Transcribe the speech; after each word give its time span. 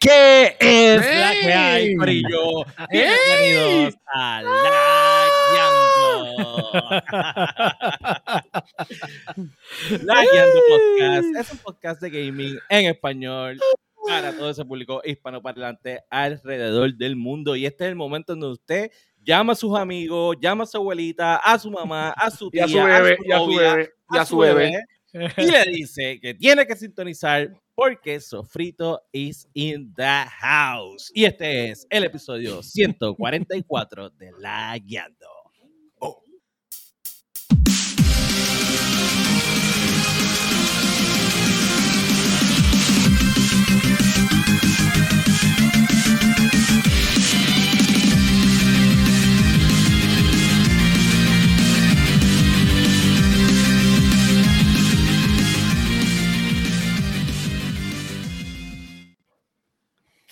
¿Qué 0.00 0.56
es 0.58 0.98
la 0.98 1.32
que 1.42 1.52
hay, 1.52 1.94
Corillo? 1.94 2.64
Bienvenidos 2.90 3.94
a 4.06 4.40
La 4.40 4.50
Lagueando 10.02 10.60
Podcast 10.68 11.36
es 11.36 11.52
un 11.52 11.58
podcast 11.58 12.00
de 12.00 12.08
gaming 12.08 12.58
en 12.70 12.86
español 12.86 13.60
para 14.06 14.32
todo 14.32 14.48
ese 14.48 14.64
público 14.64 15.02
hispanoparlante 15.04 16.00
alrededor 16.08 16.94
del 16.94 17.16
mundo. 17.16 17.54
Y 17.54 17.66
este 17.66 17.84
es 17.84 17.90
el 17.90 17.96
momento 17.96 18.32
en 18.32 18.40
donde 18.40 18.54
usted 18.54 18.90
llama 19.22 19.52
a 19.52 19.56
sus 19.56 19.76
amigos, 19.76 20.38
llama 20.40 20.64
a 20.64 20.66
su 20.66 20.78
abuelita, 20.78 21.36
a 21.36 21.58
su 21.58 21.70
mamá, 21.70 22.08
a 22.12 22.30
su 22.30 22.50
tía, 22.50 22.62
y 22.62 22.64
a 22.64 22.68
su 22.68 22.78
bebé, 22.78 23.18
y 23.22 23.32
a 23.32 23.38
su 23.38 23.48
bebé, 23.54 23.92
y 24.10 24.16
a 24.16 24.24
su 24.24 24.38
bebé. 24.38 24.84
Y 25.36 25.50
le 25.50 25.64
dice 25.64 26.18
que 26.20 26.32
tiene 26.34 26.66
que 26.66 26.76
sintonizar 26.76 27.50
porque 27.80 28.20
Sofrito 28.20 29.00
is 29.10 29.48
in 29.54 29.94
the 29.94 30.26
house. 30.38 31.10
Y 31.14 31.24
este 31.24 31.70
es 31.70 31.86
el 31.88 32.04
episodio 32.04 32.62
144 32.62 34.10
de 34.10 34.32
La 34.32 34.76
Guiando. 34.76 35.39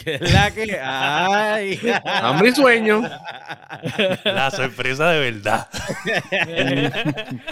Es 0.04 0.32
la 0.32 0.50
que 0.50 0.78
hay. 0.80 1.80
Hambre 2.04 2.50
y 2.50 2.52
sueño. 2.52 3.02
La 4.24 4.50
sorpresa 4.50 5.10
de 5.10 5.30
verdad. 5.30 5.68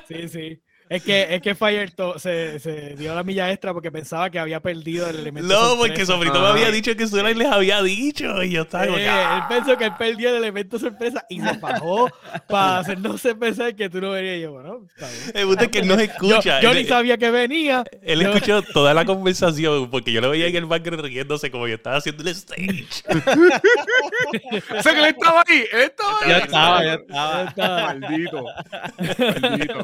sí, 0.08 0.28
sí. 0.28 0.62
Es 0.88 1.02
que, 1.02 1.34
es 1.34 1.42
que 1.42 1.56
Fire 1.56 1.92
se, 2.18 2.60
se, 2.60 2.94
dio 2.94 3.12
la 3.12 3.24
milla 3.24 3.50
extra 3.50 3.72
porque 3.72 3.90
pensaba 3.90 4.30
que 4.30 4.38
había 4.38 4.60
perdido 4.60 5.08
el 5.08 5.18
elemento. 5.18 5.52
No, 5.52 5.76
porque 5.76 6.06
Sobrito 6.06 6.40
me 6.40 6.46
había 6.46 6.70
dicho 6.70 6.94
que 6.94 7.08
Sora 7.08 7.30
les 7.30 7.48
había 7.48 7.82
dicho. 7.82 8.40
Y 8.44 8.50
yo 8.50 8.62
estaba 8.62 8.86
eh, 8.86 9.04
Él 9.08 9.42
pensó 9.48 9.76
que 9.76 9.86
él 9.86 9.94
perdió 9.98 10.30
el 10.30 10.36
elemento 10.36 10.78
sorpresa 10.78 11.26
y 11.28 11.40
se 11.40 11.56
bajó 11.58 12.08
para 12.48 12.78
hacernos 12.80 13.20
pensar 13.38 13.74
que 13.74 13.90
tú 13.90 14.00
no 14.00 14.10
venías. 14.10 14.36
Y 14.38 14.42
yo, 14.42 14.52
bueno, 14.52 14.86
Me 15.34 15.44
gusta 15.44 15.66
que 15.68 15.80
él 15.80 15.88
no 15.88 15.94
escucha. 15.94 16.60
Yo, 16.60 16.72
ni 16.72 16.84
sabía 16.84 17.18
que 17.18 17.32
venía. 17.32 17.82
Él 18.02 18.22
escuchó 18.22 18.62
toda 18.62 18.94
la 18.94 19.04
conversación 19.04 19.90
porque 19.90 20.12
yo 20.12 20.20
lo 20.20 20.30
veía 20.30 20.46
en 20.46 20.56
el 20.56 20.66
background 20.66 21.04
riéndose 21.04 21.50
como 21.50 21.66
yo 21.66 21.74
estaba 21.74 21.96
haciendo 21.96 22.22
el 22.22 22.28
stage. 22.28 22.86
o 24.78 24.82
sea 24.82 24.92
que 24.92 24.98
él 25.00 25.06
estaba 25.06 25.42
ahí. 25.48 25.64
Él 25.72 25.80
estaba 25.80 26.20
ahí. 26.20 26.28
Ya 26.28 26.38
estaba, 26.38 26.84
ya 26.84 27.42
estaba. 27.48 27.94
Maldito. 27.94 28.44
Maldito. 29.42 29.82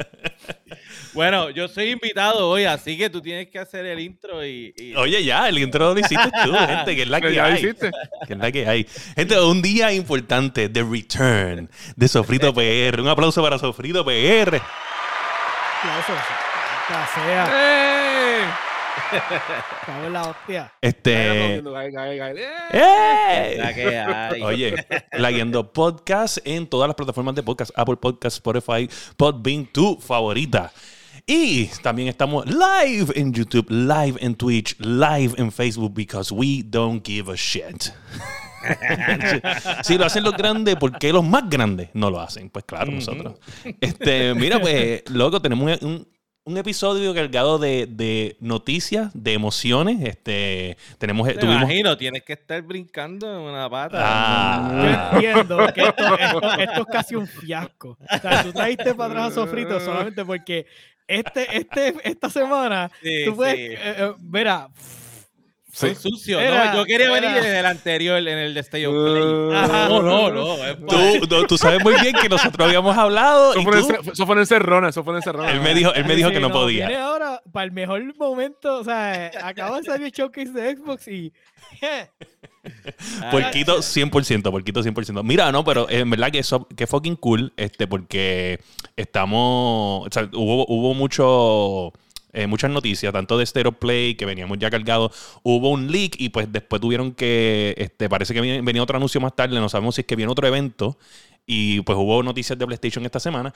Bueno, 1.15 1.51
yo 1.51 1.69
soy 1.69 1.91
invitado 1.91 2.49
hoy, 2.49 2.65
así 2.65 2.97
que 2.97 3.11
tú 3.11 3.21
tienes 3.21 3.49
que 3.49 3.59
hacer 3.59 3.85
el 3.85 4.01
intro 4.01 4.45
y... 4.47 4.95
Oye, 4.97 5.23
ya, 5.23 5.47
el 5.49 5.59
intro 5.59 5.93
lo 5.93 6.01
hiciste 6.01 6.31
tú, 6.45 6.53
gente, 6.67 6.97
que 6.97 7.03
es 7.03 7.09
la 7.09 7.21
que 7.21 7.41
hay. 7.41 7.63
Que 8.27 8.33
es 8.33 8.39
la 8.39 8.53
que 8.53 8.67
hay. 8.67 8.87
Gente, 9.15 9.39
un 9.41 9.61
día 9.61 9.93
importante, 9.93 10.69
The 10.69 10.83
Return 10.83 11.69
de 11.97 12.09
Sofrito 12.09 12.55
PR. 12.55 13.01
Un 13.01 13.09
aplauso 13.09 13.43
para 13.43 13.59
Sofrito 13.59 14.05
PR. 14.05 14.61
Aplausos. 15.81 16.17
¡Eh! 17.53 18.45
Cago 19.87 20.07
en 20.07 20.13
la 20.13 20.23
hostia. 20.23 20.73
Este. 20.81 21.57
¡Eh! 21.57 21.63
La 23.59 23.75
que 23.75 23.99
hay. 23.99 24.43
Oye, 24.43 24.87
podcast 25.73 26.39
en 26.45 26.67
todas 26.67 26.89
las 26.89 26.95
plataformas 26.95 27.35
de 27.35 27.43
podcast: 27.43 27.71
Apple 27.77 27.97
Podcast, 27.97 28.37
Spotify, 28.37 28.89
Podbean, 29.17 29.67
tu 29.67 29.99
favorita. 29.99 30.73
Y 31.27 31.67
también 31.83 32.09
estamos 32.09 32.47
live 32.47 33.13
en 33.15 33.33
YouTube, 33.33 33.67
live 33.71 34.19
en 34.21 34.35
Twitch, 34.35 34.79
live 34.81 35.35
en 35.37 35.53
Facebook, 35.53 35.95
because 35.95 36.33
we 36.35 36.63
don't 36.65 37.07
give 37.07 37.31
a 37.33 37.37
shit. 37.37 37.91
si 39.83 39.99
lo 39.99 40.05
hacen 40.05 40.25
los 40.25 40.37
grandes, 40.37 40.77
¿por 40.77 40.99
qué 40.99 41.13
los 41.13 41.25
más 41.25 41.49
grandes 41.49 41.91
no 41.95 42.11
lo 42.11 42.21
hacen? 42.21 42.51
Pues 42.51 42.65
claro, 42.65 42.91
nosotros. 42.91 43.39
Este, 43.81 44.35
mira, 44.35 44.61
pues, 44.61 45.09
loco, 45.11 45.41
tenemos 45.41 45.81
un, 45.83 46.07
un 46.45 46.57
episodio 46.57 47.15
cargado 47.15 47.59
de, 47.59 47.87
de, 47.89 48.37
noticias, 48.41 49.11
de 49.15 49.33
emociones. 49.33 50.01
Este, 50.03 50.77
tenemos, 50.99 51.27
Me 51.27 51.43
imagino, 51.43 51.97
tienes 51.97 52.25
que 52.25 52.33
estar 52.33 52.61
brincando 52.63 53.33
en 53.33 53.41
una 53.41 53.71
pata. 53.71 53.99
Ah. 54.01 55.11
Yo 55.15 55.21
entiendo 55.21 55.73
que 55.73 55.83
esto, 55.83 56.19
esto, 56.59 56.81
es 56.81 56.87
casi 56.87 57.15
un 57.15 57.27
fiasco. 57.29 57.97
O 58.01 58.19
sea, 58.19 58.43
tú 58.43 58.53
trajiste 58.53 58.95
para 58.95 59.11
atrás 59.11 59.33
a 59.33 59.35
Sofrito 59.35 59.79
solamente 59.79 60.25
porque 60.25 60.67
este, 61.07 61.57
este, 61.57 61.95
esta 62.05 62.31
semana, 62.31 62.91
tú 63.25 63.37
puedes, 63.37 63.57
sí. 63.57 63.77
eh, 63.79 64.13
mira, 64.21 64.69
soy 65.73 65.95
sucio. 65.95 66.39
no, 66.39 66.77
yo 66.77 66.85
quería 66.85 67.11
venir 67.11 67.31
en 67.31 67.57
el 67.57 67.65
anterior, 67.65 68.19
en 68.19 68.39
el 68.39 68.53
de 68.53 68.61
Stay 68.61 68.85
of 68.85 68.93
Play. 68.93 69.25
no, 69.89 70.03
no, 70.03 70.31
no. 70.31 70.57
Tú, 71.27 71.47
tú, 71.47 71.57
sabes 71.57 71.83
muy 71.83 71.95
bien 71.95 72.15
que 72.15 72.29
nosotros 72.29 72.69
habíamos 72.69 72.97
hablado. 72.97 73.55
Eso, 73.55 74.27
fue, 74.27 74.35
en 74.35 74.41
encerrona, 74.41 74.91
eso 74.91 75.03
fue 75.03 75.15
en 75.15 75.17
encerrona. 75.17 75.51
Él 75.51 75.61
me 75.61 75.75
dijo, 75.75 75.95
él 75.95 76.05
me 76.05 76.15
dijo 76.15 76.29
sí, 76.29 76.35
que 76.35 76.41
no, 76.41 76.49
no 76.49 76.55
podía. 76.55 76.89
Viene 76.89 77.03
ahora 77.03 77.43
para 77.51 77.65
el 77.65 77.73
mejor 77.73 78.03
momento. 78.17 78.81
O 78.81 78.85
sea, 78.85 79.31
acaba 79.43 79.79
de 79.79 79.85
salir 79.85 80.07
el 80.07 80.13
showcase 80.13 80.51
de 80.51 80.77
Xbox 80.77 81.09
y. 81.09 81.33
Porquito 83.31 83.79
100%, 83.79 84.51
porquito 84.51 84.83
100%. 84.83 85.23
Mira, 85.25 85.51
no, 85.51 85.65
pero 85.65 85.89
en 85.91 86.09
verdad 86.11 86.31
que 86.31 86.39
eso, 86.39 86.67
que 86.77 86.87
fucking 86.87 87.17
cool, 87.17 87.53
este, 87.57 87.87
porque 87.87 88.61
estamos, 88.97 90.07
o 90.07 90.09
sea, 90.11 90.29
hubo, 90.33 90.67
hubo 90.69 90.95
mucho, 90.95 91.93
eh, 92.33 92.47
muchas 92.47 92.71
noticias, 92.71 93.13
tanto 93.13 93.37
de 93.37 93.47
Stereo 93.47 93.73
Play, 93.73 94.15
que 94.15 94.27
veníamos 94.27 94.59
ya 94.59 94.71
cargados, 94.71 95.39
hubo 95.43 95.71
un 95.71 95.91
leak 95.91 96.15
y 96.19 96.29
pues 96.29 96.53
después 96.53 96.81
tuvieron 96.81 97.13
que, 97.13 97.75
este, 97.79 98.09
parece 98.09 98.33
que 98.33 98.41
venía 98.41 98.83
otro 98.83 98.97
anuncio 98.97 99.21
más 99.21 99.35
tarde, 99.35 99.59
no 99.59 99.69
sabemos 99.69 99.97
si 99.97 100.03
es 100.03 100.07
que 100.07 100.17
viene 100.17 100.31
otro 100.31 100.47
evento 100.47 100.97
y 101.47 101.81
pues 101.81 101.99
hubo 101.99 102.23
noticias 102.23 102.59
de 102.59 102.67
PlayStation 102.67 103.05
esta 103.05 103.21
semana. 103.21 103.53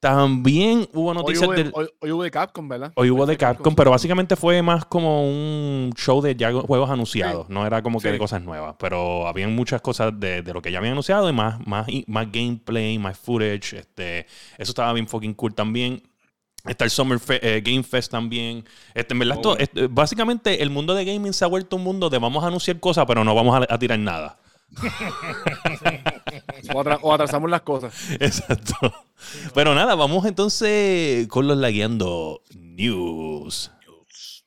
También 0.00 0.88
hubo 0.94 1.12
noticias 1.12 1.42
hoy 1.42 1.48
hubo 1.48 1.56
de, 1.56 1.64
del... 1.64 1.72
hoy, 1.74 1.88
hoy, 2.00 2.12
hubo 2.12 2.22
de 2.22 2.30
Capcom, 2.30 2.66
¿verdad? 2.66 2.90
Hoy 2.96 3.10
hubo 3.10 3.26
de 3.26 3.36
Capcom, 3.36 3.74
pero 3.74 3.90
básicamente 3.90 4.34
fue 4.34 4.62
más 4.62 4.86
como 4.86 5.28
un 5.28 5.92
show 5.94 6.22
de 6.22 6.34
ya 6.34 6.50
juegos 6.52 6.88
anunciados. 6.88 7.46
Sí. 7.46 7.52
No 7.52 7.66
era 7.66 7.82
como 7.82 7.98
que 8.00 8.08
sí. 8.08 8.12
de 8.12 8.18
cosas 8.18 8.40
nuevas. 8.40 8.76
Pero 8.78 9.28
habían 9.28 9.54
muchas 9.54 9.82
cosas 9.82 10.18
de, 10.18 10.40
de, 10.40 10.54
lo 10.54 10.62
que 10.62 10.72
ya 10.72 10.78
habían 10.78 10.92
anunciado 10.92 11.28
y 11.28 11.34
más, 11.34 11.64
más, 11.66 11.86
más 12.06 12.32
gameplay, 12.32 12.98
más 12.98 13.18
footage. 13.18 13.74
Este, 13.74 14.20
eso 14.56 14.70
estaba 14.72 14.94
bien 14.94 15.06
fucking 15.06 15.34
cool 15.34 15.54
también. 15.54 16.02
Está 16.66 16.84
el 16.84 16.90
Summer 16.90 17.18
Fe 17.18 17.38
eh, 17.42 17.60
Game 17.60 17.82
Fest 17.82 18.10
también. 18.10 18.64
Este, 18.94 19.12
en 19.12 19.18
verdad, 19.18 19.36
oh. 19.36 19.52
esto, 19.52 19.58
este, 19.58 19.86
básicamente 19.86 20.62
el 20.62 20.70
mundo 20.70 20.94
de 20.94 21.04
gaming 21.04 21.34
se 21.34 21.44
ha 21.44 21.48
vuelto 21.48 21.76
un 21.76 21.84
mundo 21.84 22.08
de 22.08 22.18
vamos 22.18 22.42
a 22.42 22.46
anunciar 22.46 22.80
cosas, 22.80 23.04
pero 23.06 23.22
no 23.22 23.34
vamos 23.34 23.54
a, 23.54 23.74
a 23.74 23.78
tirar 23.78 23.98
nada. 23.98 24.38
o, 26.74 26.80
atra 26.80 26.98
o, 27.02 27.12
atrasamos 27.12 27.50
las 27.50 27.62
cosas. 27.62 27.94
Exacto. 28.20 28.74
Pero 29.54 29.74
nada, 29.74 29.94
vamos 29.94 30.24
entonces 30.26 31.28
con 31.28 31.46
los 31.46 31.56
lagueando 31.56 32.42
news. 32.54 33.70
news. 33.86 34.44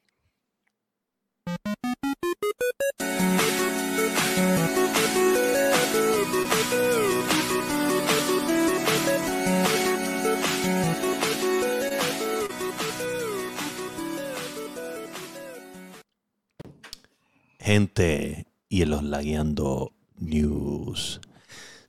Gente, 17.60 18.48
y 18.68 18.82
en 18.82 18.90
los 18.90 19.04
lagueando 19.04 19.94
news. 20.18 21.22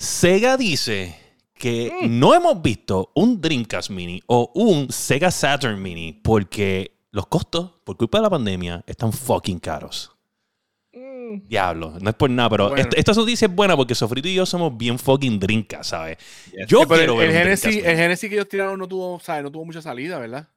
Sega 0.04 0.58
dice 0.58 1.16
que 1.54 1.90
mm. 2.02 2.18
no 2.18 2.34
hemos 2.34 2.60
visto 2.60 3.10
un 3.14 3.40
Dreamcast 3.40 3.88
Mini 3.88 4.22
o 4.26 4.52
un 4.54 4.92
Sega 4.92 5.30
Saturn 5.30 5.80
Mini 5.80 6.12
porque 6.12 6.98
los 7.10 7.26
costos, 7.26 7.72
por 7.84 7.96
culpa 7.96 8.18
de 8.18 8.22
la 8.22 8.30
pandemia, 8.30 8.84
están 8.86 9.14
fucking 9.14 9.58
caros. 9.58 10.12
Mm. 10.92 11.48
Diablo, 11.48 11.94
no 12.00 12.10
es 12.10 12.16
por 12.16 12.28
nada, 12.28 12.50
pero 12.50 12.68
bueno. 12.68 12.82
esta, 12.82 12.96
esta, 12.98 13.12
noticia 13.14 13.46
es 13.46 13.54
buena 13.54 13.76
porque 13.76 13.94
Sofrito 13.94 14.28
y 14.28 14.34
yo 14.34 14.44
somos 14.44 14.76
bien 14.76 14.98
fucking 14.98 15.40
Dreamcast, 15.40 15.90
¿sabes? 15.90 16.18
Yes. 16.52 16.66
Yo 16.68 16.80
sí, 16.80 16.86
quiero 16.86 17.12
el, 17.14 17.18
ver 17.18 17.30
el 17.30 17.42
Genesis, 17.42 17.76
el 17.76 17.96
Genesis 17.96 18.28
que 18.28 18.36
ellos 18.36 18.48
tiraron 18.48 18.78
no 18.78 18.86
tuvo, 18.86 19.18
¿sabes? 19.20 19.42
No 19.42 19.50
tuvo 19.50 19.64
mucha 19.64 19.80
salida, 19.80 20.18
¿verdad? 20.18 20.48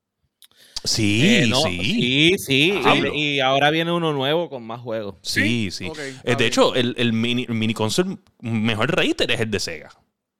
Sí, 0.84 1.25
eh, 1.25 1.48
no, 1.48 1.62
sí. 1.62 1.80
Sí, 1.80 2.36
sí. 2.38 2.81
Y, 3.13 3.36
y, 3.36 3.39
ahora 3.39 3.72
viene 3.72 3.92
uno 3.92 4.13
nuevo 4.13 4.50
con 4.50 4.63
más 4.63 4.80
juegos. 4.80 5.16
Sí, 5.22 5.69
sí. 5.72 5.89
Okay, 5.89 6.16
eh, 6.24 6.36
de 6.36 6.45
hecho, 6.45 6.75
el, 6.75 6.95
el, 6.98 7.12
mini, 7.13 7.45
el 7.48 7.56
mini 7.56 7.74
console 7.74 8.18
mejor 8.39 8.95
rated 8.95 9.30
es 9.30 9.39
el 9.39 9.51
de 9.51 9.60
Sega. 9.60 9.89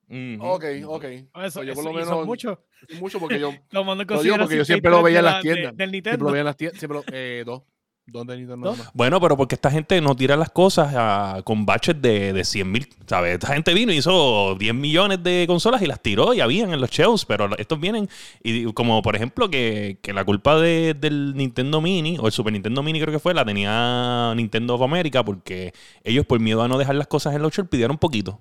-huh. 0.10 0.38
Ok, 0.42 0.66
ok. 0.88 1.06
Eso, 1.44 1.64
yo 1.64 1.74
por 1.74 1.84
lo 1.84 1.94
menos. 1.94 2.26
mucho. 2.26 2.64
Mucho 3.00 3.20
porque 3.20 3.40
yo. 3.40 3.54
Tomando 3.70 4.04
lo 4.04 4.24
digo 4.24 4.38
porque 4.38 4.58
yo 4.58 4.66
siempre 4.66 4.92
lo 4.92 5.04
veía 5.04 5.20
en 5.20 5.26
las 5.26 5.42
tiendas. 5.42 5.76
De, 5.76 5.84
del 5.84 5.92
Nintendo. 5.92 6.18
Siempre 6.18 6.26
lo 6.26 6.32
veía 6.32 6.42
en 6.42 6.46
las 6.46 6.58
tiendas. 6.58 6.80
Siempre 6.80 7.00
lo, 7.00 7.04
eh, 7.12 7.44
dos. 7.46 7.64
¿Dónde 8.10 8.38
Nintendo? 8.38 8.74
Bueno, 8.94 9.20
pero 9.20 9.36
porque 9.36 9.56
esta 9.56 9.70
gente 9.70 10.00
no 10.00 10.16
tira 10.16 10.38
las 10.38 10.50
cosas 10.50 10.94
ah, 10.96 11.42
con 11.44 11.66
baches 11.66 12.02
de, 12.02 12.32
de 12.32 12.46
100 12.46 12.72
mil, 12.72 12.88
¿sabes? 13.06 13.34
Esta 13.34 13.54
gente 13.54 13.74
vino 13.74 13.92
y 13.92 13.98
hizo 13.98 14.56
10 14.58 14.74
millones 14.74 15.22
de 15.24 15.44
consolas 15.46 15.82
y 15.82 15.88
las 15.88 16.02
tiró 16.02 16.34
y 16.34 16.40
habían 16.40 16.72
en 16.74 16.80
los 16.80 16.90
shelves, 16.90 17.26
pero 17.26 17.50
estos 17.58 17.80
vienen 17.82 18.08
y 18.42 18.72
como 18.72 19.02
por 19.02 19.18
ejemplo 19.18 19.50
que, 19.50 20.00
que 20.02 20.14
la 20.14 20.24
culpa 20.24 20.58
de- 20.58 20.94
del 20.94 21.34
Nintendo 21.36 21.82
Mini 21.82 22.18
o 22.18 22.28
el 22.28 22.32
Super 22.32 22.54
Nintendo 22.54 22.82
Mini 22.82 23.02
creo 23.02 23.12
que 23.14 23.20
fue, 23.20 23.34
la 23.34 23.44
tenía 23.44 24.34
Nintendo 24.38 24.76
of 24.76 24.82
America 24.84 25.26
porque 25.26 25.74
ellos 26.04 26.26
por 26.26 26.40
miedo 26.40 26.64
a 26.64 26.70
no 26.70 26.78
dejar 26.78 26.96
las 26.96 27.08
cosas 27.08 27.36
en 27.36 27.42
los 27.42 27.52
shelves 27.54 27.70
pidieron 27.72 27.98
poquito. 27.98 28.40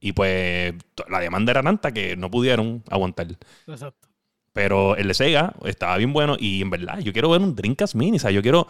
Y 0.00 0.12
pues 0.12 0.72
la 1.10 1.18
demanda 1.18 1.50
era 1.50 1.62
tanta 1.62 1.92
que 1.92 2.16
no 2.16 2.30
pudieron 2.30 2.82
aguantar. 2.88 3.26
Exacto. 3.66 4.08
Pero 4.54 4.96
el 4.96 5.08
de 5.08 5.14
Sega 5.14 5.52
estaba 5.66 5.98
bien 5.98 6.12
bueno 6.12 6.36
y 6.38 6.62
en 6.62 6.70
verdad 6.70 7.00
yo 7.00 7.12
quiero 7.12 7.28
ver 7.28 7.42
un 7.42 7.54
Dreamcast 7.54 7.94
Mini. 7.96 8.16
O 8.16 8.20
sea, 8.20 8.30
yo 8.30 8.40
quiero, 8.40 8.66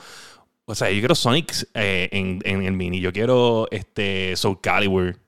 o 0.65 0.75
sea, 0.75 0.91
yo 0.91 0.99
quiero 0.99 1.15
Sonic 1.15 1.53
eh, 1.75 2.09
en, 2.11 2.41
en 2.45 2.65
el 2.65 2.73
Mini. 2.73 3.01
Yo 3.01 3.13
quiero 3.13 3.69
este 3.71 4.35
Soul 4.35 4.61
Calibur. 4.61 5.21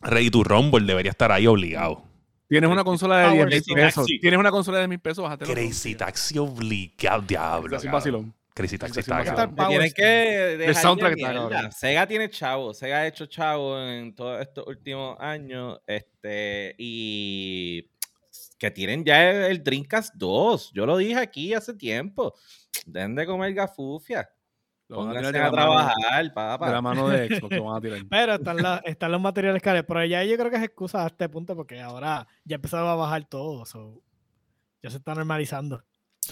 Ready 0.00 0.30
to 0.30 0.44
Rumble 0.44 0.86
debería 0.86 1.10
estar 1.10 1.30
ahí 1.30 1.46
obligado. 1.46 2.02
Tienes 2.48 2.70
una 2.70 2.84
consola 2.84 3.18
de 3.18 3.28
Power 3.30 3.48
10 3.48 3.68
mil 3.68 3.76
Taxi. 3.76 3.86
pesos. 3.86 4.06
Tienes 4.20 4.38
una 4.38 4.50
consola 4.50 4.78
de 4.78 4.88
mil 4.88 4.98
pesos. 5.00 5.38
Crazy 5.38 5.94
Taxi 5.94 6.38
obligado, 6.38 7.22
diablo. 7.22 7.70
Cabrón. 7.76 7.92
vacilón. 7.92 8.34
Crazy 8.54 8.78
Taxi 8.78 9.00
está 9.00 9.48
Tienen 9.66 9.92
que 9.92 10.02
dejar 10.02 10.74
soundtrack 10.74 11.18
está. 11.18 11.72
Sega 11.72 12.06
tiene 12.06 12.28
chavo, 12.28 12.74
Sega 12.74 12.98
ha 12.98 13.06
hecho 13.06 13.26
chavo 13.26 13.80
en 13.80 14.14
todos 14.14 14.40
estos 14.42 14.66
últimos 14.66 15.16
años, 15.18 15.80
este, 15.86 16.74
y 16.76 17.88
que 18.62 18.70
tienen 18.70 19.04
ya 19.04 19.28
el, 19.28 19.36
el 19.50 19.64
Dreamcast 19.64 20.14
2. 20.14 20.70
Yo 20.72 20.86
lo 20.86 20.96
dije 20.96 21.16
aquí 21.18 21.52
hace 21.52 21.74
tiempo. 21.74 22.32
Dejen 22.86 23.16
de 23.16 23.26
comer 23.26 23.52
gafufia. 23.54 24.30
Lo 24.88 25.00
a 25.00 25.04
Pónganse 25.06 25.36
a 25.36 25.42
mano- 25.42 25.52
trabajar, 25.52 26.22
De 26.22 26.28
la 26.28 26.34
papá. 26.34 26.80
mano 26.80 27.08
de 27.08 27.26
Xbox 27.26 27.56
lo 27.56 27.64
van 27.64 27.76
a 27.76 27.80
tirar. 27.82 28.00
Pero 28.08 28.34
están, 28.34 28.56
la- 28.58 28.80
están 28.84 29.10
los 29.10 29.20
materiales 29.20 29.60
caros. 29.60 29.84
Pero 29.88 30.04
ya 30.04 30.22
yo 30.22 30.36
creo 30.36 30.48
que 30.48 30.58
es 30.58 30.62
excusa 30.62 31.02
a 31.02 31.08
este 31.08 31.28
punto 31.28 31.56
porque 31.56 31.80
ahora 31.80 32.24
ya 32.44 32.54
empezado 32.54 32.88
a 32.88 32.94
bajar 32.94 33.24
todo. 33.28 33.66
so, 33.66 34.00
ya 34.80 34.90
se 34.90 34.98
está 34.98 35.12
normalizando. 35.16 35.82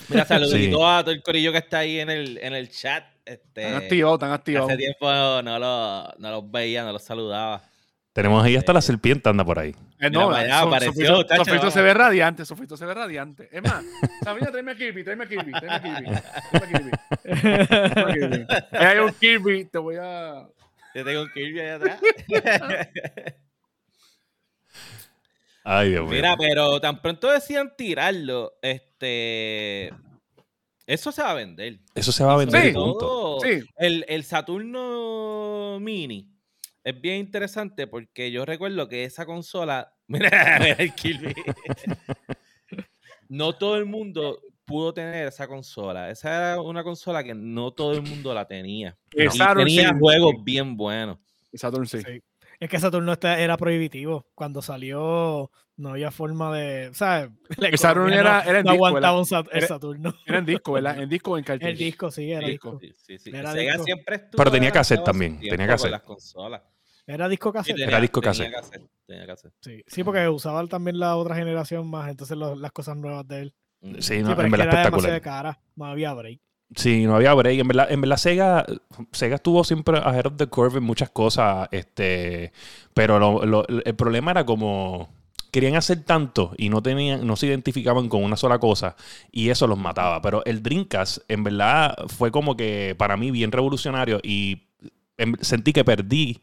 Mira, 0.09 0.25
saludito 0.27 0.77
Sí. 0.79 0.85
a 0.87 1.01
todo 1.03 1.11
el 1.11 1.23
corillo 1.25 1.51
que 1.51 1.59
está 1.59 1.79
ahí 1.81 1.99
en 1.99 2.11
el, 2.11 2.39
en 2.39 2.53
el 2.55 2.71
chat. 2.71 3.05
Este, 3.25 3.63
Están 3.65 3.83
activados, 3.83 4.15
están 4.19 4.33
activados. 4.33 4.69
hace 4.71 4.79
tiempo 4.79 5.07
no, 5.43 5.59
lo- 5.59 6.13
no 6.19 6.31
los 6.31 6.49
veía, 6.51 6.85
no 6.85 6.93
los 6.93 7.03
saludaba. 7.03 7.61
Tenemos 8.23 8.45
ahí 8.45 8.55
hasta 8.57 8.73
la 8.75 8.83
serpiente 8.83 9.29
anda 9.31 9.45
por 9.45 9.59
ahí. 9.59 9.75
Eh, 9.99 10.11
no, 10.11 10.21
So- 10.31 10.37
apareció, 10.37 10.93
Sofrito, 10.93 11.27
tacho, 11.27 11.39
Sofrito 11.45 11.59
vamos. 11.61 11.75
se 11.75 11.81
ve 11.83 11.95
radiante, 11.95 12.45
Sofrito 12.45 12.77
se 12.77 12.85
ve 12.85 12.93
radiante. 12.95 13.49
Es 13.51 13.63
más, 13.63 13.83
Sabrina, 14.25 14.51
tráeme 14.51 14.73
a 14.73 14.75
Kirby, 14.75 15.03
tráeme 15.05 15.25
a 15.25 15.27
Kirby, 15.29 15.53
tráeme 15.53 15.75
a 15.75 15.83
Kirby. 15.83 16.19
Tráeme 16.53 18.11
a 18.11 18.15
Kirby. 18.15 18.47
Hay 18.73 18.99
un 18.99 19.13
Kirby, 19.15 19.65
te 19.65 19.79
voy 19.79 19.97
a... 19.99 20.47
Yo 20.95 21.05
tengo 21.05 21.23
un 21.23 21.31
Kirby 21.33 21.61
allá 21.61 21.75
atrás. 21.77 22.01
Ay, 25.65 25.91
Dios 25.91 26.03
mío. 26.05 26.11
Mira, 26.13 26.37
pero 26.37 26.81
tan 26.81 27.01
pronto 27.03 27.31
decían 27.31 27.73
tirarlo, 27.77 28.55
este. 28.63 29.93
Eso 30.87 31.13
se 31.13 31.23
va 31.23 31.31
a 31.31 31.35
vender. 31.35 31.79
Eso 31.95 32.11
se 32.13 32.25
va 32.25 32.33
a 32.35 32.37
vender 32.39 32.63
Sí. 32.67 32.73
punto. 32.73 32.99
Todo. 32.99 33.41
Sí, 33.41 33.63
El, 33.77 34.05
el 34.09 34.25
Saturno 34.25 35.79
Mini 35.81 36.27
es 36.85 37.01
bien 37.01 37.19
interesante 37.19 37.87
porque 37.87 38.31
yo 38.31 38.45
recuerdo 38.45 38.89
que 38.89 39.05
esa 39.05 39.27
consola. 39.27 39.95
Mira, 40.11 40.59
mira 40.59 40.75
el 40.79 40.93
Kirby. 40.93 41.33
No 43.29 43.53
todo 43.57 43.77
el 43.77 43.87
mundo 43.87 44.41
pudo 44.65 44.93
tener 44.93 45.29
esa 45.29 45.47
consola. 45.47 46.11
Esa 46.11 46.37
era 46.37 46.61
una 46.61 46.83
consola 46.83 47.23
que 47.23 47.33
no 47.33 47.73
todo 47.73 47.93
el 47.93 48.03
mundo 48.03 48.35
la 48.35 48.47
tenía. 48.47 48.99
Y 49.13 49.29
Saturn 49.29 49.67
tenía 49.67 49.91
sí. 49.91 49.95
juegos 50.01 50.35
bien 50.43 50.77
buenos. 50.77 51.19
Saturn 51.55 51.87
sí. 51.87 52.03
Sí. 52.03 52.21
Es 52.61 52.69
que 52.69 52.79
Saturno 52.79 53.13
está- 53.15 53.41
era 53.41 53.57
prohibitivo. 53.57 54.27
Cuando 54.35 54.61
salió, 54.63 55.51
no 55.77 55.89
había 55.91 56.11
forma 56.11 56.55
de. 56.55 56.91
¿Sabes? 56.93 57.31
El 57.59 57.79
Saturn 57.79 58.13
economía 58.13 58.21
era, 58.21 58.45
no, 58.45 58.51
era 58.51 58.59
en 58.61 58.65
no 58.67 58.73
disco, 58.73 58.87
aguantaba 58.87 59.13
era, 59.15 59.19
un 59.19 59.25
Sat- 59.27 59.49
era- 59.51 59.67
Saturno. 59.67 60.15
era 60.27 60.39
en 60.39 60.45
disco, 60.47 60.73
¿verdad? 60.73 61.01
En 61.01 61.09
disco 61.09 61.31
o 61.33 61.39
en 61.39 61.45
cartucho. 61.45 61.69
El 61.69 61.77
disco, 61.79 62.11
sí, 62.11 62.31
era 62.31 62.47
Disco. 62.47 62.79
disco. 62.79 62.95
Sí, 62.99 63.17
sí, 63.17 63.19
sí. 63.19 63.31
Era 63.37 63.53
Sega 63.53 63.73
disco. 63.73 63.85
siempre 63.85 64.17
estuvo 64.17 64.37
Pero 64.37 64.51
tenía 64.51 64.71
cassette 64.71 65.03
también, 65.05 65.41
tenía 65.41 65.67
cassette. 65.67 65.91
las 65.91 66.03
consolas. 66.03 66.63
Era 67.07 67.29
disco 67.29 67.49
Sí, 67.51 67.53
cassette. 67.55 67.77
tenía- 67.77 68.01
disco 68.01 68.21
tenía 68.21 68.33
cassette. 68.33 68.53
cassette, 68.53 68.91
tenía 69.07 69.27
cassette. 69.27 69.53
Sí, 69.63 69.83
sí, 69.87 70.05
porque 70.05 70.29
usaban 70.29 70.69
también 70.69 70.99
la 70.99 71.17
otra 71.17 71.35
generación 71.35 71.89
más, 71.89 72.11
entonces 72.11 72.37
lo- 72.37 72.55
las 72.57 72.73
cosas 72.73 72.97
nuevas 72.99 73.27
de 73.27 73.41
él. 73.41 73.55
Sí, 73.81 74.03
Sí, 74.03 74.23
no, 74.23 74.37
pero 74.37 74.43
en 74.43 74.47
es 74.49 74.53
que 74.53 74.59
verdad 74.59 74.65
era 74.75 74.83
espectacular. 74.83 75.21
cara, 75.23 75.61
no 75.77 75.87
había 75.87 76.13
break. 76.13 76.41
Sí, 76.77 77.05
no 77.05 77.17
había 77.17 77.35
break. 77.35 77.59
En 77.61 77.69
verdad, 77.69 77.91
en 77.91 78.01
verdad 78.01 78.17
Sega, 78.17 78.65
Sega 79.13 79.37
estuvo 79.37 79.65
siempre 79.65 79.99
ahead 79.99 80.27
of 80.27 80.37
the 80.37 80.47
curve 80.47 80.79
en 80.79 80.85
muchas 80.85 81.11
cosas. 81.11 81.69
Este, 81.73 82.53
pero 82.95 83.19
lo- 83.19 83.45
lo- 83.45 83.67
el 83.69 83.95
problema 83.97 84.31
era 84.31 84.47
como 84.47 85.09
querían 85.51 85.75
hacer 85.75 86.05
tanto 86.05 86.53
y 86.57 86.69
no 86.69 86.81
tenían, 86.81 87.27
no 87.27 87.35
se 87.35 87.47
identificaban 87.49 88.09
con 88.09 88.23
una 88.23 88.37
sola 88.37 88.61
cosa 88.61 88.95
y 89.33 89.49
eso 89.49 89.67
los 89.67 89.79
mataba. 89.79 90.23
Pero 90.23 90.45
el 90.45 90.63
Dreamcast, 90.63 91.19
en 91.29 91.43
verdad, 91.43 91.97
fue 92.09 92.31
como 92.31 92.57
que 92.57 92.95
para 92.97 93.17
mí 93.17 93.33
bien 93.33 93.51
revolucionario 93.51 94.21
y 94.23 94.69
em- 95.19 95.35
sentí 95.41 95.73
que 95.73 95.85
perdí. 95.85 96.41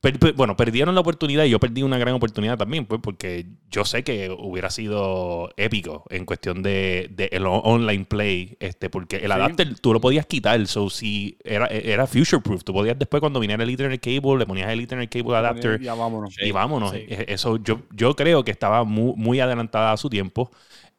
Per- 0.00 0.18
per- 0.18 0.32
bueno, 0.34 0.56
perdieron 0.56 0.94
la 0.94 1.00
oportunidad 1.02 1.44
y 1.44 1.50
yo 1.50 1.58
perdí 1.60 1.82
una 1.82 1.98
gran 1.98 2.14
oportunidad 2.14 2.56
también, 2.56 2.86
pues, 2.86 3.00
porque 3.02 3.46
yo 3.70 3.84
sé 3.84 4.02
que 4.02 4.30
hubiera 4.30 4.70
sido 4.70 5.50
épico 5.56 6.04
en 6.10 6.24
cuestión 6.24 6.62
de, 6.62 7.08
de 7.10 7.28
el 7.32 7.44
online 7.46 8.04
play, 8.06 8.56
este, 8.60 8.88
porque 8.90 9.16
el 9.16 9.26
Sí. 9.26 9.32
adapter 9.32 9.78
tú 9.80 9.92
lo 9.92 10.00
podías 10.00 10.26
quitar, 10.26 10.66
so 10.66 10.88
si 10.90 11.36
era, 11.44 11.66
era 11.66 12.06
future 12.06 12.40
proof, 12.42 12.64
tú 12.64 12.72
podías 12.72 12.98
después 12.98 13.20
cuando 13.20 13.40
viniera 13.40 13.62
el 13.62 13.70
Ethernet 13.70 14.00
cable, 14.00 14.38
le 14.38 14.46
ponías 14.46 14.70
el 14.70 14.80
Ethernet 14.80 15.10
cable 15.10 15.36
adapter 15.36 15.80
Ya 15.80 15.94
vámonos. 15.94 16.34
y 16.40 16.50
vámonos. 16.50 16.90
Sí. 16.92 17.04
E- 17.08 17.26
Eso 17.28 17.58
yo, 17.58 17.82
yo 17.92 18.16
creo 18.16 18.42
que 18.44 18.50
estaba 18.50 18.84
muy, 18.84 19.12
muy 19.16 19.40
adelantada 19.40 19.92
a 19.92 19.96
su 19.96 20.08
tiempo. 20.08 20.50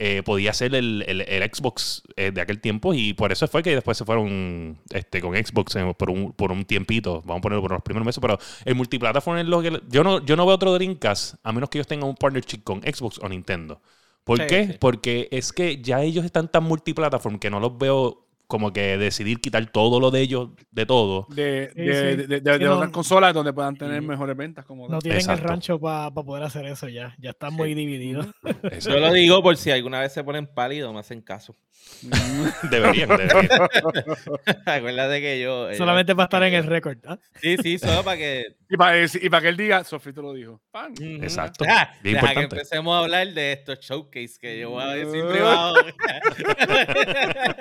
Eh, 0.03 0.23
podía 0.23 0.51
ser 0.51 0.73
el, 0.73 1.03
el- 1.07 1.21
el 1.21 1.43
Xbox 1.53 2.01
eh, 2.15 2.31
de 2.31 2.41
aquel 2.41 2.59
tiempo 2.59 2.91
y 2.95 3.13
por 3.13 3.31
eso 3.31 3.47
fue 3.47 3.61
que 3.61 3.75
después 3.75 3.95
se 3.99 4.03
fueron 4.03 4.79
este, 4.89 5.21
con 5.21 5.35
Xbox 5.35 5.75
eh, 5.75 5.93
por, 5.95 6.09
un, 6.09 6.33
por 6.33 6.51
un 6.51 6.65
tiempito. 6.65 7.21
Vamos 7.23 7.37
a 7.37 7.41
ponerlo 7.41 7.61
por 7.61 7.71
los 7.73 7.83
primeros 7.83 8.05
meses, 8.07 8.19
pero 8.19 8.39
el 8.65 8.73
multiplataforma 8.73 9.41
es 9.41 9.45
lo 9.47 9.61
que... 9.61 9.79
Yo 9.89 10.03
no, 10.03 10.25
yo 10.25 10.35
no 10.35 10.47
veo 10.47 10.55
otro 10.55 10.73
Dreamcast 10.73 11.35
a 11.43 11.51
menos 11.51 11.69
que 11.69 11.77
ellos 11.77 11.85
tengan 11.87 12.09
un 12.09 12.15
partnership 12.15 12.63
con 12.63 12.81
Xbox 12.81 13.19
o 13.21 13.29
Nintendo. 13.29 13.79
¿Por 14.23 14.39
Sí, 14.39 14.47
qué? 14.47 14.67
sí. 14.67 14.73
Porque 14.79 15.27
es 15.31 15.53
que 15.53 15.81
ya 15.83 16.01
ellos 16.01 16.25
están 16.25 16.49
tan 16.51 16.63
multiplataforma 16.63 17.39
que 17.39 17.51
no 17.51 17.59
los 17.59 17.77
veo 17.77 18.25
como 18.51 18.73
que 18.73 18.97
decidir 18.97 19.39
quitar 19.39 19.65
todo 19.71 20.01
lo 20.01 20.11
de 20.11 20.19
ellos 20.19 20.49
de 20.71 20.85
todo. 20.85 21.25
De, 21.29 21.71
Sí, 21.73 21.81
de, 21.83 21.93
sí. 21.93 22.17
de, 22.17 22.27
de- 22.27 22.41
de 22.41 22.57
Sí, 22.57 22.63
no- 22.65 22.75
otras 22.75 22.91
consolas 22.91 23.33
donde 23.33 23.53
puedan 23.53 23.77
tener 23.77 24.01
mejores 24.01 24.35
ventas. 24.35 24.65
Como 24.65 24.89
No 24.89 24.99
tienen 24.99 25.21
Exacto. 25.21 25.43
el 25.43 25.47
rancho 25.49 25.79
para 25.79 26.11
poder 26.11 26.43
hacer 26.43 26.65
eso 26.65 26.89
ya. 26.89 27.15
Ya 27.17 27.29
está 27.29 27.49
muy 27.49 27.73
dividido. 27.73 28.25
Eso- 28.69 28.89
Yo 28.91 28.99
lo 28.99 29.13
digo 29.13 29.41
por 29.41 29.55
si 29.55 29.71
alguna 29.71 30.01
vez 30.01 30.11
se 30.11 30.21
ponen 30.21 30.47
pálidos, 30.47 30.93
me 30.93 30.99
hacen 30.99 31.21
caso. 31.21 31.55
deberían, 32.69 33.07
deberían. 33.09 33.47
Acuérdate 34.65 35.21
que 35.21 35.39
yo. 35.41 35.69
eh, 35.69 35.75
Solamente 35.75 36.13
para 36.13 36.25
estar 36.25 36.43
en 36.43 36.53
el 36.53 36.65
récord. 36.65 36.97
¿ah? 37.07 37.17
Sí, 37.41 37.55
sí, 37.57 37.79
solo 37.79 38.03
para 38.03 38.17
que. 38.17 38.55
y, 38.69 38.75
para, 38.77 38.97
y 39.03 39.29
para 39.29 39.41
que 39.41 39.47
él 39.47 39.57
diga, 39.57 39.83
Sofrito 39.85 40.21
lo 40.21 40.33
dijo. 40.33 40.61
¡Pam! 40.71 40.93
Exacto. 41.21 41.63
Ah, 41.67 41.91
Bien 42.03 42.15
deja 42.15 42.27
que 42.27 42.33
importante. 42.33 42.55
empecemos 42.57 42.93
a 42.95 42.99
hablar 42.99 43.27
de 43.33 43.53
estos 43.53 43.79
showcase 43.79 44.33
que 44.39 44.59
yo 44.59 44.71
voy 44.71 44.83
a 44.83 44.87
decir 44.93 45.25
privado. 45.25 45.75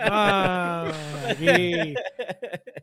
Ah, 0.02 0.79
aquí. 1.28 1.94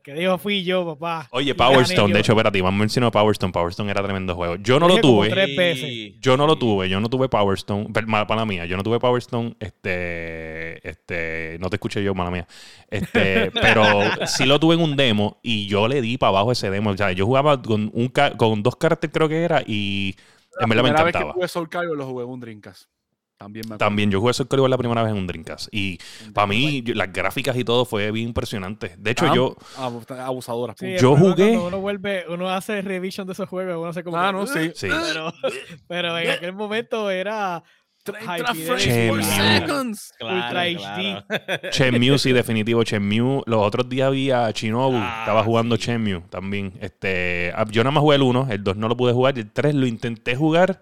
Que 0.04 0.14
dijo 0.14 0.38
fui 0.38 0.64
yo, 0.64 0.86
papá. 0.86 1.28
Oye, 1.32 1.54
Power 1.54 1.82
Stone, 1.82 2.14
de 2.14 2.22
hecho, 2.22 2.32
espérate, 2.32 2.64
me 2.64 2.72
mencionó 2.72 3.12
Power 3.12 3.32
Stone. 3.32 3.52
Power 3.52 3.72
Stone 3.72 3.92
era 3.92 4.02
tremendo 4.02 4.36
juego. 4.36 4.56
Yo 4.56 4.80
no 4.80 4.88
lo 4.88 5.02
tuve. 5.02 5.30
tres 5.30 5.56
veces. 5.56 5.90
Sí, 5.90 6.18
Yo 6.22 6.38
no 6.38 6.48
lo 6.48 6.58
tuve, 6.58 6.88
yo 6.88 7.00
no 7.00 7.10
tuve 7.10 7.28
Power 7.28 7.58
Stone. 7.58 7.90
Mala, 8.06 8.26
mala 8.26 8.46
mía, 8.46 8.66
yo 8.66 8.78
no 8.78 8.84
tuve 8.84 9.00
Power 9.00 9.20
Stone. 9.20 9.56
Este, 9.60 10.88
este, 10.88 11.58
no 11.60 11.70
te 11.70 11.76
escuché 11.76 12.02
yo, 12.02 12.16
mala 12.16 12.32
mía. 12.32 12.48
Este, 12.90 13.52
pero 13.62 13.84
sí 14.28 14.46
lo 14.46 14.60
tuve 14.60 14.76
en 14.76 14.82
un 14.82 14.96
demo 14.96 15.40
y 15.44 15.68
yo 15.68 15.88
le 15.88 16.02
di 16.02 16.18
para 16.18 16.30
abajo 16.30 16.52
ese 16.52 16.70
demo. 16.70 16.92
O 16.92 16.98
sea, 16.98 17.12
yo 17.12 17.26
jugaba 17.26 17.62
con, 17.62 17.92
un 17.94 18.08
con 18.38 18.64
dos 18.64 18.76
caracteres, 18.78 19.14
creo 19.14 19.28
que 19.28 19.44
era, 19.44 19.62
y 19.68 20.16
en 20.60 20.70
verdad 20.70 20.84
me 20.84 20.90
primera 20.90 21.04
vez 21.04 21.12
que 21.12 21.18
encantaba. 21.18 21.34
jugué 21.34 21.48
Soul 21.48 21.70
Calibur 21.70 21.98
lo 21.98 22.06
jugué 22.06 22.24
en 22.24 22.30
un 22.30 22.40
Dreamcast. 22.40 22.90
También 23.38 23.66
me. 23.70 23.78
También 23.78 24.10
yo 24.10 24.20
jugué 24.20 24.34
Soul 24.34 24.48
Calibur 24.50 24.70
la 24.70 24.78
primera 24.78 25.04
vez 25.04 25.12
en 25.12 25.18
un 25.20 25.28
Dreamcast. 25.28 25.68
Y 25.72 26.00
para 26.34 26.48
mí, 26.48 26.82
yo- 26.82 26.96
las 26.96 27.14
gráficas 27.14 27.56
y 27.56 27.64
todo 27.64 27.86
fue 27.86 28.10
bien 28.12 28.30
impresionante. 28.30 28.96
De 28.98 29.12
hecho, 29.12 29.26
Ah, 29.30 29.36
yo, 29.36 29.56
abu- 29.78 30.04
Abusadoras. 30.20 30.76
Sí, 30.80 30.96
Yo 31.00 31.16
jugué- 31.16 31.58
uno 31.58 31.80
vuelve, 31.80 32.26
uno 32.30 32.50
hace 32.50 32.82
revision 32.82 33.28
de 33.28 33.34
esos 33.34 33.48
juegos, 33.48 33.78
uno 33.78 33.90
hace 33.90 34.04
como. 34.04 34.18
Ah, 34.18 34.32
no, 34.32 34.48
sí. 34.48 34.72
sí. 34.74 34.88
Pero, 34.90 35.32
pero 35.88 36.18
en 36.18 36.30
aquel 36.32 36.54
momento 36.54 37.12
era 37.12 37.62
30 38.04 38.26
High 38.26 38.44
frames 38.66 38.84
Che, 38.84 39.10
per 39.12 39.22
mano. 39.22 39.60
seconds. 39.68 40.14
Ultra 40.22 40.62
HD. 40.64 41.24
Shenmue, 41.74 42.18
sí, 42.18 42.32
definitivo. 42.32 42.82
Shenmue. 42.84 43.44
Los 43.46 43.62
otros 43.62 43.88
días 43.88 44.08
había 44.08 44.50
Shinobu. 44.50 44.96
Ah, 44.98 45.18
estaba 45.20 45.44
jugando 45.44 45.76
sí. 45.76 45.84
Shenmue 45.84 46.22
también. 46.30 46.74
Este, 46.82 47.52
ah, 47.56 47.66
yo 47.70 47.84
nada 47.84 47.92
más 47.92 48.02
jugué 48.02 48.16
el 48.16 48.24
1. 48.24 48.48
El 48.50 48.64
2 48.64 48.78
no 48.78 48.88
lo 48.88 48.98
pude 48.98 49.14
jugar. 49.14 49.38
El 49.38 49.52
3 49.52 49.76
lo 49.76 49.86
intenté 49.86 50.36
jugar. 50.36 50.82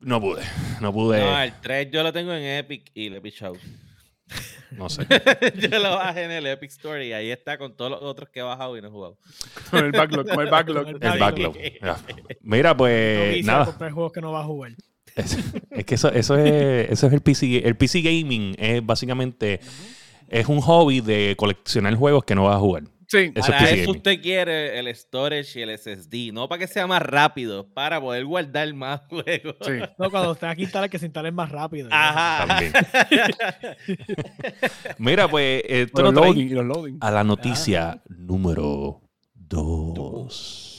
No 0.00 0.20
pude. 0.20 0.42
No 0.80 0.92
pude. 0.92 1.20
No, 1.20 1.42
el 1.42 1.52
3 1.60 1.90
yo 1.90 2.02
lo 2.02 2.12
tengo 2.12 2.32
en 2.32 2.42
Epic 2.42 2.90
y 2.94 3.10
le 3.10 3.18
he 3.18 3.20
pichado. 3.20 3.54
No 4.70 4.88
sé. 4.88 5.04
yo 5.58 5.78
lo 5.80 5.96
bajé 5.96 6.22
en 6.26 6.30
el 6.30 6.46
Epic 6.46 6.70
Store 6.70 7.04
y 7.04 7.12
ahí 7.12 7.32
está 7.32 7.58
con 7.58 7.76
todos 7.76 7.90
los 7.90 8.02
otros 8.02 8.28
que 8.28 8.38
he 8.38 8.42
bajado 8.44 8.76
y 8.76 8.80
no 8.80 8.86
he 8.86 8.90
jugado. 8.92 9.18
Con 9.68 9.84
el 9.84 9.90
backlog, 9.90 10.28
con 10.28 10.40
el 10.40 10.48
backlog. 10.50 10.88
El 10.88 11.02
El 11.02 11.18
backlog. 11.18 11.56
Mira, 12.42 12.76
pues 12.76 13.44
nada. 13.44 13.64
comprar 13.64 13.90
juegos 13.90 14.12
que 14.12 14.20
no 14.20 14.30
va 14.30 14.42
a 14.42 14.44
jugar. 14.44 14.72
Es, 15.16 15.36
es 15.72 15.84
que 15.84 15.96
eso, 15.96 16.12
eso 16.12 16.36
es, 16.36 16.88
eso 16.88 17.06
es 17.08 17.12
el 17.12 17.20
PC. 17.20 17.66
El 17.66 17.76
PC 17.76 18.00
gaming 18.00 18.54
es 18.58 18.86
básicamente 18.86 19.58
es 20.28 20.46
un 20.46 20.60
hobby 20.60 21.00
de 21.00 21.34
coleccionar 21.36 21.92
juegos 21.96 22.22
que 22.24 22.36
no 22.36 22.44
vas 22.44 22.54
a 22.54 22.60
jugar. 22.60 22.84
Sí. 23.10 23.32
Eso 23.34 23.40
es 23.52 23.58
Para 23.58 23.70
eso 23.70 23.90
usted 23.90 24.22
quiere 24.22 24.78
el 24.78 24.94
storage 24.94 25.58
y 25.58 25.62
el 25.62 25.76
SSD, 25.76 26.32
no 26.32 26.48
para 26.48 26.60
que 26.60 26.68
sea 26.68 26.86
más 26.86 27.02
rápido, 27.02 27.66
para 27.74 28.00
poder 28.00 28.24
guardar 28.24 28.72
más 28.72 29.00
juegos. 29.08 29.56
Sí. 29.62 29.72
No, 29.98 30.10
cuando 30.10 30.34
tenga 30.36 30.54
que 30.54 30.62
instalar, 30.62 30.88
que 30.88 30.98
se 30.98 31.06
instalen 31.06 31.34
más 31.34 31.50
rápido. 31.50 31.88
Ajá. 31.90 32.46
También. 32.46 32.72
Mira, 34.98 35.28
pues 35.28 35.62
eh, 35.66 35.88
Los 35.92 36.14
loading 36.14 36.46
y 36.46 36.50
los 36.50 36.64
loading. 36.64 36.98
a 37.00 37.10
la 37.10 37.24
noticia 37.24 38.00
número 38.08 39.00
2. 39.34 40.76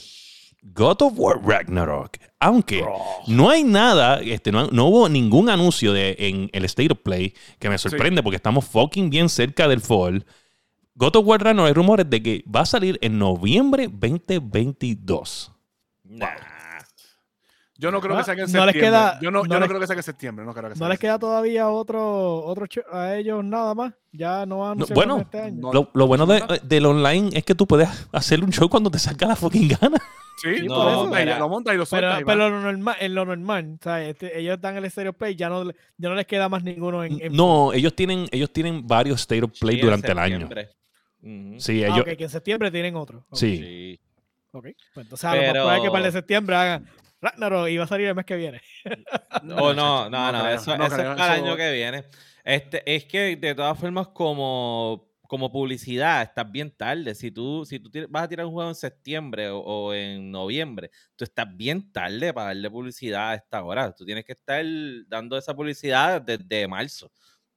God 0.63 1.01
of 1.01 1.13
War 1.17 1.41
Ragnarok. 1.43 2.17
Aunque 2.39 2.83
no 3.27 3.49
hay 3.49 3.63
nada, 3.63 4.21
este, 4.21 4.51
no, 4.51 4.67
no 4.67 4.85
hubo 4.85 5.09
ningún 5.09 5.49
anuncio 5.49 5.91
de, 5.91 6.15
en 6.17 6.49
el 6.53 6.65
State 6.65 6.91
of 6.93 6.99
Play 7.03 7.33
que 7.59 7.69
me 7.69 7.77
sorprende 7.77 8.23
porque 8.23 8.37
estamos 8.37 8.65
fucking 8.65 9.09
bien 9.09 9.27
cerca 9.27 9.67
del 9.67 9.81
fall. 9.81 10.25
God 10.95 11.15
of 11.15 11.25
War 11.25 11.41
Ragnarok 11.43 11.67
hay 11.67 11.73
rumores 11.73 12.09
de 12.09 12.21
que 12.21 12.43
va 12.53 12.61
a 12.61 12.65
salir 12.65 12.97
en 13.01 13.17
noviembre 13.17 13.87
2022. 13.89 15.51
Nah. 16.03 16.27
Yo 17.77 17.89
no 17.89 17.99
creo 17.99 18.13
No- 18.13 18.19
que 18.19 18.25
salga 18.25 18.43
en 18.43 18.51
no 18.51 18.65
les 18.65 18.73
septiembre. 18.73 18.79
queda- 18.99 19.19
yo 19.21 19.31
no, 19.31 19.39
no 19.39 19.45
yo 19.45 19.53
no 19.55 19.59
les- 19.61 19.67
creo 19.69 19.79
que 19.79 19.87
salga 19.87 19.99
en 20.01 20.03
septiembre. 20.03 20.45
No 20.45 20.53
creo 20.53 20.65
que 20.65 20.69
¿No 20.69 20.75
salga 20.75 20.89
les 20.89 20.97
en 20.97 21.01
queda 21.01 21.17
todavía 21.17 21.69
otro, 21.69 22.43
otro 22.45 22.67
a 22.91 23.15
ellos 23.15 23.43
nada 23.43 23.73
más? 23.73 23.93
Ya 24.11 24.45
no 24.45 24.59
van 24.59 24.79
a 24.81 24.85
bueno, 24.93 25.17
este 25.19 25.39
año. 25.41 25.61
No. 25.61 25.73
Lo, 25.73 25.89
lo 25.93 26.05
bueno 26.07 26.27
de- 26.27 26.59
del 26.63 26.85
online 26.85 27.29
es 27.33 27.43
que 27.43 27.55
tú 27.55 27.65
puedes 27.65 27.89
hacer 28.11 28.43
un 28.43 28.51
show 28.51 28.69
cuando 28.69 28.91
te 28.91 28.99
salga 28.99 29.29
la 29.29 29.35
fucking 29.35 29.69
gana. 29.81 29.97
Sí, 30.43 30.67
No, 30.67 30.83
lo, 30.83 30.95
monta 31.03 31.21
y, 31.21 31.25
mira. 31.25 31.39
lo 31.39 31.49
monta 31.49 31.73
y 31.73 31.77
lo 31.77 31.85
Pero, 31.85 32.11
suelta. 32.11 32.25
pero 32.25 32.49
lo 32.49 32.61
normal, 32.61 32.95
en 32.99 33.15
lo 33.15 33.25
normal, 33.25 33.77
o 33.79 33.83
sea, 33.83 34.03
este, 34.03 34.39
ellos 34.39 34.59
dan 34.61 34.75
el 34.77 34.89
Stereo 34.89 35.13
Play, 35.13 35.35
ya 35.35 35.49
no, 35.49 35.63
ya 35.97 36.09
no 36.09 36.15
les 36.15 36.25
queda 36.27 36.49
más 36.49 36.63
ninguno 36.63 37.03
en. 37.03 37.19
en- 37.21 37.33
No, 37.33 37.73
ellos 37.73 37.95
tienen, 37.95 38.27
ellos 38.31 38.51
tienen 38.51 38.85
varios 38.87 39.21
State 39.21 39.43
of 39.43 39.51
Play 39.59 39.75
Sí, 39.75 39.81
en 39.81 39.85
durante 39.87 40.11
el 40.11 40.19
año. 40.19 40.49
Ujú. 41.21 41.59
Sí, 41.59 41.83
Ah, 41.83 41.87
ellos, 41.87 41.99
ok, 42.01 42.17
que 42.17 42.23
en 42.23 42.29
septiembre 42.29 42.71
tienen 42.71 42.95
otro. 42.95 43.19
Ok, 43.29 43.37
sí. 43.37 43.57
Sí. 43.57 43.99
ok. 44.51 44.63
Pues 44.93 45.05
entonces 45.05 45.25
a 45.25 45.35
lo 45.35 45.41
mejor 45.41 45.53
Pero- 45.53 45.65
puede 45.65 45.81
que 45.81 45.87
para 45.89 45.97
el 45.99 46.03
de 46.05 46.11
septiembre 46.11 46.55
hagan 46.55 46.87
Ragnarok 47.21 47.67
y 47.69 47.77
va 47.77 47.83
a 47.83 47.87
salir 47.87 48.07
el 48.07 48.15
mes 48.15 48.25
que 48.25 48.35
viene. 48.35 48.61
Oh, 49.57 49.73
no, 49.73 50.09
no, 50.09 50.31
no, 50.31 50.39
creo, 50.43 50.55
eso, 50.55 50.77
no 50.77 50.85
eso 50.85 50.95
es 50.95 51.01
para 51.17 51.35
el 51.37 51.43
año 51.45 51.55
que 51.55 51.71
viene. 51.71 52.03
Este, 52.43 52.83
es 52.95 53.05
que 53.05 53.35
de 53.35 53.55
todas 53.55 53.77
formas, 53.77 54.07
como, 54.09 55.07
como 55.27 55.51
publicidad, 55.51 56.21
estás 56.23 56.51
bien 56.51 56.69
tarde. 56.75 57.15
Si 57.15 57.31
tú, 57.31 57.63
si 57.65 57.79
tú 57.79 57.89
vas 58.09 58.23
a 58.23 58.27
tirar 58.27 58.45
un 58.45 58.51
juego 58.51 58.69
en 58.69 58.75
septiembre 58.75 59.49
o, 59.49 59.59
o 59.59 59.93
en 59.93 60.31
noviembre, 60.31 60.91
tú 61.15 61.23
estás 61.23 61.45
bien 61.55 61.91
tarde 61.91 62.33
para 62.33 62.47
darle 62.47 62.69
publicidad 62.69 63.29
a 63.31 63.35
esta 63.35 63.63
hora. 63.63 63.91
Tú 63.93 64.05
tienes 64.05 64.25
que 64.25 64.33
estar 64.33 64.63
dando 65.07 65.37
esa 65.37 65.55
publicidad 65.55 66.21
desde 66.21 66.67
marzo. 66.67 67.11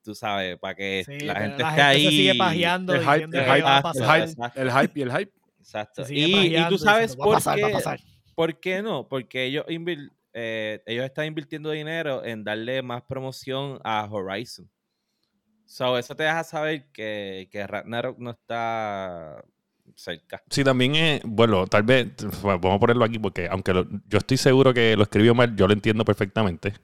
Tú 0.05 0.15
sabes, 0.15 0.59
para 0.59 0.75
que 0.75 1.03
Sí, 1.07 1.19
la 1.21 1.35
gente 1.37 1.63
la 1.63 1.69
esté 1.71 1.81
gente 1.81 1.83
ahí. 1.83 2.05
se 2.05 2.11
sigue 2.11 2.35
pajeando 2.37 2.95
El 2.95 3.01
hype, 3.01 3.25
el 3.25 3.45
hype, 3.45 3.63
va 3.63 3.75
a 3.75 3.77
el 3.79 3.83
pasar. 3.83 4.17
hype, 4.21 4.31
Exacto. 4.31 4.61
el 4.61 4.71
hype 4.73 5.01
y 5.01 5.03
el 5.03 5.11
hype. 5.17 5.33
Exacto. 5.61 6.03
Y, 6.11 6.69
tú 6.69 6.79
sabes 6.79 7.01
diciendo, 7.09 7.17
va 7.19 7.25
a 7.25 7.27
por 7.27 7.35
pasar, 7.35 7.59
va 7.63 7.65
a 7.65 7.69
qué. 7.69 7.73
pasar. 7.75 8.01
¿Por 8.35 8.61
qué 8.61 8.83
no? 8.83 9.09
Porque 9.09 9.45
ellos, 9.45 9.65
invir- 9.69 10.11
eh, 10.35 10.83
ellos 10.87 11.05
están 11.07 11.25
invirtiendo 11.27 11.71
dinero 11.71 12.23
en 12.25 12.45
darle 12.45 12.83
más 12.83 13.03
promoción 13.03 13.79
a 13.83 14.05
Horizon. 14.11 14.69
So, 15.65 15.97
eso 15.97 16.15
te 16.15 16.25
deja 16.25 16.45
saber 16.45 16.87
que, 16.93 17.49
que 17.51 17.67
Ragnarok 17.67 18.19
no 18.19 18.31
está 18.33 19.43
cerca. 19.95 20.43
Sí, 20.51 20.63
también 20.63 20.95
es, 20.97 21.23
bueno, 21.25 21.67
tal 21.67 21.83
vez, 21.85 22.09
vamos 22.43 22.77
a 22.77 22.79
ponerlo 22.79 23.05
aquí 23.05 23.19
porque 23.19 23.49
aunque 23.51 23.73
lo- 23.73 23.89
yo 24.07 24.19
estoy 24.19 24.37
seguro 24.37 24.75
que 24.75 24.95
lo 24.97 25.05
escribió 25.05 25.35
mal, 25.35 25.57
yo 25.57 25.67
lo 25.67 25.73
entiendo 25.73 26.05
perfectamente. 26.05 26.75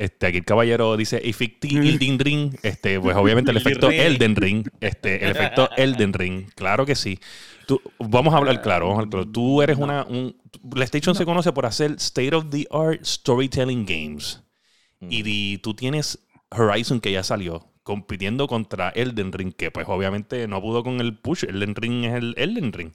Este, 0.00 0.26
aquí 0.28 0.38
el 0.38 0.44
caballero 0.46 0.96
dice 0.96 1.20
Efecti 1.22 1.76
Elden 1.76 2.18
Ring, 2.18 2.54
este, 2.62 2.98
pues 2.98 3.14
obviamente 3.16 3.50
el 3.50 3.56
efecto. 3.58 3.90
Elden 3.90 4.34
Ring, 4.34 4.66
este, 4.80 5.22
el 5.24 5.30
efecto 5.32 5.68
Elden 5.76 6.14
Ring, 6.14 6.48
claro 6.54 6.86
que 6.86 6.94
sí. 6.94 7.18
Tú- 7.66 7.82
vamos 7.98 8.32
a 8.32 8.38
hablar 8.38 8.62
claro, 8.62 8.86
vamos 8.86 8.98
a 8.98 9.02
hablar 9.02 9.10
claro. 9.10 9.30
Tú 9.30 9.60
eres 9.60 9.76
una, 9.76 10.04
un, 10.04 10.34
PlayStation 10.70 11.14
se 11.14 11.26
conoce 11.26 11.52
por 11.52 11.66
hacer 11.66 11.92
state 11.98 12.34
of 12.34 12.46
the 12.50 12.66
art 12.70 13.04
storytelling 13.04 13.84
games. 13.84 14.42
Y 15.02 15.22
di- 15.22 15.58
tú 15.58 15.74
tienes 15.74 16.18
Horizon 16.50 17.00
que 17.00 17.12
ya 17.12 17.22
salió 17.22 17.66
compitiendo 17.82 18.46
contra 18.46 18.88
Elden 18.90 19.32
Ring, 19.32 19.52
que 19.52 19.70
pues 19.70 19.86
obviamente 19.88 20.48
no 20.48 20.60
pudo 20.62 20.82
con 20.82 21.00
el 21.00 21.18
push. 21.18 21.44
Elden 21.44 21.74
Ring 21.74 22.04
es 22.06 22.14
el 22.14 22.34
Elden 22.38 22.72
Ring. 22.72 22.92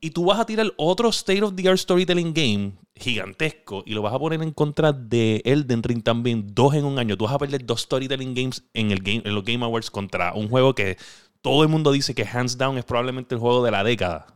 Y 0.00 0.10
tú 0.10 0.24
vas 0.26 0.38
a 0.38 0.46
tirar 0.46 0.72
otro 0.76 1.08
State 1.08 1.42
of 1.42 1.54
the 1.56 1.68
Art 1.68 1.78
Storytelling 1.78 2.32
Game 2.32 2.72
gigantesco 2.94 3.82
y 3.86 3.94
lo 3.94 4.02
vas 4.02 4.12
a 4.14 4.18
poner 4.18 4.42
en 4.42 4.52
contra 4.52 4.92
de 4.92 5.40
Elden 5.44 5.82
Ring 5.82 6.02
también, 6.02 6.46
dos 6.54 6.74
en 6.74 6.84
un 6.84 6.98
año. 6.98 7.16
Tú 7.16 7.24
vas 7.24 7.34
a 7.34 7.38
perder 7.38 7.64
dos 7.64 7.82
Storytelling 7.82 8.34
Games 8.34 8.64
en, 8.74 8.90
el 8.90 9.00
game, 9.00 9.22
en 9.24 9.34
los 9.34 9.44
Game 9.44 9.64
Awards 9.64 9.90
contra 9.90 10.32
un 10.34 10.48
juego 10.48 10.74
que 10.74 10.96
todo 11.40 11.62
el 11.62 11.68
mundo 11.68 11.92
dice 11.92 12.14
que 12.14 12.24
hands 12.26 12.58
down 12.58 12.78
es 12.78 12.84
probablemente 12.84 13.34
el 13.34 13.40
juego 13.40 13.64
de 13.64 13.70
la 13.70 13.82
década. 13.84 14.26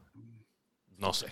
No 0.99 1.13
sé. 1.13 1.27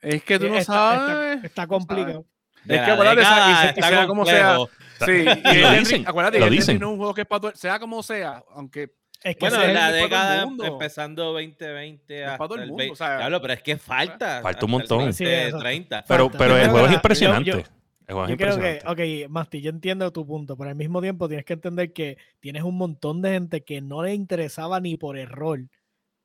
Es 0.00 0.22
que 0.22 0.38
tú 0.38 0.48
no 0.48 0.56
Está- 0.56 0.72
sabes. 0.72 1.44
Está, 1.44 1.66
complicado. 1.66 2.24
De 2.64 2.76
Es 2.76 2.82
que 2.82 2.90
acuérdate, 2.90 3.20
década 3.20 3.50
y 3.50 3.54
se- 3.54 3.66
y 3.66 3.68
está 3.68 3.88
sea 3.88 4.06
como 4.06 4.26
sea. 4.26 4.58
Sí, 5.06 5.12
y 5.12 5.58
lo 5.60 5.70
dicen, 5.72 6.04
acuérdate, 6.08 6.40
lo 6.40 6.50
dicen. 6.50 6.78
no 6.80 6.86
es 6.86 6.92
un 6.92 6.98
juego 6.98 7.14
que 7.14 7.20
es 7.22 7.26
para 7.26 7.40
todo, 7.40 7.52
sea 7.54 7.78
como 7.78 8.02
sea, 8.02 8.42
aunque 8.54 8.92
Es 9.22 9.34
que 9.36 9.48
Bueno, 9.48 9.66
la 9.72 9.90
década 9.90 10.46
empezando 10.64 11.32
2020 11.32 12.20
Es 12.20 12.26
hasta 12.26 12.38
para 12.38 12.48
todo 12.48 12.58
el 12.62 12.68
mundo, 12.68 12.76
20. 12.78 12.92
o 12.92 12.96
sea, 12.96 13.16
Diablo, 13.18 13.40
pero 13.42 13.52
es 13.54 13.62
que 13.62 13.76
falta. 13.76 14.40
Falta 14.42 14.64
un 14.64 14.70
montón. 14.70 15.12
Sí, 15.12 15.24
eso. 15.24 15.56
2030. 15.56 16.04
Pero, 16.06 16.30
pero 16.30 16.56
el 16.56 16.70
juego 16.70 16.86
es 16.86 16.92
impresionante. 16.94 17.50
yo- 17.50 17.56
yo- 17.58 17.64
el 18.06 18.14
juego 18.14 18.24
es 18.24 18.30
Yo 18.30 18.36
creo 18.38 18.58
que, 18.58 19.24
ok, 19.26 19.30
Masti, 19.30 19.60
yo 19.60 19.70
entiendo 19.70 20.10
tu 20.12 20.26
punto, 20.26 20.56
pero 20.56 20.70
al 20.70 20.76
mismo 20.76 21.00
tiempo 21.02 21.28
tienes 21.28 21.44
que 21.44 21.52
entender 21.54 21.92
que 21.92 22.16
tienes 22.40 22.62
un 22.62 22.76
montón 22.78 23.20
de 23.20 23.30
gente 23.32 23.62
que 23.64 23.80
no 23.80 24.02
le 24.02 24.14
interesaba 24.14 24.80
ni 24.80 24.96
por 24.96 25.18
error 25.18 25.60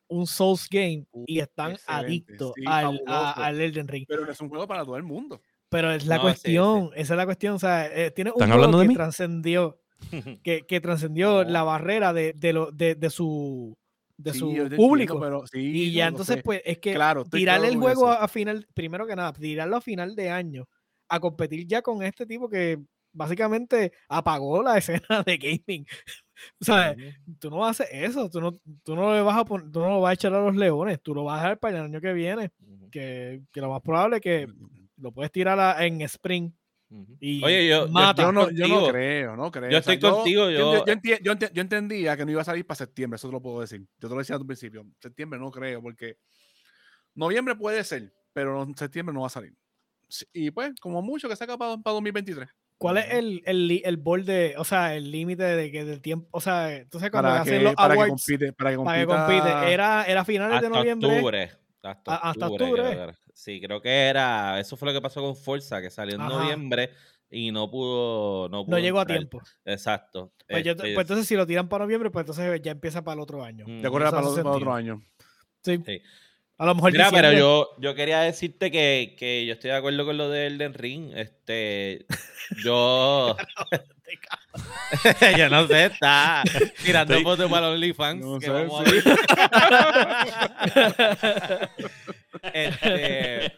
un 0.07 0.27
Souls 0.27 0.67
game 0.69 1.05
y 1.25 1.39
están 1.39 1.71
excelente, 1.71 2.05
adictos 2.05 2.53
sí, 2.55 2.63
al, 2.67 3.01
a- 3.07 3.31
al 3.31 3.59
Elden 3.59 3.87
Ring. 3.87 4.05
pero 4.07 4.25
no 4.25 4.31
es 4.31 4.39
un 4.39 4.49
juego 4.49 4.67
para 4.67 4.85
todo 4.85 4.95
el 4.95 5.03
mundo. 5.03 5.41
Pero 5.69 5.91
es 5.91 6.05
la 6.05 6.17
No, 6.17 6.21
sí, 6.21 6.25
cuestión, 6.27 6.91
esa 6.95 7.13
es 7.15 7.17
la 7.17 7.25
cuestión. 7.25 7.55
O 7.55 7.59
sea, 7.59 7.87
eh, 7.87 8.11
tienes 8.11 8.33
un 8.35 8.43
¿Están 8.43 8.59
juego 8.59 8.79
que 8.87 8.93
trascendió, 8.93 9.79
que, 10.43 10.61
que 10.67 10.81
trascendió 10.81 11.43
la 11.43 11.63
barrera 11.63 12.13
de, 12.13 12.33
de, 12.33 12.53
lo, 12.53 12.71
de, 12.71 12.95
de 12.95 13.09
su, 13.09 13.77
de 14.17 14.33
Sí, 14.33 14.39
su 14.39 14.47
público. 14.75 15.13
entiendo, 15.13 15.19
pero 15.19 15.47
sí, 15.47 15.59
y 15.87 15.93
ya 15.93 16.07
entonces, 16.07 16.37
sé. 16.37 16.43
pues, 16.43 16.61
es 16.65 16.77
que 16.79 16.93
Claro, 16.93 17.23
tirarle 17.25 17.67
claro 17.67 17.73
el 17.73 17.79
juego 17.81 18.07
a, 18.07 18.23
a 18.23 18.27
final, 18.27 18.67
primero 18.73 19.07
que 19.07 19.15
nada, 19.15 19.33
tirarlo 19.33 19.77
a 19.77 19.81
final 19.81 20.15
de 20.15 20.29
año, 20.29 20.67
a 21.09 21.19
competir 21.19 21.67
ya 21.67 21.81
con 21.81 22.03
este 22.03 22.25
tipo 22.25 22.49
que 22.49 22.79
básicamente 23.13 23.93
apagó 24.09 24.63
la 24.63 24.77
escena 24.77 25.23
de 25.25 25.37
gaming. 25.37 25.85
O 26.59 26.65
sea, 26.65 26.95
tú 27.39 27.49
no 27.51 27.57
vas 27.59 27.79
a 27.79 27.83
hacer 27.83 28.03
eso, 28.05 28.29
tú 28.29 28.41
no, 28.41 28.51
tú 28.83 28.95
no 28.95 29.13
le 29.13 29.21
vas 29.21 29.37
a 29.37 29.45
pon- 29.45 29.71
tú 29.71 29.79
no 29.79 29.89
lo 29.89 30.01
vas 30.01 30.09
a 30.11 30.13
echar 30.15 30.33
a 30.33 30.41
los 30.41 30.55
leones, 30.55 31.01
tú 31.01 31.13
lo 31.13 31.23
vas 31.23 31.39
a 31.39 31.43
dejar 31.43 31.59
para 31.59 31.77
el 31.77 31.83
año 31.85 32.01
que 32.01 32.11
viene, 32.11 32.51
que, 32.91 33.43
que 33.51 33.61
lo 33.61 33.69
más 33.69 33.81
probable 33.81 34.15
es 34.17 34.21
que 34.21 34.47
lo 34.97 35.11
puedes 35.11 35.31
tirar 35.31 35.59
a- 35.59 35.85
en 35.85 36.01
spring 36.01 36.51
y 37.19 37.43
Oye, 37.43 37.67
yo, 37.67 37.85
yo, 37.87 37.91
mata. 37.91 38.21
Yo 38.23 38.31
no, 38.31 38.41
yo 38.51 38.63
contigo. 38.63 38.81
no 38.81 38.87
creo, 38.87 39.35
no 39.35 39.51
creo. 39.51 39.69
Yo 39.71 39.77
estoy 39.77 39.99
contigo, 39.99 40.49
yo- 40.49 40.73
Yo, 40.75 40.85
yo 40.85 40.93
enti- 40.93 41.19
yo 41.21 41.33
enti- 41.33 41.51
yo 41.53 41.61
entendía 41.61 42.15
que 42.17 42.25
no 42.25 42.31
iba 42.31 42.41
a 42.41 42.45
salir 42.45 42.65
para 42.65 42.77
septiembre, 42.77 43.15
eso 43.15 43.27
te 43.27 43.33
lo 43.33 43.41
puedo 43.41 43.61
decir. 43.61 43.81
Yo 43.99 44.07
te 44.09 44.13
lo 44.15 44.19
decía 44.19 44.35
al 44.35 44.45
principio. 44.45 44.85
Septiembre 44.99 45.39
no 45.39 45.51
creo, 45.51 45.81
porque 45.81 46.17
noviembre 47.15 47.55
puede 47.55 47.83
ser, 47.83 48.13
pero 48.33 48.65
no- 48.65 48.73
septiembre 48.75 49.13
no 49.13 49.21
va 49.21 49.27
a 49.27 49.29
salir. 49.31 49.53
Y 50.31 50.51
pues, 50.51 50.73
como 50.79 51.01
mucho 51.01 51.27
que 51.27 51.35
saca 51.35 51.57
para, 51.57 51.77
para 51.77 51.93
2023. 51.95 52.47
¿Cuál 52.77 52.97
es 52.97 53.05
el, 53.11 53.41
el, 53.45 53.81
el 53.85 53.97
borde, 53.97 54.55
o 54.57 54.63
sea, 54.65 54.95
el 54.95 55.09
límite 55.09 55.43
de 55.43 55.71
que 55.71 55.85
del 55.85 56.01
tiempo, 56.01 56.27
o 56.31 56.41
sea, 56.41 56.75
entonces 56.75 57.09
cuando 57.11 57.29
Para 57.29 57.41
hacen 57.41 57.59
que, 57.59 57.63
los 57.63 57.75
para 57.75 57.93
que 57.93 58.01
awards 58.01 58.25
compite. 58.25 58.53
Para 58.53 58.71
que 58.71 58.77
para 58.83 58.99
que 58.99 59.05
compita- 59.07 59.25
compite, 59.53 59.73
era, 59.73 60.03
era 60.03 60.25
finales 60.25 60.61
de 60.61 60.69
noviembre. 60.69 61.09
octubre. 61.15 61.51
Hasta 61.83 62.47
octubre. 62.47 62.81
creo. 62.81 63.13
Sí, 63.33 63.59
creo 63.61 63.81
que 63.81 63.89
era. 63.89 64.59
Eso 64.59 64.77
fue 64.77 64.87
lo 64.87 64.93
que 64.93 65.01
pasó 65.01 65.21
con 65.21 65.35
Forza, 65.35 65.81
que 65.81 65.89
salió 65.89 66.15
en 66.15 66.21
Ajá. 66.21 66.29
noviembre 66.29 66.91
y 67.29 67.51
no 67.51 67.69
pudo. 67.69 68.47
No, 68.49 68.79
llegó 68.79 68.99
a 68.99 69.05
tiempo. 69.05 69.41
Exacto. 69.65 70.31
Pues, 70.47 70.63
yo- 70.63 70.71
Este, 70.73 70.93
pues 70.93 71.03
entonces 71.05 71.27
si 71.27 71.35
lo 71.35 71.45
tiran 71.47 71.67
para 71.67 71.83
noviembre, 71.85 72.09
pues 72.11 72.23
entonces 72.23 72.61
ya 72.61 72.71
empieza 72.71 73.03
para 73.03 73.15
el 73.15 73.21
otro 73.21 73.43
año. 73.43 73.65
Ya 73.81 73.89
corre 73.89 74.05
Eso 74.05 74.15
para, 74.15 74.27
hace 74.27 74.41
otro- 74.41 74.73
año. 74.73 75.01
Sí. 75.63 75.79
Sí. 75.85 76.01
A 76.59 76.65
lo 76.67 76.75
mejor 76.75 76.91
Mira, 76.91 77.09
pero 77.11 77.33
yo, 77.33 77.69
yo 77.79 77.95
quería 77.95 78.21
decirte 78.21 78.69
que, 78.69 79.15
que 79.17 79.45
yo 79.45 79.53
estoy 79.53 79.71
de 79.71 79.77
acuerdo 79.77 80.05
con 80.05 80.17
lo 80.17 80.29
de 80.29 80.45
Elden 80.47 80.75
Ring. 80.75 81.11
Este, 81.15 82.05
yo, 82.63 83.35
yo 85.37 85.49
no 85.49 85.67
sé, 85.67 85.85
está 85.85 86.43
tirando 86.83 87.13
Estoy- 87.13 87.23
fotos 87.23 87.49
para 87.51 87.69
OnlyFans. 87.69 88.21
No 88.25 88.39
que 88.39 88.45
sé, 88.45 88.51
vamos 88.51 88.81
a 88.81 88.85
sí. 88.85 88.91
ver. 88.91 89.03
Este, 92.53 93.51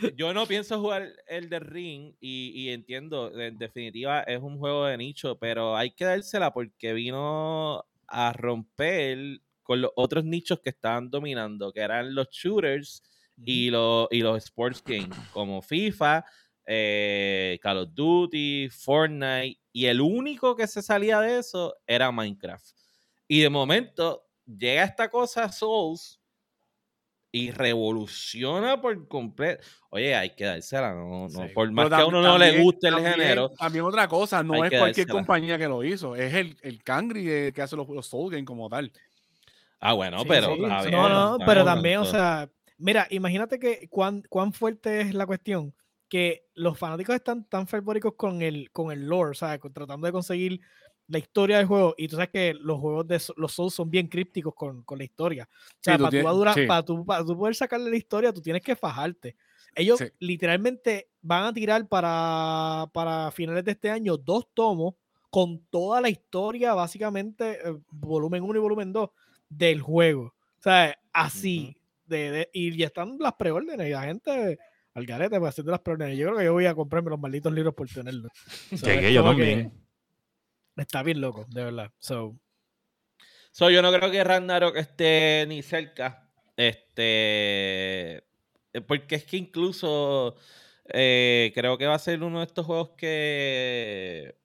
yo 0.00 0.08
yo 0.16 0.34
no 0.34 0.46
pienso 0.46 0.78
jugar 0.80 1.08
el 1.26 1.48
de 1.48 1.58
Ring 1.58 2.14
y, 2.20 2.52
y 2.54 2.70
entiendo, 2.70 3.32
en 3.38 3.58
definitiva 3.58 4.20
es 4.22 4.40
un 4.40 4.58
juego 4.58 4.86
de 4.86 4.96
nicho, 4.96 5.38
pero 5.38 5.76
hay 5.76 5.90
que 5.90 6.04
dársela 6.04 6.52
porque 6.52 6.92
vino 6.92 7.84
a 8.06 8.32
romper 8.32 9.40
con 9.62 9.80
los 9.80 9.90
otros 9.96 10.24
nichos 10.24 10.60
que 10.60 10.70
estaban 10.70 11.10
dominando, 11.10 11.72
que 11.72 11.80
eran 11.80 12.14
los 12.14 12.28
shooters 12.30 13.02
y, 13.44 13.70
los, 13.70 14.08
y 14.10 14.20
los 14.20 14.36
sports 14.44 14.82
games, 14.86 15.16
como 15.32 15.62
FIFA, 15.62 16.24
eh, 16.72 17.58
Call 17.60 17.78
of 17.78 17.88
Duty, 17.94 18.68
Fortnite, 18.70 19.58
y 19.72 19.86
el 19.86 20.00
único 20.00 20.54
que 20.54 20.68
se 20.68 20.82
salía 20.82 21.20
de 21.20 21.38
eso 21.38 21.74
era 21.84 22.12
Minecraft. 22.12 22.64
Y 23.26 23.40
de 23.40 23.50
momento 23.50 24.24
llega 24.46 24.84
esta 24.84 25.08
cosa 25.10 25.50
Souls 25.50 26.20
y 27.32 27.50
revoluciona 27.52 28.80
por 28.80 29.06
completo. 29.08 29.62
Oye, 29.90 30.14
hay 30.14 30.30
que 30.34 30.44
dársela, 30.44 30.92
no, 30.94 31.28
no, 31.28 31.28
Sí. 31.28 31.52
por 31.54 31.70
más 31.72 31.86
Pero 31.86 31.96
que 31.96 32.02
a 32.02 32.06
uno 32.06 32.22
no 32.22 32.38
le 32.38 32.60
guste 32.62 32.88
el 32.88 32.94
también- 32.94 33.14
género. 33.14 33.48
También 33.50 33.84
otra 33.84 34.06
cosa, 34.08 34.42
no 34.42 34.54
es 34.64 34.70
cualquier 34.70 35.06
dársela. 35.06 35.12
compañía 35.12 35.58
que 35.58 35.68
lo 35.68 35.82
hizo, 35.84 36.14
es 36.16 36.34
el, 36.34 36.56
el 36.62 36.82
Cangri 36.82 37.52
que 37.52 37.62
hace 37.62 37.76
los, 37.76 37.88
los 37.88 38.06
Soul 38.06 38.30
Game 38.32 38.44
como 38.44 38.68
tal. 38.68 38.92
Ah, 39.80 39.92
bueno, 39.94 40.20
Sí, 40.20 40.24
pero. 40.28 40.54
sí. 40.54 40.62
está 40.62 40.80
bien, 40.82 40.90
no, 40.92 41.08
no, 41.38 41.44
pero 41.46 41.64
también, 41.64 41.98
o 41.98 42.04
sea, 42.04 42.48
mira, 42.78 43.06
imagínate 43.10 43.58
que 43.58 43.88
cuán, 43.88 44.22
cuán 44.28 44.52
fuerte 44.52 45.00
es 45.00 45.14
la 45.14 45.26
cuestión 45.26 45.72
que 46.10 46.44
los 46.54 46.76
fanáticos 46.78 47.14
están 47.14 47.44
tan 47.48 47.66
fervóricos 47.66 48.12
con 48.16 48.42
el, 48.42 48.70
con 48.72 48.92
el 48.92 49.06
lore, 49.06 49.30
o 49.30 49.34
sea, 49.34 49.58
con- 49.58 49.72
tratando 49.72 50.06
de 50.06 50.12
conseguir 50.12 50.60
la 51.06 51.18
historia 51.18 51.56
del 51.58 51.66
juego. 51.66 51.94
Y 51.96 52.08
tú 52.08 52.16
sabes 52.16 52.30
que 52.30 52.52
los 52.52 52.78
juegos 52.78 53.06
de 53.08 53.20
los 53.36 53.52
Souls 53.52 53.72
son 53.72 53.88
bien 53.90 54.08
crípticos 54.08 54.54
con, 54.54 54.82
con 54.82 54.98
la 54.98 55.04
historia. 55.04 55.48
O 55.50 55.78
sea, 55.80 55.96
tú 55.96 56.02
para, 56.04 56.10
tú 56.22 56.60
sí. 56.60 56.66
para, 56.66 56.82
tú, 56.84 57.06
para 57.06 57.24
tú 57.24 57.38
poder 57.38 57.54
sacarle 57.54 57.90
la 57.90 57.96
historia, 57.96 58.32
tú 58.32 58.42
tienes 58.42 58.60
que 58.62 58.76
fajarte. 58.76 59.36
Ellos 59.74 59.98
Sí. 60.00 60.06
literalmente 60.18 61.08
van 61.22 61.44
a 61.44 61.52
tirar 61.52 61.86
para, 61.88 62.88
para 62.92 63.30
finales 63.30 63.64
de 63.64 63.70
este 63.70 63.88
año 63.90 64.16
dos 64.16 64.48
tomos 64.52 64.94
con 65.30 65.60
toda 65.70 66.00
la 66.00 66.08
historia, 66.10 66.74
básicamente, 66.74 67.52
eh, 67.64 67.76
volumen 67.88 68.42
1 68.42 68.56
y 68.58 68.60
volumen 68.60 68.92
2 68.92 69.10
del 69.48 69.80
juego. 69.80 70.22
O 70.58 70.62
sea, 70.62 70.98
así. 71.12 71.76
de, 72.06 72.30
de- 72.32 72.50
y 72.52 72.76
ya 72.76 72.86
están 72.86 73.16
las 73.20 73.34
preórdenes 73.34 73.86
y 73.86 73.90
la 73.92 74.02
gente 74.02 74.58
al 74.94 75.06
garete 75.06 75.36
para 75.36 75.48
hacer 75.48 75.64
las 75.66 75.80
preórdenes. 75.80 76.18
Yo 76.18 76.26
creo 76.26 76.38
que 76.38 76.44
yo 76.44 76.52
voy 76.52 76.66
a 76.66 76.74
comprarme 76.74 77.10
los 77.10 77.18
malditos 77.20 77.52
libros 77.52 77.74
por 77.74 77.88
tenerlos. 77.88 78.30
So, 78.76 78.86
Que- 78.86 79.12
yo 79.12 79.22
que 79.22 79.28
también. 79.28 79.72
Está 80.76 81.02
bien 81.02 81.20
loco, 81.20 81.46
de 81.48 81.64
verdad. 81.64 81.90
So, 81.98 82.36
So, 83.52 83.68
yo 83.68 83.82
no 83.82 83.92
creo 83.92 84.10
que 84.12 84.22
Ragnarok 84.22 84.76
esté 84.76 85.44
ni 85.48 85.62
cerca. 85.62 86.30
Este. 86.56 88.18
eh, 88.18 88.80
Porque 88.86 89.16
es 89.16 89.24
que 89.24 89.36
incluso 89.38 90.36
eh, 90.92 91.50
creo 91.54 91.76
que 91.76 91.86
va 91.86 91.94
a 91.96 91.98
ser 91.98 92.22
uno 92.22 92.38
de 92.40 92.46
estos 92.46 92.64
juegos 92.66 92.90
que. 92.96 94.36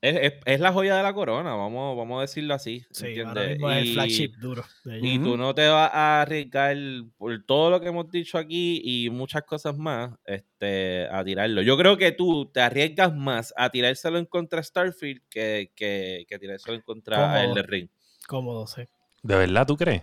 Es, 0.00 0.16
es- 0.16 0.32
es 0.44 0.60
la 0.60 0.72
joya 0.72 0.96
de 0.96 1.02
la 1.02 1.12
corona, 1.14 1.54
vamos, 1.54 1.96
vamos 1.96 2.18
a 2.18 2.22
decirlo 2.22 2.54
así. 2.54 2.84
sí, 2.90 3.18
ahora 3.20 3.44
¿entiendes? 3.52 3.70
es 3.76 3.76
el 3.82 3.86
Y- 3.86 3.94
flagship 3.94 4.32
duro. 4.38 4.64
Y 5.02 5.18
tú 5.18 5.36
no 5.36 5.54
te 5.54 5.66
vas 5.68 5.90
a 5.92 6.22
arriesgar 6.22 6.76
por 7.16 7.42
todo 7.44 7.70
lo 7.70 7.80
que 7.80 7.88
hemos 7.88 8.10
dicho 8.10 8.36
aquí 8.38 8.80
y 8.84 9.10
muchas 9.10 9.42
cosas 9.44 9.76
más 9.76 10.10
este, 10.24 11.06
a 11.10 11.24
tirarlo. 11.24 11.62
Yo 11.62 11.76
creo 11.76 11.96
que 11.96 12.12
tú 12.12 12.50
te 12.52 12.60
arriesgas 12.60 13.14
más 13.14 13.52
a 13.56 13.70
tirárselo 13.70 14.18
en 14.18 14.26
contra 14.26 14.58
de 14.60 14.64
Starfield 14.64 15.22
que, 15.30 15.70
que, 15.74 16.26
que 16.28 16.38
tirárselo 16.38 16.74
en 16.76 16.82
contra 16.82 17.42
el 17.42 17.48
de 17.48 17.62
Cómodo. 17.62 17.66
Ring. 17.70 17.88
Cómodo, 18.26 18.66
sí. 18.66 18.82
¿De 19.22 19.36
verdad 19.36 19.66
tú 19.66 19.76
crees? 19.76 20.02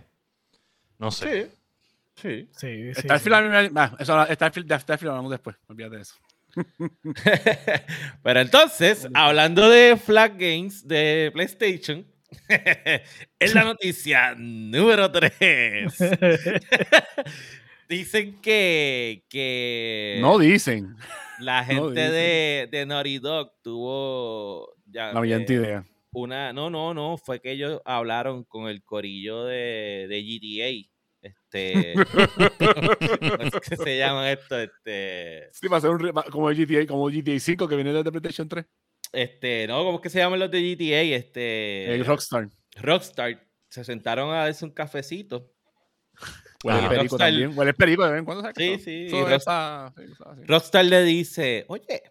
No 0.97 1.11
sé. 1.11 1.43
Sí. 1.43 1.51
Sí. 2.13 2.49
Sí, 2.55 2.93
sí, 2.93 3.01
Starfield, 3.01 3.35
sí. 3.35 3.55
a 3.55 3.61
mí 3.63 3.69
me- 3.71 3.79
ah, 3.81 3.95
eso, 3.99 4.25
Starfield, 4.33 4.67
de 4.67 4.79
Starfield 4.79 5.09
hablamos 5.11 5.31
después, 5.31 5.55
olvídate 5.67 5.95
de 5.95 6.01
eso. 6.03 6.15
Pero 8.23 8.39
entonces, 8.41 9.07
hablando 9.13 9.69
de 9.69 9.97
Flag 9.97 10.37
Games 10.37 10.87
de 10.87 11.29
PlayStation, 11.33 12.05
es 13.39 13.53
la 13.53 13.63
noticia 13.63 14.35
número 14.37 15.11
3. 15.11 15.93
Dicen 17.89 18.39
que, 18.41 19.25
que 19.29 20.19
No 20.21 20.37
dicen 20.39 20.95
la 21.37 21.63
no 21.67 21.89
gente 21.89 22.09
dicen. 22.09 22.11
de, 22.11 22.67
de 22.71 22.85
Naughty 22.85 23.19
Dog 23.19 23.51
tuvo 23.63 24.75
ya, 24.85 25.11
la 25.13 25.19
brillante 25.19 25.53
eh, 25.53 25.55
idea. 25.55 25.85
una. 26.11 26.53
No, 26.53 26.69
no, 26.69 26.93
no. 26.93 27.17
Fue 27.17 27.41
que 27.41 27.51
ellos 27.51 27.81
hablaron 27.85 28.43
con 28.43 28.67
el 28.69 28.83
corillo 28.83 29.45
de, 29.45 30.07
de 30.09 30.23
GTA. 30.23 30.89
Este. 31.53 31.93
¿Cómo 33.19 33.43
es 33.43 33.69
que 33.69 33.75
se 33.75 33.97
llama 33.97 34.31
esto? 34.31 34.57
Este. 34.59 35.49
Sí, 35.53 35.67
va 35.67 35.77
a 35.77 35.81
ser 35.81 35.89
un, 35.91 36.11
como 36.31 36.49
el 36.49 36.55
GTA, 36.65 36.87
como 36.87 37.09
GTA 37.09 37.39
5 37.39 37.67
que 37.67 37.75
viene 37.75 37.91
desde 37.91 38.09
PlayStation 38.11 38.47
3. 38.47 38.65
Este. 39.11 39.67
No, 39.67 39.83
¿cómo 39.83 39.95
es 39.97 40.01
que 40.01 40.09
se 40.09 40.19
llaman 40.19 40.39
los 40.39 40.49
de 40.51 40.61
GTA? 40.75 41.01
Este. 41.15 41.93
El 41.93 42.05
Rockstar. 42.05 42.49
Rockstar 42.77 43.45
se 43.69 43.83
sentaron 43.83 44.29
a 44.33 44.45
darse 44.45 44.63
un 44.65 44.71
cafecito. 44.71 45.51
Huele 46.63 46.79
Ah, 46.79 46.83
el 46.83 46.89
perico 46.89 47.15
Rockstar- 47.15 47.17
también. 47.29 47.57
Huele 47.57 47.69
el 47.71 47.75
perico 47.75 48.03
de 48.05 48.11
vez 48.11 48.19
en 48.19 48.25
cuando. 48.25 48.41
¿sabes? 48.43 48.55
Sí, 48.57 48.79
sí, 48.79 49.05
eso 49.07 49.15
y 49.17 49.19
es 49.19 49.29
Rock- 49.29 49.43
pa- 49.45 49.93
sí, 49.97 50.03
eso 50.03 50.13
es 50.13 50.21
así. 50.29 50.41
Rockstar 50.45 50.85
le 50.85 51.03
dice, 51.03 51.65
oye, 51.67 52.03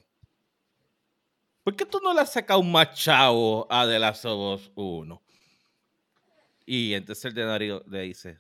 ¿por 1.62 1.76
qué 1.76 1.87
tú 1.87 2.00
no 2.03 2.12
le 2.12 2.20
has 2.20 2.33
sacado 2.33 2.61
un 2.61 2.70
más 2.72 2.92
chavo 2.94 3.66
a 3.70 3.87
The 3.87 3.98
Last 3.98 4.24
of 4.26 4.61
Us 4.61 4.72
1? 4.74 5.22
Y 6.66 6.94
entonces 6.94 7.24
el 7.26 7.35
de 7.35 7.44
Naughty 7.44 7.90
le 7.90 8.00
dice, 8.03 8.38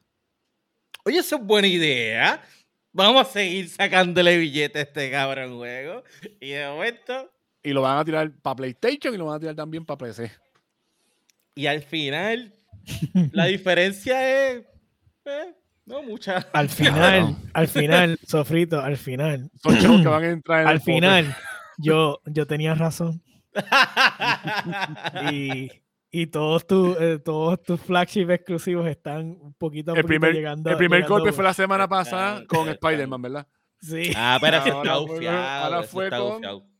oye, 1.04 1.18
eso 1.18 1.36
es 1.36 1.42
buena 1.42 1.68
idea. 1.68 2.42
Vamos 2.92 3.26
a 3.26 3.30
seguir 3.30 3.68
sacándole 3.68 4.36
billetes 4.38 4.76
a 4.76 4.82
este 4.82 5.10
cabrón 5.10 5.56
juego. 5.56 6.02
Y 6.40 6.50
de 6.50 6.66
momento, 6.66 7.30
Y 7.62 7.70
lo 7.70 7.82
van 7.82 7.98
a 7.98 8.04
tirar 8.04 8.32
para 8.42 8.56
PlayStation 8.56 9.14
y 9.14 9.18
lo 9.18 9.26
van 9.26 9.36
a 9.36 9.40
tirar 9.40 9.54
también 9.54 9.84
para 9.84 9.98
PC. 9.98 10.30
y 11.54 11.66
al 11.66 11.82
final, 11.82 12.52
la 13.32 13.46
diferencia 13.46 14.48
es, 14.50 14.64
eh, 15.24 15.54
no 15.86 16.02
mucha. 16.02 16.38
Al 16.52 16.68
final, 16.70 17.36
al 17.52 17.68
final, 17.68 18.18
Sofrito, 18.26 18.80
al 18.80 18.96
final, 18.96 19.50
Son 19.62 19.78
chavos 19.78 20.02
que 20.02 20.08
van 20.08 20.24
a 20.24 20.28
entrar 20.28 20.62
en 20.62 20.68
al 20.68 20.80
final, 20.80 21.36
yo, 21.78 22.20
yo 22.26 22.46
tenía 22.46 22.74
razón. 22.74 23.22
Y, 25.32 25.70
y 26.10 26.26
todos 26.26 26.66
tus 26.66 26.96
eh, 27.00 27.18
todos 27.24 27.62
tus 27.62 27.80
flagship 27.80 28.30
exclusivos 28.30 28.86
están 28.88 29.38
un 29.40 29.54
poquito, 29.54 29.92
a 29.92 29.94
El 29.94 30.02
poquito 30.02 30.08
primer, 30.20 30.34
llegando. 30.34 30.70
el 30.70 30.76
primer 30.76 31.00
llegando- 31.00 31.14
golpe 31.20 31.32
fue 31.32 31.44
la 31.44 31.54
semana 31.54 31.88
pasada 31.88 32.44
con 32.46 32.68
Spider-Man, 32.68 33.22
¿verdad? 33.22 33.46
Sí. 33.80 34.12
ah, 34.16 34.38
pero 34.40 34.56
Ahora 34.58 34.68
está 34.68 35.62
ahora 35.64 35.80
ese 35.80 35.88
fue 35.88 36.04
está 36.04 36.18
con-. 36.18 36.70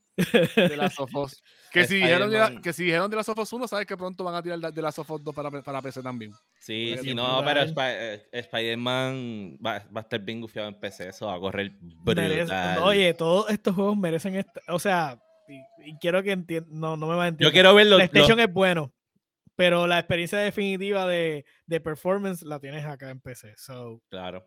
De 0.57 0.77
la 0.77 0.91
Sofos. 0.91 1.43
Que 1.73 1.87
si, 1.87 1.95
dijeron 1.95 2.29
de 2.31 2.61
que 2.61 2.73
si 2.75 2.85
dijeron 2.85 3.09
de 3.09 3.17
la 3.17 3.23
Sofos 3.23 3.51
1, 3.53 3.69
sabes 3.69 3.87
que 3.87 3.97
pronto 3.97 4.23
van 4.25 4.35
a 4.35 4.43
tirar 4.43 4.59
de 4.73 4.83
la 4.83 4.91
Sofos 4.93 5.23
2 5.23 5.35
para, 5.35 5.51
para 5.63 5.81
PC 5.81 6.03
también. 6.03 6.33
Sí, 6.59 6.91
Porque 6.95 7.09
sí, 7.11 7.15
no, 7.15 7.41
pero 7.45 7.65
brutal. 7.65 7.69
Spi- 7.69 7.97
eh, 7.97 8.29
Spider-Man 8.33 9.59
va, 9.65 9.79
va 9.95 10.01
a 10.01 10.01
estar 10.01 10.21
bien 10.21 10.41
gufiado 10.41 10.69
en 10.69 10.75
PC, 10.79 11.09
eso 11.09 11.27
va 11.29 11.37
a 11.37 11.41
correr 11.41 11.73
Merece- 12.05 12.39
brutal. 12.41 12.79
oye, 12.83 13.15
todos 13.15 13.49
estos 13.51 13.75
juegos 13.75 13.97
merecen 13.97 14.45
o 14.69 14.79
sea, 14.79 15.19
y, 15.49 15.91
y 15.91 15.97
quiero 15.99 16.23
que 16.23 16.33
entiendan, 16.33 16.79
no, 16.79 16.97
no 16.97 17.07
me 17.07 17.15
va 17.15 17.25
a 17.25 17.29
entender. 17.29 17.49
Yo 17.49 17.53
quiero 17.53 17.75
ver 17.75 17.87
los, 17.87 17.97
PlayStation 17.99 18.37
los- 18.39 18.47
es 18.49 18.53
bueno, 18.53 18.93
pero 19.61 19.87
la 19.87 19.99
experiencia 19.99 20.39
definitiva 20.39 21.07
de, 21.07 21.45
de 21.67 21.81
performance 21.83 22.41
la 22.41 22.59
tienes 22.59 22.87
acá 22.87 23.11
en 23.11 23.21
PC. 23.21 23.53
So, 23.59 24.01
Claro. 24.09 24.43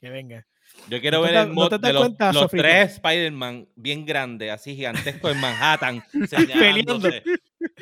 que 0.00 0.08
venga. 0.10 0.46
Yo 0.88 1.00
quiero 1.00 1.18
¿No 1.18 1.26
te 1.26 1.32
ver 1.32 1.42
el 1.48 1.52
mod 1.52 1.80
de 1.80 1.92
los, 1.92 2.50
tres 2.52 2.92
Spider-Man 2.92 3.68
bien 3.74 4.06
grandes, 4.06 4.52
así 4.52 4.76
gigantescos 4.76 5.32
en 5.32 5.40
Manhattan, 5.40 6.04
señalándose. 6.28 7.24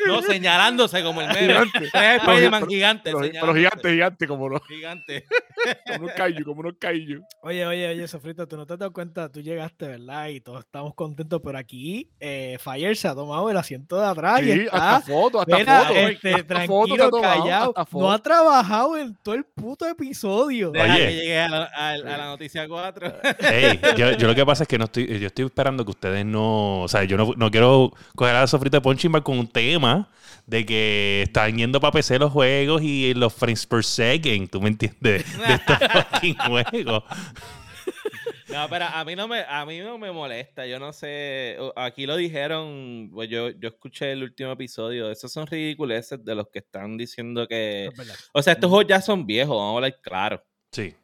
No, 0.07 0.23
señalándose 0.23 1.03
como 1.03 1.21
el 1.21 1.29
meme. 1.29 1.41
Gigante. 1.41 1.85
Spider-Man 1.87 2.51
pero- 2.61 2.67
gigantes. 2.67 3.15
Pero, 3.33 3.55
gigante, 3.55 3.91
gigante, 3.91 4.27
como 4.27 4.45
unos, 4.45 4.61
Gigante. 4.67 5.27
como 5.87 6.05
unos 6.05 6.15
kaiju, 6.17 6.45
como 6.45 6.61
unos 6.61 6.75
kaiju. 6.79 7.23
Oye, 7.43 7.67
oye, 7.67 7.89
oye, 7.89 8.09
Sofrito, 8.09 8.47
tú 8.47 8.57
no 8.57 8.67
te 8.67 8.73
has 8.75 8.79
dado 8.79 8.93
cuenta, 8.93 9.31
tú 9.31 9.41
llegaste, 9.41 9.87
¿verdad? 9.87 10.29
Y 10.29 10.41
todos 10.41 10.61
estamos 10.65 10.95
contentos, 10.95 11.41
pero 11.45 11.59
aquí 11.59 12.09
eh, 12.21 12.57
Fire 12.61 12.97
se 12.97 13.09
ha 13.09 13.15
tomado 13.15 13.51
el 13.51 13.57
asiento 13.57 13.99
de 14.01 14.07
atrás 14.07 14.41
y 14.43 14.53
Sí, 14.53 14.61
está, 14.61 14.97
hasta 14.97 15.13
fotos, 15.13 15.41
hasta 15.43 15.57
mira, 15.59 15.81
fotos. 15.83 15.97
este, 15.97 16.35
hasta 16.35 16.47
tranquilo, 16.47 17.11
tomado, 17.11 17.21
callado. 17.43 17.73
hasta 17.77 17.99
No 17.99 18.13
ha 18.13 18.19
trabajado 18.23 18.97
en 18.99 19.15
todo 19.23 19.35
el 19.35 19.45
puto 19.45 19.87
episodio. 19.87 20.71
Deja 20.71 20.95
Oye. 20.95 21.07
que 21.07 21.15
llegue 21.15 21.41
a 21.41 21.49
la, 21.49 21.65
a- 21.75 21.91
a 21.93 21.97
la 21.99 22.27
noticia 22.27 22.67
4. 22.69 23.13
Ey, 23.51 23.81
yo, 23.97 24.13
yo 24.13 24.27
lo 24.27 24.35
que 24.35 24.45
pasa 24.47 24.65
es 24.65 24.69
que 24.69 24.79
no 24.79 24.85
estoy, 24.85 25.07
yo 25.19 25.27
estoy 25.27 25.45
esperando 25.47 25.85
que 25.85 25.91
ustedes 25.91 26.25
no, 26.25 26.83
o 26.83 26.89
sea, 26.89 27.05
yo 27.05 27.17
no, 27.17 27.33
no 27.37 27.51
quiero 27.51 27.93
coger 28.17 28.35
a 28.37 28.41
la 28.41 28.47
sofrita 28.47 28.79
de 28.79 28.81
Punching 28.81 29.13
Bag 29.13 29.23
con 29.23 29.39
un 29.39 29.47
tema 29.73 30.09
de 30.47 30.67
que 30.67 31.23
están 31.23 31.57
yendo 31.57 31.81
para 31.81 31.93
PC 31.93 32.19
los 32.19 32.31
juegos 32.31 32.83
y 32.83 33.15
los 33.15 33.33
frames 33.33 33.67
per 33.67 33.85
second, 33.85 34.51
¿tú 34.51 34.61
me 34.61 34.69
entiendes? 34.69 35.25
De 35.39 35.55
estos 35.55 35.79
fucking 36.13 36.37
juegos. 36.37 37.05
No, 38.51 38.69
pero 38.69 38.85
a 38.85 39.03
mí 39.05 39.17
no 39.17 39.27
me, 39.29 39.41
a 39.49 39.65
mí 39.65 39.79
no 39.79 39.97
me 39.97 40.13
molesta. 40.13 40.67
Yo 40.67 40.79
no 40.79 40.93
sé. 40.93 41.57
Aquí 41.75 42.05
lo 42.05 42.17
dijeron. 42.17 43.11
pues 43.13 43.31
yo, 43.31 43.49
yo 43.51 43.71
escuché 43.71 44.13
el 44.13 44.23
último 44.23 44.53
episodio. 44.53 45.11
Esos 45.11 45.33
son 45.33 45.47
ridiculeces 45.47 46.23
de 46.23 46.35
los 46.35 46.49
que 46.49 46.59
están 46.59 46.99
diciendo 46.99 47.49
que. 47.49 47.89
O 48.33 48.43
sea, 48.43 48.53
estos 48.53 48.69
juegos 48.69 48.89
ya 48.89 49.01
son 49.01 49.27
viejos, 49.27 49.57
vamos 49.57 49.73
a 49.73 49.77
hablar 49.77 50.01
claro. 50.03 50.45
Sí. 50.71 50.95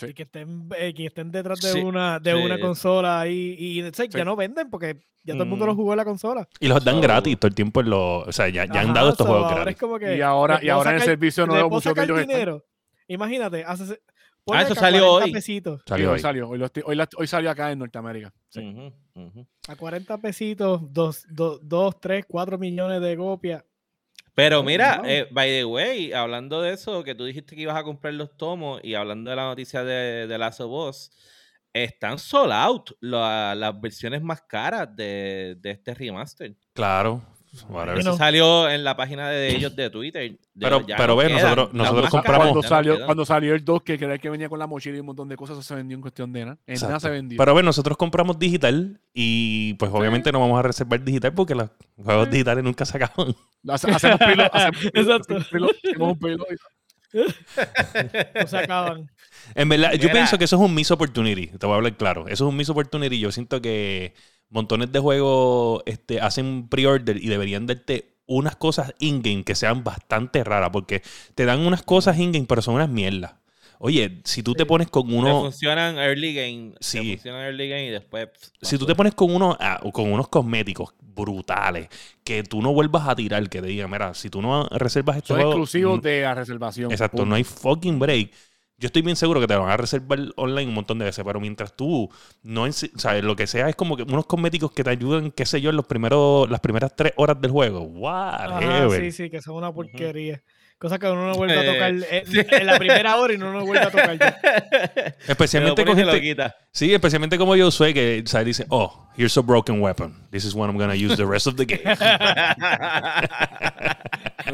Sí. 0.00 0.06
Y 0.08 0.14
que 0.14 0.22
estén, 0.24 0.68
eh, 0.78 0.92
que 0.94 1.06
estén 1.06 1.30
detrás 1.30 1.60
de 1.60 1.72
Sí, 1.72 1.80
una 1.80 2.18
de 2.18 2.34
una 2.34 2.56
sí. 2.56 2.60
consola 2.62 3.28
y, 3.28 3.54
y, 3.58 3.82
o 3.82 3.92
sea, 3.92 4.06
ya 4.06 4.24
no 4.24 4.34
venden 4.36 4.70
porque 4.70 4.96
ya 5.22 5.34
todo 5.34 5.42
el 5.44 5.48
mundo 5.50 5.66
Mm. 5.66 5.68
lo 5.68 5.74
jugó 5.74 5.92
en 5.92 5.96
la 5.98 6.04
consola. 6.04 6.48
Y 6.58 6.68
los 6.68 6.82
dan 6.84 6.96
So- 6.96 7.00
gratis 7.02 7.38
todo 7.38 7.48
el 7.48 7.54
tiempo 7.54 7.80
en 7.80 7.90
los. 7.90 8.26
O 8.28 8.32
sea, 8.32 8.48
ya, 8.48 8.64
ya 8.64 8.80
han 8.80 8.86
Ajá, 8.86 8.94
dado 8.94 9.10
estos 9.10 9.26
so 9.26 9.30
juegos 9.32 9.44
ahora 9.50 9.56
gratis. 9.64 9.74
es 9.74 9.80
como 9.80 9.98
que 9.98 10.16
Y 10.16 10.20
ahora, 10.22 10.58
y 10.62 10.68
ahora 10.68 10.84
puedo 10.84 10.90
en 10.90 10.94
el 10.96 11.00
sacar- 11.02 11.12
servicio 11.14 11.46
puedo 11.46 11.68
muchos 11.68 11.84
de 11.84 11.90
sacar 11.90 12.04
ellos 12.04 12.18
están. 12.20 12.28
dinero. 12.36 12.64
Imagínate, 13.08 13.64
hace, 13.64 14.00
Ah, 14.52 14.62
eso 14.62 14.74
que 14.74 14.80
salió 14.80 15.00
40 15.02 15.24
hoy. 15.26 15.32
pesitos. 15.32 15.82
Salió 15.86 16.12
hoy 16.12 16.18
salió. 16.18 16.48
Hoy, 16.48 16.58
lo 16.58 16.66
estoy- 16.66 16.82
hoy 16.86 16.96
la- 16.96 17.08
hoy 17.16 17.26
salió 17.26 17.50
acá 17.50 17.70
en 17.70 17.78
Norteamérica. 17.80 18.32
Sí. 18.48 18.60
Ujú, 18.60 18.92
ujú. 19.14 19.46
A 19.68 19.76
40 19.76 20.18
pesitos, 20.18 20.80
2, 20.92 21.26
2, 21.28 22.00
3, 22.00 22.24
4 22.26 22.58
millones 22.58 23.00
de 23.00 23.16
copias. 23.16 23.62
Pero 24.40 24.60
Oh, 24.60 24.62
mira, 24.62 25.02
eh, 25.04 25.26
by 25.30 25.48
the 25.50 25.64
way, 25.64 26.12
hablando 26.12 26.62
de 26.62 26.72
eso, 26.72 27.04
que 27.04 27.14
tú 27.14 27.24
dijiste 27.24 27.54
que 27.54 27.62
ibas 27.62 27.76
a 27.76 27.82
comprar 27.84 28.14
los 28.14 28.36
tomos 28.36 28.80
y 28.82 28.94
hablando 28.94 29.28
de 29.30 29.36
la 29.36 29.44
noticia 29.44 29.84
de, 29.84 30.26
de 30.26 30.38
of 30.60 30.88
Us, 30.88 31.10
están 31.72 32.18
sold 32.18 32.52
out 32.52 32.90
la- 33.00 33.54
las 33.54 33.78
versiones 33.80 34.22
más 34.22 34.40
caras 34.42 34.88
de, 34.96 35.56
de 35.58 35.70
este 35.72 35.94
remaster. 35.94 36.56
Claro. 36.72 37.22
Bueno. 37.68 37.94
Eso 37.94 38.16
salió 38.16 38.68
en 38.70 38.84
la 38.84 38.96
página 38.96 39.28
de 39.28 39.50
ellos 39.56 39.74
de 39.74 39.90
Twitter. 39.90 40.30
De- 40.30 40.38
Pero- 40.60 40.86
pero 40.86 41.06
no 41.08 41.16
ve, 41.16 41.28
nosotros- 41.30 41.72
nosotros 41.72 42.10
compramos- 42.10 42.48
Cuando 42.50 42.62
salió, 42.68 43.04
cuando 43.04 43.24
salió 43.26 43.54
el 43.54 43.64
2, 43.64 43.82
que 43.82 43.94
era 43.94 44.14
el 44.14 44.20
que 44.20 44.30
venía 44.30 44.48
con 44.48 44.58
la 44.60 44.66
mochila 44.68 44.96
y 44.96 45.00
un 45.00 45.06
montón 45.06 45.28
de 45.28 45.36
cosas, 45.36 45.58
eso 45.58 45.62
se 45.66 45.74
vendió 45.74 45.96
en 45.96 46.00
cuestión 46.00 46.32
de 46.32 46.44
nada. 46.44 46.58
En 46.66 46.80
nada 46.80 47.00
se 47.00 47.10
vendió. 47.10 47.36
Pero 47.38 47.52
bueno, 47.52 47.66
nosotros 47.66 47.96
compramos 47.96 48.38
digital 48.38 49.00
y 49.12 49.74
pues 49.74 49.90
obviamente 49.92 50.30
no 50.30 50.38
vamos 50.40 50.58
a 50.58 50.62
reservar 50.62 51.02
digital 51.02 51.32
porque 51.34 51.54
los 51.56 51.70
juegos 51.96 52.30
digitales 52.30 52.62
nunca 52.62 52.84
se 52.84 52.96
acaban. 52.96 53.34
Hace- 53.68 53.90
hacemos 53.90 54.18
pilo, 54.20 54.44
hacemos 54.54 54.84
Exacto. 54.94 55.36
hacemos 55.36 55.70
y- 55.82 55.96
No 58.40 58.46
se 58.46 58.58
acaban. 58.58 59.10
En 59.54 59.68
verdad, 59.68 59.92
yo 59.94 60.10
pienso 60.12 60.38
que 60.38 60.44
eso 60.44 60.56
es 60.56 60.62
un 60.62 60.74
miss 60.74 60.90
opportunity. 60.90 61.48
Te 61.48 61.66
voy 61.66 61.72
a 61.74 61.76
hablar 61.76 61.96
claro. 61.96 62.22
Eso 62.28 62.44
es 62.44 62.48
un 62.48 62.56
miss 62.56 62.68
opportunity. 62.68 63.18
Yo 63.18 63.32
siento 63.32 63.60
que 63.60 64.14
montones 64.50 64.92
de 64.92 64.98
juegos 64.98 65.82
este, 65.86 66.20
hacen 66.20 66.68
pre-order 66.68 67.16
y 67.16 67.28
deberían 67.28 67.66
darte 67.66 68.16
unas 68.26 68.54
cosas 68.56 68.94
in-game 68.98 69.42
que 69.44 69.54
sean 69.54 69.82
bastante 69.82 70.44
raras 70.44 70.70
porque 70.72 71.02
te 71.34 71.44
dan 71.44 71.60
unas 71.60 71.82
cosas 71.82 72.18
in-game 72.18 72.46
pero 72.46 72.62
son 72.62 72.74
unas 72.74 72.88
mierdas. 72.88 73.34
Oye, 73.82 74.20
si 74.24 74.42
tú 74.42 74.52
te 74.54 74.66
pones 74.66 74.88
con 74.90 75.08
Te 75.08 75.14
uno... 75.14 75.40
funcionan 75.40 75.96
early 75.96 76.34
game. 76.34 76.72
te 76.72 76.76
Sí. 76.80 77.12
funcionan 77.14 77.46
early 77.46 77.66
game 77.68 77.86
y 77.86 77.88
después. 77.90 78.28
Si 78.60 78.76
tú 78.76 78.84
te 78.84 78.94
pones 78.94 79.14
con 79.14 79.34
uno 79.34 79.56
ah, 79.58 79.80
con 79.92 80.12
unos 80.12 80.28
cosméticos 80.28 80.92
brutales 81.00 81.88
que 82.22 82.42
tú 82.42 82.60
no 82.60 82.72
vuelvas 82.74 83.08
a 83.08 83.16
tirar, 83.16 83.48
que 83.48 83.60
te 83.62 83.68
digan, 83.68 83.90
mira, 83.90 84.12
si 84.14 84.28
tú 84.30 84.42
no 84.42 84.68
reservas 84.68 85.16
este 85.16 85.28
Son 85.28 85.40
exclusivos 85.40 85.98
mm, 85.98 86.02
de 86.02 86.20
la 86.22 86.34
reservación. 86.34 86.90
Exacto, 86.92 87.16
Punto. 87.18 87.30
no 87.30 87.34
hay 87.36 87.44
fucking 87.44 87.98
break. 87.98 88.30
Yo 88.80 88.86
estoy 88.86 89.02
bien 89.02 89.14
seguro 89.14 89.40
que 89.40 89.46
te 89.46 89.54
van 89.54 89.68
a 89.68 89.76
reservar 89.76 90.18
online 90.36 90.68
un 90.68 90.74
montón 90.74 90.98
de 90.98 91.04
veces, 91.04 91.22
pero 91.22 91.38
mientras 91.38 91.76
tú 91.76 92.10
no, 92.42 92.62
o 92.62 92.72
sea, 92.72 93.20
lo 93.20 93.36
que 93.36 93.46
sea 93.46 93.68
es 93.68 93.76
como 93.76 93.94
que 93.94 94.04
unos 94.04 94.24
cosméticos 94.24 94.72
que 94.72 94.82
te 94.82 94.88
ayudan, 94.88 95.30
qué 95.32 95.44
sé 95.44 95.60
yo, 95.60 95.68
en 95.68 95.76
los 95.76 95.84
primeros, 95.84 96.50
las 96.50 96.60
primeras 96.60 96.96
tres 96.96 97.12
horas 97.16 97.38
del 97.40 97.50
juego. 97.50 97.82
Whatever. 97.82 99.02
sí, 99.02 99.12
sí, 99.12 99.28
que 99.30 99.42
son 99.42 99.56
una 99.56 99.70
porquería. 99.70 100.42
Cosa 100.78 100.98
que 100.98 101.10
uno 101.10 101.26
no 101.26 101.34
vuelve 101.34 101.58
a 101.58 101.62
Eh, 101.62 101.66
tocar 101.74 101.90
en, 101.90 102.04
en 102.60 102.66
la 102.66 102.78
primera 102.78 103.16
hora 103.16 103.34
y 103.34 103.36
uno 103.36 103.52
no 103.52 103.66
vuelve 103.66 103.84
a 103.84 103.90
tocar 103.90 104.18
ya. 104.18 104.40
Especialmente 105.28 105.84
con 105.84 105.94
gente, 105.94 106.54
sí, 106.72 106.94
especialmente 106.94 107.36
como 107.36 107.54
yo 107.54 107.70
soy 107.70 107.92
que 107.92 108.22
o 108.24 108.26
sea, 108.26 108.42
dice, 108.42 108.64
oh, 108.70 109.06
here's 109.14 109.36
a 109.36 109.42
broken 109.42 109.82
weapon. 109.82 110.26
This 110.30 110.46
is 110.46 110.54
what 110.54 110.70
I'm 110.70 110.78
gonna 110.78 110.94
use 110.94 111.16
the 111.18 111.26
rest 111.26 111.46
of 111.46 111.56
the 111.56 111.66
game. 111.66 111.82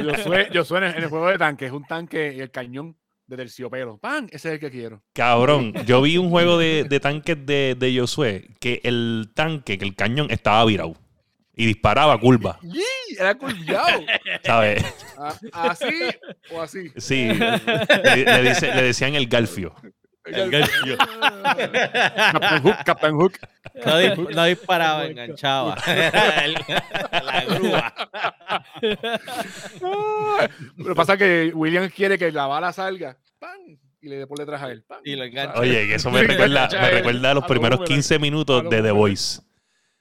Yo 0.02 0.14
sueno, 0.22 0.52
yo 0.52 0.64
sueno 0.64 0.86
en 0.88 0.96
el 0.96 1.08
juego 1.08 1.28
de 1.28 1.38
tanque, 1.38 1.66
es 1.66 1.72
un 1.72 1.84
tanque 1.84 2.34
y 2.36 2.40
el 2.40 2.50
cañón 2.50 2.96
de 3.26 3.36
terciopelo. 3.36 3.98
¡Pam! 3.98 4.26
Ese 4.30 4.48
es 4.48 4.54
el 4.54 4.60
que 4.60 4.70
quiero. 4.70 5.02
Cabrón, 5.12 5.72
yo 5.86 6.00
vi 6.02 6.16
un 6.18 6.30
juego 6.30 6.58
de, 6.58 6.84
de 6.88 7.00
tanques 7.00 7.44
de, 7.44 7.76
de 7.78 7.98
Josué 7.98 8.48
que 8.60 8.80
el 8.84 9.30
tanque, 9.34 9.78
que 9.78 9.84
el 9.84 9.94
cañón 9.94 10.28
estaba 10.30 10.64
virado 10.64 10.94
y 11.54 11.66
disparaba 11.66 12.18
curva, 12.20 12.58
¡Yee! 12.62 12.82
Era 13.18 13.34
curviado. 13.36 14.04
¿sabes? 14.44 14.84
¿Así 15.52 15.86
o 16.52 16.60
así? 16.60 16.90
Sí, 16.96 17.28
le, 17.28 18.24
le 18.24 18.42
dice- 18.48 18.74
le 18.74 18.82
decían 18.82 19.14
el 19.14 19.26
galfio. 19.26 19.74
El 20.26 20.50
gancho. 20.50 20.96
Captain 20.98 22.62
Hook, 22.62 22.76
Captain 22.84 23.14
Hook. 23.16 23.32
No, 23.84 24.00
dis- 24.00 24.34
no 24.34 24.44
disparaba, 24.44 25.06
enganchaba. 25.06 25.76
La 25.86 27.44
grúa. 27.48 27.94
Lo 30.76 30.84
que 30.86 30.94
pasa 30.94 31.12
es 31.14 31.18
que 31.18 31.52
William 31.54 31.88
quiere 31.90 32.18
que 32.18 32.30
la 32.32 32.46
bala 32.46 32.72
salga. 32.72 33.16
¡Pam! 33.38 33.78
Y 34.00 34.08
le 34.08 34.16
dé 34.18 34.26
por 34.26 34.38
detrás 34.38 34.62
a 34.62 34.70
él. 34.70 34.82
¡pam! 34.86 35.00
Y 35.04 35.16
lo 35.16 35.24
engancha. 35.24 35.58
Oye, 35.60 35.94
eso 35.94 36.10
me 36.10 36.22
recuerda, 36.22 36.68
me 36.72 36.90
recuerda 36.90 37.30
a 37.30 37.34
los 37.34 37.44
primeros 37.44 37.78
boomerang. 37.78 37.96
15 37.96 38.18
minutos 38.18 38.70
de 38.70 38.82
The. 38.82 38.90
Voice. 38.90 39.40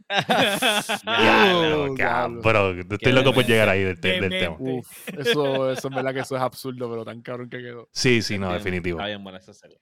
Diablo, 1.03 1.85
Oh, 1.91 1.95
cabrón. 1.95 2.79
Estoy 2.81 2.97
Qué 2.99 3.11
loco 3.11 3.33
por 3.33 3.45
llegar 3.45 3.69
ahí 3.69 3.83
del, 3.83 3.99
tema. 3.99 4.55
Uf, 4.59 4.87
eso, 5.17 5.71
eso 5.71 5.87
en 5.87 5.95
verdad 5.95 6.13
que 6.13 6.19
eso 6.19 6.35
es 6.35 6.41
absurdo, 6.41 6.89
pero 6.89 7.03
tan 7.03 7.21
cabrón 7.21 7.49
que 7.49 7.57
quedó. 7.57 7.89
Sí, 7.91 8.21
sí, 8.21 8.37
no, 8.37 8.53
definitivo. 8.53 8.99
Está 8.99 9.07
bien 9.07 9.23
buena 9.23 9.39
esa 9.39 9.53
serie. 9.53 9.79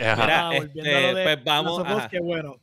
Mira, 0.00 0.48
Ah, 0.48 0.56
este, 0.56 0.80
de 0.82 1.22
pues 1.22 1.44
vamos, 1.44 1.78
Us, 1.80 2.08
que 2.08 2.20
bueno. 2.20 2.56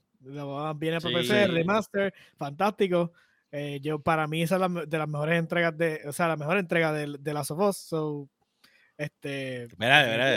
Viene 0.75 0.99
para 0.99 1.09
Sí. 1.21 1.27
PC, 1.29 1.47
remaster, 1.47 2.13
fantástico. 2.35 3.13
Eh, 3.51 3.79
yo, 3.81 3.99
para 3.99 4.27
mí, 4.27 4.41
esa 4.41 4.55
es 4.55 4.61
la 4.61 4.67
de 4.85 4.97
las 4.97 5.07
mejores 5.07 5.39
entregas 5.39 5.77
de, 5.77 6.01
o 6.05 6.11
sea, 6.11 6.27
la 6.27 6.35
mejor 6.35 6.57
entrega 6.57 6.91
de, 6.91 7.15
de 7.17 7.33
Last 7.33 7.51
of 7.51 7.59
Us. 7.59 7.77
So, 7.77 8.27
este, 8.97 9.67
Mira, 9.77 10.03
mira, 10.05 10.33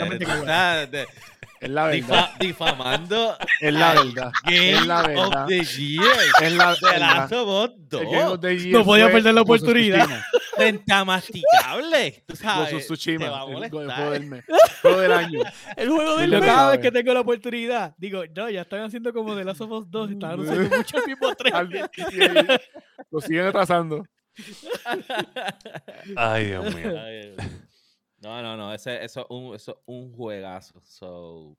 Es 1.59 1.69
la 1.69 1.85
verdad. 1.85 1.93
difa- 1.93 2.37
difamando 2.39 3.37
Es 3.59 3.73
la 3.73 3.93
verdad. 3.93 4.31
Game 4.45 4.71
Es 4.71 4.85
la 4.87 5.01
of 5.01 5.07
verdad. 5.07 5.45
the 5.47 5.63
Year 5.63 6.03
Es 6.41 6.53
la 6.53 6.71
de 6.73 6.77
verdad. 6.81 6.99
Last 6.99 7.33
of 7.33 7.47
Us 7.47 7.71
El 7.91 8.05
Game 8.09 8.23
of 8.23 8.29
2. 8.31 8.39
the 8.41 8.57
Year 8.57 8.73
No 8.79 8.83
podía 8.85 9.03
fue 9.05 9.13
perder 9.13 9.33
la 9.35 9.41
of 9.41 9.45
oportunidad. 9.49 9.99
Tsushima. 10.05 10.25
Frente 10.55 11.05
masticable. 11.05 12.23
Tú 12.27 12.35
sabes, 12.35 12.73
of 12.73 12.79
te 12.79 12.85
Tsushima. 12.85 13.29
va 13.29 13.41
a 13.41 13.43
El, 13.45 13.69
juego 13.69 14.11
del 14.11 14.25
mes. 14.25 14.43
Juego 14.81 14.99
del 15.01 15.11
año. 15.11 15.39
El 15.77 15.89
juego 15.89 16.17
del 16.17 16.29
mes. 16.31 16.39
cada 16.41 16.71
vez 16.71 16.79
que 16.79 16.91
tengo 16.91 17.13
la 17.13 17.19
oportunidad, 17.21 17.93
digo, 17.97 18.23
no, 18.35 18.49
ya 18.49 18.61
están 18.61 18.81
haciendo 18.81 19.13
como 19.13 19.35
de 19.35 19.43
Last 19.43 19.61
of 19.61 19.71
Us 19.71 19.89
2, 19.91 20.11
están 20.11 20.31
anunciando 20.31 20.69
mucho 20.77 20.97
el 20.97 21.05
mismo 21.07 21.35
tren. 21.35 21.69
Lo 23.11 23.21
siguen 23.21 23.45
atrasando. 23.47 24.03
Ay, 26.15 26.45
Dios 26.47 26.75
mío. 26.75 26.99
Ay, 26.99 27.35
No, 28.21 28.41
no, 28.41 28.55
no, 28.55 28.73
ese, 28.73 29.03
eso, 29.03 29.21
es 29.21 29.27
un, 29.29 29.55
eso 29.55 29.71
es 29.71 29.77
un 29.85 30.13
juegazo. 30.13 30.79
So, 30.83 31.57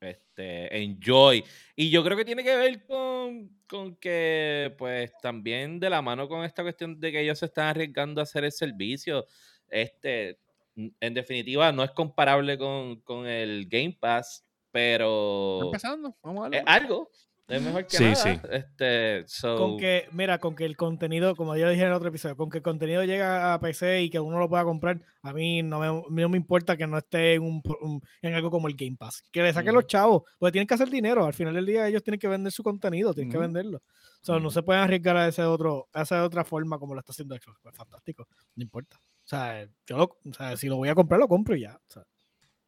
este, 0.00 0.82
enjoy. 0.82 1.44
Y 1.74 1.90
yo 1.90 2.04
creo 2.04 2.16
que 2.16 2.24
tiene 2.24 2.44
que 2.44 2.56
ver 2.56 2.86
con, 2.86 3.50
con 3.66 3.96
que, 3.96 4.74
pues, 4.78 5.12
también 5.20 5.80
de 5.80 5.90
la 5.90 6.02
mano 6.02 6.28
con 6.28 6.44
esta 6.44 6.62
cuestión 6.62 7.00
de 7.00 7.10
que 7.12 7.20
ellos 7.22 7.38
se 7.38 7.46
están 7.46 7.68
arriesgando 7.68 8.20
a 8.20 8.24
hacer 8.24 8.44
el 8.44 8.52
servicio. 8.52 9.26
Este, 9.68 10.38
en 10.76 11.14
definitiva, 11.14 11.72
no 11.72 11.82
es 11.82 11.90
comparable 11.92 12.56
con, 12.58 13.00
con 13.00 13.26
el 13.26 13.66
Game 13.68 13.96
Pass, 13.98 14.44
pero 14.70 15.60
Empezando. 15.62 16.16
Vamos 16.22 16.44
a 16.44 16.56
es 16.56 16.64
darle. 16.64 16.70
algo. 16.70 17.10
Es 17.46 17.60
mejor 17.60 17.86
que 17.86 17.96
Sí, 17.98 18.04
nada. 18.04 18.16
sí. 18.16 18.40
Este, 18.50 19.24
so, 19.26 19.56
Con 19.58 19.76
que, 19.78 20.08
mira, 20.12 20.38
con 20.38 20.54
que 20.56 20.64
el 20.64 20.78
contenido, 20.78 21.36
como 21.36 21.54
yo 21.56 21.68
dije 21.68 21.82
en 21.82 21.88
el 21.88 21.92
otro 21.94 22.08
episodio, 22.08 22.36
con 22.36 22.48
que 22.48 22.56
el 22.58 22.62
contenido 22.62 23.04
llega 23.04 23.52
a 23.52 23.60
PC 23.60 24.00
y 24.02 24.08
que 24.08 24.18
uno 24.18 24.38
lo 24.38 24.48
pueda 24.48 24.64
comprar, 24.64 24.98
a 25.22 25.32
mí 25.34 25.62
no 25.62 25.78
me, 25.78 25.86
no 26.22 26.28
me 26.30 26.36
importa 26.38 26.74
que 26.74 26.86
no 26.86 26.96
esté 26.96 27.34
en, 27.34 27.42
un, 27.42 27.60
un- 27.82 28.00
en 28.22 28.32
algo 28.34 28.50
como 28.50 28.66
el 28.68 28.74
Game 28.76 28.96
Pass. 28.98 29.22
Que 29.30 29.42
le 29.42 29.52
saquen 29.52 29.74
los 29.74 29.82
Ujú. 29.84 29.88
chavos, 29.88 30.22
porque 30.38 30.52
tienen 30.52 30.66
que 30.66 30.72
hacer 30.74 30.88
dinero. 30.88 31.26
Al 31.26 31.34
final 31.34 31.52
del 31.52 31.66
día 31.66 31.86
ellos 31.86 32.02
tienen 32.02 32.18
que 32.18 32.28
vender 32.28 32.50
su 32.50 32.62
contenido, 32.62 33.12
tienen 33.12 33.30
que 33.30 33.36
Ujú. 33.36 33.42
venderlo. 33.46 33.78
O 33.78 34.24
sea, 34.24 34.36
no 34.36 34.46
Ujú. 34.46 34.50
se 34.50 34.62
pueden 34.62 34.82
arriesgar 34.82 35.16
a 35.18 35.28
ese 35.28 35.42
otro, 35.42 35.88
a 35.92 36.00
esa 36.00 36.24
otra 36.24 36.44
forma 36.44 36.78
como 36.78 36.94
lo 36.94 37.00
está 37.00 37.12
haciendo 37.12 37.36
Xbox. 37.36 37.58
Pues 37.62 37.76
fantástico, 37.76 38.26
no 38.56 38.62
importa. 38.62 38.96
O 38.96 39.26
sea, 39.26 39.68
yo 39.86 39.98
lo, 39.98 40.04
o 40.04 40.32
sea, 40.32 40.56
si 40.56 40.66
lo 40.68 40.76
voy 40.76 40.88
a 40.88 40.94
comprar, 40.94 41.20
lo 41.20 41.28
compro 41.28 41.54
y 41.54 41.60
ya. 41.60 41.74
O 41.76 41.92
sea, 41.92 42.04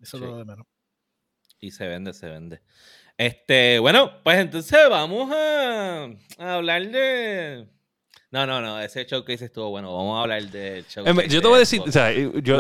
eso 0.01 0.19
Sí. 0.19 0.25
es 0.25 0.31
lo 0.31 0.37
de 0.37 0.45
menos. 0.45 0.67
Y 1.59 1.71
se 1.71 1.89
vende, 1.89 2.13
se 2.13 2.29
vende. 2.29 2.61
Este, 3.19 3.79
bueno, 3.79 4.11
pues 4.23 4.39
entonces 4.39 4.79
vamos 4.91 5.31
a, 5.33 6.09
a 6.39 6.55
hablar 6.55 6.87
de. 6.89 7.67
No, 8.31 8.47
no, 8.47 8.61
no, 8.61 8.81
ese 8.81 9.05
showcase 9.05 9.47
estuvo 9.47 9.71
bueno. 9.71 9.95
Vamos 9.97 10.19
a 10.19 10.23
hablar 10.23 10.43
del 10.51 10.79
Em, 10.79 10.85
showcase. 10.89 11.29
Yo 11.29 11.41
te 11.41 11.49
voy 11.49 11.57
a 11.57 11.61
decir, 11.61 11.81
o 11.81 11.91
sea, 11.91 12.13
yo, 12.13 12.33
Yo, 12.41 12.59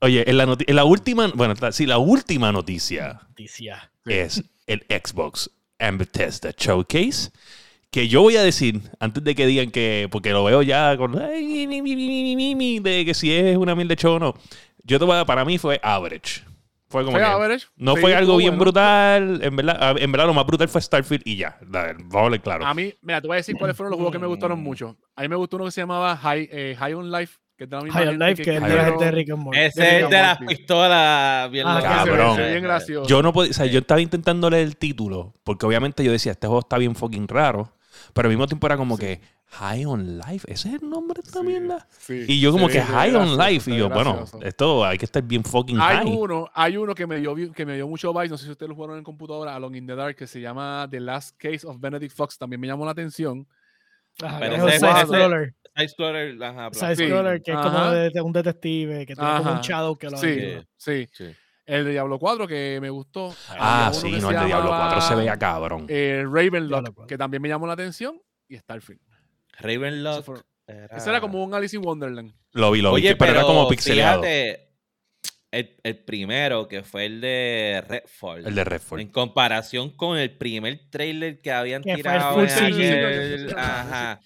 oye, 0.00 0.30
en 0.30 0.36
la, 0.36 0.56
en 0.66 0.76
la 0.76 0.84
última, 0.84 1.32
bueno, 1.34 1.54
sí, 1.72 1.86
la 1.86 1.98
última 1.98 2.52
noticia 2.52 3.20
Noticia. 3.28 3.90
Es 4.04 4.44
el 4.66 4.84
Xbox 4.88 5.50
and 5.78 5.98
Bethesda 5.98 6.52
Showcase. 6.56 7.30
Que 7.90 8.08
yo 8.08 8.20
voy 8.22 8.36
a 8.36 8.42
decir, 8.42 8.82
antes 9.00 9.24
de 9.24 9.34
que 9.34 9.46
digan 9.46 9.70
que, 9.70 10.08
porque 10.10 10.30
lo 10.30 10.44
veo 10.44 10.60
ya 10.62 10.96
con, 10.96 11.20
ay, 11.20 11.66
mi, 11.66 11.66
mi, 11.66 11.96
mi, 11.96 11.96
mi, 11.96 12.36
mi, 12.36 12.54
mi, 12.54 12.78
de 12.80 13.04
que 13.04 13.14
si 13.14 13.32
es 13.32 13.56
una 13.56 13.74
mil 13.74 13.88
de 13.88 13.96
show 13.96 14.14
o 14.14 14.18
no. 14.18 14.34
Yo 14.84 14.98
te 14.98 15.04
voy 15.04 15.16
a, 15.16 15.24
para 15.24 15.44
mí 15.44 15.56
fue 15.58 15.80
average. 15.82 16.42
Fue 16.88 17.02
como 17.04 17.16
Fue 17.16 17.20
que, 17.20 17.26
average. 17.26 17.66
no 17.76 17.94
Sí, 17.96 18.00
fue 18.00 18.14
algo 18.14 18.36
bien 18.36 18.50
bueno. 18.50 18.60
brutal. 18.64 19.40
En 19.42 19.56
verdad, 19.56 19.96
en 19.98 20.12
verdad, 20.12 20.26
lo 20.26 20.34
más 20.34 20.46
brutal 20.46 20.68
fue 20.68 20.80
Starfield 20.80 21.22
y 21.24 21.36
ya. 21.36 21.58
Vamos 21.66 22.14
a 22.14 22.18
hablar 22.20 22.40
claro. 22.42 22.64
A 22.66 22.74
mí, 22.74 22.94
mira, 23.02 23.20
te 23.20 23.26
voy 23.26 23.34
a 23.34 23.38
decir 23.38 23.56
cuáles 23.58 23.76
fueron 23.76 23.90
los 23.90 23.96
juegos 23.98 24.12
que 24.12 24.18
me 24.20 24.26
gustaron 24.26 24.60
Mm. 24.60 24.62
mucho. 24.62 24.96
A 25.16 25.22
mí 25.22 25.28
me 25.28 25.36
gustó 25.36 25.56
uno 25.56 25.64
que 25.66 25.72
se 25.72 25.80
llamaba 25.80 26.16
High, 26.16 26.48
eh, 26.52 26.76
High 26.78 26.94
on 26.94 27.10
Life, 27.10 27.38
que 27.56 27.64
es 27.64 27.70
de 27.70 27.76
la 27.76 27.82
misma 27.82 27.98
High 28.00 28.08
on 28.08 28.18
Life, 28.20 28.42
que 28.42 28.56
es 28.56 28.62
de 29.00 29.10
Rick 29.10 29.30
and 29.30 29.38
Morty. 29.42 29.58
Ese 29.60 30.00
es 30.02 30.10
de 30.10 30.16
las 30.22 30.38
pistolas 30.38 31.50
bien 31.50 31.66
Ah, 31.66 31.80
Cabrón. 31.82 32.36
bien 32.36 32.62
gracioso. 32.62 33.08
Yo 33.08 33.22
no 33.22 33.32
podía, 33.32 33.50
o 33.50 33.54
sea, 33.54 33.66
yo 33.66 33.80
estaba 33.80 34.00
intentando 34.00 34.48
leer 34.48 34.64
el 34.66 34.76
título, 34.76 35.34
porque 35.42 35.66
obviamente 35.66 36.04
yo 36.04 36.12
decía, 36.12 36.32
este 36.32 36.46
juego 36.46 36.60
está 36.60 36.78
bien 36.78 36.94
fucking 36.94 37.26
raro, 37.28 37.72
pero 38.12 38.26
al 38.26 38.30
mismo 38.30 38.46
tiempo 38.46 38.66
era 38.66 38.76
como 38.76 38.96
que 38.96 39.20
High 39.58 39.84
on 39.86 40.18
Life, 40.18 40.50
ese 40.52 40.68
es 40.68 40.82
el 40.82 40.88
nombre 40.90 41.20
de 41.20 41.26
esta 41.26 41.40
Sí, 41.40 41.46
mierda. 41.46 41.86
sí, 41.98 42.24
Y 42.28 42.40
yo 42.40 42.52
como 42.52 42.68
que 42.68 42.80
High 42.80 43.14
on 43.14 43.36
Life, 43.38 43.70
y 43.70 43.78
yo, 43.78 43.88
bueno, 43.88 44.24
esto 44.42 44.84
hay 44.84 44.98
que 44.98 45.04
estar 45.04 45.22
bien 45.22 45.42
fucking 45.44 45.78
Hay 45.80 45.98
high. 45.98 46.06
uno, 46.16 46.48
hay 46.54 46.76
uno 46.76 46.94
que 46.94 47.06
me 47.06 47.16
dio 47.18 47.34
que 47.52 47.64
me 47.66 47.74
dio 47.74 47.86
mucho 47.88 48.12
vibe, 48.12 48.28
no 48.28 48.36
sé 48.38 48.44
si 48.46 48.50
ustedes 48.50 48.68
lo 48.68 48.74
jugaron 48.74 48.98
en 48.98 49.04
computadora, 49.04 49.54
Along 49.54 49.74
in 49.76 49.86
the 49.86 49.94
Dark, 49.94 50.16
que 50.16 50.26
se 50.26 50.40
llama 50.40 50.86
The 50.90 51.00
Last 51.00 51.36
Case 51.38 51.66
of 51.66 51.78
Benedict 51.80 52.14
Fox, 52.14 52.36
también 52.38 52.60
me 52.60 52.66
llamó 52.66 52.84
la 52.84 52.90
atención. 52.92 53.46
Pero 54.18 54.38
que 54.38 54.54
es 54.54 54.62
ese- 54.62 54.78
side 54.78 54.90
ese- 54.92 55.06
scroller. 55.06 55.54
Side 55.76 55.88
scroller, 55.88 56.42
ajá, 56.42 56.68
Side 56.72 56.96
Sí. 56.96 57.06
scroller, 57.06 57.42
que 57.42 57.52
es 57.52 57.58
como 57.58 57.90
de, 57.90 58.10
de 58.10 58.20
un 58.22 58.32
detective, 58.32 59.06
que 59.06 59.14
tiene 59.14 59.30
como 59.38 59.52
un 59.52 59.60
shadow 59.60 59.96
que 59.96 60.08
lo 60.10 60.16
Sí, 60.16 60.38
sí. 60.76 61.06
Sí. 61.12 61.26
El 61.66 61.84
de 61.84 61.90
Diablo 61.90 62.18
4 62.18 62.46
que 62.46 62.78
me 62.80 62.88
gustó. 62.90 63.34
Ah, 63.58 63.90
sí, 63.92 64.12
no, 64.20 64.30
el 64.30 64.36
de 64.38 64.44
Diablo 64.46 64.70
llamaba, 64.70 64.86
4 64.94 65.00
se 65.02 65.14
veía 65.16 65.36
cabrón. 65.36 65.86
eh, 65.88 66.24
Ravenlock, 66.24 66.84
4. 66.94 67.06
que 67.08 67.18
también 67.18 67.42
me 67.42 67.48
llamó 67.48 67.66
la 67.66 67.72
atención, 67.72 68.20
y 68.48 68.56
Starfield. 68.56 69.00
Ravenlock. 69.58 70.24
Fue- 70.24 70.40
era- 70.66 70.96
Ese 70.96 71.08
era 71.10 71.20
como 71.20 71.42
un 71.44 71.54
Alice 71.54 71.76
in 71.76 71.84
Wonderland. 71.84 72.32
Lo 72.52 72.70
vi, 72.70 72.80
lo 72.82 72.90
vi, 72.90 72.96
Oye, 73.02 73.08
que- 73.10 73.16
pero, 73.16 73.32
era 73.32 73.42
como 73.42 73.68
pixeleado. 73.68 74.22
Fíjate, 74.22 74.65
el, 75.58 75.76
el 75.82 75.96
primero, 75.98 76.68
que 76.68 76.82
fue 76.82 77.06
el 77.06 77.20
de 77.20 77.82
Redfall. 77.88 78.46
El 78.46 78.54
de 78.54 78.64
Redford. 78.64 79.00
En 79.00 79.08
comparación 79.08 79.90
con 79.90 80.18
el 80.18 80.30
primer 80.36 80.80
trailer 80.90 81.40
que 81.40 81.50
habían 81.52 81.82
Que 81.82 81.90
fue 81.92 81.96
el 81.96 82.02
tirado 82.02 82.34
full 82.34 82.44
aquel- 82.46 83.54
Ajá. 83.56 84.20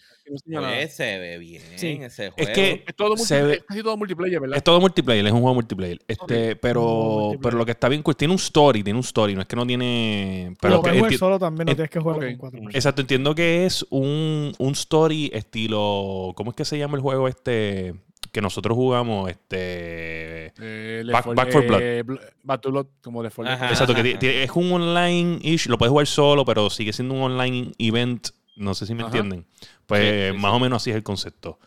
Que 0.46 0.86
se 0.86 1.18
ve 1.18 1.38
bien 1.38 1.60
Sí. 1.74 1.98
ese 2.02 2.30
juego. 2.30 2.52
que- 2.52 2.84
Es 2.86 2.94
todo 2.94 3.16
Se 3.16 3.42
ve- 3.42 3.54
es 3.54 3.64
casi 3.64 3.82
todo 3.82 3.96
multiplayer, 3.96 4.38
¿verdad? 4.38 4.58
Es 4.58 4.62
todo 4.62 4.80
multiplayer, 4.80 5.26
es 5.26 5.32
un 5.32 5.40
juego 5.40 5.54
multiplayer. 5.54 5.98
Este, 6.06 6.54
pero, 6.54 6.82
multiplayer. 6.82 7.40
pero 7.42 7.58
lo 7.58 7.64
que 7.66 7.72
está 7.72 7.88
bien 7.88 8.00
cool, 8.04 8.14
tiene 8.14 8.32
un 8.32 8.38
story, 8.38 8.84
tiene 8.84 8.96
un 8.96 9.04
story, 9.04 9.34
no 9.34 9.40
es 9.40 9.48
que 9.48 9.56
no 9.56 9.66
tiene. 9.66 10.54
Pero 10.60 10.76
que 10.76 10.80
puedes 10.82 10.98
jugar 10.98 11.12
enti- 11.12 11.18
solo 11.18 11.38
también, 11.40 11.66
no 11.66 11.72
en- 11.72 11.76
tienes 11.78 11.90
que 11.90 11.98
jugarlo 11.98 12.22
ok. 12.22 12.28
con 12.30 12.38
cuatro 12.38 12.58
personas. 12.58 12.74
Exacto, 12.76 13.00
entiendo 13.00 13.34
que 13.34 13.66
es 13.66 13.84
un, 13.90 14.52
un 14.56 14.72
story 14.72 15.30
estilo. 15.34 16.32
¿Cómo 16.36 16.50
es 16.50 16.56
que 16.56 16.64
se 16.64 16.78
llama 16.78 16.94
el 16.96 17.02
juego 17.02 17.26
este 17.26 17.94
que 18.32 18.40
nosotros 18.40 18.74
jugamos? 18.76 19.30
Este. 19.30 20.52
Eh, 20.60 21.02
Back- 21.10 21.26
Left 21.26 21.36
Back 21.36 21.48
4 21.52 21.68
Blood. 21.68 21.80
eh, 21.82 22.02
Back 22.42 22.60
4 22.60 22.70
Blood, 22.72 22.86
como 23.02 23.22
de 23.22 23.28
Ajá. 23.46 23.68
Exacto, 23.70 23.94
que 23.94 24.42
es 24.44 24.50
un 24.54 24.72
online-ish, 24.72 25.66
lo 25.68 25.78
puedes 25.78 25.90
jugar 25.90 26.06
solo, 26.06 26.44
pero 26.44 26.70
sigue 26.70 26.92
siendo 26.92 27.14
un 27.14 27.22
online 27.22 27.72
event. 27.78 28.28
No 28.56 28.74
sé 28.74 28.86
si 28.86 28.94
me 28.94 29.02
Ajá. 29.02 29.08
entienden. 29.08 29.46
Pues 29.86 30.02
Sí, 30.02 30.32
sí, 30.36 30.38
más 30.38 30.52
sí. 30.52 30.56
o 30.56 30.60
menos 30.60 30.82
así 30.82 30.90
es 30.90 30.96
el 30.96 31.02
concepto. 31.02 31.58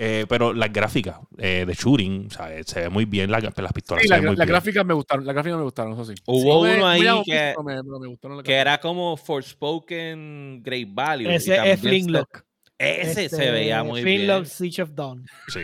Eh, 0.00 0.26
pero 0.28 0.52
las 0.52 0.72
gráficas 0.72 1.18
eh, 1.38 1.64
de 1.66 1.74
shooting, 1.74 2.28
o 2.28 2.30
sea, 2.30 2.54
eh, 2.56 2.62
se 2.62 2.82
ve 2.82 2.88
muy 2.88 3.04
bien, 3.04 3.32
la- 3.32 3.40
las 3.40 3.72
pistolas 3.72 4.02
Sí, 4.02 4.06
se 4.06 4.14
la, 4.14 4.18
ven 4.20 4.26
muy 4.26 4.36
las 4.36 4.46
bien. 4.46 4.54
gráficas 4.54 4.86
me 4.86 4.94
gustaron, 4.94 5.26
las 5.26 5.34
gráficas 5.34 5.58
me 5.58 5.64
gustaron, 5.64 5.92
eso 5.94 6.04
sí. 6.04 6.14
Hubo 6.24 6.64
Sí, 6.64 6.70
me- 6.70 6.76
uno 6.76 6.86
muy 6.86 7.06
ahí 7.08 7.22
que, 7.24 7.54
me, 7.64 7.82
me 7.82 7.82
que 7.82 8.28
gráficas. 8.28 8.48
era 8.48 8.78
como 8.78 9.16
Forspoken 9.16 10.62
Great 10.62 10.88
Value. 10.92 11.28
Ese 11.30 11.56
es 11.72 11.80
Flintlock. 11.80 12.44
Ese 12.80 13.24
Este, 13.24 13.36
se 13.36 13.50
veía 13.50 13.82
muy 13.82 14.04
bien. 14.04 14.46
Siege 14.46 14.82
of 14.82 14.90
Dawn. 14.94 15.26
Sí, 15.48 15.60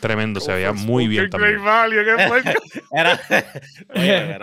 tremendo, 0.00 0.40
se 0.40 0.52
veía 0.52 0.72
muy 0.72 1.06
bien 1.06 1.30
también. 1.30 1.52
Great 1.52 1.64
Value, 1.64 2.04
qué 2.04 2.26
fuerte. 2.26 2.54
Era... 2.92 3.20
Bien. 3.94 4.38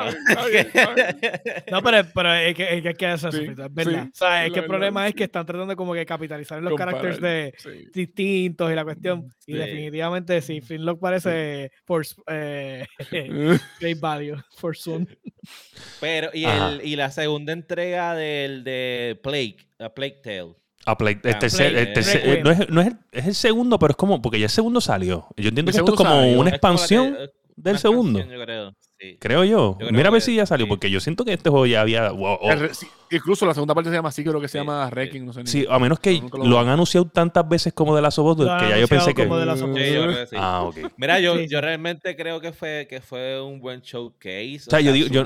No, 1.71 1.81
pero, 1.83 2.07
pero 2.13 2.33
es 2.35 2.55
que, 2.55 2.63
es 2.75 2.81
que 2.81 2.87
hay 2.89 2.93
que 2.93 3.05
hacer 3.07 3.31
Sí, 3.33 3.43
eso, 3.43 3.51
es 3.51 3.73
verdad. 3.73 4.03
sí, 4.05 4.09
o 4.13 4.15
sea, 4.15 4.41
sí, 4.41 4.47
es 4.47 4.53
que 4.53 4.59
el 4.59 4.65
problema 4.65 5.01
verdad, 5.01 5.07
es 5.09 5.15
que 5.15 5.23
están 5.25 5.45
tratando 5.45 5.75
como 5.75 5.93
que 5.93 6.05
capitalizar 6.05 6.57
en 6.59 6.65
los 6.65 6.75
caracteres 6.75 7.19
de 7.19 7.53
sí. 7.57 7.87
distintos 7.93 8.71
y 8.71 8.75
la 8.75 8.83
cuestión. 8.85 9.27
Y 9.45 9.53
Sí. 9.53 9.57
definitivamente 9.57 10.41
sí, 10.41 10.61
Flintlock 10.61 10.99
parece 11.01 11.71
for, 11.85 12.05
eh, 12.27 12.85
Great 13.79 13.99
Value, 13.99 14.37
for 14.57 14.75
Soon. 14.77 15.07
pero 15.99 16.29
y, 16.33 16.45
el, 16.45 16.81
y 16.83 16.95
la 16.95 17.11
segunda 17.11 17.51
entrega 17.51 18.15
del 18.15 18.63
de 18.63 19.19
Plague, 19.21 19.57
a 19.79 19.89
Plague 19.89 20.21
Tale. 20.23 20.53
A 20.85 20.97
Play- 20.97 21.19
el 21.23 21.35
tercer- 21.39 21.71
Play- 21.71 21.81
el 21.87 21.93
tercer- 21.93 22.21
Requiem. 22.23 22.35
eh, 22.37 22.41
no, 22.43 22.51
es, 22.51 22.69
no 22.69 22.81
es 22.81 22.87
el, 22.87 22.97
es 23.11 23.25
el 23.27 23.35
segundo, 23.35 23.79
pero 23.79 23.91
es 23.91 23.97
como, 23.97 24.21
porque 24.21 24.39
ya 24.39 24.45
el 24.45 24.51
segundo 24.51 24.79
salió. 24.81 25.27
Yo 25.35 25.49
entiendo 25.49 25.71
que 25.71 25.77
esto 25.79 25.91
es 25.91 25.97
como 25.97 26.09
salió. 26.11 26.25
una 26.27 26.35
como 26.35 26.43
que- 26.43 26.49
expansión 26.55 27.17
del 27.57 27.71
una 27.73 27.79
segundo. 27.79 28.19
expansión, 28.19 28.39
yo 28.39 28.45
creo. 28.45 28.75
Sí. 28.97 29.17
Creo 29.19 29.43
yo. 29.43 29.71
Yo 29.73 29.77
creo 29.77 29.91
Mira 29.91 30.07
a 30.07 30.11
ver 30.11 30.21
si 30.21 30.35
ya 30.35 30.45
salió, 30.45 30.65
sí. 30.65 30.69
porque 30.69 30.89
yo 30.89 30.99
siento 31.01 31.25
que 31.25 31.33
este 31.33 31.49
juego 31.49 31.65
ya 31.65 31.81
había. 31.81 32.11
wow, 32.11 32.37
oh, 32.41 32.49
El 32.51 32.59
re- 32.59 32.73
sí, 32.73 32.87
incluso 33.11 33.45
la 33.45 33.53
segunda 33.53 33.73
parte 33.75 33.89
se 33.89 33.95
llama 33.95 34.07
así, 34.09 34.23
creo 34.23 34.39
que 34.39 34.47
se 34.47 34.53
Sí, 34.53 34.57
llama 34.59 34.87
sí. 34.87 34.91
Wrecking, 34.95 35.25
no 35.25 35.33
sé 35.33 35.41
ni 35.41 35.47
sí, 35.47 35.65
a 35.69 35.77
menos 35.79 35.99
que 35.99 36.21
lo 36.43 36.59
han 36.59 36.69
anunciado 36.69 37.05
tantas 37.07 37.47
veces 37.47 37.73
como 37.73 37.93
de 37.95 38.01
la 38.01 38.07
Us 38.09 38.15
que 38.37 38.69
ya 38.69 38.77
yo 38.77 38.87
pensé 38.87 39.13
que. 39.13 39.23
como 39.23 39.37
de 39.37 39.45
Last 39.45 39.63
of 39.63 39.69
Us. 39.71 39.77
Sí, 39.79 39.93
yo 39.93 40.03
creo 40.03 40.15
que 40.15 40.27
sí. 40.27 40.35
Ah, 40.39 40.61
ok. 40.63 40.77
Mira, 40.97 41.19
yo, 41.19 41.35
Sí, 41.37 41.47
yo 41.49 41.59
realmente 41.61 42.15
creo 42.15 42.39
que 42.39 42.53
fue, 42.53 42.87
que 42.89 43.01
fue 43.01 43.41
un 43.41 43.59
buen 43.59 43.81
showcase. 43.81 44.61
O 44.67 44.69
sea, 44.69 44.79
yo 44.79 44.93
digo- 44.93 45.07
yo- 45.09 45.25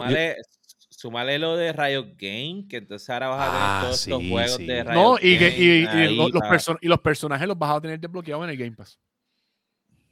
súmale, 1.00 1.38
súmale 1.38 1.40
lo 1.40 1.56
de 1.56 1.72
Riot 1.74 2.16
Game, 2.18 2.66
que 2.70 2.78
entonces 2.78 3.10
ahora 3.10 3.28
vas 3.30 3.42
a 3.42 3.52
tener 3.52 3.62
Ah, 3.62 3.80
todos 3.84 4.00
estos 4.02 4.22
sí, 4.22 4.30
juegos 4.30 4.56
sí. 4.56 4.66
de 4.66 4.84
Riot 4.84 4.94
No, 4.94 5.16
y, 5.18 5.38
que, 5.38 5.50
Game 5.50 5.64
y, 5.64 5.84
y 5.84 5.86
ahí 5.88 6.16
los 6.18 6.42
perso- 6.44 6.78
y 6.82 6.88
los 6.88 7.00
personajes 7.00 7.48
los 7.48 7.58
vas 7.58 7.78
a 7.78 7.82
tener 7.82 8.00
desbloqueados 8.00 8.44
en 8.44 8.50
el 8.50 8.58
Game 8.58 8.76
Pass. 8.76 9.00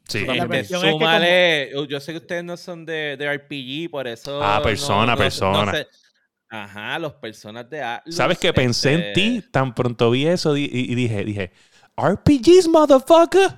Sí. 0.07 0.19
Este, 0.19 0.47
cuestión 0.47 0.79
es 0.85 0.85
que 0.85 0.91
súmale, 0.91 1.71
yo 1.89 1.99
sé 1.99 2.11
que 2.13 2.17
ustedes 2.19 2.43
no 2.43 2.55
son 2.55 2.85
de, 2.85 3.17
de 3.17 3.25
RPG, 3.37 3.89
por 3.91 4.07
eso. 4.07 4.41
Ah, 4.41 4.61
persona, 4.63 5.05
no- 5.07 5.11
no 5.11 5.17
persona. 5.17 5.71
sé. 5.73 5.87
Ajá, 6.49 6.97
los 6.97 7.13
personas 7.15 7.69
de 7.69 7.83
¿Sabes 8.09 8.37
que 8.39 8.53
pensé 8.53 8.93
en 8.93 8.99
este, 9.01 9.13
ti? 9.13 9.43
Tan 9.51 9.75
pronto 9.75 10.09
vi 10.11 10.27
eso 10.27 10.53
di- 10.53 10.69
y, 10.71 10.91
y 10.93 10.95
dije, 10.95 11.25
dije, 11.25 11.51
RPGs, 11.97 12.67
motherfucker. 12.67 13.49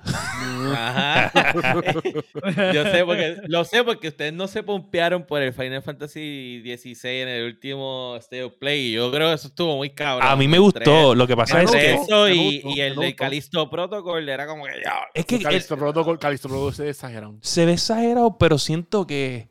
Ajá. 0.74 1.30
Yo 2.72 2.84
sé 2.84 3.04
porque, 3.04 3.36
lo 3.46 3.64
sé 3.64 3.84
porque 3.84 4.08
ustedes 4.08 4.32
no 4.32 4.48
se 4.48 4.62
pompearon 4.62 5.24
por 5.26 5.42
el 5.42 5.52
Final 5.52 5.82
Fantasy 5.82 6.62
XVI 6.64 7.20
en 7.22 7.28
el 7.28 7.44
último 7.46 8.16
State 8.18 8.44
of 8.44 8.54
Play. 8.54 8.88
y 8.88 8.92
Yo 8.92 9.10
creo 9.12 9.28
que 9.28 9.34
eso 9.34 9.48
estuvo 9.48 9.76
muy 9.76 9.90
cabrón. 9.90 10.26
A 10.26 10.36
mí 10.36 10.48
me 10.48 10.58
gustó. 10.58 11.14
Lo 11.14 11.26
que 11.26 11.36
pasa 11.36 11.62
es 11.62 11.70
que. 11.70 11.92
gustó. 11.94 12.26
eso 12.26 12.28
y, 12.34 12.60
gustó, 12.62 12.68
y 12.70 12.74
me 12.76 12.86
el 12.86 12.96
de 12.96 13.06
gustó. 13.06 13.16
Callisto 13.16 13.70
Protocol 13.70 14.28
era 14.28 14.46
como 14.46 14.64
que 14.64 14.72
ya. 14.84 14.94
Es 15.14 15.26
que 15.26 15.38
Callisto 15.40 15.76
Protocol, 15.76 16.18
Callisto 16.18 16.48
Protocol 16.48 16.74
se 16.74 16.88
exageraron. 16.88 17.38
se 17.42 17.66
ve 17.66 17.72
exagerado, 17.74 18.38
pero 18.38 18.58
siento 18.58 19.06
que. 19.06 19.50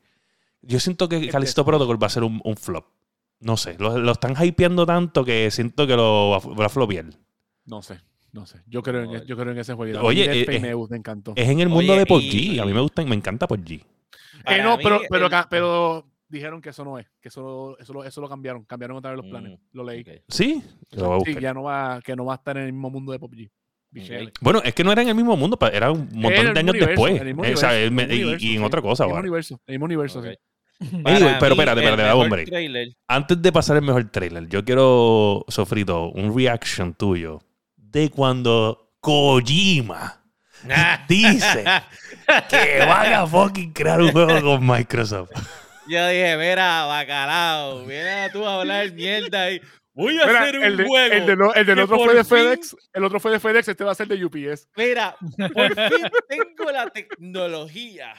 Yo 0.61 0.79
siento 0.79 1.07
que 1.07 1.25
Es 1.25 1.31
Callisto 1.31 1.63
Protocol 1.63 2.01
va 2.01 2.07
a 2.07 2.11
ser 2.11 2.23
un, 2.23 2.41
un 2.43 2.57
flop. 2.57 2.85
No 3.39 3.55
sé, 3.55 3.75
lo, 3.79 3.97
lo 3.97 4.11
están 4.11 4.35
hypeando 4.43 4.85
tanto 4.85 5.23
que 5.23 5.49
siento 5.51 5.87
que 5.87 5.95
lo 5.95 6.31
va, 6.31 6.37
a- 6.37 6.55
va 6.55 6.65
a 6.65 6.69
flopear. 6.69 7.05
No 7.65 7.81
sé, 7.81 8.01
no 8.31 8.45
sé. 8.45 8.61
Yo 8.67 8.81
creo 8.83 9.03
en, 9.03 9.11
No, 9.11 9.23
yo 9.23 9.37
creo 9.37 9.51
en 9.51 9.57
ese 9.59 9.73
juego. 9.73 10.01
Oye, 10.01 10.25
eh, 10.41 10.45
eh, 10.49 10.59
me, 10.59 10.73
gusta, 10.73 10.93
me 10.93 10.97
encantó. 10.99 11.33
Es 11.35 11.47
en 11.49 11.59
el 11.59 11.69
mundo 11.69 11.93
Oye, 11.93 11.99
de 12.01 12.05
PUBG. 12.05 12.33
y- 12.35 12.59
A 12.59 12.65
mí 12.65 12.73
me 12.73 12.81
gusta, 12.81 13.03
me 13.05 13.15
encanta 13.15 13.47
PUBG. 13.47 13.71
Eh, 13.73 14.61
no, 14.63 14.77
pero, 14.77 15.01
pero, 15.09 15.25
el- 15.27 15.31
pero 15.49 16.05
dijeron 16.27 16.61
que 16.61 16.69
eso 16.69 16.85
no 16.85 16.97
es, 16.99 17.07
que 17.21 17.29
eso, 17.29 17.41
lo- 17.41 17.79
eso, 17.79 17.93
lo, 17.93 18.03
eso 18.03 18.21
lo 18.21 18.29
cambiaron, 18.29 18.63
cambiaron 18.65 18.97
otra 18.97 19.11
vez 19.11 19.17
los 19.17 19.25
planes. 19.29 19.59
Mm, 19.59 19.77
Lo 19.77 19.83
leí. 19.83 20.05
¿Sí? 20.27 20.63
Lo 20.91 21.07
voy 21.17 21.21
a 21.21 21.33
Sí, 21.33 21.39
ya 21.41 21.53
no 21.53 21.63
va, 21.63 21.99
que 22.03 22.15
no 22.15 22.25
va 22.25 22.33
a 22.33 22.37
estar 22.37 22.55
en 22.57 22.63
el 22.65 22.73
mismo 22.73 22.89
mundo 22.89 23.11
de 23.11 23.19
PUBG. 23.19 23.49
Bichele. 23.91 24.31
Bueno, 24.41 24.61
es 24.63 24.75
que 24.75 24.83
no 24.83 24.91
era 24.91 25.01
en 25.01 25.09
el 25.09 25.15
mismo 25.15 25.35
mundo, 25.35 25.57
era 25.73 25.91
un 25.91 26.07
montón 26.13 26.53
de 26.53 26.59
años 26.59 26.75
universo, 26.75 27.05
después. 27.05 27.53
o 27.53 27.57
sea, 27.57 27.75
el 27.75 27.85
y- 27.85 27.87
universo, 27.95 28.45
y, 28.45 28.51
en 28.53 28.59
sí. 28.59 28.63
otra 28.63 28.81
cosa. 28.83 29.03
En 29.05 29.09
el 29.09 29.13
mismo 29.15 29.19
universo, 29.21 29.61
el 29.65 29.73
mismo 29.73 29.85
universo, 29.85 30.19
Ok. 30.19 30.25
sí. 30.25 30.85
Anyway, 31.03 31.35
pero 31.39 31.53
espérate, 31.55 31.83
espérate, 31.83 32.11
hombre. 32.11 32.45
trailer- 32.45 32.95
Antes 33.07 33.41
de 33.41 33.51
pasar 33.51 33.77
el 33.77 33.81
mejor 33.83 34.03
trailer, 34.11 34.47
yo 34.47 34.63
quiero, 34.63 35.43
Sofrito, 35.47 36.09
un 36.11 36.33
reaction 36.37 36.93
tuyo 36.93 37.39
de 37.91 38.09
cuando 38.09 38.91
Kojima 38.99 40.23
dice 41.07 41.63
que 42.49 42.79
van 42.85 43.13
a 43.13 43.25
fucking 43.27 43.71
crear 43.73 44.01
un 44.01 44.11
juego 44.11 44.41
con 44.41 44.65
Microsoft. 44.67 45.31
Yo 45.87 46.07
dije, 46.07 46.37
mira, 46.37 46.85
bacalao, 46.85 47.79
mira 47.85 48.31
tú 48.31 48.45
a 48.45 48.59
hablar 48.59 48.91
mierda 48.93 49.49
y 49.51 49.59
voy 49.93 50.19
a 50.21 50.27
Mira, 50.27 50.41
hacer 50.41 50.57
un 50.59 50.63
el, 50.65 50.77
de- 50.77 50.85
juego. 50.85 51.13
el, 51.15 51.25
de 51.25 51.35
lo- 51.35 51.53
el 51.55 51.65
del 51.65 51.79
otro 51.79 51.97
fue 51.97 52.13
de 52.13 52.23
fin- 52.23 52.37
FedEx, 52.37 52.75
el 52.93 53.03
otro 53.05 53.19
fue 53.19 53.31
de 53.31 53.39
FedEx, 53.39 53.67
este 53.69 53.83
va 53.83 53.91
a 53.93 53.95
ser 53.95 54.07
de 54.07 54.23
UPS. 54.23 54.67
Mira, 54.75 55.15
por 55.19 55.73
fin 55.75 56.07
tengo 56.27 56.71
la 56.71 56.87
tecnología. 56.91 58.13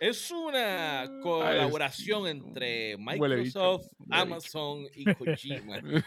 Es 0.00 0.30
una 0.30 1.04
colaboración 1.22 2.26
entre 2.26 2.96
Microsoft, 2.96 3.82
bicho. 3.98 4.06
Amazon 4.10 4.86
y 4.94 5.04
Kojima. 5.14 5.78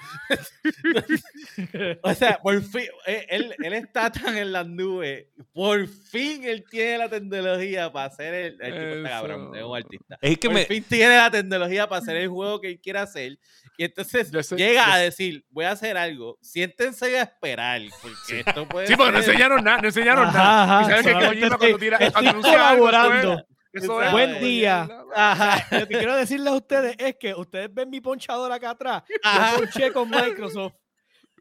o 2.02 2.14
sea, 2.16 2.40
por 2.42 2.60
fin, 2.64 2.86
eh, 3.06 3.26
él, 3.30 3.56
él 3.64 3.74
está 3.74 4.12
tan 4.12 4.36
en 4.36 4.52
las 4.52 4.68
nubes. 4.68 5.28
Por 5.54 5.88
fin 5.88 6.44
él 6.44 6.64
tiene 6.70 6.98
la 6.98 7.08
tecnología 7.10 7.92
para 7.92 8.08
hacer 8.08 8.34
el. 8.34 8.58
El 8.62 8.74
tipo 8.74 8.96
está 8.96 9.10
cabrón, 9.10 9.56
es 9.56 9.64
un 9.64 9.76
artista. 9.78 10.18
Es 10.22 10.38
que 10.40 10.48
por 10.48 10.56
me, 10.56 10.66
fin 10.66 10.84
tiene 10.90 11.16
la 11.18 11.30
tecnología 11.30 11.88
para 11.88 12.02
hacer 12.02 12.18
el 12.18 12.30
juego 12.30 12.60
que 12.62 12.70
él 12.70 12.80
quiere 12.82 12.98
hacer. 13.00 13.38
Y 13.78 13.84
entonces 13.86 14.32
sé- 14.48 14.56
llega 14.56 14.92
a 14.92 14.98
decir, 14.98 15.46
voy 15.52 15.66
a 15.66 15.72
hacer 15.72 15.98
algo. 15.98 16.38
Siéntense 16.42 17.20
a 17.20 17.24
esperar, 17.24 17.82
porque 18.02 18.40
esto 18.40 18.68
puede 18.68 18.88
Sí, 18.88 18.96
porque 18.96 19.12
no 19.12 19.18
enseñaron 19.20 19.64
nada, 19.64 19.78
no 19.82 19.88
enseñaron 19.88 20.26
Ajá, 20.28 20.38
nada. 20.38 20.64
ajá, 20.64 20.82
y 20.82 20.86
sabes 20.90 21.06
que 21.06 21.14
Kojima 21.14 21.48
cuando 21.50 21.66
estoy- 21.68 21.80
tira, 21.80 21.98
estoy 21.98 22.12
cuando 22.12 22.30
anuncia 22.32 22.70
algo, 22.70 22.90
eso 22.90 22.98
es- 22.98 23.04
colaborando. 23.04 23.48
Eso 23.74 24.02
es- 24.02 24.12
Buen 24.12 24.40
día. 24.40 24.88
Ajá. 25.16 25.66
Lo 25.80 25.88
que 25.88 25.98
quiero 25.98 26.16
decirles 26.16 26.48
a 26.48 26.56
ustedes 26.56 26.96
es 27.00 27.16
que 27.20 27.34
ustedes 27.34 27.74
ven 27.74 27.90
mi 27.90 28.00
ponchador 28.02 28.52
acá 28.52 28.72
atrás. 28.72 29.04
Ajá. 29.24 29.52
Yo 29.54 29.58
ponché 29.60 29.92
con 29.92 30.10
Microsoft. 30.10 30.74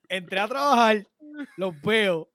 Entré 0.08 0.40
a 0.40 0.48
trabajar, 0.48 1.06
los 1.56 1.80
veo. 1.82 2.28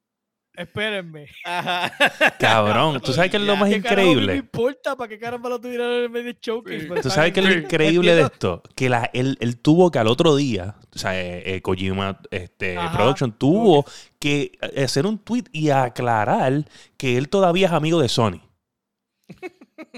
espérenme. 0.55 1.27
Ajá. 1.45 1.91
Cabrón, 2.39 2.99
¿tú 3.01 3.13
sabes 3.13 3.29
qué 3.29 3.37
es 3.37 3.43
lo 3.43 3.55
más 3.55 3.69
¿Qué 3.69 3.79
carajo 3.79 4.01
me 4.01 4.11
increíble? 4.13 4.35
importa? 4.37 4.95
¿Para 4.95 5.07
qué 5.07 5.19
caramba 5.19 5.49
lo 5.49 5.61
tuvieron 5.61 5.87
en 5.91 6.03
el 6.05 6.09
medio 6.09 6.33
showcase? 6.41 6.79
Sí. 6.79 6.85
Pero 6.89 7.01
¿Tú 7.03 7.09
sabes 7.11 7.31
qué 7.31 7.41
es 7.41 7.45
lo 7.45 7.53
increíble 7.53 8.15
de 8.15 8.23
esto? 8.23 8.63
Que 8.75 8.89
la, 8.89 9.07
él, 9.13 9.37
él 9.39 9.59
tuvo 9.59 9.91
que 9.91 9.99
al 9.99 10.07
otro 10.07 10.35
día, 10.35 10.75
o 10.95 10.97
sea, 10.97 11.19
eh, 11.21 11.43
eh, 11.45 11.61
Kojima 11.61 12.19
este, 12.31 12.75
Ajá. 12.75 12.97
Production 12.97 13.31
tuvo 13.33 13.85
que 14.19 14.57
hacer 14.83 15.05
un 15.05 15.19
tweet 15.19 15.43
y 15.51 15.69
aclarar 15.69 16.65
que 16.97 17.17
él 17.17 17.29
todavía 17.29 17.67
es 17.67 17.73
amigo 17.73 18.01
de 18.01 18.09
Sony. 18.09 18.41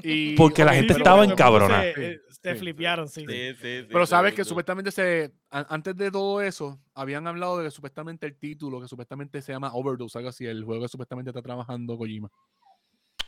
Y- 0.03 0.35
Porque 0.35 0.63
la 0.65 0.73
gente 0.73 0.93
estaba 0.93 1.23
encabronada. 1.25 1.81
Se, 1.93 2.11
eh, 2.13 2.19
se 2.29 2.53
sí. 2.53 2.59
flipearon, 2.59 3.07
sí. 3.07 3.21
Sí, 3.27 3.53
sí, 3.53 3.53
sí, 3.81 3.85
Pero 3.89 4.05
sí, 4.05 4.09
sabes 4.09 4.31
sí, 4.31 4.35
que 4.37 4.43
sí. 4.43 4.49
supuestamente 4.49 4.91
se. 4.91 5.31
an- 5.49 5.65
Antes 5.69 5.95
de 5.95 6.11
todo 6.11 6.41
eso, 6.41 6.79
habían 6.93 7.25
hablado 7.27 7.57
de 7.59 7.65
que 7.65 7.71
supuestamente 7.71 8.25
el 8.25 8.35
título, 8.37 8.81
que 8.81 8.87
supuestamente 8.87 9.41
se 9.41 9.51
llama 9.53 9.71
Overdose, 9.73 10.17
algo 10.17 10.29
así, 10.29 10.45
el 10.45 10.63
juego 10.63 10.81
que 10.83 10.87
supuestamente 10.89 11.29
está 11.31 11.41
trabajando 11.41 11.97
Kojima. 11.97 12.29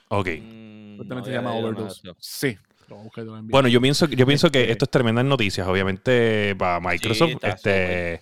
Ok. 0.10 0.28
Mm, 0.42 0.92
Supuestamente 0.98 1.16
no 1.16 1.24
se 1.26 1.32
llama 1.32 1.50
nada 1.52 1.62
Overdose. 1.62 2.02
Sí. 2.20 2.58
Bueno, 3.44 3.70
yo 3.70 3.80
pienso, 3.80 4.06
yo 4.08 4.26
pienso 4.26 4.52
que 4.52 4.60
Este- 4.62 4.72
esto 4.74 4.86
es 4.86 4.92
tremendas 4.92 5.24
noticias, 5.24 5.66
obviamente, 5.66 6.54
para 6.58 6.82
Microsoft. 6.82 7.42
este, 7.44 8.20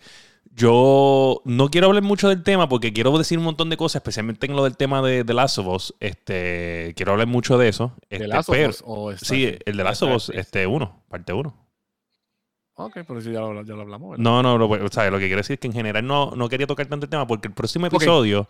yo 0.55 1.41
no 1.45 1.69
quiero 1.69 1.87
hablar 1.87 2.03
mucho 2.03 2.27
del 2.29 2.43
tema 2.43 2.67
porque 2.67 2.91
quiero 2.91 3.17
decir 3.17 3.37
un 3.37 3.45
montón 3.45 3.69
de 3.69 3.77
cosas, 3.77 4.01
especialmente 4.01 4.45
en 4.45 4.55
lo 4.55 4.63
del 4.63 4.75
tema 4.77 5.01
de, 5.01 5.23
de 5.23 5.33
Last 5.33 5.57
of 5.59 5.67
Us. 5.67 5.95
Este, 5.99 6.93
quiero 6.95 7.13
hablar 7.13 7.27
mucho 7.27 7.57
de 7.57 7.69
eso. 7.69 7.93
¿De 8.09 8.17
Este, 8.17 8.27
Last 8.27 8.49
of 8.49 8.55
pero- 8.55 8.69
Us 8.69 8.83
o 8.85 9.17
Sí, 9.17 9.55
el 9.65 9.77
de 9.77 9.83
Last 9.83 10.03
of 10.03 10.15
Us, 10.15 10.29
este, 10.29 10.67
uno, 10.67 11.03
parte 11.07 11.33
uno. 11.33 11.55
Ok, 12.75 12.99
pero 13.05 13.19
sí, 13.19 13.31
ya 13.31 13.41
lo, 13.41 13.61
ya 13.63 13.73
lo 13.75 13.81
hablamos. 13.81 14.11
¿verdad? 14.11 14.23
No, 14.23 14.41
no, 14.41 14.57
lo, 14.57 14.67
o 14.69 14.87
sea, 14.89 15.09
lo 15.11 15.19
que 15.19 15.25
quiero 15.25 15.39
decir 15.41 15.55
es 15.55 15.59
que 15.59 15.67
en 15.67 15.73
general 15.73 16.05
no, 16.07 16.31
no 16.31 16.47
quería 16.47 16.65
tocar 16.65 16.85
tanto 16.87 17.05
el 17.05 17.09
tema 17.09 17.27
porque 17.27 17.49
el 17.49 17.53
próximo 17.53 17.87
episodio 17.87 18.47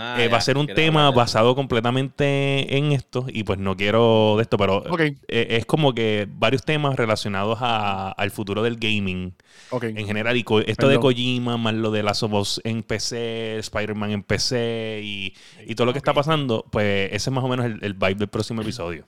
Ah, 0.00 0.16
eh, 0.20 0.26
ya, 0.26 0.30
va 0.30 0.38
a 0.38 0.40
ser 0.40 0.56
un 0.58 0.66
tema 0.76 1.06
hablar 1.08 1.16
basado 1.24 1.54
completamente 1.56 2.76
en 2.76 2.92
esto 2.92 3.26
y 3.28 3.42
pues 3.42 3.58
no 3.58 3.76
quiero 3.76 4.34
de 4.36 4.42
esto, 4.42 4.56
pero 4.56 4.84
eh, 5.28 5.46
es 5.50 5.66
como 5.66 5.92
que 5.92 6.28
varios 6.30 6.64
temas 6.64 6.94
relacionados 6.96 7.58
a- 7.60 8.12
al 8.12 8.30
futuro 8.30 8.62
del 8.62 8.76
gaming 8.76 9.34
en 9.88 10.06
general 10.06 10.36
y 10.36 10.44
co- 10.44 10.60
esto 10.60 10.86
de. 10.88 10.94
Kojima 11.00 11.56
más 11.56 11.74
lo 11.74 11.90
de 11.90 12.02
Last 12.02 12.22
of 12.22 12.32
Us 12.32 12.60
en 12.64 12.82
PC, 12.82 13.58
Spider-Man 13.58 14.12
en 14.12 14.22
PC 14.22 15.00
y, 15.02 15.34
y 15.66 15.74
todo 15.74 15.86
lo 15.86 15.92
que 15.92 15.98
está 15.98 16.12
pasando, 16.14 16.64
pues 16.70 17.06
ese 17.12 17.30
es 17.30 17.32
más 17.32 17.42
o 17.44 17.48
menos 17.48 17.66
el, 17.66 17.78
el 17.82 17.94
vibe 17.94 18.14
del 18.14 18.28
próximo 18.28 18.62
episodio. 18.62 19.06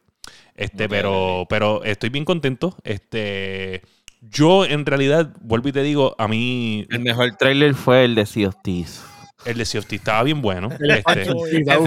Este, 0.57 0.89
pero, 0.89 1.47
pero 1.49 1.85
estoy 1.85 2.11
bien 2.11 2.25
contento. 2.25 2.77
Este, 2.85 3.83
yo 4.21 4.65
en 4.67 4.85
realidad, 4.85 5.33
vuelvo 5.41 5.69
y 5.69 5.73
te 5.73 5.83
digo, 5.83 6.15
a 6.19 6.29
mí 6.29 6.87
El 6.91 7.01
mejor 7.01 7.37
trailer 7.37 7.75
fue 7.75 8.05
el 8.05 8.15
de 8.15 8.27
Sea 8.27 8.49
of 8.49 8.57
Thieves. 8.63 9.03
El 9.45 9.59
de 9.59 9.65
Sea 9.65 9.81
of 9.81 9.87
Thieves 9.87 10.01
estaba 10.03 10.23
bien 10.23 10.41
bueno. 10.43 10.69
El 10.79 10.91
Este, 10.91 11.23
Ese 11.23 11.33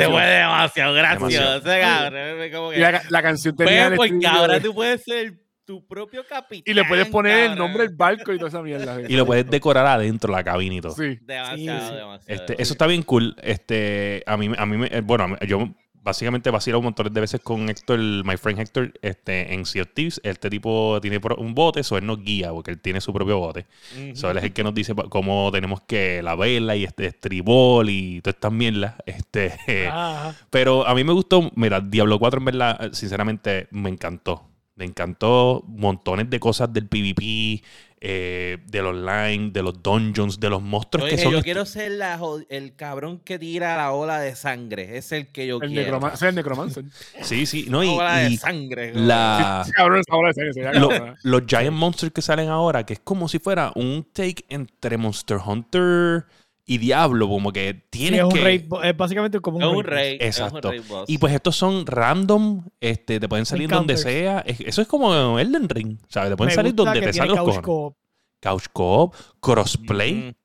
fue 0.09 0.25
demasiado 0.25 0.93
gracioso, 0.93 1.63
cabrón. 1.63 2.79
la, 2.79 3.01
la 3.09 3.21
canción 3.21 3.55
tenía 3.55 3.91
Pues 3.95 4.11
porque 4.11 4.27
ahora 4.27 4.59
tú 4.59 4.73
puedes 4.73 5.03
ser 5.03 5.33
tu 5.65 5.87
propio 5.87 6.25
capitán. 6.27 6.63
Y 6.65 6.73
le 6.73 6.83
puedes 6.83 7.07
poner 7.07 7.51
el 7.51 7.57
nombre 7.57 7.87
del 7.87 7.95
barco 7.95 8.33
y 8.33 8.37
toda 8.37 8.49
esa 8.49 8.61
mierda. 8.61 8.97
y 9.07 9.15
lo 9.15 9.25
puedes 9.25 9.49
decorar 9.49 9.85
adentro, 9.85 10.31
la 10.31 10.43
cabina 10.43 10.75
y 10.75 10.81
todo. 10.81 10.93
Sí. 10.93 11.17
Demasiado, 11.21 11.79
Sí, 11.79 11.87
sí. 11.87 11.95
demasiado. 11.95 12.19
Este, 12.27 12.61
eso 12.61 12.73
está 12.73 12.85
bien 12.87 13.03
cool. 13.03 13.35
Este, 13.41 14.23
a 14.25 14.35
mí, 14.35 14.51
a 14.57 14.65
mí 14.65 14.77
me- 14.77 14.87
eh, 14.87 15.01
bueno, 15.01 15.37
yo 15.47 15.69
básicamente 16.03 16.49
vacilo 16.49 16.79
un 16.79 16.85
montón 16.85 17.11
de 17.11 17.21
veces 17.21 17.41
con 17.41 17.69
Héctor, 17.69 17.97
my 17.99 18.37
friend 18.37 18.59
Héctor, 18.59 18.93
este, 19.01 19.53
en 19.53 19.65
Sea 19.65 19.83
of 19.83 19.89
Thieves. 19.93 20.19
Este 20.23 20.49
tipo 20.49 20.99
tiene 21.01 21.19
un 21.37 21.55
bote, 21.55 21.79
eso 21.79 21.97
él 21.97 22.05
nos 22.05 22.21
guía, 22.21 22.51
porque 22.51 22.71
él 22.71 22.79
tiene 22.79 23.01
su 23.01 23.13
propio 23.13 23.39
bote. 23.39 23.65
Ujú. 23.97 24.15
So, 24.15 24.31
él 24.31 24.37
es 24.37 24.43
el 24.43 24.53
que 24.53 24.63
nos 24.63 24.73
dice 24.73 24.93
cómo 25.09 25.49
tenemos 25.51 25.81
que 25.81 26.21
la 26.21 26.35
vela 26.35 26.75
y 26.75 26.83
este 26.83 27.05
estribol 27.05 27.89
y 27.89 28.21
todas 28.21 28.35
estas 28.35 28.51
mierdas. 28.51 28.95
Este, 29.05 29.53
pero 30.49 30.85
a 30.85 30.93
mí 30.93 31.03
me 31.03 31.13
gustó, 31.13 31.49
mira, 31.55 31.79
Diablo 31.79 32.19
4 32.19 32.39
en 32.39 32.45
verdad, 32.45 32.91
sinceramente, 32.91 33.67
me 33.71 33.89
encantó. 33.89 34.49
Me 34.75 34.85
encantó 34.85 35.63
montones 35.67 36.29
de 36.31 36.39
cosas 36.39 36.73
del 36.73 36.87
PvP, 36.87 37.63
eh, 38.05 38.57
del 38.67 38.85
online, 38.87 39.51
de 39.51 39.63
los 39.63 39.81
dungeons, 39.81 40.37
de 40.37 40.49
los 40.49 40.61
monstruos 40.61 41.07
que 41.09 41.17
son. 41.17 41.31
yo 41.31 41.41
quiero 41.41 41.65
ser 41.65 41.91
la 41.91 42.19
el 42.49 42.75
cabrón 42.75 43.19
que 43.19 43.39
tira 43.39 43.77
la 43.77 43.93
ola 43.93 44.19
de 44.19 44.35
sangre. 44.35 44.97
Es 44.97 45.13
el 45.13 45.27
que 45.27 45.47
yo 45.47 45.59
El, 45.61 45.69
quiero. 45.69 45.99
necroma- 46.01 46.07
ese 46.13 46.25
es 46.25 46.29
el 46.29 46.35
necromancer. 46.35 46.83
Sí, 47.21 47.45
sí, 47.45 47.67
no, 47.69 47.81
y, 47.81 47.87
ola 47.87 48.17
de 48.17 48.31
y 48.31 48.37
sangre. 48.37 48.93
la, 48.93 49.63
Sí, 49.65 49.71
cabrón, 49.71 50.01
esa 50.01 50.15
bola 50.17 50.27
de 50.29 50.33
sangre, 50.33 50.53
se 50.53 50.59
veía 50.59 50.73
lo- 50.73 50.89
cabrona. 50.89 51.15
los 51.23 51.43
Giant 51.47 51.77
Monsters 51.77 52.11
que 52.11 52.21
salen 52.21 52.49
ahora, 52.49 52.85
que 52.85 52.93
es 52.93 52.99
como 52.99 53.29
si 53.29 53.39
fuera 53.39 53.71
un 53.75 54.05
take 54.11 54.43
entre 54.49 54.97
Monster 54.97 55.37
Hunter 55.45 56.25
y 56.65 56.77
Diablo, 56.77 57.27
como 57.27 57.51
que 57.51 57.73
Sí, 57.73 57.87
tienes 57.89 58.19
es 58.21 58.25
un 58.25 58.31
que... 58.31 58.65
bo- 58.67 58.81
es 58.83 58.95
básicamente 58.95 59.39
como 59.41 59.57
un, 59.57 59.63
Es 59.63 59.69
un 59.69 59.83
rey. 59.83 60.17
Exacto. 60.21 60.57
Es 60.57 60.63
un 60.63 60.69
rey 60.71 60.79
boss. 60.87 61.09
Y 61.09 61.17
pues 61.17 61.33
estos 61.33 61.55
son 61.55 61.85
random, 61.85 62.63
este, 62.79 63.19
te 63.19 63.27
pueden 63.27 63.45
salir 63.45 63.69
donde 63.69 63.97
sea. 63.97 64.39
Es- 64.45 64.59
eso 64.61 64.81
es 64.81 64.87
como 64.87 65.37
Elden 65.39 65.67
Ring, 65.69 65.97
¿sabes? 66.07 66.29
Te 66.31 66.37
pueden 66.37 66.51
Me 66.51 66.55
salir 66.55 66.73
donde 66.75 67.01
te 67.01 67.13
salen 67.13 67.35
los 67.35 67.45
couch 67.45 67.61
co-op, 67.61 67.95
Couch 68.41 68.65
Co-op, 68.73 69.15
crossplay. 69.39 70.35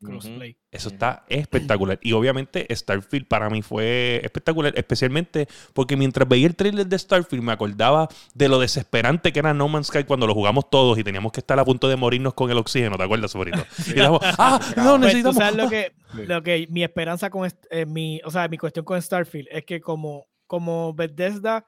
Crossplay. 0.00 0.56
Eso 0.70 0.88
está 0.90 1.24
espectacular. 1.28 1.98
Y 2.02 2.12
obviamente 2.12 2.66
Starfield 2.74 3.26
para 3.26 3.48
mí 3.50 3.62
fue 3.62 4.20
espectacular, 4.22 4.72
especialmente 4.76 5.48
porque 5.72 5.96
mientras 5.96 6.28
veía 6.28 6.46
el 6.46 6.54
trailer 6.56 6.86
de 6.86 6.98
Starfield 6.98 7.42
me 7.42 7.52
acordaba 7.52 8.08
de 8.34 8.48
lo 8.48 8.58
desesperante 8.58 9.32
que 9.32 9.38
era 9.38 9.54
No 9.54 9.68
Man's 9.68 9.88
Sky 9.88 10.04
cuando 10.04 10.26
lo 10.26 10.34
jugamos 10.34 10.70
todos 10.70 10.98
y 10.98 11.04
teníamos 11.04 11.32
que 11.32 11.40
estar 11.40 11.58
a 11.58 11.64
punto 11.64 11.88
de 11.88 11.96
morirnos 11.96 12.34
con 12.34 12.50
el 12.50 12.58
oxígeno, 12.58 12.96
¿te 12.96 13.02
acuerdas, 13.04 13.30
Sobrito? 13.32 13.64
Y 13.94 13.98
éramos, 13.98 14.20
ah, 14.22 14.60
no, 14.76 14.82
Pues, 14.82 14.84
tú 14.84 14.98
necesitamos... 14.98 15.36
sabes 15.36 15.56
lo 15.56 15.68
que, 15.68 15.92
Sí. 16.14 16.24
lo 16.26 16.42
que 16.42 16.66
mi 16.70 16.82
esperanza 16.82 17.28
con 17.28 17.50
eh, 17.70 17.84
mi, 17.86 18.20
o 18.24 18.30
sea, 18.30 18.48
mi 18.48 18.56
cuestión 18.56 18.84
con 18.84 19.00
Starfield 19.00 19.48
es 19.50 19.64
que 19.64 19.80
como, 19.80 20.26
como 20.46 20.94
Bethesda 20.94 21.66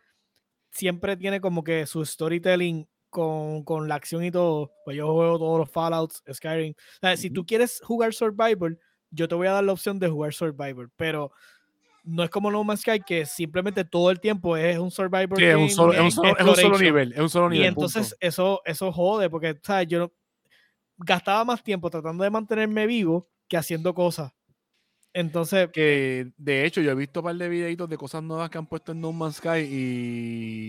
siempre 0.70 1.16
tiene 1.16 1.40
como 1.40 1.62
que 1.64 1.84
su 1.86 2.04
storytelling 2.04 2.88
con, 3.10 3.64
con 3.64 3.88
la 3.88 3.96
acción 3.96 4.24
y 4.24 4.30
todo, 4.30 4.72
pues 4.84 4.96
yo 4.96 5.12
juego 5.12 5.38
todos 5.38 5.58
los 5.58 5.70
Fallouts, 5.70 6.22
Skyrim. 6.32 6.72
O 6.72 6.98
sea, 7.00 7.16
si 7.16 7.28
tú 7.30 7.44
quieres 7.44 7.80
jugar 7.84 8.14
Survivor, 8.14 8.78
yo 9.10 9.28
te 9.28 9.34
voy 9.34 9.48
a 9.48 9.52
dar 9.52 9.64
la 9.64 9.72
opción 9.72 9.98
de 9.98 10.08
jugar 10.08 10.32
Survivor, 10.32 10.88
pero 10.96 11.32
no 12.04 12.22
es 12.22 12.30
como 12.30 12.50
No 12.50 12.64
Man's 12.64 12.80
Sky 12.80 13.00
que 13.00 13.26
simplemente 13.26 13.84
todo 13.84 14.10
el 14.10 14.20
tiempo 14.20 14.56
es 14.56 14.78
un 14.78 14.90
Survivor. 14.90 15.36
Sí, 15.38 15.44
es 15.44 15.54
un 15.54 15.60
game, 15.62 15.70
solo, 15.70 15.92
es 15.92 16.00
un 16.00 16.10
solo, 16.12 16.38
es 16.38 16.46
un 16.46 16.56
solo 16.56 16.78
nivel. 16.78 17.12
Es 17.12 17.18
un 17.18 17.28
solo 17.28 17.46
Y 17.48 17.50
nivel. 17.54 17.68
entonces 17.68 18.10
punto. 18.10 18.16
eso, 18.20 18.62
eso 18.64 18.92
jode, 18.92 19.28
porque 19.28 19.58
¿sabes? 19.62 19.88
yo 19.88 19.98
no- 19.98 20.12
gastaba 20.96 21.44
más 21.44 21.62
tiempo 21.62 21.90
tratando 21.90 22.24
de 22.24 22.30
mantenerme 22.30 22.86
vivo 22.86 23.28
que 23.48 23.56
haciendo 23.56 23.92
cosas. 23.94 24.32
Entonces, 25.12 25.68
que 25.72 26.30
de 26.36 26.64
hecho 26.64 26.80
yo 26.80 26.92
he 26.92 26.94
visto 26.94 27.18
un 27.20 27.24
par 27.24 27.34
de 27.34 27.48
videitos 27.48 27.88
de 27.88 27.96
cosas 27.96 28.22
nuevas 28.22 28.48
que 28.48 28.58
han 28.58 28.66
puesto 28.66 28.92
en 28.92 29.00
No 29.00 29.10
Man's 29.12 29.36
Sky 29.36 29.58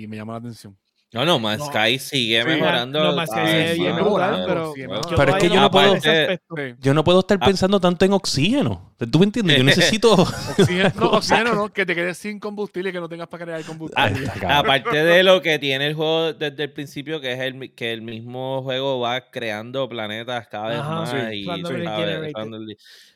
y 0.03 0.05
me 0.07 0.15
llama 0.17 0.33
la 0.33 0.39
atención. 0.39 0.75
No, 1.13 1.25
no, 1.25 1.39
Man's 1.39 1.59
No. 1.59 1.65
Sky 1.65 1.99
sigue 1.99 2.41
Sí, 2.41 2.47
mejorando. 2.47 3.03
No 3.03 3.15
Man's 3.15 3.29
Sky 3.31 3.47
sigue 3.47 3.73
sí, 3.75 3.81
no, 3.81 5.17
pero 5.17 5.35
es 5.35 5.43
que 5.43 5.49
yo 5.49 5.59
no 5.59 5.69
puedo-. 5.69 5.97
Yo 6.79 6.93
no 6.93 7.03
puedo 7.03 7.19
estar 7.19 7.37
Ah. 7.41 7.45
pensando 7.45 7.79
tanto 7.81 8.05
en 8.05 8.13
oxígeno. 8.13 8.93
¿Tú 9.11 9.19
me 9.19 9.25
entiendes? 9.25 9.57
Yo 9.57 9.63
necesito... 9.63 10.13
Oxígeno, 10.57 10.91
no, 10.95 11.05
oxígeno 11.11 11.55
no, 11.55 11.73
que 11.73 11.85
te 11.85 11.95
quedes 11.95 12.17
sin 12.17 12.39
combustible 12.39 12.91
y 12.91 12.93
que 12.93 12.99
no 12.99 13.09
tengas 13.09 13.27
para 13.27 13.43
crear 13.43 13.63
combustible. 13.63 14.27
Ah, 14.29 14.33
cabrón. 14.39 14.51
Aparte 14.51 15.03
de 15.03 15.23
lo 15.23 15.41
que 15.41 15.59
tiene 15.59 15.87
el 15.87 15.95
juego 15.95 16.31
desde 16.33 16.63
el 16.63 16.71
principio, 16.71 17.19
que 17.19 17.33
es 17.33 17.39
el 17.39 17.73
que 17.75 17.91
el 17.91 18.03
mismo 18.03 18.61
juego 18.63 18.99
va 18.99 19.29
creando 19.31 19.89
planetas 19.89 20.47
cada 20.47 20.69
vez 20.69 20.79
Ajá, 20.79 20.95
más 20.95 21.09
sí, 21.09 21.17
y 21.41 21.45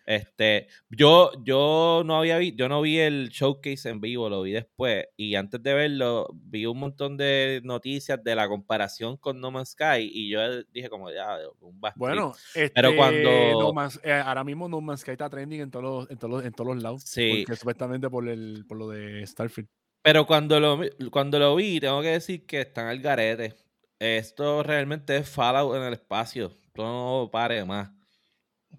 este 0.06 0.68
yo 0.89 1.32
yo 1.44 2.04
no 2.06 2.18
había 2.18 2.38
vi- 2.38 2.56
yo 2.56 2.70
no 2.70 2.82
vi 2.82 3.00
el 3.00 3.30
showcase 3.30 3.89
en 3.89 4.02
vivo, 4.02 4.30
lo 4.30 4.41
vi 4.44 4.52
después 4.52 5.06
y 5.18 5.36
antes 5.36 5.62
de 5.63 5.74
verlo 5.74 6.28
vi 6.34 6.65
un 6.65 6.78
montón 6.80 7.18
de 7.18 7.62
noticias 7.63 8.24
de 8.24 8.36
la 8.36 8.48
comparación 8.48 9.18
con 9.18 9.39
No 9.41 9.50
Man's 9.52 9.70
Sky 9.70 10.10
y 10.13 10.30
yo 10.30 10.63
dije 10.65 10.89
como 10.89 11.12
ya 11.12 11.38
un 11.62 11.80
trip. 11.82 11.94
Bueno, 11.96 12.34
este, 12.54 12.70
Pero 12.74 12.96
cuando- 12.96 13.62
No 13.62 13.74
Man's- 13.74 14.00
eh, 14.04 14.12
ahora 14.13 14.44
mismo 14.44 14.68
No 14.70 14.80
Man's 14.82 15.02
Sky 15.02 15.12
está 15.12 15.30
trending 15.30 15.62
en 15.62 15.72
todos 15.72 15.84
los, 15.84 16.12
en 16.12 16.18
todos 16.18 16.32
los, 16.32 16.46
en 16.46 16.52
todos 16.54 16.74
los 16.76 16.84
lados. 16.84 17.02
Sí. 17.04 17.44
Porque 17.46 17.58
supuestamente 17.58 18.10
por, 18.10 18.28
el, 18.30 18.63
por 18.68 18.78
lo 18.78 18.89
de 18.89 19.26
Starfield. 19.26 19.68
Pero 20.04 20.28
cuando 20.28 20.60
lo, 20.60 20.78
vi- 20.78 20.89
cuando 21.12 21.39
lo 21.39 21.56
vi, 21.56 21.80
tengo 21.80 22.02
que 22.04 22.10
decir 22.10 22.46
que 22.46 22.62
están 22.62 22.88
al 22.88 23.00
garete. 23.00 23.56
Esto 23.98 24.62
realmente 24.62 25.18
es 25.18 25.28
Fallout 25.30 25.76
en 25.78 25.84
el 25.84 25.94
espacio. 25.94 26.52
No 26.76 27.30
pare 27.32 27.63
más. 27.65 27.89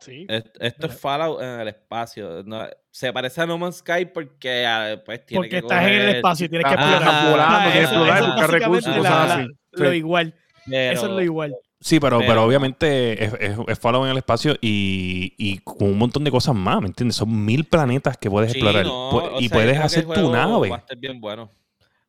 Sí. 0.00 0.26
Esto 0.28 0.86
es. 0.86 1.00
Fallout 1.00 1.40
en 1.42 1.60
el 1.60 1.68
espacio. 1.68 2.42
No- 2.44 2.66
se 2.90 3.12
parece 3.12 3.40
a 3.42 3.46
No 3.46 3.58
Man's 3.58 3.76
Sky 3.76 4.06
porque 4.12 4.64
ah, 4.66 5.00
pues 5.04 5.24
tiene 5.26 5.38
Porque 5.40 5.50
que 5.50 5.56
estás 5.58 5.82
en 5.86 5.92
el 5.92 6.16
espacio 6.16 6.46
y 6.46 6.48
tienes 6.48 6.66
que 6.66 6.74
explorar. 6.74 7.30
volando, 7.30 7.56
Ah, 7.56 7.68
tienes 7.72 7.90
que 7.90 7.96
buscar 7.98 8.50
recursos, 8.50 8.86
básicamente 8.86 8.98
cosas 8.98 9.28
la- 9.28 9.34
así. 9.34 9.48
Lo 9.72 9.90
Sí. 9.90 9.96
igual. 9.96 10.34
pero- 10.66 10.92
Eso 10.92 11.06
es 11.06 11.12
lo 11.12 11.22
igual. 11.22 11.54
Sí, 11.78 12.00
pero, 12.00 12.18
pero, 12.18 12.28
Pero- 12.30 12.44
obviamente 12.44 13.22
es, 13.22 13.32
es, 13.38 13.56
es 13.68 13.78
Fallout 13.78 14.06
en 14.06 14.12
el 14.12 14.16
espacio 14.16 14.54
y, 14.62 15.34
y 15.36 15.58
con 15.58 15.88
un 15.90 15.98
montón 15.98 16.24
de 16.24 16.30
cosas 16.30 16.54
más, 16.54 16.80
¿me 16.80 16.86
entiendes? 16.88 17.16
Son 17.16 17.44
mil 17.44 17.64
planetas 17.64 18.16
que 18.16 18.30
puedes 18.30 18.50
Sí, 18.52 18.58
explorar 18.58 18.86
no, 18.86 19.38
y 19.38 19.48
sea, 19.48 19.54
puedes 19.56 19.78
hacer 19.78 20.06
tu 20.06 20.32
nave. 20.32 20.70
Va 20.70 20.76
a 20.76 20.78
estar 20.78 20.96
bien 20.96 21.20
bueno. 21.20 21.50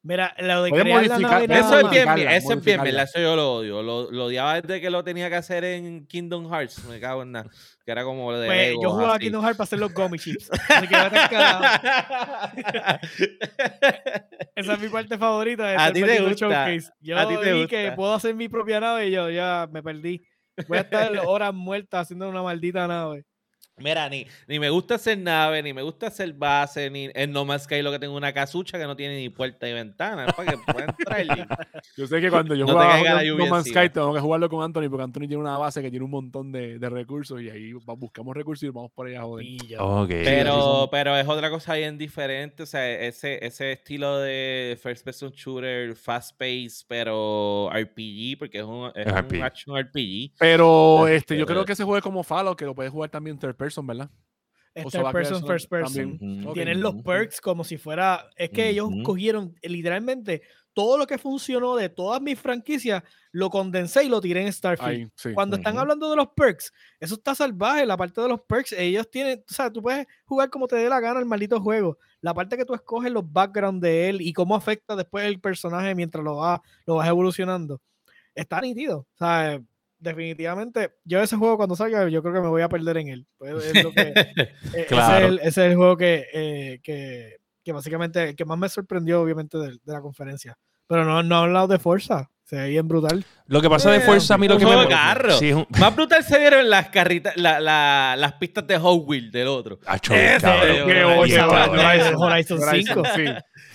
Mira, 0.08 0.34
lo 0.40 0.64
de 0.64 0.72
crear 0.72 1.06
la 1.06 1.20
nave 1.20 1.46
Eso 1.60 1.80
es 1.82 1.90
bien, 1.90 2.08
eso 2.30 2.54
es 2.54 2.64
bien. 2.64 2.88
Eso 2.88 3.20
yo 3.20 3.36
lo 3.36 3.56
odio. 3.56 3.84
Lo, 3.84 4.10
lo 4.10 4.26
odiaba 4.26 4.62
desde 4.62 4.80
que 4.80 4.90
lo 4.90 5.04
tenía 5.04 5.30
que 5.30 5.36
hacer 5.36 5.66
en 5.66 6.08
Kingdom 6.08 6.50
Hearts. 6.50 6.86
Me 6.86 6.98
cago 7.02 7.24
en 7.24 7.34
nada. 7.34 7.50
Que 7.84 7.92
era 7.92 8.06
como 8.06 8.32
de. 8.32 8.48
Pues, 8.48 8.76
yo 8.82 8.92
jugaba 8.92 9.16
así. 9.16 9.26
Kingdom 9.26 9.44
Hearts 9.44 9.58
para 9.58 9.66
hacer 9.66 9.80
los 9.80 9.94
gummy 9.94 10.18
chips. 10.18 10.50
Carajo. 10.90 11.64
Esa 14.56 14.74
es 14.74 14.80
mi 14.80 14.88
parte 14.88 15.18
favorita 15.18 15.68
de 15.68 15.76
A 15.76 15.92
ti 15.92 16.02
te 16.02 16.22
gusta, 16.22 16.36
showcase. 16.36 16.90
Yo 17.02 17.18
a 17.18 17.28
ti 17.28 17.36
te 17.44 17.52
vi 17.52 17.68
que 17.68 17.82
gusta. 17.82 17.96
puedo 17.98 18.14
hacer 18.14 18.34
mi 18.34 18.48
propia 18.48 18.80
nave 18.80 19.08
y 19.08 19.12
yo 19.12 19.30
ya 19.30 19.68
me 19.70 19.84
perdí. 19.84 20.24
Voy 20.70 20.78
a 20.78 20.82
estar 20.82 21.12
horas 21.26 21.54
muertas 21.54 22.04
haciendo 22.04 22.30
una 22.30 22.42
maldita 22.42 22.88
nave. 22.88 23.26
Mira, 23.80 24.10
ni, 24.10 24.26
ni 24.48 24.60
me 24.60 24.70
gusta 24.70 24.96
hacer 24.96 25.18
nave, 25.20 25.62
ni 25.62 25.72
me 25.74 25.82
gusta 25.84 26.08
hacer 26.08 26.34
base, 26.34 26.90
ni 26.90 27.10
en 27.14 27.32
No 27.32 27.46
Man's 27.46 27.64
Sky 27.64 27.82
lo 27.82 27.92
que 27.92 28.00
tengo 28.00 28.16
una 28.16 28.34
casucha 28.34 28.78
que 28.80 28.86
no 28.86 28.96
tiene 28.96 29.18
ni 29.18 29.30
puerta 29.30 29.66
ni 29.68 29.74
ventana. 29.74 30.26
Es 30.26 30.34
para 30.34 30.52
que 30.52 30.58
pueda 30.58 30.86
entrar. 30.86 31.22
y- 31.26 31.28
Yo 31.98 32.08
sé 32.08 32.20
que 32.22 32.30
cuando 32.30 32.54
yo 32.56 32.66
No 32.66 32.68
te 32.68 32.74
jugaba 32.74 33.24
No- 33.24 33.46
Man's. 33.48 33.68
Sky 33.68 33.90
tengo 33.90 34.14
que 34.14 34.20
jugarlo 34.20 34.50
con 34.50 34.64
Anthony 34.64 34.90
porque 34.90 35.04
Anthony 35.04 35.20
tiene 35.28 35.38
una 35.38 35.58
base 35.58 35.82
que 35.82 35.90
tiene 35.92 36.06
un 36.06 36.12
montón 36.12 36.52
de, 36.52 36.80
de 36.80 36.90
recursos 36.90 37.42
y 37.42 37.50
ahí 37.50 37.74
buscamos 37.74 38.36
recursos 38.36 38.64
y 38.64 38.70
vamos 38.70 38.92
por 38.92 39.08
allá 39.08 39.20
a 39.20 39.24
joder. 39.24 39.46
Pillo. 39.46 39.86
Ok. 39.86 40.12
así 40.12 40.22
Pero, 40.26 40.88
pero 40.92 41.16
es 41.18 41.28
otra 41.28 41.50
cosa 41.50 41.76
bien 41.76 41.98
diferente. 41.98 42.64
O 42.64 42.66
sea, 42.66 42.90
ese, 42.92 43.46
ese 43.46 43.74
estilo 43.74 44.18
de 44.20 44.78
first 44.82 45.04
person 45.06 45.32
shooter, 45.32 45.96
fast 45.96 46.38
pace, 46.38 46.84
pero 46.88 47.70
RPG, 47.72 48.38
porque 48.40 48.60
es 48.60 48.64
un, 48.64 48.92
es 48.96 49.06
Es 49.06 49.14
un 49.14 49.20
RPG. 49.20 49.44
action 49.44 49.78
RPG. 49.80 50.32
Pero 50.40 51.08
este, 51.08 51.38
yo 51.38 51.46
creo 51.46 51.64
que 51.66 51.74
ese 51.74 51.84
juego 51.84 51.98
es 51.98 52.04
como 52.04 52.24
Fallout, 52.24 52.58
que 52.58 52.66
lo 52.66 52.74
puedes 52.74 52.92
jugar 52.92 53.10
también 53.10 53.38
third 53.38 53.56
person, 53.56 53.67
¿verdad? 53.86 54.10
Es 54.74 54.86
O 54.86 55.02
va 55.02 55.12
third 55.12 55.12
person, 55.12 55.48
first 55.48 55.70
person. 55.70 56.18
también. 56.20 56.54
Tienen 56.54 56.82
los 56.82 56.96
perks 57.02 57.42
como 57.42 57.64
si 57.64 57.78
fuera. 57.78 58.30
Es 58.36 58.52
que 58.52 58.70
ellos 58.70 58.90
cogieron 59.04 59.56
literalmente 59.64 60.44
todo 60.78 61.00
lo 61.00 61.08
que 61.08 61.18
funcionó 61.18 61.76
de 61.76 61.90
todas 61.90 62.22
mis 62.22 62.40
franquicias, 62.40 63.02
lo 63.32 63.50
condensé 63.50 64.04
y 64.04 64.10
lo 64.10 64.22
tiré 64.22 64.44
en 64.46 64.54
Starfield. 64.54 64.90
Ahí, 64.90 65.08
sí. 65.16 65.34
Cuando 65.34 65.56
están 65.56 65.80
hablando 65.80 66.08
de 66.08 66.16
los 66.16 66.28
perks, 66.36 66.72
eso 67.00 67.16
está 67.16 67.34
salvaje. 67.34 67.84
La 67.84 67.98
parte 67.98 68.22
de 68.22 68.28
los 68.28 68.42
perks, 68.42 68.74
ellos 68.74 69.10
tienen, 69.10 69.40
o 69.40 69.52
sea, 69.52 69.74
tú 69.74 69.82
puedes 69.82 70.06
jugar 70.26 70.52
como 70.52 70.68
te 70.68 70.76
dé 70.76 70.88
la 70.88 71.00
gana 71.00 71.20
el 71.20 71.26
maldito 71.26 71.60
juego. 71.60 71.98
La 72.22 72.36
parte 72.36 72.58
que 72.58 72.64
tú 72.64 72.76
escoges 72.76 73.12
los 73.12 73.24
backgrounds 73.34 73.82
de 73.82 74.10
él 74.10 74.22
y 74.22 74.34
cómo 74.34 74.56
afecta 74.56 74.96
después 74.96 75.26
el 75.26 75.40
personaje 75.40 75.96
mientras 75.96 76.24
lo 76.24 76.36
vas, 76.36 76.60
lo 76.86 76.98
vas 76.98 77.08
evolucionando, 77.08 77.82
está 78.36 78.62
nítido. 78.62 79.00
O 79.00 79.18
sea, 79.18 79.60
definitivamente, 80.00 80.92
yo 81.04 81.22
ese 81.22 81.36
juego 81.36 81.58
cuando 81.58 81.76
salga, 81.76 82.08
yo 82.10 82.22
creo 82.22 82.34
que 82.34 82.42
me 82.42 82.48
voy 82.50 82.62
a 82.62 82.70
perder 82.70 82.98
en 82.98 83.08
él. 83.10 83.28
Pues 83.38 83.66
es 83.66 83.84
lo 83.84 83.92
que- 83.92 84.02
eh, 84.16 84.54
ese, 84.74 84.86
Claro. 84.86 85.26
es 85.26 85.32
el, 85.32 85.40
ese 85.40 85.48
es 85.48 85.58
el 85.72 85.76
juego 85.76 85.98
que, 85.98 86.26
eh, 86.34 86.80
que, 86.84 87.38
que 87.64 87.72
básicamente, 87.72 88.36
que 88.36 88.46
más 88.46 88.58
me 88.58 88.70
sorprendió, 88.70 89.22
obviamente, 89.22 89.58
de, 89.58 89.72
de 89.72 89.94
la 89.94 90.02
conferencia. 90.02 90.58
Pero 90.88 91.04
no, 91.04 91.22
no 91.24 91.38
han 91.38 91.44
hablado 91.46 91.68
de 91.68 91.80
fuerza. 91.80 92.30
Se 92.46 92.56
ve 92.56 92.70
bien 92.70 92.88
brutal. 92.88 93.26
Lo 93.48 93.62
que 93.62 93.70
pasa 93.70 93.92
de 93.92 94.00
Forza 94.00 94.36
a 94.36 94.38
mí 94.38 94.48
lo 94.48 94.54
un 94.54 94.60
que 94.62 94.66
me 94.66 94.72
juego 94.72 94.90
carro. 94.90 95.34
Sí, 95.38 95.52
un... 95.52 95.68
Más 95.78 95.94
brutal 95.94 96.24
se 96.24 96.40
vieron 96.40 96.70
las 96.70 96.88
carritas, 96.88 97.36
la- 97.36 97.60
la- 97.60 98.16
las 98.18 98.34
pistas 98.36 98.66
de 98.66 98.78
Hot 98.78 99.04
Wheels 99.06 99.34
del 99.34 99.48
otro. 99.50 99.80
Acho, 99.86 100.14
Ese, 100.14 100.40
cabrón. 100.40 100.88
qué. 100.88 101.04
Horizon, 101.04 101.50
Horizon 101.50 102.16
Horizon, 102.16 102.60
5. 102.72 103.04
Sí, 103.14 103.26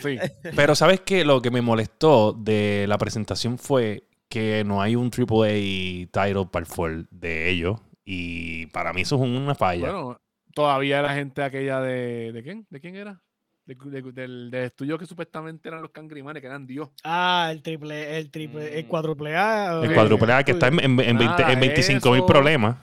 sí. 0.03 0.19
Pero 0.57 0.75
¿sabes 0.75 1.01
qué? 1.01 1.23
Lo 1.23 1.43
que 1.43 1.51
me 1.51 1.61
molestó 1.61 2.33
de 2.33 2.87
la 2.89 2.97
presentación 2.97 3.59
fue 3.59 4.05
que 4.33 4.65
no 4.65 4.81
hay 4.81 4.97
un 4.97 5.11
AAA 5.11 6.07
title 6.11 6.47
para 6.51 6.65
el 6.65 6.67
Ford 6.67 7.05
de 7.11 7.51
ellos. 7.51 7.79
Y 8.05 8.67
para 8.67 8.93
mí 8.93 9.03
eso 9.03 9.17
es 9.17 9.21
una 9.23 9.55
falla. 9.55 9.93
Bueno, 9.93 10.21
todavía 10.55 11.03
la 11.03 11.15
gente 11.15 11.43
aquella 11.43 11.81
de. 11.81 12.33
¿De 12.33 12.43
quién? 12.43 12.67
¿De 12.71 12.81
quién 12.81 12.97
era? 12.97 13.21
De- 13.65 13.77
de- 13.77 14.03
del, 14.13 14.51
del 14.51 14.65
estudio 14.65 14.99
que 14.99 15.07
supuestamente 15.07 15.69
eran 15.69 15.83
los 15.83 15.93
cangrimanes, 15.93 16.41
que 16.41 16.49
eran 16.49 16.67
Dios. 16.67 16.89
Ah, 17.05 17.49
el 17.53 17.63
triple, 17.63 18.19
el 18.19 18.31
triple, 18.31 18.77
el 18.79 18.85
Mm. 18.85 18.89
cuádruple 18.89 19.37
A. 19.37 19.81
el 19.83 19.89
Sí. 19.89 19.95
cuádruple 19.95 20.33
A 20.33 20.43
que 20.43 20.53
está 20.53 20.67
en, 20.69 20.81
en, 20.81 20.85
en 20.85 20.97
20 21.19 21.25
Nada, 21.25 21.53
en 21.53 21.61
25 21.61 22.09
mil 22.11 22.19
eso- 22.19 22.27
problemas. 22.27 22.77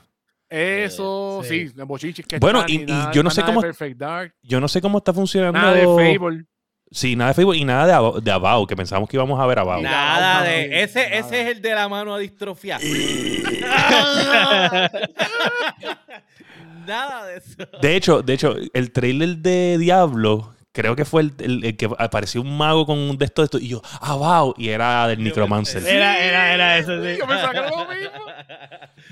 Eso, 0.48 1.42
sí. 1.44 1.68
sí, 1.68 1.74
los 1.76 1.86
bochiches 1.86 2.26
que 2.26 2.38
Bueno, 2.38 2.60
están, 2.60 2.74
y- 2.74 2.82
y 2.82 2.86
nada- 2.86 3.12
yo 3.12 3.22
no 3.22 3.30
sé 3.30 3.42
cómo- 3.44 3.62
Dark, 3.96 4.34
Yo 4.42 4.60
no 4.60 4.66
sé 4.68 4.80
cómo 4.80 4.98
está 4.98 5.12
funcionando. 5.12 5.58
nada 5.58 5.74
de 5.74 5.84
Fable. 5.84 6.44
Sí, 6.92 7.14
nada 7.14 7.30
de 7.30 7.34
Facebook 7.34 7.54
y 7.54 7.64
nada 7.64 7.86
de, 7.86 7.92
Abo- 7.92 8.20
de 8.20 8.30
About, 8.32 8.68
que 8.68 8.74
pensábamos 8.74 9.08
que 9.08 9.16
íbamos 9.16 9.38
a 9.40 9.46
ver. 9.46 9.58
Nah. 9.58 9.80
Nada 9.80 10.42
de. 10.42 10.82
Ese, 10.82 11.04
nada. 11.04 11.16
ese 11.18 11.40
es 11.42 11.46
el 11.56 11.62
de 11.62 11.72
la 11.74 11.88
mano 11.88 12.12
a 12.14 12.18
distrofia. 12.18 12.78
Nada 16.86 17.26
de 17.26 17.36
eso. 17.36 17.56
De 17.80 17.96
hecho, 17.96 18.22
de 18.22 18.32
hecho, 18.34 18.56
el 18.72 18.92
trailer 18.92 19.36
de 19.38 19.76
Diablo, 19.78 20.54
creo 20.72 20.96
que 20.96 21.04
fue 21.04 21.22
el, 21.22 21.32
el- 21.38 21.64
el 21.64 21.76
que 21.76 21.88
apareció 21.98 22.40
un 22.42 22.56
mago 22.56 22.86
con 22.86 22.98
un 22.98 23.18
de 23.18 23.24
estos, 23.26 23.44
de 23.44 23.46
estos, 23.46 23.62
y 23.62 23.68
yo, 23.68 23.82
About, 24.00 24.58
y 24.58 24.70
era 24.70 25.06
del 25.08 25.22
Necromancer. 25.22 25.86
Era, 25.86 26.18
era, 26.18 26.54
era 26.54 26.78
eso. 26.78 26.92
sí. 27.02 27.18
Yo 27.18 27.24
era 27.32 27.52
lo 27.70 27.76
mismo. 27.88 28.10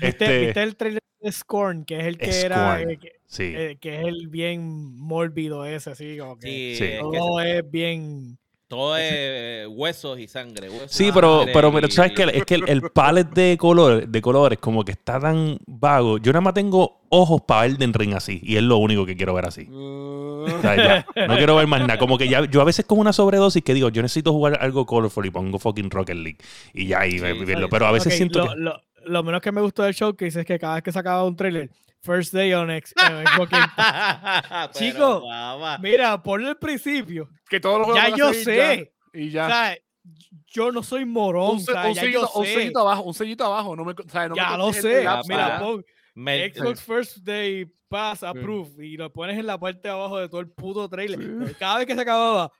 ¿Viste, 0.01 0.07
Este, 0.07 0.39
viste 0.45 0.63
el 0.63 0.75
trailer 0.75 1.01
de 1.21 1.31
Scorn? 1.31 1.85
Que 1.85 1.99
es 1.99 2.05
el 2.05 2.17
que 2.17 2.41
era. 2.41 2.81
Eh, 2.81 2.97
que, 2.99 3.18
sí. 3.29 3.53
eh, 3.55 3.77
que 3.79 3.95
es 4.01 4.05
el 4.05 4.27
bien 4.27 4.97
mórbido 4.97 5.65
ese, 5.65 5.91
así 5.91 6.17
como 6.17 6.37
que. 6.37 6.47
Sí, 6.77 6.83
es 6.83 6.89
que 6.91 6.99
Todo 7.17 7.39
es 7.41 7.71
bien. 7.71 8.37
todo 8.67 8.97
es 8.97 9.67
huesos 9.69 10.19
y 10.19 10.27
sangre. 10.27 10.69
huesos 10.69 10.91
Sí, 10.91 11.09
pero, 11.13 11.39
sangre 11.45 11.53
pero 11.71 11.89
sabes 11.91 12.11
y- 12.11 12.15
que 12.15 12.23
es 12.37 12.45
que 12.45 12.55
el, 12.55 12.69
el 12.69 12.81
palette 12.81 13.31
de 13.33 13.57
color, 13.57 14.07
de 14.07 14.21
colores 14.21 14.59
como 14.59 14.83
que 14.85 14.91
está 14.91 15.19
tan 15.19 15.57
vago. 15.65 16.17
Yo 16.19 16.31
nada 16.33 16.41
más 16.41 16.53
tengo 16.53 17.01
ojos 17.09 17.41
para 17.47 17.65
Elden 17.65 17.93
Ring 17.93 18.13
así, 18.13 18.39
y 18.43 18.57
es 18.57 18.63
lo 18.63 18.77
único 18.77 19.05
que 19.07 19.15
quiero 19.15 19.33
ver 19.33 19.45
así. 19.47 19.67
O 19.71 20.45
sea, 20.61 20.75
ya, 21.15 21.27
no 21.27 21.35
quiero 21.35 21.55
ver 21.55 21.65
más 21.67 21.81
nada. 21.81 21.97
Como 21.97 22.17
que 22.17 22.27
ya, 22.29 22.45
yo 22.45 22.61
a 22.61 22.63
veces 22.63 22.85
con 22.85 22.99
una 22.99 23.11
sobredosis 23.11 23.63
que 23.63 23.73
digo, 23.73 23.89
yo 23.89 24.01
necesito 24.01 24.31
jugar 24.31 24.57
algo 24.61 24.85
colorful 24.85 25.25
y 25.25 25.31
pongo 25.31 25.57
fucking 25.59 25.89
Rocket 25.89 26.15
League. 26.15 26.37
Y 26.73 26.85
ya, 26.87 26.99
me- 26.99 27.09
Sí, 27.09 27.45
verlo. 27.45 27.69
Pero 27.69 27.87
a 27.87 27.91
veces 27.91 28.15
siento 28.15 28.45
lo, 28.45 28.49
que. 28.51 28.55
lo, 28.57 28.81
lo 29.05 29.23
menos 29.23 29.41
que 29.41 29.51
me 29.51 29.61
gustó 29.61 29.83
del 29.83 29.93
showcase 29.93 30.41
es 30.41 30.45
que 30.45 30.59
cada 30.59 30.75
vez 30.75 30.83
que 30.83 30.91
sacaba 30.91 31.25
un 31.25 31.35
trailer, 31.35 31.69
First 32.01 32.33
Day 32.33 32.53
on 32.53 32.71
X. 32.71 32.93
eh, 32.97 33.23
Chico, 34.73 35.21
guava. 35.21 35.77
Mira, 35.79 36.21
ponle 36.21 36.49
el 36.49 36.57
principio. 36.57 37.29
Que 37.49 37.59
todos 37.59 37.79
los 37.79 37.87
juegos 37.87 38.03
Ya 38.09 38.15
yo 38.15 38.33
sé. 38.33 38.55
ya, 38.55 38.73
y 39.19 39.27
O 39.27 39.31
ya. 39.31 39.47
sea, 39.47 39.77
yo 40.47 40.71
no 40.71 40.81
soy 40.83 41.05
morón. 41.05 41.51
un, 41.55 41.59
se- 41.59 41.71
o 41.71 41.73
sea, 41.73 41.87
un 41.87 41.93
ya 41.93 42.01
sellito, 42.01 42.21
yo 42.21 42.39
un 42.39 42.45
sé. 42.45 42.53
sellito 42.53 42.79
abajo, 42.79 43.03
un 43.03 43.13
sellito 43.13 43.43
abajo. 43.45 43.75
No 43.75 43.83
me, 43.85 43.91
o 43.93 44.09
sea, 44.09 44.27
no 44.27 44.35
me 44.35 44.41
ya 44.41 44.57
lo 44.57 44.73
sé. 44.73 45.03
lapso, 45.03 45.27
Mira, 45.29 45.59
pon 45.59 45.85
Me- 46.15 46.51
Xbox 46.53 46.81
First 46.81 47.17
Day 47.19 47.65
Pass 47.87 48.23
Approve 48.23 48.85
y 48.85 48.97
lo 48.97 49.11
pones 49.11 49.37
en 49.37 49.47
la 49.47 49.59
parte 49.59 49.87
de 49.87 49.89
abajo 49.93 50.19
de 50.19 50.29
todo 50.29 50.41
el 50.41 50.49
puto 50.49 50.87
trailer. 50.87 51.19
Sí. 51.19 51.53
Cada 51.57 51.77
vez 51.79 51.87
que 51.87 51.95
se 51.95 52.01
acababa, 52.01 52.51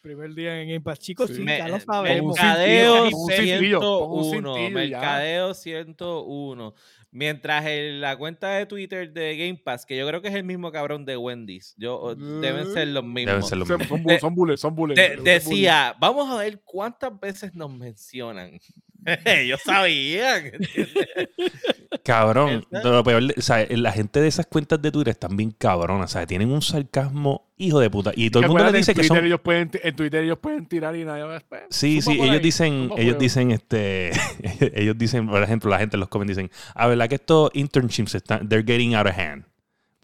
primer 0.00 0.34
día 0.34 0.60
en 0.60 0.68
Game 0.68 0.80
Pass. 0.80 0.98
Chicos, 0.98 1.28
Sí. 1.28 1.36
sí, 1.36 1.42
Me- 1.42 1.58
ya 1.58 1.68
lo 1.68 1.78
sabemos. 1.80 2.34
Mercadeo 2.36 3.04
cintillo, 3.04 3.16
un 3.18 3.30
cintillo, 3.32 3.80
pon 3.80 4.18
un 4.18 4.24
101. 4.30 4.54
cintillo 4.56 4.82
y 4.82 4.88
ya. 4.90 4.98
Mercadeo 5.00 5.54
101. 5.54 6.74
Mientras 7.16 7.64
en 7.66 8.00
la 8.00 8.16
cuenta 8.16 8.50
de 8.50 8.66
Twitter 8.66 9.12
de 9.12 9.36
Game 9.36 9.60
Pass, 9.64 9.86
que 9.86 9.96
yo 9.96 10.04
creo 10.08 10.20
que 10.20 10.26
es 10.26 10.34
el 10.34 10.42
mismo 10.42 10.72
cabrón 10.72 11.04
de 11.04 11.16
Wendy's, 11.16 11.72
yo, 11.78 12.16
deben 12.16 12.72
ser 12.72 12.88
los 12.88 13.04
mismos. 13.04 13.26
Deben 13.26 13.42
ser 13.44 13.58
los 13.58 13.68
mismos. 13.68 13.88
son, 13.88 14.04
bu- 14.04 14.18
son 14.18 14.34
bullets, 14.34 14.60
son 14.60 14.74
bullets. 14.74 15.00
De- 15.00 15.14
son 15.14 15.24
decía, 15.24 15.94
vamos 16.00 16.28
a 16.28 16.38
ver 16.38 16.60
cuántas 16.64 17.18
veces 17.20 17.54
nos 17.54 17.70
mencionan. 17.72 18.58
Ellos 19.24 19.60
sabían. 19.64 20.50
Cabrón, 22.04 22.66
lo 22.70 23.04
peor, 23.04 23.22
de- 23.28 23.34
o 23.38 23.42
sea, 23.42 23.64
la 23.70 23.92
gente 23.92 24.20
de 24.20 24.28
esas 24.28 24.46
cuentas 24.46 24.80
de 24.82 24.90
Twitter 24.90 25.12
están 25.12 25.36
bien 25.36 25.50
cabronas, 25.52 26.10
o 26.10 26.12
sea, 26.12 26.26
tienen 26.26 26.50
un 26.50 26.62
sarcasmo 26.62 27.53
hijo 27.56 27.80
de 27.80 27.90
puta. 27.90 28.12
Y 28.14 28.30
todo 28.30 28.42
el 28.42 28.48
mundo 28.48 28.64
le 28.70 28.78
dice 28.78 28.92
que 28.92 29.00
Twitter 29.02 29.16
son... 29.16 29.26
Ellos 29.26 29.40
pueden, 29.40 29.70
en 29.82 29.96
Twitter 29.96 30.24
ellos 30.24 30.38
pueden 30.38 30.66
tirar 30.66 30.96
y 30.96 31.04
nadie 31.04 31.22
va 31.22 31.34
a 31.34 31.36
esperar. 31.36 31.66
Sí, 31.70 32.00
sí, 32.02 32.12
ellos 32.12 32.30
ahí, 32.30 32.38
dicen, 32.40 32.90
ellos 32.96 33.18
dicen, 33.18 33.50
este, 33.50 34.10
ellos 34.74 34.96
dicen, 34.98 35.28
por 35.28 35.42
ejemplo, 35.42 35.70
la 35.70 35.78
gente 35.78 35.96
en 35.96 36.00
los 36.00 36.08
comments 36.08 36.36
dicen, 36.36 36.50
a 36.74 36.86
verdad 36.86 37.08
que 37.08 37.16
estos 37.16 37.50
internships 37.54 38.14
están, 38.14 38.48
they're 38.48 38.64
getting 38.64 38.94
out 38.94 39.06
of 39.06 39.16
hand. 39.16 39.44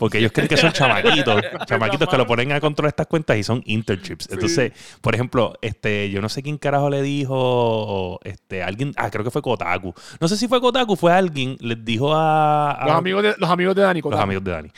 Porque 0.01 0.17
ellos 0.17 0.33
creen 0.33 0.49
que 0.49 0.57
son 0.57 0.73
chamaquitos, 0.73 1.43
chamaquitos 1.67 2.09
que 2.09 2.17
lo 2.17 2.27
ponen 2.27 2.53
a 2.53 2.61
controlar 2.61 2.89
estas 2.89 3.07
cuentas 3.07 3.37
y 3.37 3.43
son 3.43 3.63
internships. 3.67 4.31
Entonces, 4.31 4.73
por 5.03 5.15
ejemplo, 5.15 5.53
este, 5.61 6.09
yo 6.09 6.23
no 6.23 6.31
sé 6.31 6.43
quién 6.43 6.57
carajo 6.57 6.89
le 6.89 7.03
dijo, 7.03 8.19
este, 8.25 8.63
alguien, 8.63 8.95
ah, 8.97 9.11
creo 9.11 9.25
que 9.25 9.31
fue 9.31 9.43
Kotaku. 9.43 9.93
No 10.19 10.27
sé 10.27 10.39
si 10.39 10.49
fue 10.49 10.59
Kotaku, 10.59 10.97
fue 10.97 11.13
alguien, 11.13 11.59
les 11.61 11.85
dijo 11.85 12.15
a, 12.15 12.71
a- 12.71 12.87
Los 12.87 12.97
amigos 12.97 13.23
de, 13.25 13.35
los 13.37 13.51
amigos 13.51 13.75
de 13.75 13.83
Dani. 13.83 14.01
los 14.01 14.19
amigos 14.21 14.43
de 14.43 14.51
Dani. 14.51 14.71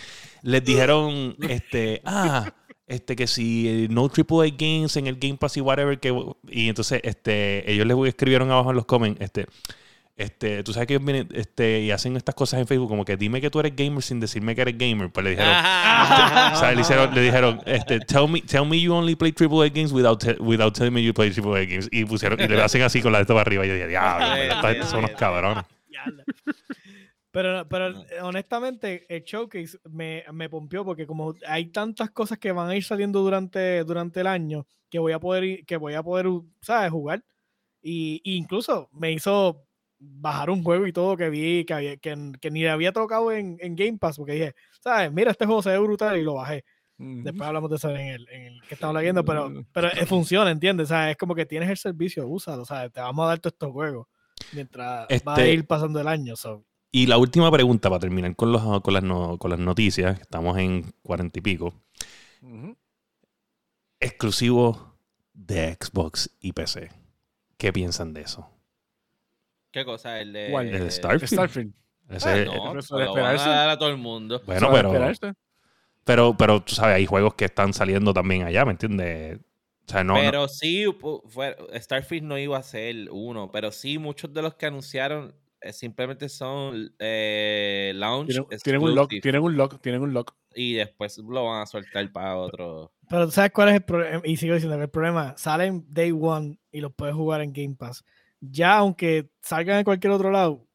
Les 0.42 0.64
dijeron, 0.64 1.36
este, 1.48 2.02
ah, 2.04 2.52
este, 2.86 3.16
que 3.16 3.26
si 3.26 3.68
eh, 3.68 3.88
no 3.90 4.02
AAA 4.08 4.48
games 4.58 4.96
en 4.96 5.06
el 5.06 5.16
Game 5.16 5.36
Pass 5.36 5.56
y 5.56 5.60
whatever, 5.60 5.98
que, 5.98 6.14
y 6.48 6.68
entonces, 6.68 7.00
este, 7.04 7.70
ellos 7.70 7.86
les 7.86 7.96
escribieron 8.08 8.50
abajo 8.50 8.70
en 8.70 8.76
los 8.76 8.86
comments, 8.86 9.20
este, 9.20 9.46
este, 10.14 10.62
tú 10.62 10.72
sabes 10.74 10.86
que 10.86 10.94
ellos 10.94 11.04
vienen, 11.06 11.26
este, 11.32 11.80
y 11.80 11.90
hacen 11.90 12.16
estas 12.16 12.34
cosas 12.34 12.60
en 12.60 12.66
Facebook, 12.66 12.88
como 12.88 13.04
que 13.04 13.16
dime 13.16 13.40
que 13.40 13.50
tú 13.50 13.60
eres 13.60 13.74
gamer 13.74 14.02
sin 14.02 14.20
decirme 14.20 14.54
que 14.54 14.60
eres 14.60 14.76
gamer, 14.76 15.10
pues 15.10 15.24
le 15.24 15.30
dijeron, 15.30 15.50
o 15.54 16.56
sea, 16.56 16.72
le, 16.74 16.80
hicieron- 16.82 17.14
le 17.14 17.20
dijeron, 17.22 17.60
este, 17.64 17.98
tell 18.00 18.28
me, 18.28 18.42
tell 18.42 18.66
me 18.66 18.78
you 18.78 18.92
only 18.92 19.16
play 19.16 19.32
AAA 19.32 19.70
games 19.70 19.90
without, 19.90 20.20
te- 20.22 20.36
without 20.40 20.74
telling 20.74 20.92
me 20.92 21.02
you 21.02 21.14
play 21.14 21.30
AAA 21.32 21.64
games. 21.66 21.88
Y 21.90 22.04
pusieron, 22.04 22.38
y 22.38 22.46
le 22.46 22.60
hacen 22.60 22.82
así 22.82 23.00
con 23.00 23.10
la 23.12 23.18
de 23.18 23.22
esto 23.22 23.32
para 23.34 23.42
arriba. 23.42 23.64
Y 23.64 23.68
yo 23.68 23.74
dije, 23.74 23.88
diablo, 23.88 24.26
Dios 24.74 24.88
son 24.90 24.98
unos 25.00 25.12
cabrones. 25.12 25.64
Pero, 27.32 27.66
pero 27.68 28.04
honestamente, 28.22 29.06
el 29.08 29.24
showcase 29.24 29.78
me, 29.90 30.22
me 30.32 30.48
pompió 30.50 30.84
porque 30.84 31.06
como 31.06 31.34
hay 31.46 31.66
tantas 31.66 32.10
cosas 32.10 32.38
que 32.38 32.52
van 32.52 32.68
a 32.68 32.76
ir 32.76 32.84
saliendo 32.84 33.20
durante, 33.22 33.82
durante 33.84 34.20
el 34.20 34.26
año 34.26 34.66
que 34.90 34.98
voy 34.98 35.12
a 35.12 35.18
poder, 35.18 35.64
que 35.64 35.76
voy 35.78 35.94
a 35.94 36.02
poder, 36.02 36.26
¿sabes? 36.60 36.90
Jugar. 36.90 37.24
Y, 37.80 38.20
y 38.22 38.36
incluso 38.36 38.88
me 38.92 39.10
hizo 39.12 39.64
bajar 39.98 40.50
un 40.50 40.62
juego 40.62 40.86
y 40.86 40.92
todo 40.92 41.16
que 41.16 41.30
vi, 41.30 41.64
que, 41.64 41.72
había- 41.74 41.96
que, 41.96 42.32
que 42.40 42.50
ni 42.50 42.60
le 42.60 42.70
había 42.70 42.92
tocado 42.92 43.32
en, 43.32 43.56
en 43.60 43.76
Game 43.76 43.98
Pass, 43.98 44.16
porque 44.18 44.32
dije, 44.32 44.54
¿sabes? 44.80 45.10
Mira, 45.12 45.30
este 45.30 45.46
juego 45.46 45.62
se 45.62 45.70
ve 45.70 45.78
brutal 45.78 46.18
y 46.18 46.22
lo 46.22 46.34
bajé. 46.34 46.64
Ujú. 46.98 47.22
Después 47.22 47.48
hablamos 47.48 47.70
de 47.70 47.76
eso 47.76 47.88
en 47.90 47.96
el, 48.08 48.28
en 48.28 48.42
el 48.42 48.62
que 48.68 48.74
estamos 48.74 48.94
leyendo, 48.96 49.24
pero, 49.24 49.50
pero 49.72 49.88
eh, 49.88 50.04
funciona, 50.06 50.50
¿entiendes? 50.50 50.84
O 50.84 50.88
sea, 50.88 51.10
es 51.10 51.16
como 51.16 51.34
que 51.34 51.46
tienes 51.46 51.70
el 51.70 51.78
servicio, 51.78 52.26
úsalo, 52.28 52.64
¿sabes? 52.66 52.92
Te 52.92 53.00
vamos 53.00 53.24
a 53.24 53.28
dar 53.28 53.38
todos 53.38 53.54
estos 53.54 53.72
juegos 53.72 54.06
mientras 54.52 55.06
va 55.26 55.34
a 55.34 55.38
Este- 55.38 55.52
ir 55.52 55.66
pasando 55.66 55.98
el 55.98 56.08
año. 56.08 56.36
so. 56.36 56.64
Y 56.94 57.06
la 57.06 57.16
última 57.16 57.50
pregunta 57.50 57.88
para 57.88 58.00
terminar 58.00 58.36
con, 58.36 58.52
los, 58.52 58.82
con, 58.82 58.92
las, 58.94 59.02
no- 59.02 59.38
con 59.38 59.50
las 59.50 59.58
noticias. 59.58 60.20
Estamos 60.20 60.58
en 60.58 60.92
cuarenta 61.02 61.38
y 61.38 61.42
pico. 61.42 61.74
Exclusivo 63.98 64.94
de 65.32 65.76
Xbox 65.80 66.30
y 66.40 66.52
PC. 66.52 66.90
¿Qué 67.56 67.72
piensan 67.72 68.12
de 68.12 68.20
eso? 68.22 68.48
¿Qué 69.70 69.84
cosa? 69.84 70.20
El 70.20 70.32
de. 70.34 70.48
¿Cuál? 70.50 70.68
El 70.68 70.90
Starfield. 70.90 71.32
Starfield. 71.32 71.72
Ese- 72.10 72.28
Ah, 72.28 72.36
eh, 72.38 72.44
no, 72.44 72.78
Eso 72.78 72.96
se 72.96 73.00
de 73.00 73.06
lo 73.06 73.14
van 73.14 73.24
a 73.38 73.46
dar 73.46 73.68
a 73.70 73.78
todo 73.78 73.88
el 73.88 73.96
mundo. 73.96 74.42
bueno, 74.44 74.60
¿Sabes 74.68 75.18
pero, 75.20 75.34
pero, 76.04 76.36
pero 76.36 76.62
tú 76.62 76.74
sabes, 76.74 76.96
hay 76.96 77.06
juegos 77.06 77.34
que 77.34 77.46
están 77.46 77.72
saliendo 77.72 78.12
también 78.12 78.42
allá, 78.42 78.64
¿me 78.66 78.72
entiendes? 78.72 79.38
O 79.86 79.90
sea, 79.90 80.04
no, 80.04 80.14
no- 80.14 80.20
pero 80.20 80.46
sí, 80.48 80.84
fue- 81.28 81.56
Starfield 81.80 82.26
no 82.26 82.36
iba 82.38 82.58
a 82.58 82.62
ser 82.62 83.08
uno, 83.10 83.50
pero 83.50 83.72
sí, 83.72 83.96
muchos 83.98 84.34
de 84.34 84.42
los 84.42 84.54
que 84.56 84.66
anunciaron 84.66 85.34
simplemente 85.70 86.28
son 86.28 86.92
eh, 86.98 87.92
launch 87.94 88.28
Tienen, 88.28 88.46
tienen 88.62 88.82
un 88.82 88.94
lock, 88.94 89.10
tienen 89.22 89.42
un 89.42 89.56
lock, 89.56 89.80
tienen 89.80 90.02
un 90.02 90.12
lock. 90.12 90.34
y 90.54 90.74
después 90.74 91.18
lo 91.18 91.44
van 91.44 91.62
a 91.62 91.66
soltar 91.66 92.10
para 92.10 92.36
otro. 92.36 92.92
Pero 93.08 93.26
¿tú 93.26 93.32
sabes 93.32 93.52
cuál 93.52 93.68
es 93.68 93.74
el 93.76 93.82
problema? 93.82 94.22
Y 94.24 94.36
sigo 94.36 94.54
diciendo 94.54 94.76
que 94.76 94.84
el 94.84 94.90
problema, 94.90 95.34
salen 95.36 95.84
day 95.88 96.12
one 96.12 96.58
y 96.70 96.80
los 96.80 96.92
puedes 96.92 97.14
jugar 97.14 97.40
en 97.42 97.52
Game 97.52 97.76
Pass. 97.76 98.04
Ya 98.40 98.76
aunque 98.78 99.30
salgan 99.40 99.78
en 99.78 99.84
cualquier 99.84 100.12
otro 100.12 100.30
lado, 100.30 100.66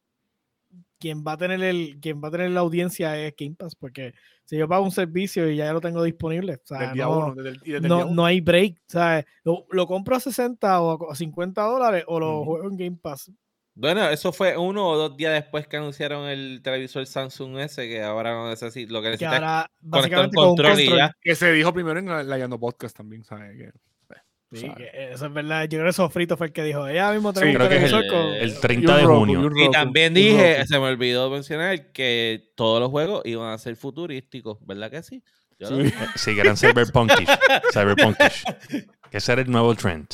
quien 0.99 1.23
va 1.25 1.33
a 1.33 1.37
tener 1.37 1.61
el, 1.61 1.99
quien 2.01 2.21
va 2.23 2.29
a 2.29 2.31
tener 2.31 2.49
la 2.51 2.61
audiencia 2.61 3.17
es 3.19 3.35
Game 3.37 3.55
Pass, 3.55 3.75
porque 3.75 4.13
si 4.45 4.57
yo 4.57 4.67
pago 4.67 4.83
un 4.83 4.91
servicio 4.91 5.49
y 5.49 5.57
ya 5.57 5.71
lo 5.73 5.81
tengo 5.81 6.01
disponible, 6.03 6.55
o 6.55 6.65
sea, 6.65 6.95
no, 6.95 7.17
uno. 7.17 7.35
desde 7.35 7.49
el- 7.49 7.59
y 7.63 7.71
desde 7.73 7.87
el 7.87 8.15
no, 8.15 8.25
hay 8.25 8.41
break. 8.41 8.77
¿sabes? 8.87 9.25
Lo, 9.43 9.65
lo 9.69 9.85
compro 9.85 10.15
a 10.15 10.19
60 10.19 10.81
o 10.81 11.11
a 11.11 11.15
50 11.15 11.61
dólares 11.61 12.03
o 12.07 12.19
lo 12.19 12.43
juego 12.45 12.69
en 12.69 12.77
Game 12.77 12.97
Pass. 13.01 13.31
Bueno, 13.79 14.09
eso 14.09 14.33
fue 14.33 14.57
uno 14.57 14.87
o 14.87 14.97
dos 14.97 15.15
días 15.17 15.33
después 15.33 15.67
que 15.67 15.77
anunciaron 15.77 16.27
el 16.27 16.61
televisor 16.63 17.05
Samsung 17.05 17.59
ese, 17.59 17.87
que 17.87 18.01
ahora 18.01 18.31
no 18.33 18.49
necesita, 18.49 18.91
lo 18.91 19.01
que 19.01 19.05
Que 19.05 19.11
necesita 19.11 19.35
es 19.37 19.41
ahora 19.43 19.69
conectar 19.69 19.81
un 19.83 19.89
básicamente 19.91 20.35
con 20.35 20.43
un 20.43 20.49
control 20.55 20.71
y 20.79 20.85
control. 20.85 20.97
ya. 20.99 21.11
Que 21.21 21.35
se 21.35 21.51
dijo 21.53 21.73
primero 21.73 21.99
en 21.99 22.29
la, 22.29 22.37
Yando 22.39 22.59
Podcast 22.59 22.97
también, 22.97 23.23
¿sabes? 23.23 23.55
Que, 23.57 23.71
Sí, 24.53 24.61
¿sabes? 24.61 24.77
que 24.77 25.11
eso 25.11 25.25
es 25.25 25.33
verdad. 25.33 25.63
Yo 25.65 25.77
creo 25.77 25.85
que 25.89 25.93
Sofrito 25.93 26.37
fue 26.37 26.47
el 26.47 26.53
que 26.53 26.63
dijo, 26.63 26.89
ya 26.89 27.11
mismo 27.11 27.33
creo 27.33 27.43
que 27.69 27.75
es 27.75 27.91
televisor 27.91 28.03
el- 28.05 28.09
con- 28.09 28.33
el 28.33 28.49
Y 28.49 28.53
30 28.61 28.91
un 28.93 28.97
de 28.97 29.03
Roku, 29.03 29.19
junio. 29.19 29.51
y 29.57 29.71
también 29.71 30.13
dije, 30.13 30.65
se 30.65 30.79
me 30.79 30.85
olvidó 30.85 31.29
mencionar 31.29 31.91
que 31.91 32.51
todos 32.55 32.79
los 32.79 32.89
juegos 32.89 33.21
iban 33.25 33.51
a 33.51 33.57
ser 33.57 33.75
futurísticos, 33.75 34.57
¿verdad 34.65 34.89
que 34.89 35.03
sí? 35.03 35.21
Yo 35.59 35.69
lo 35.69 35.83
Sí. 35.83 35.93
Si 36.15 36.33
que 36.33 36.39
eran 36.41 36.55
cyberpunkish. 36.55 37.27
cyberpunkish. 37.73 38.45
Que 39.11 39.17
ese 39.17 39.33
era 39.33 39.41
el 39.41 39.51
nuevo 39.51 39.75
trend. 39.75 40.07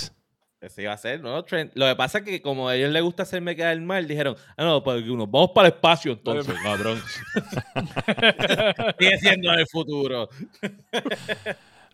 Ese 0.63 0.81
iba 0.83 0.93
a 0.93 0.97
ser, 0.97 1.19
¿no? 1.19 1.43
Trend. 1.43 1.71
Lo 1.73 1.85
que 1.89 1.95
pasa 1.97 2.19
es 2.19 2.23
que 2.23 2.41
como 2.41 2.69
a 2.69 2.75
ellos 2.77 2.89
les 2.89 3.03
gusta 3.03 3.23
hacerme 3.23 3.53
quedar 3.53 3.77
mal, 3.81 4.07
dijeron, 4.07 4.37
ah, 4.55 4.63
no, 4.63 4.81
pues 4.81 5.03
uno, 5.09 5.27
vamos 5.27 5.51
para 5.53 5.67
el 5.67 5.73
espacio 5.73 6.13
entonces, 6.13 6.55
cabrón. 6.63 7.01
Sigue 8.97 9.17
siendo 9.17 9.51
el 9.51 9.67
futuro. 9.67 10.29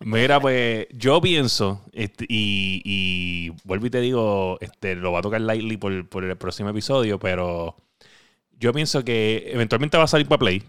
Mira, 0.01 0.39
pues 0.39 0.85
yo 0.91 1.19
pienso, 1.19 1.83
este, 1.93 2.25
y, 2.29 2.83
y 2.85 3.49
vuelvo 3.63 3.87
y 3.87 3.89
te 3.89 4.01
digo, 4.01 4.59
este, 4.61 4.95
lo 4.95 5.11
va 5.11 5.19
a 5.19 5.23
tocar 5.23 5.41
lightly 5.41 5.77
por, 5.77 6.07
por 6.07 6.23
el 6.23 6.37
próximo 6.37 6.69
episodio, 6.69 7.17
pero 7.17 7.75
yo 8.59 8.71
pienso 8.71 9.03
que 9.03 9.49
eventualmente 9.51 9.97
va 9.97 10.03
a 10.03 10.07
salir 10.07 10.27
para 10.27 10.39
Play. 10.39 10.63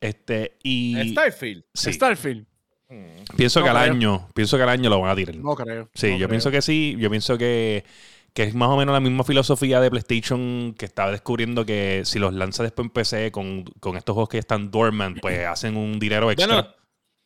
Este, 0.00 0.56
y 0.62 1.10
Starfield. 1.12 1.64
sí, 1.74 1.92
Starfield. 1.92 2.46
Mm. 2.88 3.24
pienso 3.36 3.60
No 3.60 3.64
que 3.64 3.70
al 3.70 3.76
creo. 3.76 3.92
año, 3.92 4.28
pienso 4.34 4.56
que 4.56 4.62
al 4.62 4.68
año 4.70 4.88
lo 4.90 5.00
van 5.00 5.10
a 5.10 5.16
tirar. 5.16 5.36
No 5.36 5.54
creo. 5.54 5.90
Sí, 5.94 6.12
no 6.12 6.16
yo 6.16 6.28
creo. 6.28 6.28
pienso 6.28 6.50
que 6.50 6.62
sí. 6.62 6.96
Yo 6.98 7.10
pienso 7.10 7.36
que, 7.38 7.84
que 8.32 8.44
es 8.44 8.54
más 8.54 8.68
o 8.70 8.76
menos 8.76 8.92
la 8.92 9.00
misma 9.00 9.24
filosofía 9.24 9.80
de 9.80 9.90
PlayStation 9.90 10.74
que 10.78 10.86
estaba 10.86 11.10
descubriendo 11.12 11.64
que 11.66 12.02
si 12.04 12.18
los 12.18 12.32
lanza 12.32 12.62
después 12.62 12.86
en 12.86 12.90
PC 12.90 13.30
con, 13.32 13.64
con 13.80 13.96
estos 13.96 14.14
juegos 14.14 14.28
que 14.30 14.38
están 14.38 14.70
dormant, 14.70 15.18
pues 15.20 15.38
hacen 15.46 15.76
un 15.76 15.98
dinero 15.98 16.30
extra. 16.30 16.46
Bueno, 16.46 16.74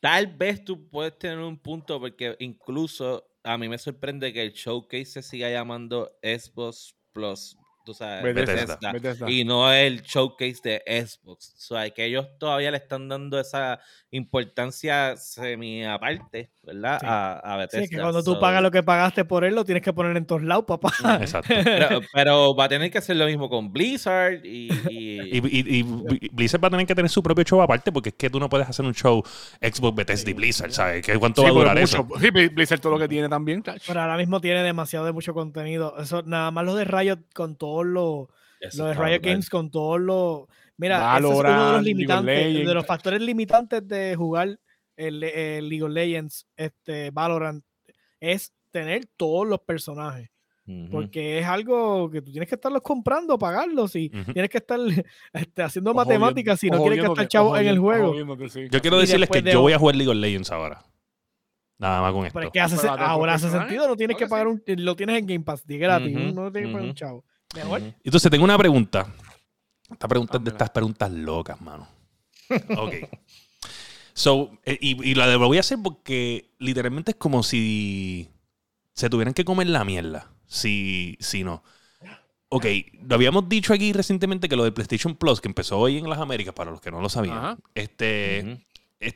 tal 0.00 0.26
vez 0.36 0.64
tú 0.64 0.88
puedes 0.88 1.16
tener 1.18 1.38
un 1.38 1.58
punto 1.58 2.00
porque 2.00 2.36
incluso 2.40 3.24
a 3.44 3.56
mí 3.58 3.68
me 3.68 3.78
sorprende 3.78 4.32
que 4.32 4.42
el 4.42 4.52
showcase 4.52 5.04
se 5.06 5.22
siga 5.22 5.50
llamando 5.50 6.10
Xbox 6.22 6.94
Plus, 7.12 7.56
tú 7.84 7.94
sabes, 7.94 8.22
Bethesda. 8.22 8.54
Bethesda, 8.54 8.92
Bethesda. 8.92 9.30
y 9.30 9.44
no 9.44 9.72
el 9.72 10.02
showcase 10.02 10.56
de 10.62 10.82
Xbox. 11.06 11.54
O 11.56 11.74
sea, 11.74 11.90
que 11.90 12.04
ellos 12.04 12.26
todavía 12.38 12.70
le 12.70 12.76
están 12.78 13.08
dando 13.08 13.38
esa 13.40 13.80
importancia 14.10 15.16
semi 15.16 15.84
aparte, 15.84 16.50
¿verdad? 16.62 16.98
Sí. 17.00 17.06
A, 17.08 17.32
a 17.54 17.56
Bethesda. 17.56 17.84
Sí, 17.86 17.90
que 17.90 18.00
cuando 18.00 18.22
tú 18.22 18.32
So, 18.34 18.40
pagas 18.40 18.62
lo 18.62 18.70
que 18.70 18.82
pagaste 18.82 19.24
por 19.24 19.44
él, 19.44 19.54
lo 19.54 19.64
tienes 19.64 19.82
que 19.82 19.92
poner 19.92 20.16
en 20.16 20.26
todos 20.26 20.42
lados, 20.42 20.64
papá. 20.66 20.92
Exacto. 21.20 21.52
Pero, 21.64 22.00
pero 22.12 22.54
va 22.56 22.64
a 22.64 22.68
tener 22.68 22.90
que 22.90 22.98
hacer 22.98 23.16
lo 23.16 23.26
mismo 23.26 23.48
con 23.48 23.72
Blizzard 23.72 24.44
y... 24.44 24.68
y- 24.88 25.11
Y, 25.32 25.38
y- 25.60 25.78
y 25.80 26.28
Blizzard 26.30 26.62
va 26.62 26.68
a 26.68 26.70
tener 26.70 26.86
que 26.86 26.94
tener 26.94 27.10
su 27.10 27.22
propio 27.22 27.44
show 27.44 27.62
aparte 27.62 27.90
porque 27.90 28.10
es 28.10 28.14
que 28.14 28.28
tú 28.30 28.38
no 28.38 28.48
puedes 28.48 28.68
hacer 28.68 28.84
un 28.84 28.94
show 28.94 29.22
Xbox 29.60 29.96
Bethesda 29.96 30.30
y 30.30 30.34
Blizzard, 30.34 30.72
¿sabes? 30.72 31.04
¿Qué- 31.04 31.18
¿Cuánto 31.18 31.42
Sí, 31.42 31.46
va 31.46 31.50
a 31.50 31.54
durar 31.54 31.78
eso? 31.78 32.06
Sí, 32.20 32.30
Blizzard 32.30 32.80
todo 32.80 32.92
lo 32.92 32.98
que 32.98 33.08
tiene 33.08 33.28
también. 33.28 33.62
Pero 33.86 34.00
ahora 34.00 34.16
mismo 34.16 34.40
tiene 34.40 34.62
demasiado 34.62 35.06
de 35.06 35.12
mucho 35.12 35.32
contenido. 35.34 35.94
Eso, 35.98 36.22
nada 36.22 36.50
más 36.50 36.64
lo 36.64 36.74
de 36.74 36.84
Riot 36.84 37.18
con 37.34 37.56
todos 37.56 37.86
los, 37.86 38.28
lo 38.76 38.84
de 38.86 38.94
Riot. 38.94 39.20
Games 39.22 39.48
con 39.50 39.70
todos 39.70 40.00
los. 40.00 40.42
Mira, 40.76 41.16
ese 41.18 41.26
es 41.28 41.30
uno 41.30 41.36
de 41.38 41.42
Valorant, 41.42 41.74
los 41.76 41.82
limitantes, 41.84 42.66
de 42.66 42.74
los 42.74 42.86
factores 42.86 43.20
limitantes 43.20 43.86
de 43.86 44.16
jugar 44.16 44.58
el, 44.96 45.22
el 45.22 45.68
League 45.68 45.82
of 45.84 45.90
Legends, 45.90 46.46
este 46.56 47.10
Valorant, 47.10 47.64
es 48.20 48.52
tener 48.70 49.06
todos 49.16 49.46
los 49.46 49.60
personajes. 49.60 50.30
Porque 50.90 51.38
es 51.40 51.46
algo 51.46 52.08
que 52.10 52.22
tú 52.22 52.30
tienes 52.30 52.48
que 52.48 52.54
estarlos 52.54 52.82
comprando, 52.82 53.36
pagarlos 53.38 53.96
y 53.96 54.08
tienes 54.10 54.48
que 54.48 54.58
estar 54.58 54.78
este, 55.32 55.62
haciendo 55.62 55.92
matemáticas 55.92 56.60
si 56.60 56.70
no 56.70 56.80
quieres 56.82 57.00
o 57.00 57.02
gastar 57.14 57.26
jodiéndote, 57.26 57.28
chavos 57.28 57.52
o 57.52 57.56
en 57.56 57.66
el 57.66 57.78
juego. 57.78 58.14
sí. 58.48 58.68
Yo 58.70 58.80
quiero 58.80 58.98
Y 58.98 59.00
decirles 59.00 59.28
que 59.28 59.42
de- 59.42 59.52
yo 59.52 59.60
voy 59.60 59.72
a 59.72 59.78
jugar 59.78 59.96
League 59.96 60.10
of 60.10 60.16
Legends 60.16 60.50
ahora. 60.52 60.84
Nada 61.78 62.00
más 62.00 62.12
con 62.12 62.26
esto. 62.26 62.34
Pero 62.38 62.46
es 62.46 62.52
que 62.52 62.60
hace, 62.60 62.76
Pero 62.76 62.96
la- 62.96 63.06
ahora 63.06 63.34
hace 63.34 63.50
sentido, 63.50 63.88
no 63.88 63.96
tienes 63.96 64.16
que 64.16 64.24
que 64.24 64.28
pagar 64.30 64.46
un, 64.46 64.62
lo 64.66 64.94
tienes 64.94 65.18
en 65.18 65.26
Game 65.26 65.44
Pass, 65.44 65.66
de 65.66 65.78
gratis, 65.78 66.16
Ujú, 66.16 66.32
no 66.32 66.52
tienes 66.52 66.68
que 66.68 66.72
pagar 66.74 66.88
un 66.88 66.94
chavo. 66.94 67.24
Mejor. 67.56 67.82
Entonces 68.04 68.30
tengo 68.30 68.44
una 68.44 68.56
pregunta. 68.56 69.12
Esta 69.90 70.06
pregunta 70.06 70.36
es 70.38 70.44
de 70.44 70.50
estas 70.50 70.70
preguntas 70.70 71.10
locas, 71.10 71.60
mano. 71.60 71.88
Ok. 72.78 72.94
So, 74.14 74.50
eh, 74.64 74.78
y, 74.80 75.10
y 75.10 75.14
la 75.14 75.26
de- 75.26 75.38
lo 75.38 75.46
voy 75.48 75.56
a 75.56 75.60
hacer 75.60 75.78
porque 75.82 76.50
literalmente 76.58 77.12
es 77.12 77.16
como 77.16 77.42
si 77.42 78.28
se 78.94 79.10
tuvieran 79.10 79.34
que 79.34 79.44
comer 79.44 79.66
la 79.68 79.84
mierda. 79.84 80.30
Si, 80.52 81.16
si 81.18 81.44
no. 81.44 81.62
Ok, 82.50 82.66
lo 83.08 83.14
habíamos 83.14 83.48
dicho 83.48 83.72
aquí 83.72 83.94
recientemente 83.94 84.46
que 84.50 84.56
lo 84.56 84.64
de 84.64 84.72
PlayStation 84.72 85.16
Plus, 85.16 85.40
que 85.40 85.48
empezó 85.48 85.78
hoy 85.78 85.96
en 85.96 86.10
las 86.10 86.18
Américas, 86.18 86.52
para 86.54 86.70
los 86.70 86.82
que 86.82 86.90
no 86.90 87.00
lo 87.00 87.08
sabían, 87.08 87.38
Ajá. 87.38 87.58
este, 87.74 88.62
es- 89.00 89.14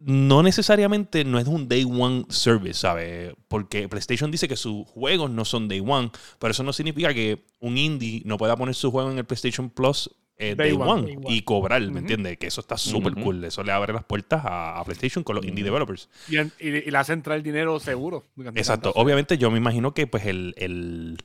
no 0.00 0.42
necesariamente 0.42 1.24
no 1.24 1.38
es 1.38 1.46
un 1.46 1.68
day 1.68 1.84
one 1.84 2.24
service, 2.28 2.74
¿sabes? 2.80 3.34
Porque 3.46 3.88
PlayStation 3.88 4.30
dice 4.32 4.48
que 4.48 4.56
sus 4.56 4.86
juegos 4.88 5.30
no 5.30 5.44
son 5.44 5.68
day 5.68 5.80
one, 5.80 6.10
pero 6.40 6.50
eso 6.50 6.64
no 6.64 6.72
significa 6.72 7.14
que 7.14 7.46
un 7.60 7.78
indie 7.78 8.22
no 8.24 8.38
pueda 8.38 8.56
poner 8.56 8.74
su 8.74 8.90
juego 8.90 9.10
en 9.12 9.18
el 9.18 9.24
PlayStation 9.24 9.70
Plus 9.70 10.10
eh, 10.38 10.54
day, 10.54 10.70
Day 10.70 10.72
one, 10.72 10.90
one. 10.90 11.02
Day 11.02 11.16
one. 11.16 11.34
y 11.34 11.42
cobrar, 11.42 11.80
¿me 11.82 11.88
Ujú. 11.88 11.98
entiendes? 11.98 12.38
Que 12.38 12.46
eso 12.46 12.60
está 12.60 12.78
súper 12.78 13.14
cool. 13.14 13.44
Eso 13.44 13.62
le 13.64 13.72
abre 13.72 13.92
las 13.92 14.04
puertas 14.04 14.44
a, 14.44 14.78
a 14.78 14.84
PlayStation 14.84 15.24
con 15.24 15.36
los 15.36 15.44
indie 15.44 15.64
developers. 15.64 16.08
Y, 16.28 16.36
en- 16.38 16.52
y, 16.60 16.68
y 16.68 16.90
le 16.90 16.98
hace 16.98 17.12
entrar 17.12 17.36
el 17.36 17.42
dinero 17.42 17.78
seguro. 17.80 18.24
Exacto. 18.54 18.92
Obviamente 18.94 19.36
yo 19.38 19.50
me 19.50 19.58
imagino 19.58 19.94
que 19.94 20.06
pues 20.06 20.26
el, 20.26 20.54
el, 20.56 21.18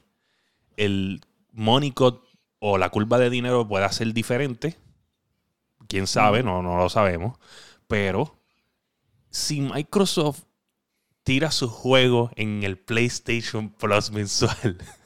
el 0.77 1.21
money 1.51 1.91
cut 1.91 2.21
o 2.59 2.77
la 2.77 2.89
curva 2.89 3.19
de 3.19 3.29
dinero 3.29 3.67
pueda 3.67 3.91
ser 3.91 4.13
diferente. 4.13 4.77
Quién 5.87 6.07
sabe, 6.07 6.41
no, 6.43 6.61
no 6.63 6.77
lo 6.77 6.89
sabemos. 6.89 7.37
Pero 7.87 8.39
si 9.29 9.61
Microsoft 9.61 10.43
tira 11.23 11.51
su 11.51 11.69
juego 11.69 12.31
en 12.35 12.63
el 12.63 12.77
PlayStation 12.77 13.69
Plus 13.69 14.11
mensual, 14.11 14.77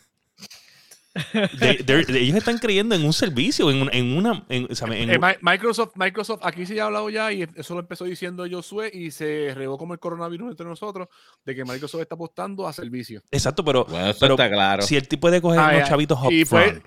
de- 1.33 1.83
de- 1.83 2.03
de- 2.05 2.19
ellos 2.19 2.35
están 2.37 2.57
creyendo 2.57 2.95
en 2.95 3.03
un 3.05 3.13
servicio, 3.13 3.69
en, 3.71 3.81
un- 3.83 3.89
en 3.93 4.17
una. 4.17 4.45
en- 4.49 4.67
o 4.71 4.75
sea, 4.75 4.87
en- 4.89 5.09
Eh, 5.11 5.19
Mi- 5.19 5.27
Microsoft, 5.41 5.91
Microsoft, 5.95 6.39
aquí 6.43 6.65
se 6.65 6.79
ha 6.81 6.85
hablado 6.85 7.09
ya 7.09 7.31
y 7.31 7.45
eso 7.55 7.73
lo 7.73 7.79
empezó 7.81 8.05
diciendo 8.05 8.45
Josué 8.49 8.89
y 8.93 9.11
se 9.11 9.53
regó 9.55 9.77
como 9.77 9.93
el 9.93 9.99
coronavirus 9.99 10.51
entre 10.51 10.65
nosotros 10.65 11.07
de 11.45 11.55
que 11.55 11.63
Microsoft 11.65 12.01
está 12.01 12.15
apostando 12.15 12.67
a 12.67 12.73
servicios. 12.73 13.23
exacto, 13.31 13.63
pero, 13.63 13.85
Bueno, 13.85 14.07
eso 14.09 14.19
pero 14.19 14.33
está 14.35 14.49
claro. 14.49 14.81
si 14.83 14.95
el 14.95 15.07
tipo 15.07 15.21
puede 15.21 15.41
coger 15.41 15.59
Ah, 15.59 15.71
unos 15.75 15.89
chavitos 15.89 16.19
Y 16.31 16.45
fue. 16.45 16.81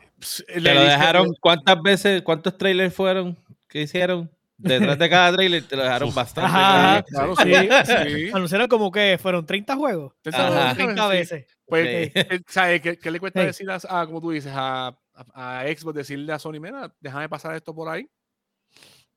Te 0.46 0.60
le 0.60 0.74
lo 0.74 0.80
dejaron, 0.82 1.28
¿cuántas 1.40 1.80
veces, 1.82 2.22
cuántos 2.22 2.56
trailers 2.58 2.94
fueron 2.94 3.36
que 3.68 3.82
hicieron? 3.82 4.30
Detrás 4.62 4.98
de 4.98 5.08
cada 5.10 5.32
trailer 5.32 5.62
te 5.64 5.76
lo 5.76 5.82
dejaron 5.82 6.14
bastante. 6.14 6.50
Ajá. 6.50 7.02
claro. 7.08 7.34
Claro, 7.34 8.06
sí. 8.08 8.30
Anunciaron 8.34 8.68
como 8.68 8.90
que 8.90 9.18
fueron 9.20 9.46
30 9.46 9.76
juegos. 9.76 10.12
Ajá. 10.32 10.50
sabe, 10.52 10.74
30 10.84 11.02
sí. 11.02 11.10
veces. 11.10 11.46
Pues, 11.66 11.86
Sí. 11.86 12.12
eh, 12.14 12.40
¿sabe 12.48 12.80
qué, 12.80 12.98
qué 12.98 13.10
le 13.10 13.20
cuesta 13.20 13.42
decir 13.44 13.70
a, 13.70 13.78
a, 13.88 14.06
como 14.06 14.20
tú 14.20 14.30
dices, 14.32 14.52
a, 14.54 14.88
a, 15.34 15.60
a 15.60 15.64
Xbox, 15.66 15.94
decirle 15.94 16.32
a 16.32 16.38
Sony, 16.38 16.60
mira, 16.60 16.92
déjame 17.00 17.28
pasar 17.28 17.54
esto 17.54 17.74
por 17.74 17.88
ahí? 17.88 18.08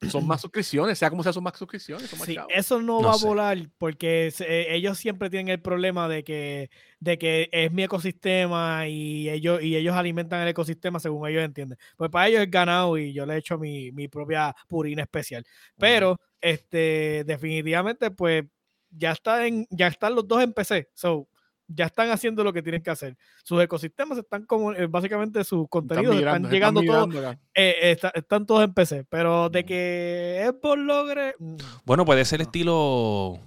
Son 0.09 0.25
más 0.27 0.41
suscripciones, 0.41 0.97
sea 0.99 1.09
como 1.09 1.23
sea, 1.23 1.31
son 1.33 1.43
más 1.43 1.57
suscripciones, 1.57 2.09
son 2.09 2.19
más 2.19 2.27
Sí, 2.27 2.37
eso 2.49 2.81
no, 2.81 3.01
No 3.01 3.07
va 3.07 3.17
sé. 3.17 3.25
a 3.25 3.27
volar 3.29 3.57
porque 3.77 4.31
se- 4.31 4.45
eh, 4.45 4.75
ellos 4.75 4.97
siempre 4.97 5.29
tienen 5.29 5.49
el 5.49 5.61
problema 5.61 6.07
de 6.09 6.23
que, 6.23 6.69
de 6.99 7.17
que 7.17 7.49
es 7.51 7.71
mi 7.71 7.83
ecosistema 7.83 8.87
y 8.87 9.29
ellos, 9.29 9.61
y 9.63 9.75
ellos 9.75 9.95
alimentan 9.95 10.41
el 10.41 10.47
ecosistema 10.49 10.99
según 10.99 11.27
ellos 11.27 11.43
entienden. 11.43 11.77
Pues 11.97 12.09
para 12.09 12.27
ellos 12.27 12.41
es 12.41 12.51
ganado 12.51 12.97
y 12.97 13.13
yo 13.13 13.25
le 13.25 13.35
he 13.35 13.37
hecho 13.37 13.57
mi, 13.57 13.91
mi 13.91 14.07
propia 14.07 14.53
purina 14.67 15.03
especial. 15.03 15.45
Pero 15.77 16.17
este, 16.41 17.23
definitivamente, 17.25 18.11
pues 18.11 18.43
ya, 18.89 19.11
está 19.13 19.47
en, 19.47 19.65
ya 19.69 19.87
están 19.87 20.13
los 20.15 20.27
dos 20.27 20.43
en 20.43 20.53
PC. 20.53 20.89
So, 20.93 21.27
ya 21.67 21.85
están 21.85 22.09
haciendo 22.11 22.43
lo 22.43 22.51
que 22.53 22.61
tienen 22.61 22.81
que 22.83 22.89
hacer. 22.91 23.17
Sus 23.43 23.61
ecosistemas 23.61 24.17
están 24.17 24.45
como, 24.45 24.73
eh, 24.73 24.87
básicamente 24.87 25.43
sus 25.43 25.67
contenidos 25.69 26.15
están, 26.17 26.49
llegando 26.49 26.81
todos, 26.81 27.35
eh, 27.55 27.75
está- 27.91 28.11
están 28.13 28.45
todos 28.45 28.63
en 28.63 28.73
PC. 28.73 29.05
Pero 29.09 29.49
de 29.49 29.65
que 29.65 30.45
Xbox 30.61 30.77
logre... 30.79 31.35
mm, 31.39 31.55
Bueno, 31.85 32.05
puede 32.05 32.25
ser 32.25 32.41
estilo. 32.41 33.39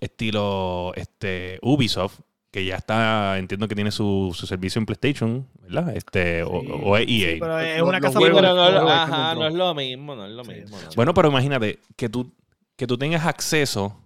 Estilo. 0.00 0.92
Este. 0.96 1.58
Ubisoft. 1.62 2.20
Que 2.50 2.64
ya 2.66 2.76
está. 2.76 3.38
Entiendo 3.38 3.66
que 3.66 3.74
tiene 3.74 3.90
su, 3.90 4.32
su 4.34 4.46
servicio 4.46 4.78
en 4.78 4.84
PlayStation. 4.86 5.48
¿Verdad? 5.62 5.96
Este. 5.96 6.42
o- 6.42 6.60
Sí, 6.60 6.68
o, 6.70 6.96
es 6.98 7.06
sí, 7.06 7.24
EA. 7.24 7.36
pero 7.40 7.58
es 7.60 7.82
una 7.82 8.00
casa 8.00 8.18
pero 8.20 8.42
no, 8.42 8.88
ajá, 8.90 9.34
no 9.34 9.46
es 9.46 9.54
lo 9.54 9.74
mismo, 9.74 10.14
no 10.14 10.26
es 10.26 10.32
lo 10.32 10.44
mismo. 10.44 10.76
no. 10.78 10.88
Bueno, 10.94 11.14
pero 11.14 11.28
imagínate 11.28 11.78
que 11.96 12.08
tú, 12.10 12.30
que 12.76 12.86
tú 12.86 12.98
tengas 12.98 13.24
acceso 13.24 13.98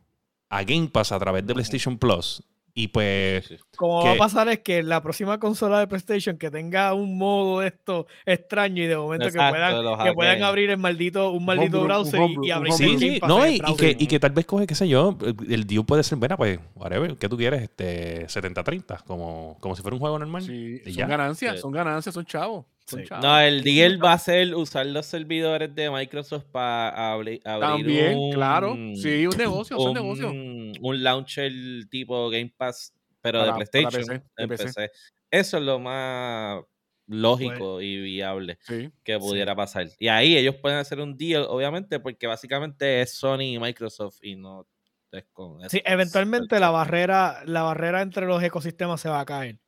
a 0.48 0.62
Game 0.62 0.88
Pass 0.92 1.10
a 1.10 1.18
través 1.18 1.44
de 1.44 1.54
PlayStation 1.54 1.98
Plus. 1.98 2.40
Y 2.78 2.88
pues. 2.88 3.46
Sí, 3.46 3.56
sí. 3.56 3.64
Como 3.74 4.04
va 4.04 4.10
a 4.10 4.12
que- 4.12 4.18
pasar 4.18 4.48
es 4.50 4.58
que 4.60 4.82
la 4.82 5.02
próxima 5.02 5.40
consola 5.40 5.78
de 5.80 5.86
PlayStation 5.86 6.36
que 6.36 6.50
tenga 6.50 6.92
un 6.92 7.16
modo 7.16 7.60
de 7.60 7.68
esto 7.68 8.06
extraño 8.26 8.82
y 8.82 8.86
de 8.86 8.98
momento 8.98 9.26
Exacto, 9.28 9.54
que 9.56 9.58
puedan, 9.70 10.04
que 10.04 10.12
puedan 10.12 10.42
abrir 10.42 10.68
el 10.68 10.76
maldito, 10.76 11.30
un 11.30 11.46
maldito 11.46 11.78
homebrew, 11.80 11.84
browser 11.84 12.20
y- 12.20 12.22
homebrew, 12.22 12.44
y, 12.44 12.50
un 12.50 12.56
abrir. 12.58 12.72
Sí, 12.74 12.98
sí, 12.98 13.20
no, 13.26 13.46
y, 13.46 13.62
y 13.66 13.76
que, 13.76 13.96
y 13.98 14.06
que 14.06 14.20
tal 14.20 14.32
vez 14.32 14.44
coge, 14.44 14.66
qué 14.66 14.74
sé 14.74 14.86
yo, 14.86 15.16
el 15.48 15.66
deal 15.66 15.86
puede 15.86 16.02
ser, 16.02 16.18
bueno, 16.18 16.36
pues, 16.36 16.58
whatever, 16.74 17.16
¿qué 17.16 17.28
tú 17.30 17.38
quieres? 17.38 17.62
Este, 17.62 18.26
70-30, 18.28 19.02
como, 19.04 19.56
como 19.60 19.74
si 19.74 19.80
fuera 19.80 19.94
un 19.94 20.00
juego 20.00 20.18
normal. 20.18 20.42
Sí, 20.42 20.82
y 20.84 20.90
son 20.90 20.92
ya. 20.92 21.06
ganancias, 21.06 21.54
Sí. 21.54 21.60
son 21.62 21.72
ganancias, 21.72 22.14
son 22.14 22.26
chavos. 22.26 22.66
Sí. 22.86 22.98
No, 23.20 23.40
el 23.40 23.64
deal 23.64 24.02
va 24.04 24.12
a 24.12 24.18
ser 24.18 24.54
usar 24.54 24.86
los 24.86 25.06
servidores 25.06 25.74
de 25.74 25.90
Microsoft 25.90 26.44
para 26.52 27.12
abrir, 27.12 27.40
abrir 27.44 27.60
También, 27.68 28.16
un, 28.16 28.32
claro. 28.32 28.74
Sí, 28.94 29.26
un 29.26 29.36
negocio, 29.36 29.76
un, 29.78 29.92
negocios. 29.92 30.32
un 30.32 31.02
launcher 31.02 31.50
tipo 31.90 32.30
Game 32.30 32.52
Pass, 32.56 32.94
pero 33.20 33.40
de 33.42 33.50
Para- 33.50 33.56
PlayStation, 33.64 34.04
PC, 34.36 34.48
PC. 34.48 34.64
PC. 34.66 34.90
Eso 35.32 35.56
es 35.58 35.62
lo 35.64 35.80
más 35.80 36.62
lógico 37.08 37.80
y 37.80 38.00
viable 38.02 38.58
Sí. 38.60 38.90
que 39.02 39.18
pudiera 39.18 39.56
pasar. 39.56 39.88
Y 39.98 40.06
ahí 40.08 40.36
ellos 40.36 40.54
pueden 40.56 40.78
hacer 40.78 41.00
un 41.00 41.16
deal, 41.16 41.44
obviamente, 41.48 41.98
porque 41.98 42.28
básicamente 42.28 43.00
es 43.02 43.14
Sony 43.14 43.42
y 43.54 43.58
Microsoft 43.58 44.18
y 44.22 44.36
no 44.36 44.64
es 45.10 45.24
con 45.32 45.68
Sí, 45.70 45.82
eventualmente 45.84 46.60
la 46.60 46.70
barrera, 46.70 47.42
la 47.46 47.62
barrera 47.62 48.02
entre 48.02 48.26
los 48.26 48.40
ecosistemas 48.42 49.00
se 49.00 49.08
va 49.08 49.20
a 49.20 49.26
caer. 49.26 49.58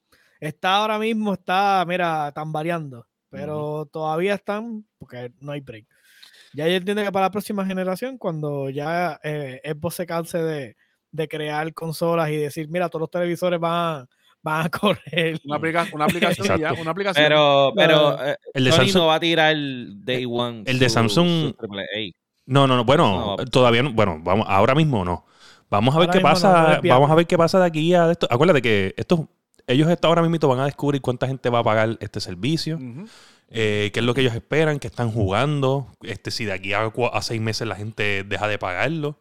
Está 0.41 0.77
ahora 0.77 1.01
mismo, 1.01 1.33
está, 1.35 1.85
mira, 1.89 2.31
tambaleando, 2.33 3.08
pero 3.31 3.87
todavía 3.93 4.35
están, 4.35 4.85
porque 4.99 5.33
no 5.41 5.53
hay 5.53 5.61
break. 5.61 5.87
Ya 6.55 6.67
yo 6.67 6.75
entiendo 6.75 7.03
que 7.03 7.13
para 7.13 7.27
la 7.27 7.31
próxima 7.31 7.65
generación, 7.67 8.17
cuando 8.19 8.71
ya 8.71 9.21
eh, 9.23 9.61
Xbox 9.65 9.95
se 9.97 10.07
canse 10.07 10.39
de, 10.39 10.77
de 11.13 11.29
crear 11.29 11.73
consolas 11.75 12.31
y 12.31 12.37
decir, 12.37 12.69
mira, 12.71 12.89
todos 12.89 13.03
los 13.03 13.11
televisores 13.11 13.61
van, 13.61 14.09
van 14.43 14.67
a 14.67 14.71
correr. 14.71 15.39
Una, 15.45 15.57
aplica- 15.57 15.87
una 15.93 16.05
aplicación 16.07 16.59
ya, 16.59 16.73
una 16.73 16.91
aplicación. 16.91 17.25
Pero, 17.25 17.73
pero 17.77 18.25
eh, 18.27 18.37
El 18.55 18.65
de 18.65 18.73
Sony 18.73 18.77
Samsung. 18.79 18.97
no 19.03 19.07
va 19.09 19.15
a 19.17 19.21
tirar 19.21 19.57
Day 19.57 20.25
One. 20.27 20.63
el 20.67 20.79
de 20.79 20.89
su- 20.89 20.99
Samsung- 20.99 21.55
su. 21.59 22.13
No, 22.47 22.67
no, 22.67 22.77
no, 22.77 22.85
bueno, 22.85 23.37
No. 23.39 23.45
todavía 23.45 23.83
no, 23.83 23.93
bueno, 23.93 24.19
vamos, 24.23 24.47
ahora 24.49 24.75
mismo 24.75 25.05
no. 25.05 25.27
Vamos 25.71 25.95
a 25.95 25.99
ver 25.99 26.09
Ahora 26.09 26.19
qué 26.19 26.23
pasa, 26.23 26.81
no 26.83 26.89
vamos 26.89 27.11
a 27.11 27.15
ver 27.15 27.27
qué 27.27 27.37
pasa 27.37 27.61
de 27.61 27.67
aquí 27.67 27.93
a 27.93 28.11
esto. 28.11 28.27
Acuérdate 28.31 28.63
que 28.63 28.95
estos, 28.97 29.21
ellos 29.69 29.89
hasta 29.89 30.09
ahora 30.09 30.23
mismo 30.23 30.49
van 30.49 30.61
a 30.61 30.65
descubrir 30.65 31.01
cuánta 31.01 31.27
gente 31.29 31.49
va 31.51 31.61
a 31.61 31.65
pagar 31.65 31.97
este 32.01 32.21
servicio. 32.21 32.79
Eh, 33.51 33.91
qué 33.95 34.01
es 34.01 34.05
lo 34.05 34.13
que 34.15 34.21
ellos 34.23 34.35
esperan, 34.35 34.79
qué 34.79 34.89
están 34.89 35.11
jugando, 35.11 35.87
este, 36.03 36.31
si 36.31 36.45
de 36.45 36.53
aquí 36.53 36.73
a, 36.75 36.91
seis 37.23 37.41
meses 37.41 37.67
la 37.67 37.77
gente 37.77 38.25
deja 38.25 38.47
de 38.49 38.59
pagarlo. 38.59 39.19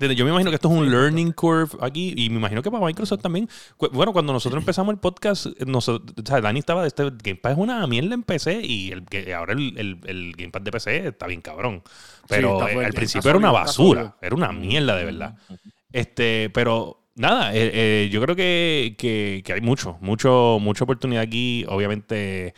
Yo 0.00 0.24
me 0.24 0.30
imagino 0.30 0.50
que 0.50 0.54
esto 0.54 0.68
es 0.70 0.78
un 0.78 0.88
learning 0.92 1.32
curve 1.32 1.76
aquí 1.80 2.14
y 2.16 2.30
me 2.30 2.36
imagino 2.36 2.62
que 2.62 2.70
para 2.70 2.84
Microsoft 2.86 3.20
también. 3.20 3.48
Bueno, 3.92 4.12
cuando 4.12 4.32
nosotros 4.32 4.60
empezamos 4.62 4.92
el 4.92 5.00
podcast, 5.00 5.46
nosotros, 5.66 6.14
o 6.24 6.26
sea, 6.26 6.40
Dani 6.40 6.60
estaba 6.60 6.82
de 6.82 6.88
este 6.88 7.02
Game 7.04 7.34
Pass 7.36 7.52
es 7.52 7.58
una 7.58 7.84
mierda 7.88 8.14
en 8.14 8.22
PC 8.22 8.60
y 8.62 8.92
el, 8.92 9.04
que 9.04 9.34
ahora 9.34 9.54
el, 9.54 9.76
el- 9.76 10.00
el 10.06 10.32
Game 10.36 10.50
Pass 10.52 10.62
de 10.62 10.70
PC 10.70 11.06
está 11.08 11.26
bien 11.26 11.40
cabrón. 11.40 11.82
Pero 12.28 12.68
eh, 12.68 12.84
al 12.84 12.92
principio 12.92 13.28
era 13.30 13.38
una 13.38 13.50
basura, 13.50 14.16
era 14.22 14.36
una 14.36 14.52
mierda 14.52 14.94
de 14.94 15.04
verdad. 15.04 15.36
Este, 15.90 16.50
pero 16.54 16.97
nada, 17.18 17.54
eh, 17.54 17.70
eh, 17.72 18.08
yo 18.10 18.20
creo 18.22 18.34
que, 18.36 18.94
que- 18.98 19.42
hay 19.52 19.60
mucho, 19.60 19.98
mucho, 20.00 20.58
mucha 20.60 20.84
oportunidad 20.84 21.22
aquí. 21.22 21.64
Obviamente, 21.68 22.54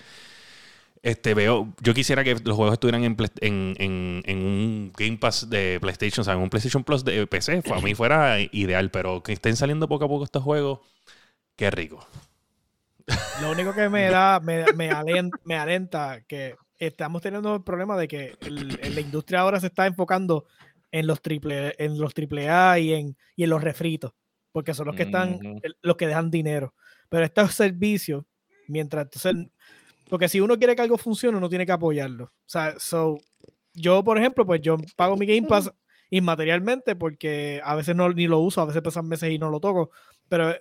este 1.03 1.33
veo, 1.35 1.73
yo 1.81 1.95
quisiera 1.95 2.23
que 2.23 2.35
los 2.35 2.57
juegos 2.57 2.75
estuvieran 2.75 3.05
en, 3.05 3.17
en, 3.41 4.23
en- 4.27 4.39
un 4.39 4.93
Game 4.97 5.17
Pass 5.17 5.49
de 5.49 5.79
PlayStation, 5.81 6.21
o 6.23 6.25
sea, 6.25 6.35
en 6.35 6.41
un 6.41 6.51
PlayStation 6.51 6.85
Plus 6.85 7.05
de 7.05 7.27
PC. 7.27 7.63
Para 7.63 7.81
mí 7.81 7.95
fuera 7.95 8.39
ideal, 8.41 8.91
pero 8.91 9.23
que 9.23 9.33
estén 9.33 9.57
saliendo 9.57 9.89
poco 9.89 10.05
a 10.05 10.09
poco 10.09 10.25
estos 10.25 10.43
juegos, 10.43 10.81
qué 11.57 11.71
rico. 11.71 12.07
Lo 13.41 13.51
único 13.53 13.75
que 13.75 13.89
me 13.89 14.11
da, 14.11 14.41
me, 14.41 14.73
me, 14.75 14.91
alen- 14.91 15.33
me 15.45 15.57
alenta 15.57 16.21
que 16.29 16.55
estamos 16.79 17.23
teniendo 17.23 17.55
el 17.57 17.63
problema 17.63 17.97
de 17.97 18.07
que 18.09 18.37
la 18.41 19.01
industria 19.01 19.41
ahora 19.41 19.59
se 19.59 19.67
está 19.69 19.87
enfocando 19.87 20.45
en 20.93 21.07
los 21.07 21.23
triple, 21.23 21.75
en 21.79 21.99
los 21.99 22.13
triple 22.15 22.49
A 22.51 22.79
y 22.79 22.93
en, 22.93 23.17
y 23.37 23.45
en 23.45 23.51
los 23.51 23.63
refritos, 23.63 24.13
porque 24.53 24.75
son 24.75 24.87
los 24.87 24.97
que 24.97 25.05
están, 25.05 25.39
los 25.83 25.97
que 25.97 26.07
dejan 26.07 26.31
dinero. 26.31 26.75
Pero 27.09 27.25
estos 27.25 27.55
servicios, 27.55 28.25
mientras 28.69 29.05
entonces, 29.05 29.51
porque 30.09 30.29
si 30.29 30.41
uno 30.41 30.59
quiere 30.59 30.75
que 30.75 30.83
algo 30.83 30.99
funcione, 30.99 31.39
uno 31.39 31.49
tiene 31.49 31.67
que 31.67 31.73
apoyarlo. 31.73 32.25
O 32.25 32.33
sea, 32.47 32.75
so, 32.79 33.19
yo, 33.75 34.03
por 34.03 34.19
ejemplo, 34.19 34.45
pues 34.45 34.61
yo 34.61 34.77
pago 34.97 35.17
mi 35.17 35.27
Game 35.27 35.47
Pass 35.47 35.73
inmaterialmente 36.11 36.97
porque 36.97 37.61
a 37.65 37.75
veces 37.77 37.95
no 37.95 38.09
ni 38.11 38.27
lo 38.27 38.41
uso, 38.41 38.61
a 38.61 38.67
veces 38.67 38.83
pasan 38.83 39.09
meses 39.09 39.31
y 39.31 39.39
no 39.39 39.51
lo 39.51 39.61
toco, 39.61 39.91
pero 40.29 40.55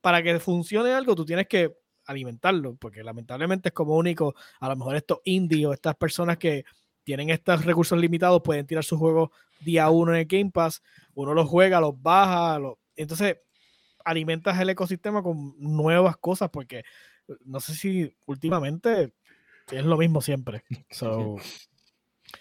para 0.00 0.22
que 0.22 0.38
funcione 0.40 0.92
algo, 0.92 1.14
tú 1.14 1.24
tienes 1.24 1.46
que 1.46 1.76
alimentarlo, 2.06 2.76
porque 2.76 3.02
lamentablemente 3.02 3.68
es 3.68 3.72
como 3.72 3.96
único, 3.96 4.34
a 4.60 4.68
lo 4.68 4.76
mejor 4.76 4.96
estos 4.96 5.20
indios, 5.24 5.74
estas 5.74 5.96
personas 5.96 6.38
que 6.38 6.64
tienen 7.02 7.30
estos 7.30 7.64
recursos 7.64 7.98
limitados, 7.98 8.42
pueden 8.42 8.66
tirar 8.66 8.84
sus 8.84 8.98
juegos 8.98 9.30
día 9.60 9.88
uno 9.90 10.12
en 10.12 10.20
el 10.20 10.26
Game 10.26 10.50
Pass, 10.50 10.82
uno 11.14 11.34
los 11.34 11.48
juega, 11.48 11.80
los 11.80 12.00
baja, 12.00 12.58
los... 12.58 12.74
entonces 12.96 13.38
alimentas 14.04 14.60
el 14.60 14.70
ecosistema 14.70 15.22
con 15.22 15.54
nuevas 15.58 16.16
cosas, 16.16 16.50
porque 16.50 16.84
no 17.44 17.60
sé 17.60 17.74
si 17.74 18.16
últimamente 18.26 19.14
es 19.70 19.84
lo 19.84 19.96
mismo 19.96 20.20
siempre. 20.20 20.64
So, 20.90 21.36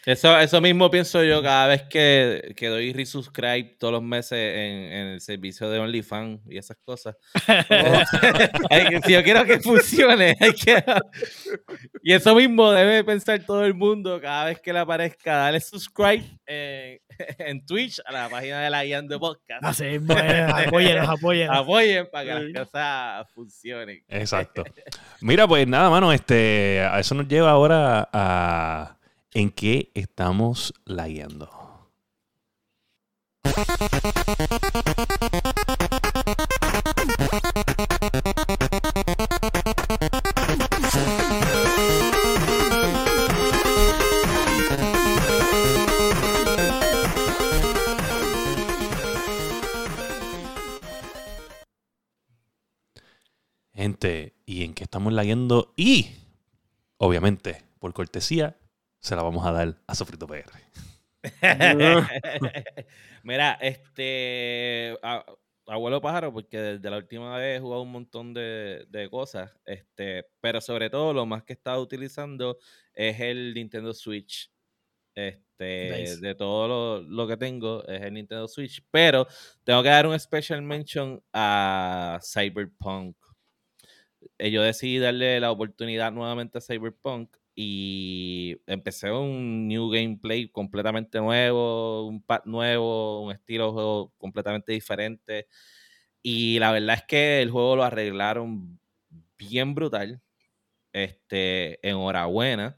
Eso, 0.06 0.38
eso 0.38 0.62
mismo 0.62 0.90
pienso 0.90 1.24
yo 1.24 1.42
cada 1.42 1.68
vez 1.68 1.84
que, 1.84 2.54
que 2.56 2.68
doy 2.68 2.94
resubscribe 2.94 3.76
todos 3.80 3.94
los 3.94 4.04
meses 4.04 4.38
en, 4.38 4.92
en 4.92 5.08
el 5.08 5.22
servicio 5.22 5.70
de 5.70 5.80
OnlyFans 5.80 6.42
y 6.50 6.58
esas 6.58 6.78
cosas. 6.84 7.16
Si 9.06 9.12
yo 9.12 9.24
quiero 9.24 9.44
que 9.46 9.60
funcione, 9.60 10.36
hay 10.40 10.54
que... 10.54 10.84
Y 12.02 12.14
eso 12.14 12.36
mismo 12.36 12.72
debe 12.72 13.04
pensar 13.04 13.40
todo 13.46 13.66
el 13.66 13.74
mundo 13.74 14.20
cada 14.22 14.46
vez 14.46 14.60
que 14.60 14.74
le 14.74 14.80
aparezca, 14.80 15.36
dale 15.36 15.60
subscribe 15.60 16.24
en, 16.46 17.00
en 17.40 17.66
Twitch 17.66 18.02
a 18.06 18.12
la 18.12 18.30
página 18.30 18.62
de 18.62 18.70
la 18.70 18.86
Ian 18.86 19.08
de 19.08 19.18
Podcast. 19.18 19.64
así 19.64 19.86
es, 19.86 20.02
apóyenos, 20.10 21.10
apóyenos. 21.10 21.58
Apoyen 21.58 22.08
para 22.12 22.26
que 22.26 22.50
las 22.50 22.66
cosas 22.66 23.32
funcionen. 23.34 24.04
Exacto. 24.08 24.64
Mira, 25.22 25.48
pues 25.48 25.68
nada, 25.68 25.90
mano, 25.90 26.12
este, 26.12 26.82
a 26.82 27.00
eso 27.00 27.16
nos 27.16 27.28
lleva 27.28 27.52
ahora 27.52 28.10
a 28.12 28.98
en 29.34 29.52
qué 29.52 29.92
estamos 29.96 30.74
lagueando. 30.86 31.50
Gente, 53.74 54.36
¿y 54.46 54.64
en 54.64 54.74
qué 54.74 54.84
estamos 54.84 55.12
lagueando? 55.12 55.74
Y, 55.76 56.12
obviamente, 56.98 57.64
por 57.80 57.94
cortesía 57.94 58.56
se 59.04 59.16
la 59.18 59.22
vamos 59.22 59.46
a 59.46 59.52
dar 59.52 59.76
a 59.86 59.96
Sofrito 59.96 60.26
PR. 60.28 60.50
Mira, 63.24 63.58
este 63.62 64.98
a- 65.04 65.26
abuelo 65.68 66.02
pájaro, 66.02 66.32
porque 66.34 66.58
desde 66.58 66.90
la 66.90 66.98
última 66.98 67.38
vez 67.38 67.58
he 67.58 67.62
jugado 67.62 67.82
un 67.82 67.92
montón 67.92 68.34
de, 68.34 68.86
de 68.90 69.10
cosas, 69.10 69.52
este, 69.66 70.26
pero 70.42 70.62
sobre 70.62 70.90
todo 70.90 71.14
lo 71.14 71.26
más 71.26 71.44
que 71.44 71.54
he 71.54 71.56
estado 71.56 71.82
utilizando 71.82 72.58
es 72.94 73.20
el 73.20 73.54
Nintendo 73.54 73.94
Switch. 73.94 74.50
Este, 75.16 76.00
Nice. 76.00 76.18
de 76.22 76.34
todo 76.36 76.68
lo, 76.68 77.02
lo 77.04 77.28
que 77.28 77.38
tengo 77.38 77.86
es 77.88 78.02
el 78.02 78.14
Nintendo 78.16 78.48
Switch, 78.48 78.84
pero 78.90 79.28
tengo 79.64 79.84
que 79.84 79.90
dar 79.90 80.08
un 80.08 80.20
special 80.20 80.62
mention 80.62 81.22
a 81.34 82.20
Cyberpunk. 82.24 83.16
Eh, 84.40 84.50
Yo 84.50 84.62
decidí 84.64 84.98
darle 84.98 85.40
la 85.40 85.52
oportunidad 85.52 86.12
nuevamente 86.12 86.58
a 86.58 86.62
Cyberpunk 86.62 87.36
y 87.56 88.58
empecé 88.68 89.12
un 89.12 89.68
new 89.68 89.90
gameplay 89.90 90.50
completamente 90.50 91.20
nuevo, 91.20 92.08
un 92.08 92.22
pad 92.24 92.42
nuevo, 92.46 93.22
un 93.24 93.32
estilo 93.32 93.68
de 93.68 93.72
juego 93.74 94.14
completamente 94.18 94.72
diferente. 94.74 95.48
Y 96.24 96.60
la 96.60 96.72
verdad 96.72 96.96
es 96.98 97.04
que 97.04 97.42
el 97.42 97.52
juego 97.52 97.76
lo 97.78 97.84
arreglaron 97.84 98.80
bien 99.38 99.76
brutal. 99.76 100.22
Este, 100.94 101.80
enhorabuena. 101.88 102.78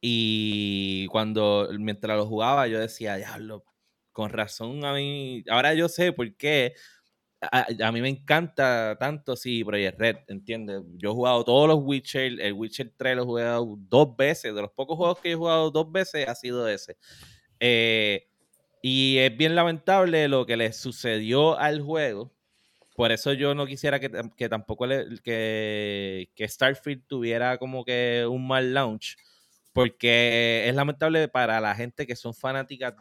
Y 0.00 1.06
cuando 1.08 1.68
mientras 1.78 2.16
lo 2.16 2.26
jugaba, 2.26 2.68
yo 2.68 2.78
decía, 2.78 3.16
diablo, 3.16 3.64
con 4.12 4.30
razón 4.30 4.84
a 4.84 4.92
mí. 4.94 5.44
Ahora 5.48 5.74
yo 5.74 5.88
sé 5.88 6.12
por 6.12 6.36
qué. 6.36 6.74
A, 7.40 7.92
mí 7.92 8.00
me 8.00 8.08
encanta 8.08 8.96
tanto, 8.98 9.36
sí, 9.36 9.62
Project 9.62 9.98
Red, 10.00 10.16
¿entiendes? 10.26 10.82
Yo 10.96 11.10
he 11.10 11.14
jugado 11.14 11.44
todos 11.44 11.68
los 11.68 11.78
Witcher, 11.82 12.40
el 12.40 12.52
Witcher 12.52 12.92
3 12.96 13.16
lo 13.16 13.22
he 13.22 13.26
jugado 13.26 13.76
dos 13.78 14.16
veces, 14.16 14.52
de 14.54 14.60
los 14.60 14.72
pocos 14.72 14.96
juegos 14.96 15.20
que 15.20 15.32
he 15.32 15.34
jugado 15.36 15.70
dos 15.70 15.90
veces 15.92 16.28
ha 16.28 16.34
sido 16.34 16.66
ese. 16.66 16.96
Eh, 17.60 18.26
y 18.82 19.18
es 19.18 19.36
bien 19.36 19.54
lamentable 19.54 20.26
lo 20.26 20.46
que 20.46 20.56
le 20.56 20.72
sucedió 20.72 21.56
al 21.58 21.80
juego. 21.80 22.32
Por 22.96 23.12
eso 23.12 23.32
yo 23.32 23.54
no 23.54 23.66
quisiera 23.66 24.00
que, 24.00 24.10
que 24.36 24.48
tampoco 24.48 24.86
que 25.22 26.28
Starfield 26.40 27.06
tuviera 27.06 27.58
como 27.58 27.84
que 27.84 28.26
un 28.28 28.48
mal 28.48 28.74
launch. 28.74 29.16
Porque 29.72 30.64
es 30.68 30.74
lamentable 30.74 31.28
para 31.28 31.60
la 31.60 31.74
gente 31.76 32.06
que 32.06 32.16
son 32.16 32.34
fanáticas 32.34 32.94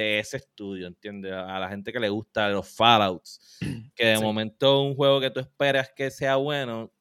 de 0.00 0.18
ese 0.20 0.36
estudio, 0.38 0.86
¿entiendes? 0.86 1.32
A 1.32 1.58
la 1.58 1.68
gente 1.68 1.92
que 1.92 1.98
le 2.00 2.08
gusta 2.08 2.48
los 2.50 2.68
Fallouts. 2.68 3.58
Que 3.94 4.06
de 4.06 4.16
Sí. 4.18 4.22
momento 4.22 4.82
un 4.82 4.94
juego 4.94 5.20
que 5.20 5.30
tú 5.30 5.40
esperas 5.40 5.90
que 5.96 6.10
sea 6.10 6.36
bueno 6.36 6.92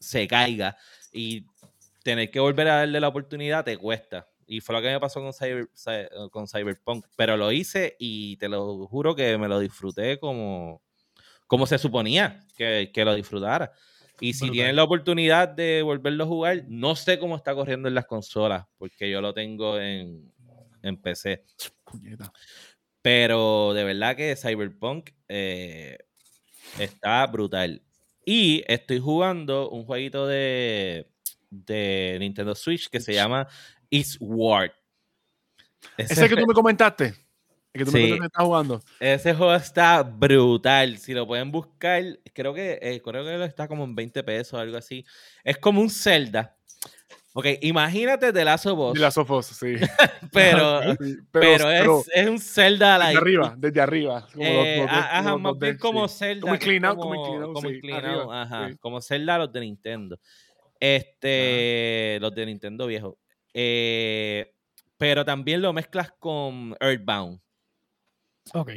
se 0.00 0.26
caiga. 0.26 0.76
Y 1.12 1.44
tener 2.02 2.30
que 2.30 2.40
volver 2.40 2.68
a 2.68 2.76
darle 2.78 2.98
la 3.00 3.08
oportunidad 3.08 3.64
te 3.64 3.76
cuesta. 3.76 4.26
Y 4.46 4.60
fue 4.60 4.74
lo 4.74 4.82
que 4.82 4.88
me 4.88 4.98
pasó 4.98 5.20
con, 5.20 5.32
Cyber- 5.32 5.68
Cy- 5.74 6.30
con 6.30 6.48
Cyberpunk. 6.48 7.06
Pero 7.16 7.36
lo 7.36 7.52
hice 7.52 7.96
y 7.98 8.36
te 8.38 8.48
lo 8.48 8.86
juro 8.86 9.14
que 9.14 9.36
me 9.38 9.46
lo 9.48 9.58
disfruté 9.60 10.18
como, 10.18 10.82
como 11.46 11.66
se 11.66 11.78
suponía 11.78 12.40
que, 12.56 12.90
que 12.92 13.04
lo 13.04 13.14
disfrutara. 13.14 13.72
Y 14.20 14.32
si 14.34 14.40
Brutal. 14.46 14.52
tienen 14.54 14.76
la 14.76 14.84
oportunidad 14.84 15.48
de 15.48 15.82
volverlo 15.82 16.24
a 16.24 16.26
jugar, 16.26 16.64
no 16.68 16.96
sé 16.96 17.18
cómo 17.18 17.36
está 17.36 17.54
corriendo 17.54 17.88
en 17.88 17.94
las 17.94 18.06
consolas, 18.06 18.66
porque 18.78 19.10
yo 19.10 19.20
lo 19.20 19.32
tengo 19.34 19.78
en, 19.78 20.32
en 20.82 20.96
PC. 21.00 21.44
Pero 23.02 23.74
de 23.74 23.84
verdad 23.84 24.16
que 24.16 24.36
Cyberpunk 24.36 25.10
eh, 25.28 25.98
está 26.78 27.26
brutal. 27.26 27.82
Y 28.24 28.62
estoy 28.68 29.00
jugando 29.00 29.68
un 29.70 29.84
jueguito 29.84 30.26
de, 30.26 31.10
de 31.50 32.16
Nintendo 32.20 32.54
Switch 32.54 32.88
que 32.88 33.00
se 33.00 33.14
llama 33.14 33.48
Eastward. 33.90 34.70
Ese, 35.96 36.12
Ese 36.12 36.28
que 36.28 36.36
tú 36.36 36.46
me 36.46 36.54
comentaste. 36.54 37.14
El 37.74 37.80
que 37.80 37.84
tú 37.86 37.90
Sí. 37.90 38.16
me 38.20 38.26
estás 38.26 38.44
jugando. 38.44 38.80
ese 39.00 39.34
juego 39.34 39.54
está 39.54 40.02
brutal. 40.04 40.98
Si 40.98 41.12
lo 41.14 41.26
pueden 41.26 41.50
buscar, 41.50 42.04
creo 42.32 42.54
que, 42.54 42.78
eh, 42.80 43.00
creo 43.02 43.24
que 43.24 43.44
está 43.44 43.66
como 43.66 43.82
en 43.84 43.94
20 43.96 44.22
pesos 44.22 44.54
o 44.54 44.58
algo 44.58 44.76
así. 44.76 45.04
Es 45.42 45.58
como 45.58 45.80
un 45.80 45.90
Zelda. 45.90 46.56
Ok, 47.34 47.46
imagínate 47.62 48.30
de 48.30 48.44
Lazo 48.44 48.76
Boss, 48.76 48.94
De 48.94 49.00
las 49.00 49.14
Sofos, 49.14 49.46
sí. 49.46 49.74
pero, 50.32 50.82
Sí, 50.96 51.16
pero, 51.30 51.70
es, 51.70 52.08
es 52.14 52.28
un 52.28 52.38
Zelda 52.38 52.98
desde 52.98 53.04
like, 53.04 53.18
arriba, 53.18 53.54
desde 53.56 53.80
arriba. 53.80 54.28
como 54.32 54.44
los- 54.44 54.66
Eh, 54.66 54.76
los 54.80 54.88
ajá, 54.90 55.30
los 55.30 55.40
más 55.40 55.58
bien 55.58 55.78
como 55.78 56.08
sí. 56.08 56.18
Zelda. 56.18 56.40
Como 56.42 56.54
es 56.54 56.60
inclinado, 56.60 56.96
como 56.96 57.14
inclinado, 57.14 57.52
como 57.54 57.68
sí, 57.68 57.74
inclinado, 57.76 58.06
arriba, 58.30 58.42
ajá, 58.42 58.68
sí. 58.68 58.76
como 58.78 59.00
Zelda 59.00 59.38
los 59.38 59.52
de 59.52 59.60
Nintendo. 59.60 60.18
Este, 60.78 62.18
los 62.20 62.34
de 62.34 62.44
Nintendo 62.46 62.86
viejo. 62.86 63.16
Eh, 63.54 64.52
pero 64.98 65.24
también 65.24 65.62
lo 65.62 65.72
mezclas 65.72 66.12
con 66.18 66.76
Earthbound. 66.80 67.40
Ok. 68.52 68.72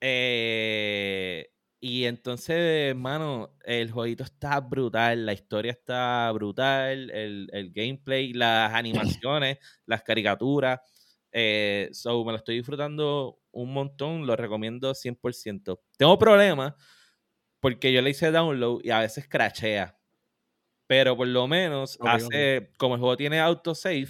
Eh, 0.00 1.48
y 1.80 2.04
entonces, 2.06 2.90
hermano, 2.90 3.56
el 3.64 3.90
jueguito 3.92 4.24
está 4.24 4.60
brutal, 4.60 5.24
la 5.26 5.32
historia 5.32 5.72
está 5.72 6.30
brutal, 6.32 7.10
el, 7.10 7.48
el 7.52 7.72
gameplay, 7.72 8.32
las 8.32 8.72
animaciones, 9.20 9.58
las 9.86 10.02
caricaturas. 10.02 10.80
Eh, 11.30 11.88
so, 11.92 12.24
me 12.24 12.32
lo 12.32 12.38
estoy 12.38 12.56
disfrutando 12.56 13.38
un 13.52 13.72
montón, 13.72 14.26
lo 14.26 14.34
recomiendo 14.34 14.94
100%. 14.94 15.80
Tengo 15.96 16.18
problemas 16.18 16.74
porque 17.60 17.92
yo 17.92 18.02
le 18.02 18.10
hice 18.10 18.30
download 18.30 18.80
y 18.84 18.90
a 18.90 19.00
veces 19.00 19.28
crashea. 19.28 19.96
Pero 20.86 21.16
por 21.16 21.28
lo 21.28 21.46
menos 21.46 21.98
hace, 22.02 22.72
como 22.78 22.94
el 22.94 23.00
juego 23.00 23.16
tiene 23.16 23.40
autosave, 23.40 24.08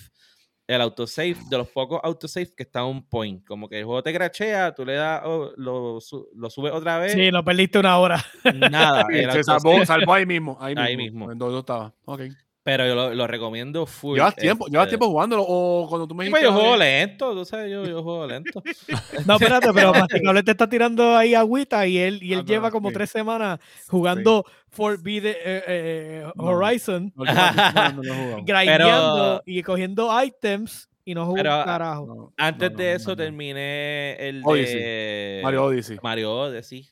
el 0.69 0.81
autosave, 0.83 1.35
de 1.49 1.57
los 1.59 1.67
pocos 1.69 1.99
autosaves 2.05 2.53
que 2.53 2.63
está 2.63 2.85
on 2.85 3.03
point. 3.09 3.45
Como 3.47 3.69
que 3.69 3.79
el 3.79 3.85
juego 3.87 4.03
te 4.03 4.13
crachea, 4.13 4.75
tú 4.75 4.85
le 4.85 4.95
das, 4.95 5.23
oh, 5.25 5.51
lo, 5.57 5.99
lo 6.35 6.51
subes 6.51 6.73
otra 6.73 6.99
vez, 6.99 7.13
Sí, 7.15 7.31
no 7.33 7.43
perdiste 7.45 7.79
una 7.79 7.99
hora. 7.99 8.23
nada. 8.71 9.07
Sí, 9.11 9.17
se 9.17 9.25
autosave- 9.27 9.43
salvó, 9.45 9.85
salvó 9.87 10.13
ahí 10.15 10.27
mismo. 10.27 10.59
Ahí 10.61 10.75
mismo. 10.75 10.83
Ahí 10.87 10.97
mismo. 10.97 11.33
En 11.33 11.39
donde 11.39 11.55
yo 11.55 11.61
estaba. 11.61 11.95
Ok. 12.05 12.21
Pero 12.69 12.87
yo 12.87 12.95
lo, 12.95 13.15
lo 13.15 13.27
recomiendo 13.27 13.87
full. 13.87 14.17
¿Llevas 14.19 14.37
tiempo, 14.37 14.67
llevas 14.67 14.89
este, 14.89 14.99
tiempo 14.99 15.09
jugándolo? 15.09 15.43
O 15.49 15.87
cuando 15.89 16.07
tú 16.07 16.15
me 16.15 16.25
Sí, 16.27 16.29
dijiste. 16.29 16.47
pues 16.49 16.55
yo 16.55 16.61
juego 16.61 16.75
"Oye, 16.77 17.01
lento, 17.01 17.33
tú 17.35 17.45
sabes, 17.47 17.73
yo, 17.73 17.83
yo 17.87 18.03
juego 18.03 18.27
lento. 18.27 18.63
No, 19.27 19.37
espérate, 19.37 19.73
pero 19.73 19.95
Masticable 19.95 20.43
te 20.43 20.51
está 20.51 20.69
tirando 20.69 21.17
ahí 21.17 21.35
agüita 21.35 21.87
y 21.87 21.97
él, 21.97 22.23
y 22.23 22.35
él 22.35 22.41
Ah, 22.41 22.43
no, 22.43 22.47
lleva 22.49 22.71
como 22.71 22.91
sí. 22.91 22.95
tres 22.95 23.09
semanas 23.11 23.59
jugando 23.89 24.45
Forbidden 24.69 25.35
eh, 25.43 25.63
eh, 25.67 26.25
No. 26.35 26.45
Horizon, 26.45 27.11
no, 27.17 27.25
y 29.47 29.63
cogiendo 29.63 30.11
items 30.23 30.91
y 31.07 31.15
no 31.15 31.25
jugó 31.25 31.39
un 31.39 31.43
carajo. 31.43 32.07
No, 32.07 32.33
Antes 32.37 32.71
no, 32.71 32.77
de 32.77 32.93
eso 32.93 33.11
no, 33.11 33.13
no. 33.13 33.17
terminé 33.17 34.29
el 34.29 34.43
Odyssey. 34.45 34.79
de 34.79 35.41
Mario 35.43 35.65
Odyssey. 35.65 35.99
Mario 36.03 36.33
Odyssey, 36.35 36.87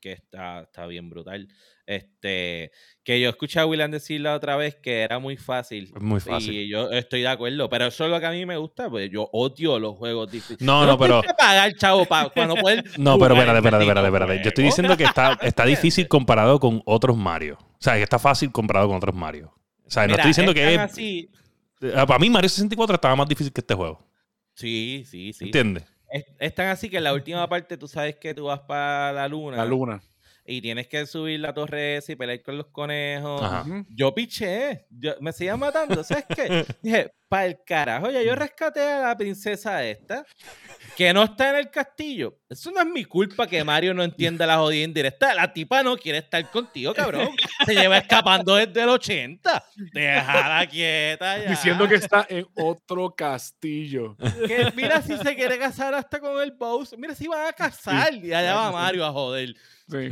que 0.00 0.12
está, 0.12 0.62
está 0.62 0.86
bien 0.86 1.10
brutal. 1.10 1.48
Este, 1.86 2.70
que 3.02 3.20
yo 3.20 3.30
escuché 3.30 3.60
a 3.60 3.66
William 3.66 3.90
decir 3.90 4.20
la 4.20 4.34
otra 4.34 4.56
vez 4.56 4.76
que 4.76 5.00
era 5.00 5.18
muy 5.18 5.36
fácil. 5.36 5.92
Muy 6.00 6.20
fácil. 6.20 6.52
Y 6.52 6.68
yo 6.68 6.90
estoy 6.90 7.22
de 7.22 7.28
acuerdo, 7.28 7.68
pero 7.70 7.86
eso 7.86 8.04
es 8.04 8.10
lo 8.10 8.20
que 8.20 8.26
a 8.26 8.30
mí 8.30 8.44
me 8.44 8.56
gusta, 8.58 8.90
pues 8.90 9.10
yo 9.10 9.28
odio 9.32 9.78
los 9.78 9.96
juegos 9.96 10.30
difíciles. 10.30 10.60
No, 10.60 10.84
no, 10.84 10.98
pero- 10.98 11.22
pagar, 11.38 11.74
chavo, 11.76 12.04
para, 12.04 12.30
no 12.46 12.56
poder. 12.56 12.84
No, 12.98 13.18
pero 13.18 13.34
espérate, 13.34 13.58
espérate, 13.58 13.84
espérate, 13.84 14.06
espérate. 14.08 14.42
Yo 14.42 14.48
estoy 14.48 14.64
diciendo 14.64 14.96
que 14.96 15.04
está, 15.04 15.38
está 15.40 15.64
difícil 15.64 16.08
comparado 16.08 16.60
con 16.60 16.82
otros 16.84 17.16
Mario. 17.16 17.58
O 17.60 17.80
sea, 17.80 17.94
que 17.94 18.02
está 18.02 18.18
fácil 18.18 18.52
comparado 18.52 18.88
con 18.88 18.96
otros 18.96 19.14
Mario. 19.14 19.54
O 19.84 19.90
sea, 19.90 20.06
no 20.06 20.14
estoy 20.14 20.28
diciendo 20.28 20.52
que 20.52 20.74
es... 20.74 20.78
así. 20.78 21.30
Ah, 21.94 22.04
Para 22.06 22.18
mí 22.18 22.28
Mario 22.28 22.48
64 22.48 22.96
estaba 22.96 23.16
más 23.16 23.28
difícil 23.28 23.52
que 23.52 23.60
este 23.60 23.74
juego. 23.74 24.06
Sí, 24.52 25.04
sí, 25.06 25.32
sí. 25.32 25.46
¿Entiendes? 25.46 25.84
Es, 26.10 26.24
es 26.38 26.54
tan 26.54 26.68
así 26.68 26.88
que 26.88 26.98
en 26.98 27.04
la 27.04 27.12
última 27.14 27.48
parte 27.48 27.76
tú 27.76 27.86
sabes 27.88 28.16
que 28.16 28.34
tú 28.34 28.44
vas 28.46 28.60
para 28.60 29.12
la 29.12 29.28
luna, 29.28 29.56
La 29.58 29.64
luna. 29.66 30.02
y 30.44 30.62
tienes 30.62 30.88
que 30.88 31.04
subir 31.06 31.40
la 31.40 31.52
torre 31.52 31.98
esa 31.98 32.12
y 32.12 32.16
pelear 32.16 32.42
con 32.42 32.56
los 32.56 32.68
conejos. 32.68 33.42
Ajá. 33.42 33.64
Yo 33.90 34.14
piché, 34.14 34.86
yo, 34.90 35.12
me 35.20 35.32
seguían 35.32 35.58
matando. 35.58 36.02
¿Sabes 36.04 36.24
qué? 36.34 36.64
Dije, 36.82 37.12
para 37.28 37.46
el 37.46 37.62
carajo, 37.64 38.10
ya 38.10 38.22
yo 38.22 38.34
rescaté 38.34 38.80
a 38.80 39.00
la 39.00 39.16
princesa 39.16 39.84
esta, 39.84 40.24
que 40.96 41.12
no 41.12 41.24
está 41.24 41.50
en 41.50 41.56
el 41.56 41.70
castillo. 41.70 42.38
Eso 42.48 42.70
no 42.70 42.80
es 42.80 42.86
mi 42.86 43.04
culpa 43.04 43.46
que 43.46 43.62
Mario 43.62 43.92
no 43.92 44.02
entienda 44.02 44.46
la 44.46 44.56
jodida 44.56 44.84
indirecta. 44.84 45.34
La 45.34 45.52
tipa 45.52 45.82
no 45.82 45.96
quiere 45.96 46.18
estar 46.18 46.50
contigo, 46.50 46.94
cabrón. 46.94 47.28
Se 47.66 47.74
lleva 47.74 47.98
escapando 47.98 48.54
desde 48.54 48.82
el 48.82 48.88
80. 48.88 49.64
Déjala 49.92 50.66
quieta 50.66 51.38
ya. 51.38 51.50
Diciendo 51.50 51.86
que 51.86 51.96
está 51.96 52.26
en 52.30 52.46
otro 52.54 53.14
castillo. 53.14 54.16
Que 54.46 54.72
mira 54.74 55.02
si 55.02 55.16
se 55.18 55.36
quiere 55.36 55.58
casar 55.58 55.94
hasta 55.94 56.18
con 56.20 56.40
el 56.42 56.52
Bowser. 56.52 56.98
Mira 56.98 57.14
si 57.14 57.28
van 57.28 57.46
a 57.46 57.52
casar. 57.52 58.14
Y 58.14 58.32
allá 58.32 58.54
va 58.54 58.72
Mario 58.72 59.04
a 59.04 59.12
joder. 59.12 59.54
Sí. 59.90 60.10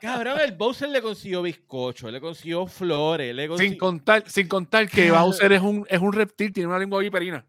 Cabrón, 0.00 0.40
el 0.40 0.52
Bowser 0.52 0.88
le 0.88 1.00
consiguió 1.00 1.42
bizcocho, 1.42 2.10
le 2.10 2.20
consiguió 2.20 2.66
flores, 2.66 3.32
le 3.32 3.56
Sin 3.56 3.78
contar, 3.78 4.24
sin 4.28 4.48
contar 4.48 4.88
que 4.88 5.10
Bowser 5.12 5.52
es 5.52 5.62
un, 5.62 5.86
es 5.88 6.00
un 6.00 6.11
reptil, 6.12 6.52
tiene 6.52 6.68
una 6.68 6.78
lengua 6.78 7.00
viperina. 7.00 7.44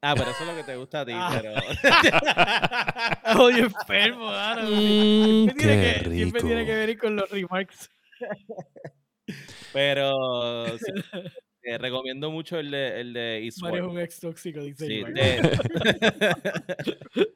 Ah, 0.00 0.14
pero 0.16 0.30
eso 0.30 0.42
es 0.44 0.48
lo 0.48 0.54
que 0.56 0.62
te 0.64 0.76
gusta 0.76 1.00
a 1.00 1.06
ti, 1.06 1.12
Ah. 1.14 1.40
pero... 3.24 3.40
Oye, 3.44 3.60
enfermo, 3.62 4.30
Dano. 4.30 4.62
Mm, 4.70 5.44
Siempre 5.44 5.54
tiene, 5.56 5.92
qué 5.94 6.02
que, 6.04 6.14
siempre 6.14 6.42
tiene 6.42 6.64
que 6.66 6.74
venir 6.74 6.98
con 6.98 7.16
los 7.16 7.28
remarks. 7.30 7.90
Pero 9.74 10.66
sí, 10.78 10.92
eh, 11.62 11.76
recomiendo 11.76 12.30
mucho 12.30 12.58
el 12.58 12.70
de, 12.70 13.00
el 13.02 13.12
de 13.12 13.44
Eastward. 13.44 13.72
Mario 13.72 13.86
es 13.88 13.92
un 13.92 14.00
ex 14.00 14.20
tóxico, 14.20 14.60
dice 14.62 14.86
Sí, 14.86 15.04
de- 15.04 15.58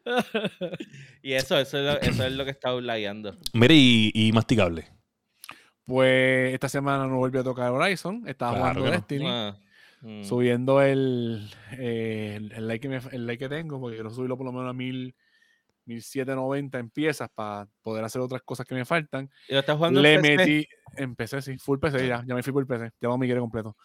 y 1.22 1.32
eso, 1.34 1.58
eso 1.58 1.78
es, 1.78 1.84
lo, 1.84 2.00
eso 2.00 2.24
es 2.26 2.32
lo 2.32 2.44
que 2.44 2.50
está 2.52 2.70
lagueando. 2.72 3.36
Mire, 3.52 3.74
y, 3.74 4.10
y 4.14 4.32
masticable. 4.32 4.86
Pues 5.84 6.54
esta 6.54 6.68
semana 6.68 7.06
no 7.06 7.16
volvió 7.18 7.40
a 7.40 7.44
tocar 7.44 7.70
Horizon. 7.70 8.22
Estaba 8.26 8.56
Claro 8.56 8.80
jugando 8.80 8.84
que 8.84 8.90
no. 8.90 8.96
Destiny. 8.96 9.24
Ah, 9.28 9.58
mm. 10.02 10.24
Subiendo 10.24 10.82
el, 10.82 11.48
eh, 11.78 12.34
el, 12.36 12.52
el 12.52 12.68
like 12.68 12.82
que 12.82 12.88
me- 12.88 13.10
el 13.16 13.26
like 13.26 13.44
que 13.44 13.48
tengo, 13.48 13.80
porque 13.80 13.96
quiero 13.96 14.10
subirlo 14.10 14.36
por 14.36 14.44
lo 14.46 14.52
menos 14.52 14.68
a 14.68 14.72
mil, 14.74 15.14
1790 15.86 16.78
en 16.78 16.90
piezas 16.90 17.28
para 17.34 17.66
poder 17.82 18.04
hacer 18.04 18.20
otras 18.20 18.42
cosas 18.42 18.66
que 18.66 18.74
me 18.74 18.84
faltan. 18.84 19.30
¿Y 19.48 19.52
lo 19.54 19.60
estás 19.60 19.76
jugando 19.76 19.98
en 20.00 20.02
Le 20.04 20.18
PC? 20.18 20.36
metí, 20.36 20.68
empecé, 20.96 21.42
sí, 21.42 21.58
full 21.58 21.78
PC 21.78 22.06
ya, 22.06 22.22
ya 22.26 22.34
me 22.34 22.42
fui 22.42 22.52
por 22.52 22.66
PC, 22.66 22.90
ya 23.00 23.16
me 23.16 23.26
quiere 23.26 23.40
completo. 23.40 23.76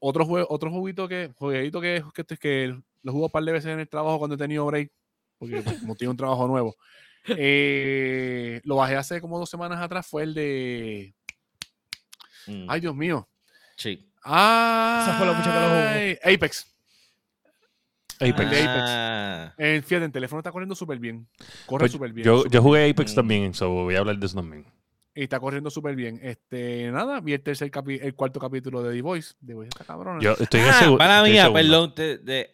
Otro 0.00 0.24
juego, 0.24 0.46
otro 0.50 0.70
jueguito 0.70 1.08
que, 1.08 1.32
jueguito 1.36 1.80
que, 1.80 2.02
que, 2.14 2.24
que, 2.24 2.36
que 2.36 2.66
lo 3.02 3.12
juego 3.12 3.26
un 3.26 3.32
par 3.32 3.44
de 3.44 3.52
veces 3.52 3.70
en 3.72 3.80
el 3.80 3.88
trabajo 3.88 4.18
cuando 4.18 4.34
he 4.34 4.38
tenido 4.38 4.64
break, 4.66 4.90
porque 5.38 5.60
pues, 5.62 5.78
como 5.80 5.94
tengo 5.94 6.10
un 6.10 6.16
trabajo 6.16 6.46
nuevo. 6.48 6.74
eh, 7.36 8.60
lo 8.64 8.76
bajé 8.76 8.96
hace 8.96 9.20
como 9.20 9.38
dos 9.38 9.50
semanas 9.50 9.80
atrás, 9.80 10.06
fue 10.06 10.22
el 10.22 10.34
de. 10.34 11.14
Mm, 12.46 12.66
Ay, 12.68 12.80
Dios 12.80 12.94
mío. 12.96 13.28
sí. 13.76 14.07
Ah, 14.30 15.14
fue 15.16 15.26
lo 15.26 15.34
mucho 15.34 15.50
que 15.50 15.58
lo 15.58 15.68
jugó. 15.68 16.34
Apex. 16.34 16.74
Apex. 18.20 18.50
De 18.50 18.62
Apex. 18.62 18.84
Ah, 18.88 19.54
Eh, 19.58 19.80
fíjate, 19.84 20.04
el 20.06 20.12
teléfono 20.12 20.40
está 20.40 20.50
corriendo 20.52 20.74
súper 20.74 20.98
bien. 20.98 21.26
Corre 21.66 21.82
Pues 21.84 21.92
súper 21.92 22.12
bien. 22.12 22.24
yo, 22.26 22.38
súper 22.38 22.52
yo 22.52 22.62
jugué 22.62 22.90
Apex 22.90 23.12
Mm. 23.12 23.14
también, 23.14 23.54
so 23.54 23.70
voy 23.70 23.94
a 23.94 24.00
hablar 24.00 24.18
de 24.18 24.26
eso 24.26 24.36
también. 24.36 24.66
Y 25.14 25.22
está 25.22 25.40
corriendo 25.40 25.70
súper 25.70 25.96
bien. 25.96 26.20
Este, 26.22 26.90
nada, 26.92 27.20
vi 27.20 27.32
el 27.32 27.42
tercer 27.42 27.70
capi- 27.70 27.98
el 28.02 28.14
cuarto 28.14 28.38
capítulo 28.38 28.82
de 28.82 28.94
The 28.94 29.02
Voice. 29.02 29.34
The 29.44 29.54
Voice 29.54 29.68
está 29.70 29.84
cabrón. 29.84 30.20
Yo 30.20 30.32
estoy 30.38 30.60
Ah, 30.60 30.64
para 30.98 31.24
segundo. 31.24 31.52
perdón. 31.54 31.94
te- 31.94 32.18
de- 32.18 32.50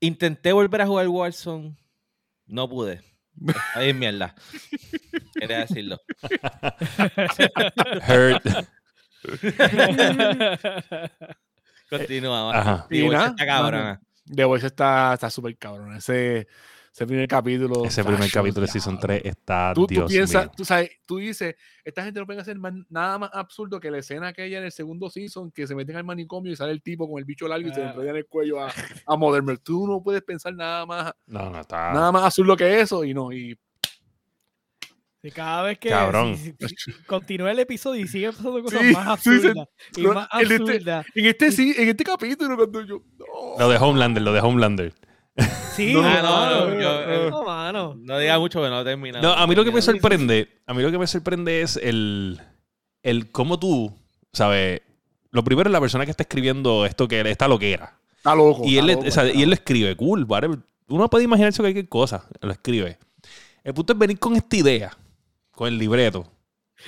intenté 0.00 0.52
volver 0.52 0.80
a 0.82 0.86
jugar 0.86 1.06
Warzone. 1.08 1.76
No 2.46 2.68
pude. 2.68 3.02
Está 3.46 3.80
bien 3.80 3.98
mierda. 3.98 4.34
Quería 5.34 5.58
decirlo. 5.58 6.00
Hurt. 8.08 8.46
Continúa. 11.90 12.58
Ajá. 12.58 12.86
Sí, 12.90 12.96
Y 12.98 13.02
Voice 13.02 13.24
está 13.26 13.46
cabrona. 13.46 14.00
The 14.34 14.44
Voice 14.44 14.66
está 14.66 15.14
está 15.14 15.30
súper 15.30 15.56
cabrón. 15.56 15.94
Ese, 15.96 16.48
ese 16.92 17.06
primer 17.06 17.28
capítulo. 17.28 17.84
Ese 17.84 18.02
primer 18.02 18.28
capítulo 18.30 18.66
de 18.66 18.72
Season 18.72 18.96
cabrón. 18.96 19.20
3 19.22 19.32
está, 19.32 19.72
Tú, 19.72 19.86
tú 19.86 19.94
Dios 19.94 20.10
piensas, 20.10 20.46
mío. 20.46 20.52
tú 20.56 20.64
sabes, 20.64 20.90
tú 21.06 21.18
dices, 21.18 21.54
esta 21.84 22.02
gente 22.02 22.18
no 22.18 22.26
puede 22.26 22.40
hacer 22.40 22.58
más- 22.58 22.74
nada 22.88 23.18
más 23.18 23.30
absurdo 23.32 23.78
que 23.78 23.90
la 23.92 23.98
escena 23.98 24.28
aquella 24.28 24.58
en 24.58 24.64
el 24.64 24.72
segundo 24.72 25.08
season 25.10 25.52
que 25.52 25.66
se 25.68 25.76
meten 25.76 25.94
al 25.96 26.02
manicomio 26.04 26.50
y 26.52 26.56
sale 26.56 26.72
el 26.72 26.82
tipo 26.82 27.08
con 27.08 27.20
el 27.20 27.24
bicho 27.24 27.46
largo 27.46 27.68
y 27.68 27.72
se 27.72 27.80
le 27.80 27.86
Ah. 27.86 27.90
enreda 27.92 28.10
en 28.10 28.16
el 28.16 28.26
cuello 28.26 28.60
a, 28.60 28.72
a 29.06 29.16
Modern. 29.16 29.56
Tú 29.58 29.86
no 29.86 30.02
puedes 30.02 30.22
pensar 30.22 30.54
nada 30.54 30.84
más, 30.86 31.12
No, 31.26 31.50
no, 31.50 31.60
está... 31.60 31.92
nada 31.92 32.10
más 32.10 32.24
absurdo 32.24 32.56
que 32.56 32.80
eso 32.80 33.04
y 33.04 33.14
no. 33.14 33.30
Y 33.32 33.56
Y 35.22 35.30
cada 35.30 35.62
vez 35.62 35.78
que 35.78 35.88
Cabrón. 35.88 36.36
si- 36.36 36.54
si- 36.66 36.76
si 36.76 36.92
continúa 37.06 37.50
el 37.50 37.58
episodio 37.58 38.04
y 38.04 38.08
sigue 38.08 38.30
pasando 38.30 38.62
cosas 38.62 38.80
Sí, 38.82 38.92
más 38.92 39.20
sí, 39.22 39.30
sí. 39.30 39.36
absurdas 39.48 39.68
y 39.96 40.02
No, 40.02 40.12
más 40.14 40.28
en 40.32 40.40
este- 40.40 40.54
absurdas. 40.54 41.06
en 41.14 41.26
este 41.26 41.52
sí, 41.52 41.74
en 41.76 41.88
este 41.88 42.04
capítulo 42.04 42.56
cuando 42.56 42.82
yo. 42.82 43.02
no. 43.18 43.24
Lo 43.58 43.68
de 43.68 43.76
Homelander, 43.78 44.22
lo 44.22 44.32
de 44.32 44.40
Homelander. 44.40 44.92
Sí, 45.74 45.92
No, 45.92 46.00
Ah, 46.02 46.22
no, 46.22 46.30
mano, 46.30 46.66
no, 46.74 46.80
yo, 46.80 47.00
eh, 47.02 47.30
no, 47.30 47.44
mano. 47.44 47.94
No 47.98 48.18
diga 48.18 48.38
mucho 48.38 48.62
que 48.62 48.68
no 48.70 48.80
he 48.80 48.84
terminado. 48.84 49.22
No, 49.26 49.34
a 49.34 49.46
mí 49.46 49.54
lo 49.54 49.64
que 49.64 49.72
me 49.72 49.82
sorprende, 49.82 50.48
a 50.66 50.72
mí 50.72 50.82
lo 50.82 50.90
que 50.90 50.98
me 50.98 51.06
sorprende 51.06 51.60
es 51.60 51.76
el, 51.76 52.40
el 53.02 53.30
cómo 53.32 53.58
tú, 53.58 53.92
¿sabes? 54.32 54.80
Lo 55.32 55.44
primero 55.44 55.68
es 55.68 55.72
la 55.72 55.80
persona 55.80 56.04
que 56.06 56.10
está 56.12 56.22
escribiendo 56.22 56.86
esto 56.86 57.06
que 57.08 57.20
esta 57.28 57.48
lo 57.48 57.58
que 57.58 57.72
era. 57.72 57.98
Está 58.16 58.34
loco. 58.34 58.62
Y 58.64 58.78
está 58.78 58.80
él, 58.80 58.96
loco, 58.96 59.08
o 59.08 59.10
sea, 59.10 59.24
está 59.26 59.38
y 59.38 59.42
él 59.42 59.48
lo 59.50 59.54
escribe, 59.54 59.94
cool, 59.96 60.24
whatever. 60.24 60.58
Uno 60.88 61.10
puede 61.10 61.24
imaginarse 61.24 61.60
cualquier 61.62 61.88
cosa, 61.88 62.24
lo 62.40 62.52
escribe. 62.52 62.96
El 63.62 63.74
punto 63.74 63.92
es 63.92 63.98
venir 63.98 64.18
con 64.18 64.36
esta 64.36 64.56
idea, 64.56 64.96
con 65.56 65.66
el 65.68 65.78
libreto, 65.78 66.30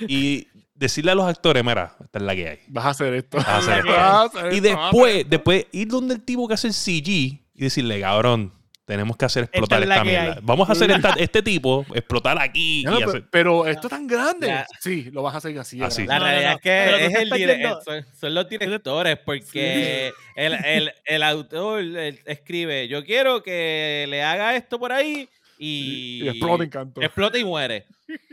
y 0.07 0.47
decirle 0.73 1.11
a 1.11 1.15
los 1.15 1.25
actores, 1.27 1.63
mira, 1.63 1.97
esta 2.01 2.19
es 2.19 2.23
la 2.23 2.35
que 2.35 2.47
hay. 2.49 2.59
Vas 2.67 2.85
a 2.85 2.89
hacer 2.91 3.13
esto. 3.15 3.37
Vas 3.37 3.47
a 3.47 3.57
hacer 3.57 3.77
esto. 3.79 3.89
Vas 3.91 3.99
a 3.99 4.23
hacer 4.23 4.53
Y 4.53 4.57
esto, 4.57 4.69
después, 4.69 5.25
después 5.29 5.65
ir 5.73 5.87
donde 5.89 6.13
el 6.13 6.21
tipo 6.23 6.47
que 6.47 6.53
hace 6.53 6.67
el 6.67 6.73
CG 6.73 7.09
y 7.09 7.41
decirle, 7.55 7.99
cabrón, 7.99 8.53
tenemos 8.85 9.17
que 9.17 9.25
hacer 9.25 9.43
explotar 9.43 9.83
es 9.83 9.89
esta 9.89 10.03
mierda. 10.03 10.39
Vamos 10.41 10.67
a 10.67 10.71
hacer 10.71 10.89
esta- 10.91 11.13
este 11.19 11.43
tipo, 11.43 11.85
explotar 11.93 12.41
aquí. 12.41 12.83
Ya 12.83 12.89
no, 12.91 12.95
y 12.95 12.99
pero, 13.01 13.09
hacer- 13.11 13.25
pero 13.29 13.67
esto 13.67 13.89
tan 13.89 14.07
grande. 14.07 14.47
Ya. 14.47 14.65
Sí, 14.79 15.09
lo 15.11 15.21
vas 15.21 15.35
a 15.35 15.37
hacer 15.39 15.59
así. 15.59 15.77
La 15.77 15.89
No, 15.89 16.19
no, 16.19 16.25
realidad 16.25 16.49
no. 16.51 16.55
es 16.55 16.61
que 16.61 17.05
es 17.05 17.13
el 17.15 17.23
estás 17.23 17.37
dire- 17.39 17.57
yendo- 17.57 17.81
son, 17.83 18.05
son 18.19 18.33
los 18.33 18.49
directores, 18.49 19.19
porque 19.25 20.11
el, 20.35 20.53
el, 20.53 20.91
el 21.05 21.23
autor 21.23 21.81
escribe, 22.25 22.87
yo 22.87 23.03
quiero 23.03 23.43
que 23.43 24.05
le 24.09 24.23
haga 24.23 24.55
esto 24.55 24.79
por 24.79 24.91
ahí 24.91 25.27
y, 25.59 26.23
Y 26.23 26.29
explota 26.29 26.63
en 26.63 26.69
canto. 26.71 27.01
explota 27.01 27.37
y 27.37 27.43
muere. 27.43 27.85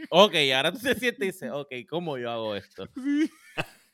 Ok, 0.09 0.35
ahora 0.55 0.73
tú 0.73 0.79
te 0.79 0.95
sientes 0.95 1.23
y 1.23 1.27
dices, 1.27 1.51
ok, 1.53 1.69
¿cómo 1.89 2.17
yo 2.17 2.31
hago 2.31 2.55
esto? 2.57 2.89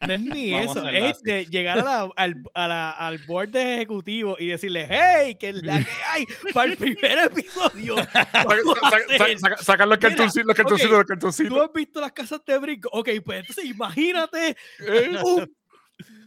No 0.04 0.14
es 0.14 0.20
ni 0.20 0.50
Vamos 0.50 0.76
eso, 0.76 0.88
es 0.88 1.22
de 1.22 1.46
llegar 1.46 1.78
a 1.78 1.84
la- 1.84 2.10
al, 2.16 2.34
a 2.54 2.66
la- 2.66 2.90
al 2.90 3.18
board 3.18 3.50
de 3.50 3.74
ejecutivo 3.76 4.34
y 4.36 4.46
decirle, 4.48 4.84
hey, 4.90 5.36
que 5.36 5.50
es 5.50 5.62
la 5.62 5.78
que 5.78 5.90
hay 6.10 6.26
para 6.52 6.72
el 6.72 6.76
primer 6.76 7.18
episodio. 7.26 7.94
Saca- 8.12 8.44
vamos 8.44 8.78
a 8.82 8.90
saca- 8.90 8.98
saca- 9.06 9.24
hacer". 9.24 9.38
saca- 9.38 9.56
Sacar 9.62 9.86
los 9.86 9.98
cartoncitos, 9.98 10.46
los 10.48 10.56
cartoncitos, 10.56 10.92
los 10.98 11.04
cartoncitos. 11.06 11.52
Tú 11.56 11.62
has 11.62 11.72
visto 11.72 12.00
las 12.00 12.10
casas 12.10 12.40
de 12.44 12.58
brinco. 12.58 12.88
Ok, 12.92 13.10
pues 13.24 13.40
entonces 13.42 13.64
imagínate 13.64 14.56
Eh, 14.80 15.18
un 15.24 15.54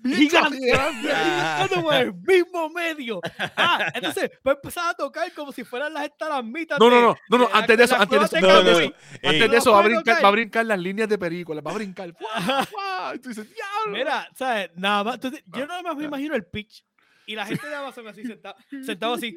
gigante 0.05 0.59
grande. 0.67 1.01
brincando 1.01 1.81
por 1.83 1.93
el 1.95 2.13
mismo 2.13 2.69
medio. 2.69 3.21
Ah, 3.55 3.91
entonces 3.93 4.29
va 4.45 4.51
a 4.51 4.55
empezar 4.55 4.89
a 4.89 4.93
tocar 4.93 5.31
como 5.33 5.51
si 5.51 5.63
fueran 5.63 5.93
las 5.93 6.05
estalagmitas. 6.05 6.79
No, 6.79 6.89
no, 6.89 6.95
de- 6.95 7.01
no, 7.01 7.15
no, 7.29 7.37
no, 7.39 7.47
de 7.47 7.53
antes 7.53 7.77
de 7.77 7.83
eso, 7.85 7.95
antes 7.95 8.19
de 8.19 8.25
eso, 8.25 8.39
No, 8.39 8.47
antes 8.49 8.63
no, 8.63 8.63
de 8.63 8.71
no. 8.71 8.79
eso, 8.79 8.95
Ey, 9.21 9.29
antes 9.29 9.51
de 9.51 9.57
eso 9.57 9.71
va 9.71 9.79
a 9.79 9.83
brincar, 9.83 10.23
va 10.23 10.27
a 10.27 10.31
brincar 10.31 10.65
las 10.65 10.79
líneas 10.79 11.09
de 11.09 11.17
película, 11.17 11.61
va 11.61 11.71
a 11.71 11.75
brincar. 11.75 12.13
¡Fua, 12.13 12.65
fua! 12.65 13.11
Y 13.15 13.19
tú 13.19 13.29
dices, 13.29 13.47
diablo. 13.53 13.97
Mira, 13.97 14.29
¿sabes? 14.35 14.69
Nada 14.75 15.03
más. 15.03 15.15
entonces, 15.15 15.43
yo 15.47 15.65
nada 15.67 15.81
más 15.81 15.95
me 15.95 16.03
imagino 16.05 16.35
el 16.35 16.45
pitch. 16.45 16.85
Y 17.27 17.35
la 17.35 17.45
gente 17.45 17.67
de 17.67 17.75
Amazon 17.75 18.07
así 18.07 18.23
sentado, 18.23 18.55
sentado 18.85 19.13
así. 19.15 19.35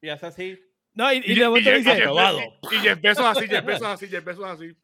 Y 0.00 0.08
hace 0.08 0.26
así. 0.26 0.58
No, 0.94 1.12
y, 1.12 1.18
y 1.18 1.32
Y, 1.32 1.34
de 1.36 1.46
momento 1.48 1.70
y- 1.70 1.72
y- 1.72 1.76
dice, 1.78 1.90
y- 1.90 1.94
y 1.94 2.88
así, 2.88 2.96
Bezos 3.00 4.44
así. 4.46 4.76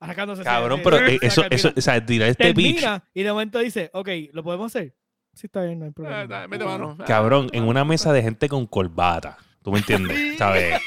Arrancándose. 0.00 0.42
Cabrón, 0.42 0.80
pero 0.82 0.98
eh, 1.06 1.18
eso, 1.22 1.44
eso, 1.50 1.72
o 1.76 1.80
sea, 1.80 2.04
tirar 2.04 2.28
este 2.30 2.52
pitch, 2.54 2.84
y 3.14 3.22
de 3.22 3.30
momento 3.30 3.58
dice, 3.60 3.90
ok, 3.92 4.08
¿lo 4.32 4.42
podemos 4.42 4.74
hacer? 4.74 4.94
Sí, 5.34 5.46
está 5.46 5.62
bien, 5.62 5.78
no 5.78 5.84
hay 5.84 5.90
Ah, 5.90 5.94
problema. 5.94 6.48
Mete 6.48 6.64
mano. 6.64 6.96
Ah, 6.98 7.04
cabrón, 7.04 7.48
en 7.52 7.64
una 7.68 7.84
mesa 7.84 8.12
de 8.12 8.22
gente 8.22 8.48
con 8.48 8.66
corbata. 8.66 9.38
¿Tú 9.62 9.70
me 9.70 9.78
entiendes? 9.78 10.36
¿Sabes? 10.38 10.80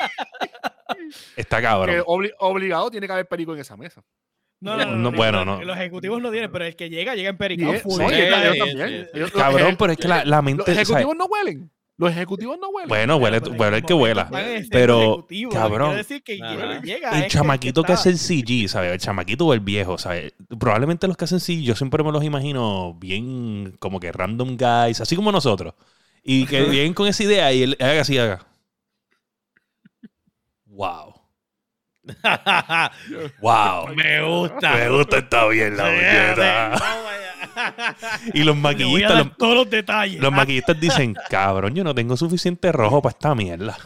Está 1.35 1.57
Que 1.57 1.63
cabrón. 1.63 1.99
obli- 2.07 2.33
obligado 2.39 2.89
tiene 2.91 3.07
que 3.07 3.13
haber 3.13 3.27
perico 3.27 3.53
en 3.53 3.59
esa 3.61 3.77
mesa. 3.77 4.03
No, 4.59 4.77
no, 4.77 4.85
no, 4.85 4.91
No, 4.95 5.11
no, 5.11 5.17
bueno, 5.17 5.43
los- 5.45 5.59
no. 5.59 5.63
Los 5.65 5.77
ejecutivos 5.77 6.21
no 6.21 6.31
tienen, 6.31 6.51
pero 6.51 6.65
el 6.65 6.75
que 6.75 6.89
llega, 6.89 7.15
llega 7.15 7.29
en 7.29 7.37
y 7.51 7.57
Sí, 7.57 7.89
sí, 7.89 7.97
también. 7.97 9.09
sí. 9.13 9.19
Los 9.19 9.31
Cabrón, 9.31 9.75
pero 9.77 9.91
es 9.91 9.97
que 9.97 10.07
la, 10.07 10.23
la 10.25 10.37
Los 10.37 10.43
mente. 10.45 10.61
o 10.61 10.65
sea, 10.65 10.73
ejecutivos 10.75 11.15
no 11.17 11.25
huelen. 11.25 11.69
Los 11.95 12.11
ejecutivos 12.11 12.57
no 12.59 12.69
huelen. 12.69 12.89
bueno, 12.89 13.17
huele, 13.17 13.37
huele 13.39 13.77
el 13.77 13.85
que 13.85 13.93
el 13.93 14.67
Pero, 14.69 15.27
que 15.29 15.47
cabrón, 15.51 15.95
decir 15.95 16.23
que 16.23 16.37
llega, 16.37 17.23
El 17.23 17.29
chamaquito 17.29 17.83
que 17.83 17.93
está- 17.93 18.01
hace 18.01 18.09
el 18.09 18.17
CG, 18.17 18.67
¿sabes? 18.67 18.91
El 18.93 18.99
chamaquito 18.99 19.45
o 19.45 19.53
el 19.53 19.59
viejo, 19.59 19.97
¿sabes? 19.99 20.33
Probablemente 20.59 21.07
los 21.07 21.15
que 21.17 21.25
hacen 21.25 21.39
CG, 21.39 21.61
yo 21.61 21.75
siempre 21.75 22.03
me 22.03 22.11
los 22.11 22.23
imagino 22.23 22.95
bien 22.95 23.75
como 23.79 23.99
que 23.99 24.11
random 24.11 24.57
guys, 24.57 25.01
así 25.01 25.15
como 25.15 25.31
nosotros. 25.31 25.75
Y 26.23 26.45
que 26.47 26.61
vienen 26.81 26.93
con 26.95 27.07
esa 27.07 27.23
idea 27.23 27.53
y 27.53 27.61
él 27.63 27.77
haga 27.79 28.01
así, 28.01 28.17
haga. 28.17 28.45
Wow. 30.65 31.13
Wow. 33.41 33.95
Me 33.95 34.21
gusta. 34.23 34.73
Me 34.73 34.89
gusta 34.89 35.17
esta 35.19 35.47
bien 35.47 35.77
la 35.77 35.85
muñeca. 35.85 36.81
Y 38.33 38.43
los 38.43 38.55
maquillistas, 38.55 39.25
los, 39.25 39.37
todos 39.37 39.55
los 39.55 39.69
detalles. 39.69 40.19
los 40.19 40.31
maquillistas 40.31 40.79
dicen, 40.79 41.15
cabrón, 41.29 41.75
yo 41.75 41.83
no 41.83 41.93
tengo 41.93 42.17
suficiente 42.17 42.71
rojo 42.71 43.01
para 43.01 43.11
esta 43.11 43.35
mierda. 43.35 43.77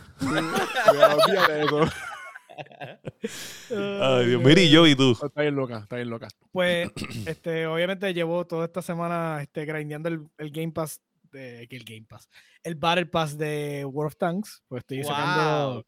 Ay, 3.69 4.25
Dios, 4.27 4.43
mira 4.43 4.61
y 4.61 4.69
yo 4.69 4.87
y 4.87 4.95
tú. 4.95 5.11
Está 5.11 5.41
bien 5.41 5.55
loca, 5.55 5.79
está 5.79 5.95
bien 5.97 6.09
loca. 6.09 6.27
Pues, 6.51 6.89
este, 7.25 7.67
obviamente 7.67 8.13
llevo 8.13 8.45
toda 8.45 8.65
esta 8.65 8.81
semana 8.81 9.39
este, 9.41 9.65
grindeando 9.65 10.09
el, 10.09 10.27
el 10.37 10.51
Game 10.51 10.71
Pass, 10.71 11.01
de, 11.31 11.67
que 11.69 11.75
el 11.75 11.83
Game 11.83 12.05
Pass, 12.07 12.29
el 12.63 12.75
Battle 12.75 13.07
Pass 13.07 13.37
de 13.37 13.85
World 13.85 14.07
of 14.07 14.17
Tanks, 14.17 14.63
pues 14.67 14.81
estoy 14.81 15.03
sacando. 15.03 15.85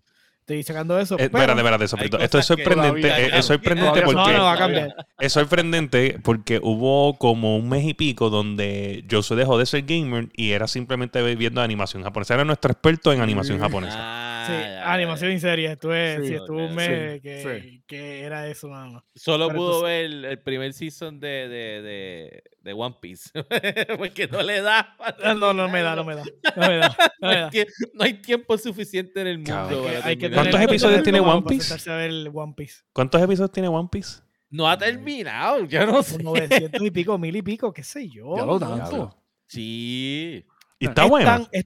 Estoy 0.53 0.63
sacando 0.63 0.99
eso. 0.99 1.15
Eh, 1.15 1.29
pero- 1.29 1.39
espérate, 1.39 1.59
espérate, 1.59 1.87
Sofrito. 1.87 2.19
Esto 2.19 2.39
es 2.39 2.45
sorprendente. 2.45 3.01
todavía 3.01 3.19
eh, 3.19 3.31
Es, 3.39 3.45
sorprendente 3.45 4.01
cambian. 4.01 4.05
porque. 4.15 4.31
no, 4.31 4.37
no 4.37 4.43
va 4.43 4.53
a 4.53 4.57
cambiar. 4.57 4.95
Es 5.19 5.33
sorprendente 5.33 6.19
porque 6.23 6.59
hubo 6.61 7.17
como 7.17 7.57
un 7.57 7.69
mes 7.69 7.85
y 7.85 7.93
pico 7.93 8.29
donde 8.29 9.05
Josué 9.09 9.37
dejó 9.37 9.57
de 9.57 9.65
ser 9.65 9.83
gamer 9.85 10.29
y 10.35 10.51
era 10.51 10.67
simplemente 10.67 11.21
viendo 11.35 11.61
animación 11.61 12.03
japonesa. 12.03 12.33
Era 12.33 12.45
nuestro 12.45 12.71
experto 12.71 13.13
en 13.13 13.21
animación 13.21 13.59
japonesa. 13.59 13.97
Ah, 14.41 14.45
Sí, 14.47 14.53
ya, 14.53 14.69
ya, 14.69 14.93
animación 14.93 15.31
y 15.31 15.39
serie. 15.39 15.71
Estuve, 15.71 16.27
sí, 16.27 16.35
un 16.49 16.75
mes 16.75 17.13
sí, 17.15 17.21
que, 17.21 17.61
sí. 17.61 17.83
que 17.87 18.21
era 18.21 18.47
eso 18.47 18.67
nada 18.69 18.87
más. 18.87 19.03
Solo 19.15 19.47
Pero 19.47 19.57
pudo 19.59 19.81
ver 19.83 20.05
el 20.25 20.39
primer 20.41 20.73
season 20.73 21.19
de, 21.19 21.27
de, 21.47 21.81
de, 21.81 22.43
de 22.61 22.73
One 22.73 22.95
Piece. 23.01 23.29
Porque 23.97 24.27
no 24.27 24.41
le 24.41 24.61
da. 24.61 24.95
para 24.97 25.17
Ah, 25.23 25.33
No, 25.33 25.53
no 25.53 25.67
me 25.69 25.81
da, 25.81 25.95
no 25.95 26.03
me 26.03 26.15
da. 26.15 26.23
No 26.55 26.67
me 26.67 26.77
da. 26.77 26.95
No 27.21 27.27
me 27.27 27.35
hay, 27.35 27.41
da. 27.41 27.49
tie- 27.51 27.67
no 27.93 28.03
hay 28.05 28.13
tiempo 28.13 28.57
suficiente 28.57 29.19
en 29.21 29.27
el 29.27 29.37
mundo. 29.39 29.51
Cabrón. 29.53 29.83
para 29.85 30.05
Hay 30.05 30.15
que 30.15 30.21
terminar. 30.29 30.45
¿Cuántos 30.45 30.61
episodios 30.61 31.03
tiene 31.03 31.19
One 31.19 31.41
Piece? 31.47 31.63
sentarse 31.65 31.91
a 31.91 31.95
ver 31.95 32.09
el 32.11 32.31
One 32.33 32.53
Piece. 32.55 32.75
¿Cuántos 32.93 33.21
episodios 33.21 33.51
tiene 33.51 33.67
One 33.67 33.89
Piece? 33.91 34.21
No 34.51 34.67
ha 34.69 34.77
terminado, 34.77 35.65
yo 35.65 35.85
no 35.85 36.01
sé. 36.01 36.17
Como 36.17 36.31
900 36.35 36.81
y 36.81 36.91
pico, 36.91 37.17
mil 37.17 37.35
y 37.35 37.41
pico, 37.41 37.71
qué 37.73 37.83
sé 37.83 38.09
yo. 38.09 38.35
Ya 38.37 38.45
lo 38.45 38.57
¿no? 38.57 38.59
tanto. 38.59 39.15
Sí. 39.47 40.45
Y 40.79 40.85
está 40.87 41.03
Es 41.03 41.09
bueno. 41.09 41.25
tan- 41.29 41.47
es- 41.51 41.65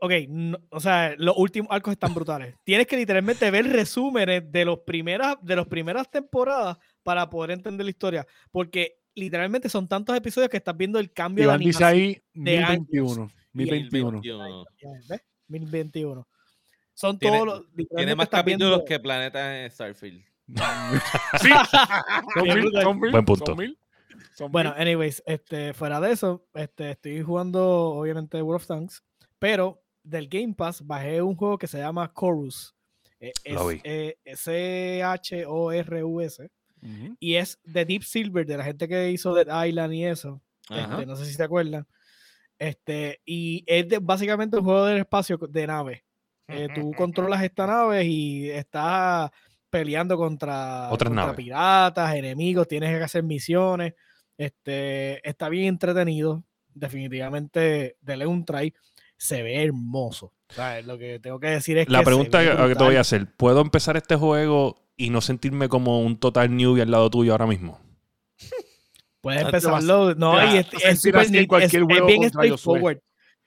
ok, 0.00 0.12
no- 0.28 0.58
o 0.70 0.80
sea, 0.80 1.14
los 1.18 1.34
últimos 1.36 1.68
arcos 1.70 1.92
están 1.92 2.14
brutales. 2.14 2.54
Tienes 2.64 2.86
que 2.86 2.96
literalmente 2.96 3.50
ver 3.50 3.66
resúmenes 3.70 4.50
de, 4.50 4.64
los 4.64 4.80
primeras, 4.80 5.36
de 5.42 5.56
las 5.56 5.66
primeras 5.66 6.10
temporadas 6.10 6.76
para 7.02 7.28
poder 7.28 7.50
entender 7.52 7.84
la 7.84 7.90
historia. 7.90 8.26
Porque 8.50 8.96
literalmente 9.14 9.68
son 9.68 9.86
tantos 9.88 10.16
episodios 10.16 10.50
que 10.50 10.56
estás 10.56 10.76
viendo 10.76 10.98
el 10.98 11.12
cambio 11.12 11.44
Iván 11.44 11.58
de 11.60 11.66
dice 11.66 11.84
animación. 11.84 12.02
ahí 12.02 12.22
de 12.44 12.58
años. 12.58 12.86
1021. 12.90 13.30
1021. 13.52 14.10
2021. 14.22 14.64
Ya, 14.82 14.88
¿ves? 15.08 15.22
2021. 15.48 16.28
Son 16.94 17.18
Tiene- 17.18 17.38
todos 17.38 17.46
los. 17.76 17.88
Tiene 17.96 18.14
más 18.14 18.28
capítulos 18.28 18.68
viendo- 18.70 18.84
que 18.84 19.00
Planetas 19.00 19.54
en 19.54 19.70
Starfield. 19.70 20.24
sí. 21.40 21.48
Son 22.34 22.44
mil, 22.44 22.70
son 22.82 23.00
mil, 23.00 23.10
Buen 23.12 23.24
punto. 23.24 23.46
son 23.46 23.56
mil, 23.56 23.78
son 24.34 24.52
Bueno, 24.52 24.74
anyways, 24.76 25.22
este, 25.26 25.72
fuera 25.72 26.00
de 26.00 26.12
eso, 26.12 26.46
este, 26.54 26.90
estoy 26.90 27.22
jugando 27.22 27.64
obviamente 27.90 28.42
World 28.42 28.60
of 28.62 28.66
Tanks, 28.66 29.02
pero 29.38 29.82
del 30.02 30.28
Game 30.28 30.54
Pass 30.54 30.84
bajé 30.86 31.22
un 31.22 31.34
juego 31.36 31.56
que 31.58 31.66
se 31.66 31.78
llama 31.78 32.12
Chorus. 32.18 32.74
eh, 33.20 33.32
es, 33.44 33.56
eh, 33.84 34.16
C-H-O-R-U-S. 35.24 36.50
Ujú. 36.82 37.16
Y 37.18 37.34
es 37.36 37.58
de 37.64 37.84
Deep 37.84 38.02
Silver, 38.04 38.44
de 38.46 38.56
la 38.58 38.64
gente 38.64 38.86
que 38.86 39.10
hizo 39.10 39.34
Dead 39.34 39.66
Island 39.66 39.94
y 39.94 40.04
eso. 40.04 40.42
Este, 40.68 41.06
no 41.06 41.16
sé 41.16 41.24
si 41.26 41.36
te 41.36 41.42
acuerdan. 41.44 41.86
Este, 42.58 43.20
y 43.24 43.64
es 43.66 43.88
de- 43.88 43.98
básicamente 43.98 44.56
un 44.58 44.64
juego 44.64 44.84
del 44.86 44.98
espacio 44.98 45.36
de 45.38 45.66
nave. 45.66 46.04
Eh, 46.48 46.68
tú 46.74 46.92
controlas 46.94 47.42
esta 47.42 47.66
nave 47.66 48.04
y 48.04 48.50
estás 48.50 49.30
peleando 49.70 50.16
contra, 50.18 50.90
Otras 50.90 51.08
contra 51.08 51.24
naves. 51.26 51.36
piratas, 51.36 52.14
enemigos, 52.14 52.68
tienes 52.68 52.90
que 52.96 53.02
hacer 53.02 53.22
misiones. 53.22 53.94
Este, 54.36 55.26
está 55.26 55.48
bien 55.48 55.64
entretenido. 55.66 56.44
Definitivamente, 56.74 57.96
dele 58.00 58.26
un 58.26 58.44
try. 58.44 58.74
Se 59.16 59.42
ve 59.42 59.64
hermoso. 59.64 60.32
¿sabes? 60.50 60.86
Lo 60.86 60.98
que 60.98 61.18
tengo 61.18 61.40
que 61.40 61.48
decir 61.48 61.78
es 61.78 61.88
La 61.88 61.98
que 62.00 62.04
se 62.04 62.06
pregunta 62.06 62.38
ve 62.38 62.68
que, 62.68 62.74
te 62.76 62.84
voy 62.84 62.96
a 62.96 63.00
hacer: 63.00 63.26
¿puedo 63.36 63.60
empezar 63.60 63.96
este 63.96 64.16
juego 64.16 64.76
y 64.96 65.10
no 65.10 65.20
sentirme 65.20 65.68
como 65.68 66.00
un 66.00 66.18
total 66.18 66.54
newbie 66.56 66.82
al 66.82 66.90
lado 66.90 67.10
tuyo 67.10 67.32
ahora 67.32 67.46
mismo? 67.46 67.80
Puedes 69.20 69.42
Ah, 69.42 69.46
empezarlo. 69.46 70.14
No, 70.14 70.34
y 70.54 70.58
es, 70.58 70.66
a 70.66 70.78
es 70.78 70.84
es- 70.84 71.04
es 71.06 71.70
bien 72.06 72.28
straightforward. 72.28 72.98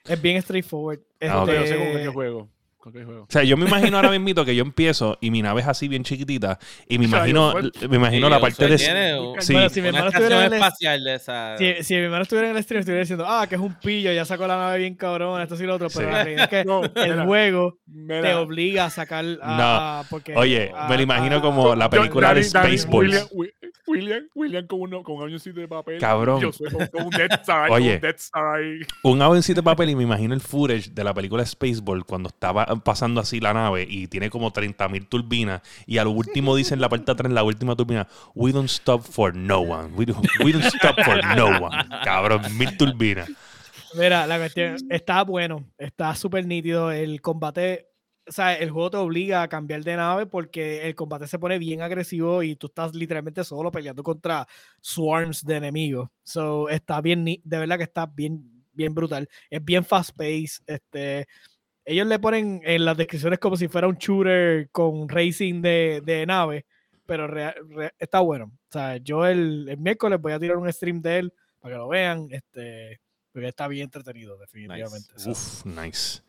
Es 0.05 0.21
bien 0.21 0.41
straightforward. 0.41 0.99
Ah, 1.21 1.45
sé 1.45 1.73
Este, 1.75 1.93
con 1.93 2.01
qué 2.01 2.07
juego. 2.07 2.49
Juego. 2.91 3.23
O 3.23 3.27
sea, 3.29 3.43
yo 3.43 3.57
me 3.57 3.65
imagino 3.67 3.97
ahora 3.97 4.11
mismo 4.17 4.45
que 4.45 4.55
yo 4.55 4.63
empiezo 4.63 5.17
y 5.21 5.31
mi 5.31 5.41
nave 5.41 5.61
es 5.61 5.67
así 5.67 5.87
bien 5.87 6.03
chiquitita 6.03 6.59
y 6.87 6.97
me 6.99 7.05
imagino, 7.05 7.53
me 7.89 7.95
imagino 7.97 8.27
Sí, 8.27 8.31
la 8.33 8.39
parte 8.39 8.67
de... 8.67 8.77
Sí. 8.77 9.53
Bueno, 9.53 9.69
si 9.69 9.81
mi 9.81 9.87
hermano 9.89 10.07
estuviera 10.07 10.45
en 10.45 10.53
el- 10.53 10.53
espacial 10.53 11.03
de 11.03 11.15
esa. 11.15 11.57
Si, 11.57 11.83
si 11.83 11.93
mi 11.95 12.01
hermano 12.01 12.23
estuviera 12.23 12.49
en 12.49 12.57
el 12.57 12.63
stream, 12.63 12.79
estuviera 12.79 13.01
diciendo, 13.01 13.25
ah, 13.27 13.45
que 13.47 13.55
es 13.55 13.61
un 13.61 13.73
pillo, 13.75 14.11
ya 14.11 14.25
sacó 14.25 14.47
la 14.47 14.57
nave 14.57 14.79
bien 14.79 14.95
cabrón, 14.95 15.41
esto 15.41 15.55
sí 15.55 15.63
lo 15.63 15.75
otro, 15.75 15.87
pero 15.93 16.07
Sí. 16.07 16.13
la 16.13 16.23
realidad 16.23 16.43
es 16.43 16.49
que 16.49 16.65
No, 16.65 16.83
el 16.83 16.91
mira, 16.95 17.25
juego 17.25 17.77
mira. 17.87 18.21
te 18.21 18.33
obliga 18.35 18.85
a 18.85 18.89
sacar 18.89 19.25
a, 19.41 19.99
a- 19.99 20.03
porque, 20.09 20.35
Oye, 20.35 20.71
a- 20.75 20.87
me 20.87 20.95
lo 20.97 21.01
imagino 21.03 21.37
a- 21.37 21.41
como 21.41 21.75
la 21.75 21.85
Yo- 21.85 21.89
película 21.89 22.33
de 22.33 22.41
Dani- 22.41 22.51
Dani- 22.51 22.77
Spaceballs. 22.77 23.29
William, 23.31 23.66
William, 23.85 24.27
William 24.35 24.67
con, 24.67 24.81
uno, 24.81 25.03
con 25.03 25.15
un 25.15 25.23
avioncito 25.23 25.59
de 25.59 25.67
papel. 25.67 25.99
Cabrón. 25.99 26.41
Yo 26.41 26.51
soy 26.51 26.69
con, 26.69 27.05
un 27.05 27.09
Death 27.09 27.41
Star. 27.41 27.71
Oye. 27.71 27.95
Un 27.95 28.01
Death 28.01 28.19
Star. 28.19 28.59
Un 29.03 29.21
avioncito 29.21 29.61
de 29.61 29.63
papel 29.63 29.89
y 29.89 29.95
me 29.95 30.03
imagino 30.03 30.33
el 30.33 30.41
footage 30.41 30.89
de 30.89 31.03
la 31.03 31.13
película 31.13 31.45
Spaceball 31.45 32.05
cuando 32.05 32.29
estaba 32.29 32.65
pasando 32.83 33.21
así 33.21 33.39
la 33.39 33.53
nave 33.53 33.85
y 33.87 34.07
tiene 34.07 34.29
como 34.29 34.51
30.000 34.51 35.07
turbinas 35.07 35.61
y 35.85 35.97
al 35.97 36.07
último 36.07 36.55
dice 36.55 36.73
en 36.73 36.81
la 36.81 36.89
parte 36.89 37.05
de 37.05 37.11
atrás, 37.13 37.29
en 37.29 37.35
la 37.35 37.43
última 37.43 37.75
turbina, 37.75 38.07
we 38.35 38.51
don't 38.51 38.69
stop 38.69 39.03
for 39.03 39.35
no 39.35 39.59
one. 39.59 39.93
We 39.95 40.05
don't, 40.05 40.25
we 40.43 40.51
don't 40.51 40.65
stop 40.65 40.95
for 41.03 41.23
no 41.35 41.47
one. 41.59 41.77
Cabrón, 42.03 42.41
mil 42.57 42.75
turbinas. 42.77 43.29
Mira, 43.93 44.27
la 44.27 44.37
cuestión 44.37 44.75
está 44.89 45.23
bueno, 45.23 45.65
está 45.77 46.13
súper 46.15 46.45
nítido. 46.45 46.91
El 46.91 47.21
combate, 47.21 47.86
o 48.27 48.31
sea, 48.31 48.55
el 48.55 48.69
juego 48.71 48.89
te 48.91 48.97
obliga 48.97 49.41
a 49.41 49.47
cambiar 49.47 49.83
de 49.83 49.95
nave 49.95 50.25
porque 50.25 50.87
el 50.87 50.95
combate 50.95 51.27
se 51.27 51.39
pone 51.39 51.57
bien 51.59 51.81
agresivo 51.81 52.43
y 52.43 52.55
tú 52.55 52.67
estás 52.67 52.93
literalmente 52.95 53.43
solo 53.43 53.71
peleando 53.71 54.03
contra 54.03 54.47
swarms 54.81 55.45
de 55.45 55.55
enemigos. 55.57 56.09
So, 56.23 56.69
está 56.69 57.01
bien, 57.01 57.23
de 57.25 57.57
verdad 57.57 57.77
que 57.77 57.83
está 57.83 58.05
bien, 58.05 58.63
bien 58.73 58.93
brutal. 58.93 59.29
Es 59.49 59.63
bien 59.63 59.85
fast 59.85 60.11
pace. 60.17 60.61
Este, 60.67 61.27
ellos 61.85 62.07
le 62.07 62.19
ponen 62.19 62.61
en 62.63 62.85
las 62.85 62.97
descripciones 62.97 63.39
como 63.39 63.55
si 63.57 63.67
fuera 63.67 63.87
un 63.87 63.95
shooter 63.95 64.69
con 64.71 65.07
racing 65.09 65.61
de, 65.61 66.01
de 66.05 66.25
nave, 66.25 66.65
pero 67.05 67.27
re- 67.27 67.55
está 67.99 68.19
bueno. 68.19 68.45
O 68.69 68.71
sea, 68.71 68.97
yo 68.97 69.25
el, 69.25 69.67
el 69.69 69.77
miércoles 69.77 70.19
voy 70.21 70.33
a 70.33 70.39
tirar 70.39 70.57
un 70.57 70.71
stream 70.71 71.01
de 71.01 71.19
él 71.19 71.33
para 71.59 71.75
que 71.75 71.77
lo 71.79 71.87
vean. 71.87 72.27
Este, 72.31 72.99
porque 73.37 73.49
está 73.49 73.67
bien 73.67 73.83
entretenido, 73.83 74.35
definitivamente. 74.35 75.13
Uf, 75.27 75.63
nice. 75.63 76.21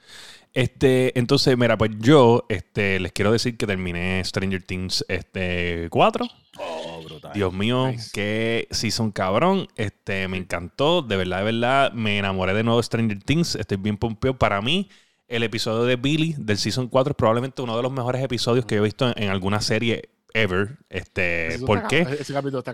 Este, 0.53 1.19
entonces, 1.19 1.57
mira, 1.57 1.79
pues 1.79 1.93
yo 2.01 2.45
este, 2.51 3.01
les 3.01 3.13
quiero 3.13 3.33
decir 3.33 3.57
que 3.57 3.67
terminé 3.67 4.23
Stranger 4.23 4.63
Things 4.63 5.07
este, 5.09 5.89
4. 5.89 6.27
Oh, 6.59 7.01
brutal. 7.03 7.33
Dios 7.33 7.51
mío, 7.55 7.89
Nice. 7.89 8.11
qué 8.13 8.69
season 8.73 9.11
cabrón. 9.11 9.69
Este, 9.77 10.29
me 10.29 10.37
encantó. 10.37 11.01
De 11.01 11.17
verdad, 11.17 11.39
de 11.39 11.45
verdad, 11.45 11.93
me 11.95 12.19
enamoré 12.19 12.53
de 12.53 12.63
nuevo 12.63 12.79
de 12.79 12.83
Stranger 12.83 13.23
Things. 13.23 13.55
Estoy 13.55 13.79
bien 13.79 13.97
pompeo. 13.97 14.37
Para 14.37 14.61
mí, 14.61 14.91
el 15.29 15.45
episodio 15.45 15.85
de 15.85 15.97
Billy 15.97 16.35
del 16.37 16.59
season 16.59 16.89
4 16.89 17.13
es 17.13 17.17
probablemente 17.17 17.63
uno 17.63 17.75
de 17.75 17.83
los 17.83 17.91
mejores 17.91 18.23
episodios 18.23 18.67
que 18.67 18.75
he 18.75 18.81
visto 18.81 19.09
en, 19.09 19.15
en 19.23 19.31
alguna 19.31 19.63
serie 19.63 20.11
ever. 20.35 20.77
Este, 20.91 21.55
Eso 21.55 21.65
¿Por 21.65 21.87
qué? 21.87 22.07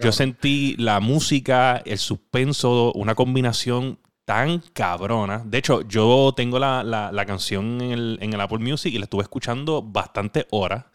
Yo 0.02 0.10
sentí 0.10 0.74
la 0.76 0.98
música, 0.98 1.80
el 1.84 1.98
suspenso, 1.98 2.92
una 2.94 3.14
combinación 3.14 4.00
tan 4.24 4.60
cabrona. 4.72 5.42
De 5.44 5.58
hecho, 5.58 5.82
yo 5.82 6.32
tengo 6.36 6.58
la, 6.58 6.82
la- 6.82 7.12
la 7.12 7.26
canción 7.26 7.80
en 7.82 7.92
el, 7.92 8.18
en 8.20 8.32
el 8.32 8.40
Apple 8.40 8.58
Music 8.58 8.92
y 8.94 8.98
la 8.98 9.04
estuve 9.04 9.22
escuchando 9.22 9.82
bastantes 9.82 10.46
horas. 10.50 10.86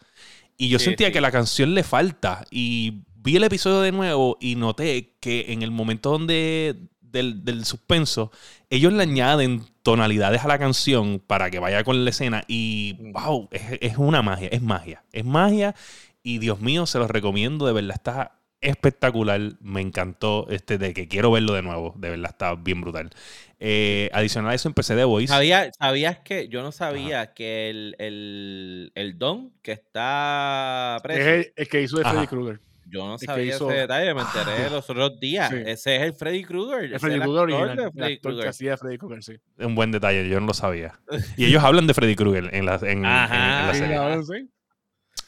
Y 0.56 0.68
yo 0.68 0.78
Sí, 0.78 0.86
sentía 0.86 1.08
sí. 1.08 1.12
que 1.12 1.20
la 1.20 1.30
canción 1.32 1.74
le 1.74 1.82
falta. 1.84 2.44
Y 2.50 3.02
vi 3.16 3.36
el 3.36 3.44
episodio 3.44 3.80
de 3.80 3.92
nuevo 3.92 4.36
y 4.40 4.56
noté 4.56 5.16
que 5.20 5.46
en 5.52 5.62
el 5.62 5.70
momento 5.70 6.10
donde 6.10 6.76
del, 7.00 7.44
del 7.44 7.64
suspenso, 7.64 8.30
ellos 8.68 8.92
le 8.92 9.02
añaden 9.02 9.64
tonalidades 9.82 10.44
a 10.44 10.48
la 10.48 10.58
canción 10.58 11.20
para 11.26 11.50
que 11.50 11.58
vaya 11.58 11.82
con 11.84 12.04
la 12.04 12.10
escena. 12.10 12.44
Y 12.48 12.96
wow, 13.12 13.48
es, 13.52 13.78
es 13.80 13.96
una 13.96 14.22
magia, 14.22 14.48
es 14.52 14.62
magia. 14.62 15.04
Es 15.12 15.24
magia. 15.24 15.74
Y 16.22 16.38
Dios 16.38 16.60
mío, 16.60 16.84
se 16.86 16.98
los 16.98 17.10
recomiendo. 17.10 17.66
De 17.66 17.72
verdad, 17.72 17.94
está 17.96 18.39
espectacular. 18.60 19.40
Me 19.60 19.80
encantó. 19.80 20.46
Este, 20.50 20.78
de 20.78 20.92
que 20.94 21.08
quiero 21.08 21.30
verlo 21.30 21.52
de 21.54 21.62
nuevo. 21.62 21.94
De 21.96 22.10
verdad, 22.10 22.30
está 22.30 22.54
bien 22.54 22.80
brutal. 22.80 23.10
Eh, 23.58 24.08
adicional 24.12 24.50
a 24.52 24.54
eso, 24.54 24.68
empecé 24.68 24.94
The 24.96 25.04
Voice. 25.04 25.28
¿Sabía- 25.32 25.70
¿Sabías 25.78 26.18
que 26.20 26.48
yo 26.48 26.62
no 26.62 26.72
sabía 26.72 27.32
que 27.34 27.68
el, 27.70 27.94
el, 27.98 28.92
el 28.94 29.18
Don 29.18 29.52
que 29.62 29.72
está 29.72 30.96
Es 30.96 31.02
preso? 31.02 31.30
el, 31.30 31.52
el 31.56 31.68
que 31.68 31.82
hizo 31.82 31.98
de 31.98 32.04
Freddy. 32.04 32.26
Krueger. 32.26 32.60
Yo 32.92 33.06
no 33.06 33.18
sabía 33.18 33.54
hizo- 33.54 33.70
ese 33.70 33.80
detalle, 33.82 34.14
me 34.14 34.22
enteré 34.22 34.68
los 34.70 34.88
otros 34.90 35.20
días. 35.20 35.50
Sí. 35.50 35.56
Ese 35.64 35.96
es 35.96 36.02
el 36.02 36.12
Freddy 36.14 36.42
Krueger. 36.42 36.92
Es 36.94 37.00
Freddy 37.00 37.16
el 37.16 37.20
Krueger 37.22 37.76
de 37.76 37.84
El 37.84 37.92
Freddy 37.92 38.14
actor 38.14 38.14
que 38.14 38.20
Krueger. 38.20 38.48
hacía 38.48 38.70
de 38.72 38.76
Freddy 38.78 38.98
Krueger, 38.98 39.22
sí. 39.22 39.32
Un 39.58 39.74
buen 39.74 39.92
detalle, 39.92 40.28
yo 40.28 40.40
no 40.40 40.46
lo 40.46 40.54
sabía. 40.54 40.98
Y 41.36 41.44
ellos 41.44 41.62
hablan 41.62 41.86
de 41.86 41.94
Freddy 41.94 42.16
Krueger 42.16 42.48
en 42.54 42.66
la, 42.66 42.76
en- 42.82 42.88
en- 42.88 43.02
la 43.02 43.70
Sí, 43.74 43.78
serie. 43.78 43.98
sí. 44.24 44.50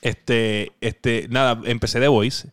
Este, 0.00 0.72
este, 0.80 1.26
nada, 1.28 1.60
empecé 1.66 2.00
The 2.00 2.08
Voice. 2.08 2.50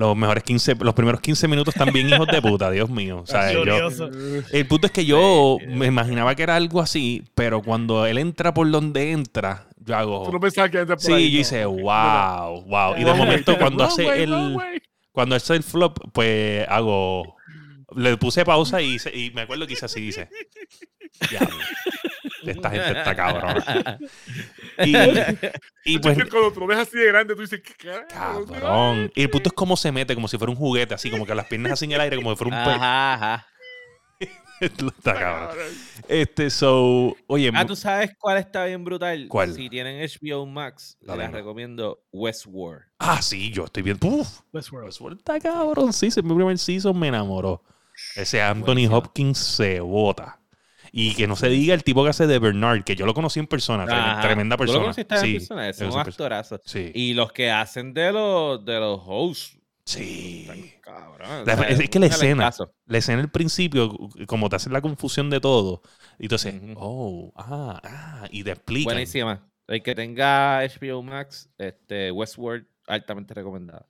Los 0.00 0.16
mejores 0.16 0.42
15, 0.44 0.76
los 0.80 0.94
primeros 0.94 1.20
15 1.20 1.46
minutos 1.46 1.74
están 1.76 1.92
bien 1.92 2.08
hijos 2.08 2.26
de 2.26 2.40
puta, 2.40 2.70
Dios 2.70 2.88
mío. 2.88 3.20
O 3.22 3.26
sea, 3.26 3.52
yo, 3.52 3.64
Glorioso. 3.64 4.08
el 4.50 4.66
punto 4.66 4.86
es 4.86 4.92
que 4.92 5.04
yo 5.04 5.58
me 5.68 5.84
imaginaba 5.86 6.34
que 6.34 6.42
era 6.42 6.56
algo 6.56 6.80
así, 6.80 7.22
pero 7.34 7.60
cuando 7.62 8.06
él 8.06 8.16
entra 8.16 8.54
por 8.54 8.70
donde 8.70 9.10
entra, 9.12 9.66
yo 9.84 9.94
hago. 9.96 10.24
Tú 10.24 10.32
no 10.32 10.40
pensabas 10.40 10.70
que 10.70 10.76
iba 10.76 10.80
a 10.80 10.84
entrar 10.84 10.96
por 10.96 11.04
Sí, 11.04 11.12
ahí, 11.12 11.30
yo 11.30 11.40
hice, 11.40 11.66
wow, 11.66 12.62
wow. 12.66 12.96
Y 12.96 13.04
de 13.04 13.12
momento, 13.12 13.58
cuando 13.58 13.84
hace 13.84 14.06
way, 14.06 14.22
el. 14.22 14.56
Cuando 15.12 15.36
hace 15.36 15.54
el 15.56 15.62
flop, 15.62 15.98
pues 16.12 16.66
hago. 16.68 17.36
Le 17.94 18.16
puse 18.16 18.44
pausa 18.44 18.80
y, 18.80 18.94
hice- 18.94 19.14
y 19.14 19.32
me 19.32 19.42
acuerdo 19.42 19.66
que 19.66 19.74
hice 19.74 19.84
así, 19.84 20.00
dice. 20.00 20.30
Diablo, 21.28 21.56
Esta 22.44 22.70
gente 22.70 22.98
está 22.98 23.14
cabrona. 23.16 23.98
Y, 24.78 24.96
y 25.84 25.94
Es 25.96 26.00
pues, 26.00 26.16
que 26.16 26.28
cuando 26.30 26.52
tú 26.52 26.60
lo 26.60 26.66
ves 26.66 26.78
así 26.78 26.96
de 26.96 27.06
grande, 27.08 27.34
tú 27.34 27.42
dices, 27.42 27.60
¿qué 27.60 27.74
carajo? 27.74 28.46
cabrón. 28.46 29.12
Y 29.14 29.22
el 29.22 29.30
punto 29.30 29.48
es 29.50 29.52
cómo 29.52 29.76
se 29.76 29.92
mete, 29.92 30.14
como 30.14 30.26
si 30.28 30.38
fuera 30.38 30.50
un 30.50 30.56
juguete, 30.56 30.94
así 30.94 31.10
como 31.10 31.26
que 31.26 31.34
las 31.34 31.46
piernas 31.46 31.72
así 31.72 31.84
en 31.84 31.92
el 31.92 32.00
aire, 32.00 32.16
como 32.16 32.30
si 32.30 32.36
fuera 32.36 32.56
un 32.56 32.64
pez. 32.64 32.76
Ajá, 32.76 33.14
ajá. 33.14 33.46
Está 34.60 35.14
cabrón. 35.14 35.66
Este, 36.08 36.50
so, 36.50 37.16
oye, 37.26 37.50
Ah, 37.54 37.64
¿tú 37.64 37.74
sabes 37.76 38.10
cuál 38.18 38.36
está 38.38 38.66
bien 38.66 38.84
brutal? 38.84 39.26
¿Cuál? 39.28 39.54
Si 39.54 39.70
tienen 39.70 40.06
HBO 40.06 40.44
Max, 40.46 40.98
La 41.00 41.16
les 41.16 41.32
recomiendo 41.32 42.02
Westworld. 42.12 42.82
ah, 42.98 43.22
sí, 43.22 43.50
yo 43.52 43.64
estoy 43.64 43.82
viendo. 43.82 44.06
Uf, 44.06 44.40
Westworld. 44.52 44.86
Westworld 44.88 45.18
está 45.18 45.40
cabrón. 45.40 45.92
Sí, 45.94 46.08
mi 46.22 46.34
primer 46.34 46.58
season 46.58 46.98
me 46.98 47.08
enamoró. 47.08 47.62
Ese 48.16 48.42
Anthony. 48.42 48.86
Hopkins 48.90 49.38
se 49.38 49.80
bota. 49.80 50.39
Y 50.92 51.14
que 51.14 51.26
no 51.26 51.36
se 51.36 51.48
diga 51.48 51.74
el 51.74 51.84
tipo 51.84 52.02
que 52.04 52.10
hace 52.10 52.26
de 52.26 52.38
Bernard, 52.38 52.82
que 52.84 52.96
yo 52.96 53.06
lo 53.06 53.14
conocí 53.14 53.38
en 53.40 53.46
persona. 53.46 53.84
tremenda, 53.86 54.12
Ajá. 54.12 54.20
tremenda 54.22 54.56
¿Tú 54.56 54.62
lo 54.64 54.66
persona. 54.66 54.82
conociste 54.82 55.14
en 55.14 55.20
sí, 55.20 55.32
persona? 55.34 55.68
Es 55.68 55.80
un 55.80 55.98
actorazo. 55.98 56.60
sí. 56.64 56.90
Y 56.94 57.14
los 57.14 57.32
que 57.32 57.50
hacen 57.50 57.94
de 57.94 58.12
los, 58.12 58.64
de 58.64 58.78
los 58.80 59.00
hosts. 59.04 59.56
Sí. 59.84 60.48
Cabrón. 60.82 61.44
La- 61.46 61.54
o 61.54 61.56
sea, 61.58 61.68
es, 61.68 61.80
es 61.80 61.90
que 61.90 61.98
la 61.98 62.06
escena, 62.06 62.50
la 62.86 62.98
escena 62.98 63.20
al 63.22 63.30
principio, 63.30 63.96
como 64.26 64.48
te 64.48 64.56
hacen 64.56 64.72
la 64.72 64.80
confusión 64.80 65.30
de 65.30 65.40
todo, 65.40 65.82
y 66.18 66.24
entonces, 66.24 66.54
Ujú. 66.54 66.74
oh, 66.76 67.32
ah, 67.36 67.80
ah, 67.82 68.28
y 68.30 68.44
te 68.44 68.52
explican. 68.52 68.92
Buenísima. 68.94 69.46
El 69.68 69.82
que 69.82 69.94
tenga 69.94 70.60
HBO 70.64 71.02
Max, 71.02 71.48
este, 71.58 72.10
Westworld, 72.10 72.66
altamente 72.86 73.34
recomendada. 73.34 73.86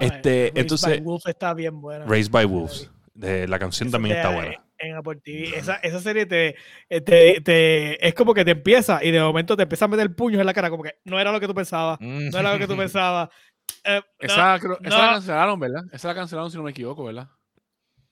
Este, 0.00 0.50
Raised 0.50 0.52
by 0.54 0.60
entonces- 0.60 1.02
Wolves 1.04 1.26
está 1.26 1.54
bien 1.54 1.80
buena. 1.80 2.04
Raised 2.06 2.30
by 2.32 2.44
Wolves. 2.44 2.90
De, 3.14 3.46
la 3.46 3.58
canción 3.58 3.88
Eso 3.88 3.96
también 3.96 4.16
está 4.16 4.30
buena. 4.30 4.54
En 4.82 4.96
Apple 4.96 5.20
TV. 5.22 5.56
Esa, 5.56 5.76
esa 5.76 6.00
serie 6.00 6.26
te, 6.26 6.56
eh, 6.90 7.00
te, 7.00 7.40
te- 7.40 8.06
es 8.06 8.14
como 8.14 8.34
que 8.34 8.44
te 8.44 8.50
empieza 8.50 9.02
y 9.04 9.10
de 9.12 9.20
momento 9.20 9.56
te 9.56 9.62
empieza 9.62 9.84
a 9.84 9.88
meter 9.88 10.14
puños 10.14 10.40
en 10.40 10.46
la 10.46 10.52
cara, 10.54 10.70
como 10.70 10.82
que 10.82 10.94
no 11.04 11.20
era 11.20 11.30
lo 11.32 11.38
que 11.40 11.46
tú 11.46 11.54
pensabas, 11.54 12.00
no 12.00 12.38
era 12.38 12.52
lo 12.52 12.58
que 12.58 12.66
tú 12.66 12.76
pensabas. 12.76 13.28
Eh, 13.84 14.00
no, 14.00 14.26
Esa, 14.26 14.58
creo- 14.60 14.78
esa 14.82 14.96
no. 14.96 15.02
la 15.06 15.12
cancelaron, 15.14 15.60
¿verdad? 15.60 15.82
Esa 15.92 16.08
la 16.08 16.14
cancelaron 16.14 16.50
si 16.50 16.56
no 16.56 16.62
me 16.64 16.72
equivoco, 16.72 17.04
¿verdad? 17.04 17.28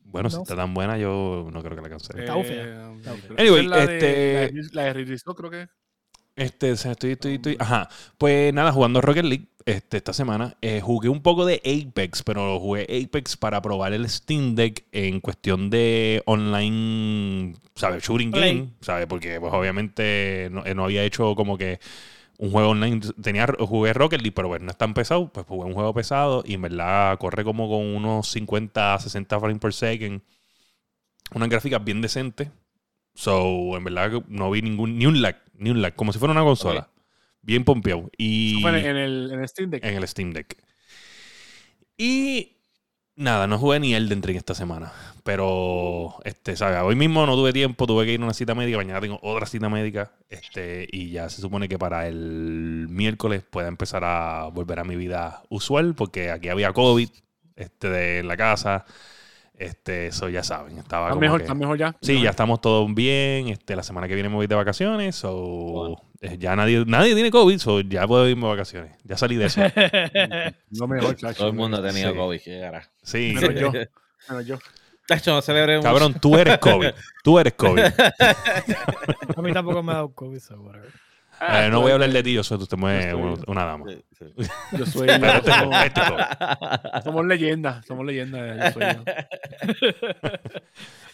Bueno, 0.01 0.31
si 0.31 0.41
está 0.41 0.57
tan 0.57 0.73
buena, 0.75 0.97
yo 0.97 1.49
no 1.53 1.62
creo 1.62 1.77
que 1.77 1.83
la 1.83 1.89
cancele. 1.91 2.21
Está 2.21 2.35
bufia. 2.35 2.62
Eh, 2.64 2.97
Está 2.99 3.12
Anyway, 3.37 3.61
es 3.64 3.66
la 3.71 3.79
este- 3.83 3.93
De, 3.95 4.35
la 4.35 4.41
de 4.62 4.68
la 4.73 4.83
de 4.85 4.93
Ridley 4.95 5.18
Scott, 5.18 5.37
creo 5.37 5.51
que. 5.51 5.66
Este, 6.41 6.70
estoy, 6.70 7.12
estoy, 7.12 7.34
estoy. 7.34 7.57
Ajá. 7.59 7.88
Pues 8.16 8.55
nada, 8.55 8.72
jugando 8.72 9.03
Rocket 9.03 9.26
League 9.26 9.49
este, 9.66 9.99
esta 9.99 10.14
semana. 10.14 10.57
eh, 10.62 10.80
jugué 10.80 11.11
un 11.11 11.20
poco 11.22 11.45
de 11.45 11.57
Apex, 11.64 12.22
pero 12.22 12.59
jugué 12.59 12.84
Apex 12.84 13.36
para 13.36 13.61
probar 13.61 13.93
el 13.93 14.09
Steam 14.09 14.55
Deck 14.55 14.86
en 14.93 15.20
cuestión 15.20 15.68
de 15.68 16.22
online, 16.24 17.57
¿sabes? 17.74 18.03
Shooting 18.03 18.32
Play. 18.32 18.57
game, 18.57 18.70
¿sabes? 18.80 19.07
Porque, 19.07 19.38
pues, 19.38 19.53
obviamente 19.53 20.49
no, 20.51 20.64
eh, 20.64 20.74
no 20.74 20.84
había 20.84 21.05
hecho 21.05 21.34
como 21.34 21.59
que 21.59 21.78
un 22.38 22.51
juego 22.53 22.70
online. 22.70 23.01
Tenía, 23.22 23.47
jugué 23.59 23.93
Rocket 23.93 24.20
League, 24.22 24.32
pero 24.34 24.49
bueno, 24.49 24.64
no 24.64 24.70
es 24.70 24.78
tan 24.78 24.95
pesado. 24.95 25.30
Pues 25.30 25.45
jugué 25.47 25.66
un 25.66 25.74
juego 25.74 25.93
pesado 25.93 26.43
y 26.47 26.55
en 26.55 26.62
verdad 26.62 27.18
corre 27.18 27.45
como 27.45 27.68
con 27.68 27.84
unos 27.84 28.28
50, 28.30 28.99
60 28.99 29.38
frames 29.41 29.59
per 29.61 29.74
second. 29.74 30.22
Unas 31.34 31.49
gráficas 31.51 31.84
bien 31.84 32.01
decentes. 32.01 32.49
So, 33.14 33.76
en 33.76 33.84
verdad 33.84 34.22
no 34.28 34.51
vi 34.51 34.62
ningún, 34.62 34.97
ni 34.99 35.05
un 35.07 35.20
lag, 35.20 35.36
ni 35.61 35.71
un 35.71 35.83
lag, 35.83 35.95
como 35.95 36.13
si 36.13 36.19
fuera 36.19 36.33
una 36.33 36.43
consola. 36.43 36.89
Bien 37.43 37.65
pompeado. 37.65 38.11
Y 38.17 38.67
en, 38.67 38.75
el, 38.75 39.31
en 39.33 39.41
el 39.41 39.49
Steam 39.49 39.71
Deck. 39.71 39.85
en 39.85 39.95
el 39.95 40.09
Steam 40.09 40.33
Deck. 40.33 40.57
Y 41.97 42.57
nada, 43.15 43.47
no 43.47 43.59
jugué 43.59 43.79
ni 43.79 43.95
Elden 43.95 44.23
Ring 44.23 44.37
esta 44.37 44.55
semana. 44.55 44.93
Pero, 45.23 46.17
este, 46.25 46.57
¿sabes? 46.57 46.81
Hoy 46.83 46.97
mismo 46.97 47.27
no 47.27 47.35
tuve 47.35 47.53
tiempo, 47.53 47.87
tuve 47.87 48.07
que 48.07 48.13
ir 48.13 48.21
a 48.21 48.25
una 48.25 48.35
cita 48.35 48.55
médica. 48.55 48.79
Mañana 48.79 49.01
tengo 49.01 49.19
otra 49.23 49.47
cita 49.47 49.69
médica. 49.69 50.13
Este, 50.29 50.89
y 50.91 51.11
ya 51.11 51.29
se 51.29 51.41
supone 51.41 51.69
que 51.69 51.79
para 51.79 52.09
el 52.09 52.87
miércoles 52.89 53.43
pueda 53.49 53.69
empezar 53.69 54.03
a 54.05 54.49
volver 54.53 54.81
a 54.81 54.85
mi 54.85 54.97
vida 54.97 55.43
usual, 55.51 55.95
porque 55.95 56.31
aquí 56.31 56.49
había 56.49 56.73
COVID 56.73 57.11
este, 57.57 58.19
en 58.19 58.29
la 58.29 58.37
casa. 58.37 58.85
Este, 59.61 60.07
eso 60.07 60.31
ya 60.31 60.43
saben. 60.43 60.79
Estaba 60.79 61.09
¿Estás 61.09 61.11
como 61.11 61.21
mejor, 61.21 61.39
que- 61.41 61.45
estás 61.45 61.57
mejor 61.59 61.77
ya? 61.77 61.95
Sí, 62.01 62.23
ya 62.23 62.31
estamos 62.31 62.63
todos 62.63 62.93
bien. 62.95 63.49
Este, 63.49 63.77
la 63.77 63.83
semana 63.83 64.09
que 64.09 64.15
viene 64.15 64.31
me 64.31 64.37
voy 64.37 64.47
de 64.47 64.55
vacaciones. 64.55 65.15
So, 65.17 65.99
eh, 66.23 66.39
ya 66.39 66.57
nadie, 66.57 66.83
nadie 66.87 67.13
tiene 67.15 67.31
COVID, 67.31 67.59
so 67.59 67.81
ya 67.83 68.07
puedo 68.07 68.27
irme 68.27 68.45
de 68.45 68.49
vacaciones. 68.49 68.97
Ya 69.05 69.19
salí 69.19 69.37
de 69.37 69.45
eso. 69.47 69.61
No 70.71 70.87
mejor, 70.87 71.15
chacho. 71.15 71.37
Todo 71.41 71.49
el 71.49 71.55
mundo 71.55 71.77
ha 71.77 71.83
tenido 71.83 72.11
Sí. 72.13 72.17
COVID, 72.17 72.41
qué. 72.41 72.81
Sí. 73.03 73.35
Menos 73.39 73.55
yo. 73.61 73.73
Bueno, 74.29 74.43
yo. 74.43 74.59
No 75.27 75.43
celebremos. 75.43 75.85
Cabrón, 75.85 76.15
tú 76.21 76.37
eres 76.39 76.57
COVID. 76.59 76.91
Tú 77.23 77.39
eres 77.39 77.53
COVID. 77.55 77.83
A 79.37 79.43
mí 79.43 79.53
tampoco 79.53 79.83
me 79.83 79.93
ha 79.93 79.97
dado 79.97 80.15
COVID, 80.15 80.39
so 80.39 80.55
whatever. 80.61 80.89
Ah, 81.43 81.64
Eh, 81.66 81.70
no 81.70 81.80
voy 81.80 81.91
a 81.91 81.95
hablar 81.95 82.11
de 82.11 82.22
ti, 82.22 82.34
yo 82.34 82.45
soy 82.45 82.59
usted 82.59 82.76
me- 82.76 83.14
una, 83.14 83.64
dama. 83.64 83.86
Sí, 83.88 83.99
sí. 84.18 84.26
Yo 84.78 84.84
soy. 84.84 85.07
Pero 85.07 85.26
este- 85.26 85.51
somos, 85.53 85.84
este 85.84 86.01
somos 87.05 87.26
leyendas. 87.26 87.86
Somos 87.86 88.05
leyendas. 88.05 88.74
Yo 88.74 88.80
soy 88.80 88.82
yo. 88.95 89.05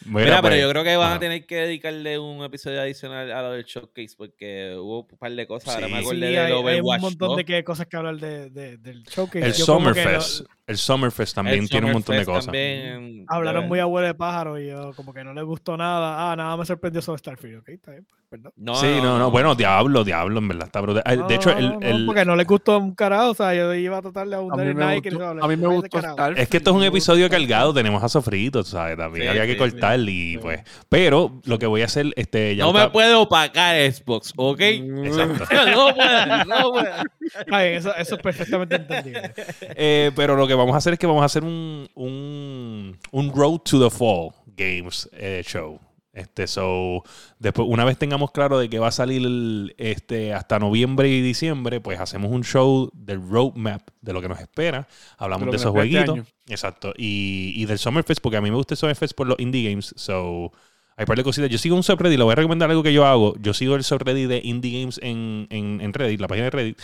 Mira, 0.06 0.24
Mira, 0.24 0.36
pero 0.42 0.52
pues, 0.52 0.60
yo 0.62 0.70
creo 0.70 0.84
que 0.84 0.96
van 0.96 1.06
ajá. 1.08 1.16
a 1.16 1.18
tener 1.20 1.46
que 1.46 1.56
dedicarle 1.56 2.18
un 2.18 2.44
episodio 2.44 2.80
adicional 2.80 3.30
a 3.32 3.42
lo 3.42 3.50
del 3.52 3.64
showcase 3.64 4.14
porque 4.16 4.74
hubo 4.78 5.00
un 5.10 5.18
par 5.18 5.32
de 5.32 5.46
cosas. 5.48 5.74
Ahora 5.74 5.86
Sí. 5.88 5.92
me 5.92 5.98
Sí, 6.00 6.04
acordé 6.06 6.26
hay, 6.26 6.32
del 6.34 6.44
hay 6.46 6.52
Overwatch. 6.52 6.98
un 6.98 7.02
montón 7.02 7.28
2. 7.30 7.36
de 7.38 7.44
que- 7.44 7.64
cosas 7.64 7.86
que 7.86 7.96
hablar 7.96 8.16
de, 8.16 8.50
de- 8.50 8.76
del 8.78 9.02
showcase. 9.02 9.46
El 9.46 9.52
como 9.52 9.64
Summerfest. 9.66 10.46
El 10.66 10.78
Summerfest 10.78 11.32
también 11.36 11.60
El 11.60 11.68
tiene 11.68 11.86
un 11.86 11.92
montón 11.92 12.16
de 12.16 12.24
cosas. 12.24 12.46
también, 12.46 13.24
hablaron 13.28 13.62
de- 13.62 13.68
muy 13.68 13.78
abuelo 13.78 14.08
de 14.08 14.14
pájaro 14.14 14.58
y 14.60 14.66
yo 14.68 14.92
como 14.96 15.14
que 15.14 15.22
no 15.22 15.32
les 15.32 15.44
gustó 15.44 15.76
nada. 15.76 16.32
Ah, 16.32 16.34
nada 16.34 16.56
me 16.56 16.64
sorprendió 16.66 17.00
sobre 17.00 17.18
Starfield. 17.18 17.58
Ok, 17.60 17.68
está 17.68 17.92
bien, 17.92 18.04
pues, 18.04 18.20
perdón. 18.28 18.52
No, 18.56 18.74
sí, 18.74 18.98
no, 19.00 19.16
no, 19.16 19.30
Bueno, 19.30 19.54
Diablo, 19.54 20.02
Diablo, 20.02 20.40
en 20.40 20.48
verdad 20.48 20.66
está 20.66 20.80
brutal. 20.80 21.04
Ah, 21.06 21.14
No, 21.14 21.28
De 21.28 21.34
hecho, 21.36 21.50
el, 21.56 21.76
el- 21.82 22.04
porque 22.04 22.24
no 22.24 22.34
les 22.34 22.48
gustó 22.48 22.78
un 22.78 22.96
carajo. 22.96 23.30
O 23.30 23.34
sea, 23.34 23.54
yo 23.54 23.72
iba 23.74 23.98
a 23.98 24.02
tratar 24.02 24.26
de 24.26 24.34
A 24.34 24.38
abundar 24.38 24.66
en 24.66 24.74
gustó, 24.74 25.08
y 25.08 25.10
no, 25.12 25.44
a 25.44 25.46
mí 25.48 25.56
me 25.56 25.68
gustó 25.68 25.88
carajo. 25.98 26.14
Starfield. 26.14 26.40
es 26.40 26.48
que 26.48 26.56
esto 26.56 26.70
es 26.70 26.76
un 26.76 26.82
episodio 26.82 27.30
cargado, 27.30 27.72
tenemos 27.72 28.02
a 28.02 28.08
Sofrito, 28.08 28.64
¿sabes? 28.64 28.96
También 28.96 29.22
Sí, 29.22 29.28
había 29.28 29.46
que 29.46 29.52
sí, 29.52 29.58
cortar 29.58 30.00
y 30.00 30.32
Sí. 30.32 30.38
pues. 30.42 30.62
Pero 30.88 31.40
lo 31.44 31.60
que 31.60 31.66
voy 31.66 31.82
a 31.82 31.84
hacer, 31.84 32.06
este, 32.16 32.56
ya 32.56 32.64
no 32.64 32.72
me 32.72 32.90
puede 32.90 33.14
opacar 33.14 33.76
Xbox, 33.92 34.32
¿ok? 34.36 34.60
Exacto. 34.62 35.44
no 35.70 35.94
puede, 35.94 36.44
no 36.44 36.72
bien, 36.72 37.74
eso, 37.74 37.94
eso 37.94 38.16
es 38.16 38.20
perfectamente 38.20 38.74
entendible. 38.74 39.32
Eh, 39.76 40.10
pero 40.16 40.34
lo 40.34 40.46
que 40.48 40.55
vamos 40.56 40.74
a 40.74 40.78
hacer 40.78 40.92
es 40.94 40.98
que 40.98 41.06
vamos 41.06 41.22
a 41.22 41.26
hacer 41.26 41.44
un, 41.44 41.88
un, 41.94 42.98
un 43.12 43.32
Road 43.34 43.58
to 43.60 43.82
the 43.82 43.90
Fall 43.90 44.30
Games 44.56 45.08
eh, 45.12 45.42
show. 45.46 45.78
Este, 46.12 46.46
so, 46.46 47.02
después, 47.38 47.68
una 47.70 47.84
vez 47.84 47.98
tengamos 47.98 48.30
claro 48.30 48.58
de 48.58 48.70
que 48.70 48.78
va 48.78 48.88
a 48.88 48.90
salir 48.90 49.20
el- 49.26 49.74
este, 49.76 50.32
hasta 50.32 50.58
noviembre 50.58 51.10
y 51.10 51.20
diciembre, 51.20 51.78
pues 51.82 52.00
hacemos 52.00 52.32
un 52.32 52.42
show 52.42 52.90
del 52.94 53.20
roadmap 53.20 53.82
de 54.00 54.14
lo 54.14 54.22
que 54.22 54.28
nos 54.28 54.40
espera. 54.40 54.88
Hablamos 55.18 55.50
De 55.50 55.56
esos 55.56 55.66
este 55.66 55.78
jueguitos. 55.78 56.20
Exacto. 56.48 56.94
Y, 56.96 57.52
y 57.56 57.66
del 57.66 57.78
Summerfest, 57.78 58.22
porque 58.22 58.38
a 58.38 58.40
mí 58.40 58.48
me 58.50 58.56
gusta 58.56 58.72
el 58.72 58.78
Summerfest 58.78 59.14
por 59.14 59.26
los 59.26 59.38
indie 59.38 59.68
games. 59.68 59.92
So, 59.98 60.52
hay 60.96 61.02
un 61.02 61.06
par 61.06 61.18
de 61.18 61.24
cositas. 61.24 61.50
Yo 61.50 61.58
sigo 61.58 61.76
un 61.76 61.82
subreddit, 61.82 62.16
le 62.16 62.24
voy 62.24 62.32
a 62.32 62.36
recomendar 62.36 62.70
algo 62.70 62.82
que 62.82 62.94
yo 62.94 63.04
hago. 63.04 63.36
Yo 63.38 63.52
sigo 63.52 63.74
el 63.76 63.84
subreddit 63.84 64.26
de 64.28 64.40
indie 64.42 64.80
games 64.80 64.98
en, 65.02 65.46
en, 65.50 65.82
en 65.82 65.92
Reddit, 65.92 66.18
la 66.18 66.28
página 66.28 66.44
de 66.44 66.50
Reddit. 66.50 66.78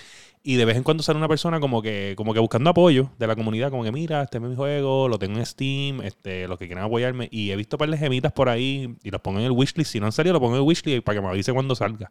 Y 0.44 0.56
de 0.56 0.64
vez 0.64 0.76
en 0.76 0.82
cuando 0.82 1.04
sale 1.04 1.18
una 1.18 1.28
persona 1.28 1.60
como 1.60 1.80
que, 1.82 2.14
como 2.16 2.34
que 2.34 2.40
buscando 2.40 2.68
apoyo 2.70 3.10
de 3.18 3.26
la 3.28 3.36
comunidad, 3.36 3.70
como 3.70 3.84
que 3.84 3.92
mira, 3.92 4.22
este 4.22 4.38
es 4.38 4.42
mi 4.42 4.56
juego, 4.56 5.08
lo 5.08 5.16
tengo 5.18 5.38
en 5.38 5.46
Steam, 5.46 6.00
este, 6.02 6.48
los 6.48 6.58
que 6.58 6.66
quieran 6.66 6.84
apoyarme. 6.84 7.28
Y 7.30 7.52
he 7.52 7.56
visto 7.56 7.78
par 7.78 7.88
de 7.88 7.96
gemitas 7.96 8.32
por 8.32 8.48
ahí 8.48 8.96
y 9.04 9.10
los 9.10 9.20
pongo 9.20 9.38
en 9.38 9.44
el 9.44 9.52
wishlist. 9.52 9.92
Si 9.92 10.00
no 10.00 10.06
han 10.06 10.12
salido, 10.12 10.32
lo 10.32 10.40
pongo 10.40 10.54
en 10.56 10.62
el 10.62 10.66
wishlist 10.66 11.04
para 11.04 11.16
que 11.18 11.22
me 11.22 11.28
avise 11.28 11.52
cuando 11.52 11.76
salga. 11.76 12.10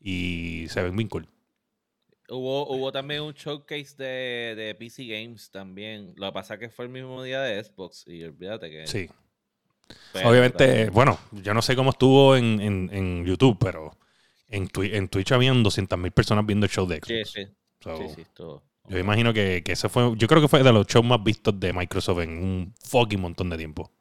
Y 0.00 0.66
se 0.70 0.82
ven 0.82 0.96
bien 0.96 1.08
cool. 1.08 1.28
Hubo, 2.30 2.68
hubo 2.74 2.92
también 2.92 3.22
un 3.22 3.32
showcase 3.32 3.94
de, 3.96 4.54
de 4.56 4.74
PC 4.76 5.06
Games 5.06 5.50
también. 5.50 6.12
Lo 6.16 6.26
que 6.26 6.32
pasa 6.32 6.54
es 6.54 6.60
que 6.60 6.68
fue 6.70 6.84
el 6.84 6.90
mismo 6.90 7.22
día 7.22 7.40
de 7.42 7.62
Xbox. 7.62 8.04
Y 8.08 8.22
olvídate 8.24 8.70
que. 8.70 8.86
Sí. 8.86 9.08
pero 10.12 10.28
Obviamente, 10.30 10.66
también- 10.66 10.92
bueno, 10.92 11.18
yo 11.30 11.54
no 11.54 11.62
sé 11.62 11.74
cómo 11.76 11.90
estuvo 11.90 12.36
en, 12.36 12.60
en, 12.60 12.90
en 12.92 13.24
YouTube, 13.24 13.56
pero 13.58 13.96
en, 14.48 14.68
Twi- 14.68 14.94
en 14.94 15.08
Twitch 15.08 15.32
habían 15.32 15.62
200.000 15.64 16.10
personas 16.10 16.44
viendo 16.44 16.66
el 16.66 16.72
show 16.72 16.86
de 16.86 16.96
Sí, 17.06 17.14
Xbox. 17.24 17.30
sí. 17.30 17.46
So, 17.80 17.96
sí, 17.98 18.04
sí, 18.14 18.20
estuvo- 18.22 18.62
Yo 18.88 18.98
imagino 18.98 19.32
que, 19.32 19.62
que 19.64 19.72
ese 19.72 19.88
fue, 19.88 20.12
yo 20.16 20.26
creo 20.28 20.40
que 20.40 20.48
fue 20.48 20.62
de 20.62 20.72
los 20.72 20.86
shows 20.86 21.04
más 21.04 21.22
vistos 21.22 21.58
de 21.60 21.72
Microsoft 21.72 22.20
en 22.20 22.30
un 22.30 22.74
fucking 22.82 23.20
montón 23.20 23.50
de 23.50 23.56
tiempo. 23.58 23.92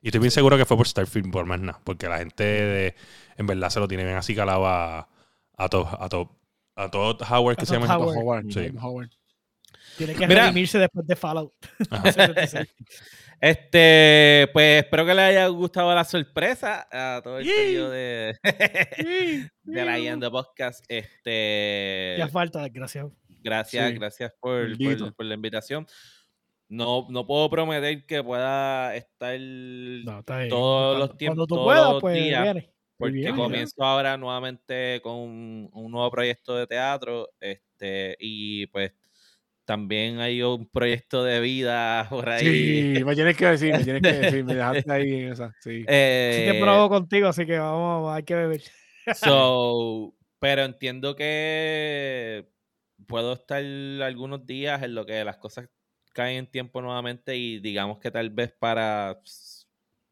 Y 0.00 0.08
estoy 0.08 0.20
bien 0.20 0.30
seguro 0.30 0.56
que 0.56 0.64
fue 0.64 0.76
por 0.76 0.86
Starfield, 0.86 1.30
por 1.32 1.44
más 1.44 1.60
nada, 1.60 1.80
porque 1.84 2.08
la 2.08 2.18
gente 2.18 2.44
de- 2.44 2.94
en 3.36 3.46
verdad 3.46 3.68
se 3.70 3.80
lo 3.80 3.88
tiene 3.88 4.04
bien 4.04 4.16
así 4.16 4.34
calado 4.34 4.66
a, 4.66 4.98
a 5.00 5.08
a 5.56 5.68
Todd- 5.68 6.30
a 6.76 6.88
Todd 6.88 7.20
Howard, 7.28 7.56
que 7.56 7.62
A 7.64 7.66
se 7.66 7.74
llama. 7.74 7.96
Howard. 7.96 8.16
Howard, 8.16 8.44
Sí. 8.52 8.70
Howard. 8.80 9.10
Tiene 9.96 10.14
que 10.14 10.28
Mira. 10.28 10.42
redimirse 10.42 10.78
después 10.78 11.04
de 11.06 11.16
Fallout. 11.16 11.52
Ajá. 13.40 13.54
76. 13.54 13.58
Este, 13.58 14.48
pues 14.52 14.84
espero 14.84 15.06
que 15.06 15.14
les 15.14 15.24
haya 15.24 15.46
gustado 15.48 15.94
la 15.94 16.04
sorpresa 16.04 16.88
a 16.90 17.20
todo 17.22 17.38
el 17.38 17.46
periodo 17.46 17.90
de, 17.90 18.36
de 19.62 19.84
la 19.84 19.98
Yendo 19.98 20.30
Podcast. 20.30 20.84
Este, 20.88 22.16
Ya 22.18 22.28
falta, 22.28 22.62
desgraciado. 22.62 23.12
gracias, 23.42 23.88
Sí. 23.90 23.94
gracias 23.98 24.32
por, 24.40 24.68
Maldito. 24.68 25.04
por, 25.06 25.14
por 25.16 25.26
la 25.26 25.34
invitación. 25.34 25.86
No, 26.70 27.06
no 27.08 27.26
puedo 27.26 27.48
prometer 27.48 28.04
que 28.04 28.22
pueda 28.22 28.94
estar 28.94 29.38
No. 29.40 30.22
Todos 30.50 30.98
los 30.98 31.16
tiempos, 31.16 31.36
Cuando 31.36 31.46
tú 31.46 31.54
todos 31.54 31.66
puedas, 31.66 31.92
los 31.92 32.00
pues 32.02 32.14
días. 32.14 32.42
viene. 32.42 32.70
porque 32.98 33.12
bien, 33.14 33.36
comienzo 33.36 33.82
ahora 33.82 34.16
nuevamente 34.18 35.00
con 35.02 35.14
un, 35.16 35.70
un 35.72 35.90
nuevo 35.90 36.10
proyecto 36.10 36.56
de 36.56 36.66
teatro. 36.66 37.30
Este, 37.40 38.16
y 38.20 38.66
pues 38.66 38.92
también 39.68 40.18
hay 40.18 40.40
un 40.40 40.66
proyecto 40.66 41.22
de 41.22 41.40
vida 41.40 42.06
por 42.08 42.26
ahí. 42.30 42.96
Sí, 42.96 43.04
me 43.04 43.14
tienes 43.14 43.36
que 43.36 43.44
decir, 43.48 43.74
me 43.74 43.84
tienes 43.84 44.00
que 44.00 44.12
decir, 44.18 44.42
me 44.42 44.54
dejaste 44.54 44.90
ahí 44.90 45.12
en 45.12 45.32
esa. 45.32 45.54
Sí. 45.60 45.80
Sí 45.80 45.84
te 45.84 46.56
Eh, 46.56 46.58
probo 46.58 46.88
contigo, 46.88 47.28
así 47.28 47.44
que 47.44 47.58
vamos, 47.58 48.10
hay 48.10 48.22
que 48.22 48.34
beber. 48.34 48.62
So, 49.12 50.14
pero 50.40 50.64
entiendo 50.64 51.14
que 51.14 52.48
puedo 53.06 53.34
estar 53.34 53.62
algunos 53.62 54.46
días 54.46 54.82
en 54.82 54.94
lo 54.94 55.04
que 55.04 55.22
las 55.22 55.36
cosas 55.36 55.68
caen 56.14 56.38
en 56.38 56.50
tiempo 56.50 56.80
nuevamente 56.80 57.36
y 57.36 57.58
digamos 57.60 57.98
que 57.98 58.10
tal 58.10 58.30
vez 58.30 58.54
para, 58.58 59.20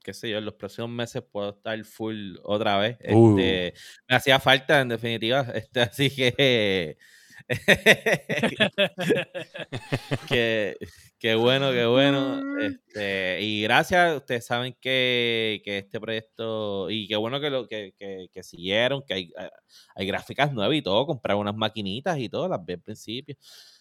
qué 0.04 0.12
sé 0.12 0.28
yo, 0.28 0.36
en 0.36 0.44
los 0.44 0.54
próximos 0.56 0.90
meses 0.90 1.22
puedo 1.32 1.56
estar 1.56 1.82
full 1.86 2.34
otra 2.42 2.76
vez. 2.76 2.98
Uh. 3.08 3.38
Este, 3.38 3.72
me 4.06 4.16
hacía 4.16 4.38
falta, 4.38 4.82
en 4.82 4.90
definitiva, 4.90 5.40
este, 5.54 5.80
así 5.80 6.10
que... 6.14 6.98
que, 10.28 10.76
qué 11.18 11.34
bueno, 11.34 11.72
qué 11.72 11.86
bueno. 11.86 12.42
Este, 12.60 13.40
y 13.40 13.62
gracias, 13.62 14.16
ustedes 14.16 14.46
saben 14.46 14.76
que, 14.80 15.60
que 15.64 15.78
este 15.78 16.00
proyecto, 16.00 16.90
y 16.90 17.06
qué 17.06 17.16
bueno 17.16 17.40
que 17.40 17.50
lo 17.50 17.68
que, 17.68 17.94
que, 17.98 18.28
que 18.32 18.42
siguieron, 18.42 19.02
que 19.06 19.14
hay, 19.14 19.32
ah, 19.38 19.50
hay 19.94 20.06
gráficas 20.06 20.52
nuevas 20.52 20.76
y 20.76 20.82
todo, 20.82 21.06
comprar 21.06 21.36
unas 21.36 21.54
maquinitas 21.54 22.18
y 22.18 22.28
todo, 22.28 22.48
las 22.48 22.64
vi 22.64 22.74
al 22.74 22.80
principio. 22.80 23.36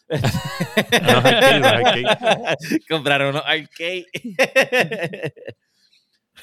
Comprar 2.90 3.26
unos 3.26 3.42
arcade. 3.44 4.06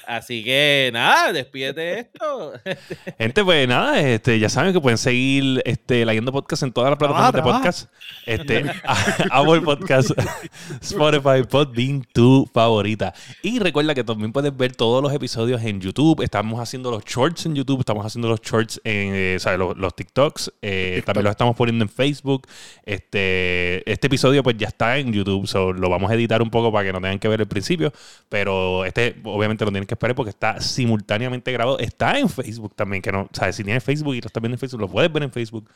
Así 0.05 0.43
que 0.43 0.89
nada, 0.93 1.31
despídete 1.31 1.81
de 1.81 1.99
esto. 1.99 2.53
Gente, 3.17 3.43
pues 3.43 3.67
nada, 3.67 3.99
este, 4.01 4.39
ya 4.39 4.49
saben 4.49 4.73
que 4.73 4.81
pueden 4.81 4.97
seguir 4.97 5.61
este, 5.65 6.05
leyendo 6.05 6.31
podcast 6.31 6.63
en 6.63 6.73
todas 6.73 6.89
las 6.89 6.99
plataformas 6.99 7.33
de 7.33 7.41
podcast. 7.41 7.89
Este, 8.25 8.65
Apple 9.31 9.61
Podcast, 9.61 10.11
Spotify, 10.81 11.43
Podbean, 11.49 12.05
tu 12.11 12.49
favorita. 12.53 13.13
Y 13.41 13.59
recuerda 13.59 13.95
que 13.95 14.03
también 14.03 14.33
puedes 14.33 14.55
ver 14.55 14.75
todos 14.75 15.01
los 15.01 15.13
episodios 15.13 15.61
en 15.63 15.79
YouTube. 15.79 16.21
Estamos 16.21 16.59
haciendo 16.59 16.91
los 16.91 17.03
shorts 17.05 17.45
en 17.45 17.55
YouTube, 17.55 17.79
estamos 17.79 18.05
haciendo 18.05 18.27
los 18.27 18.41
shorts 18.41 18.81
en 18.83 19.13
eh, 19.13 19.37
¿sabes? 19.39 19.59
Los, 19.59 19.77
los 19.77 19.95
TikToks. 19.95 20.51
eh, 20.61 20.93
TikTok. 20.95 21.05
También 21.05 21.23
los 21.25 21.31
estamos 21.31 21.55
poniendo 21.55 21.83
en 21.83 21.89
Facebook. 21.89 22.47
Este, 22.85 23.89
este 23.89 24.07
episodio 24.07 24.43
pues 24.43 24.57
ya 24.57 24.67
está 24.67 24.97
en 24.97 25.13
YouTube, 25.13 25.47
so, 25.47 25.71
lo 25.71 25.89
vamos 25.89 26.11
a 26.11 26.15
editar 26.15 26.41
un 26.41 26.49
poco 26.49 26.71
para 26.71 26.85
que 26.85 26.93
no 26.93 26.99
tengan 26.99 27.19
que 27.19 27.27
ver 27.27 27.41
el 27.41 27.47
principio. 27.47 27.93
Pero 28.29 28.85
este 28.85 29.15
obviamente 29.23 29.63
lo 29.63 29.71
tienen 29.71 29.82
que 29.85 29.93
esperar 29.93 30.15
porque 30.15 30.29
está 30.29 30.59
simultáneamente 30.61 31.51
grabado. 31.51 31.79
Está 31.79 32.19
en 32.19 32.29
Facebook 32.29 32.75
también, 32.75 33.01
que 33.01 33.11
no, 33.11 33.29
sabes, 33.33 33.55
si 33.55 33.63
tienes 33.63 33.83
Facebook 33.83 34.15
y 34.15 34.21
lo 34.21 34.27
estás 34.27 34.41
viendo 34.41 34.55
en 34.55 34.59
Facebook, 34.59 34.81
lo 34.81 34.87
puedes 34.87 35.11
ver 35.11 35.23
en 35.23 35.31
Facebook. 35.31 35.69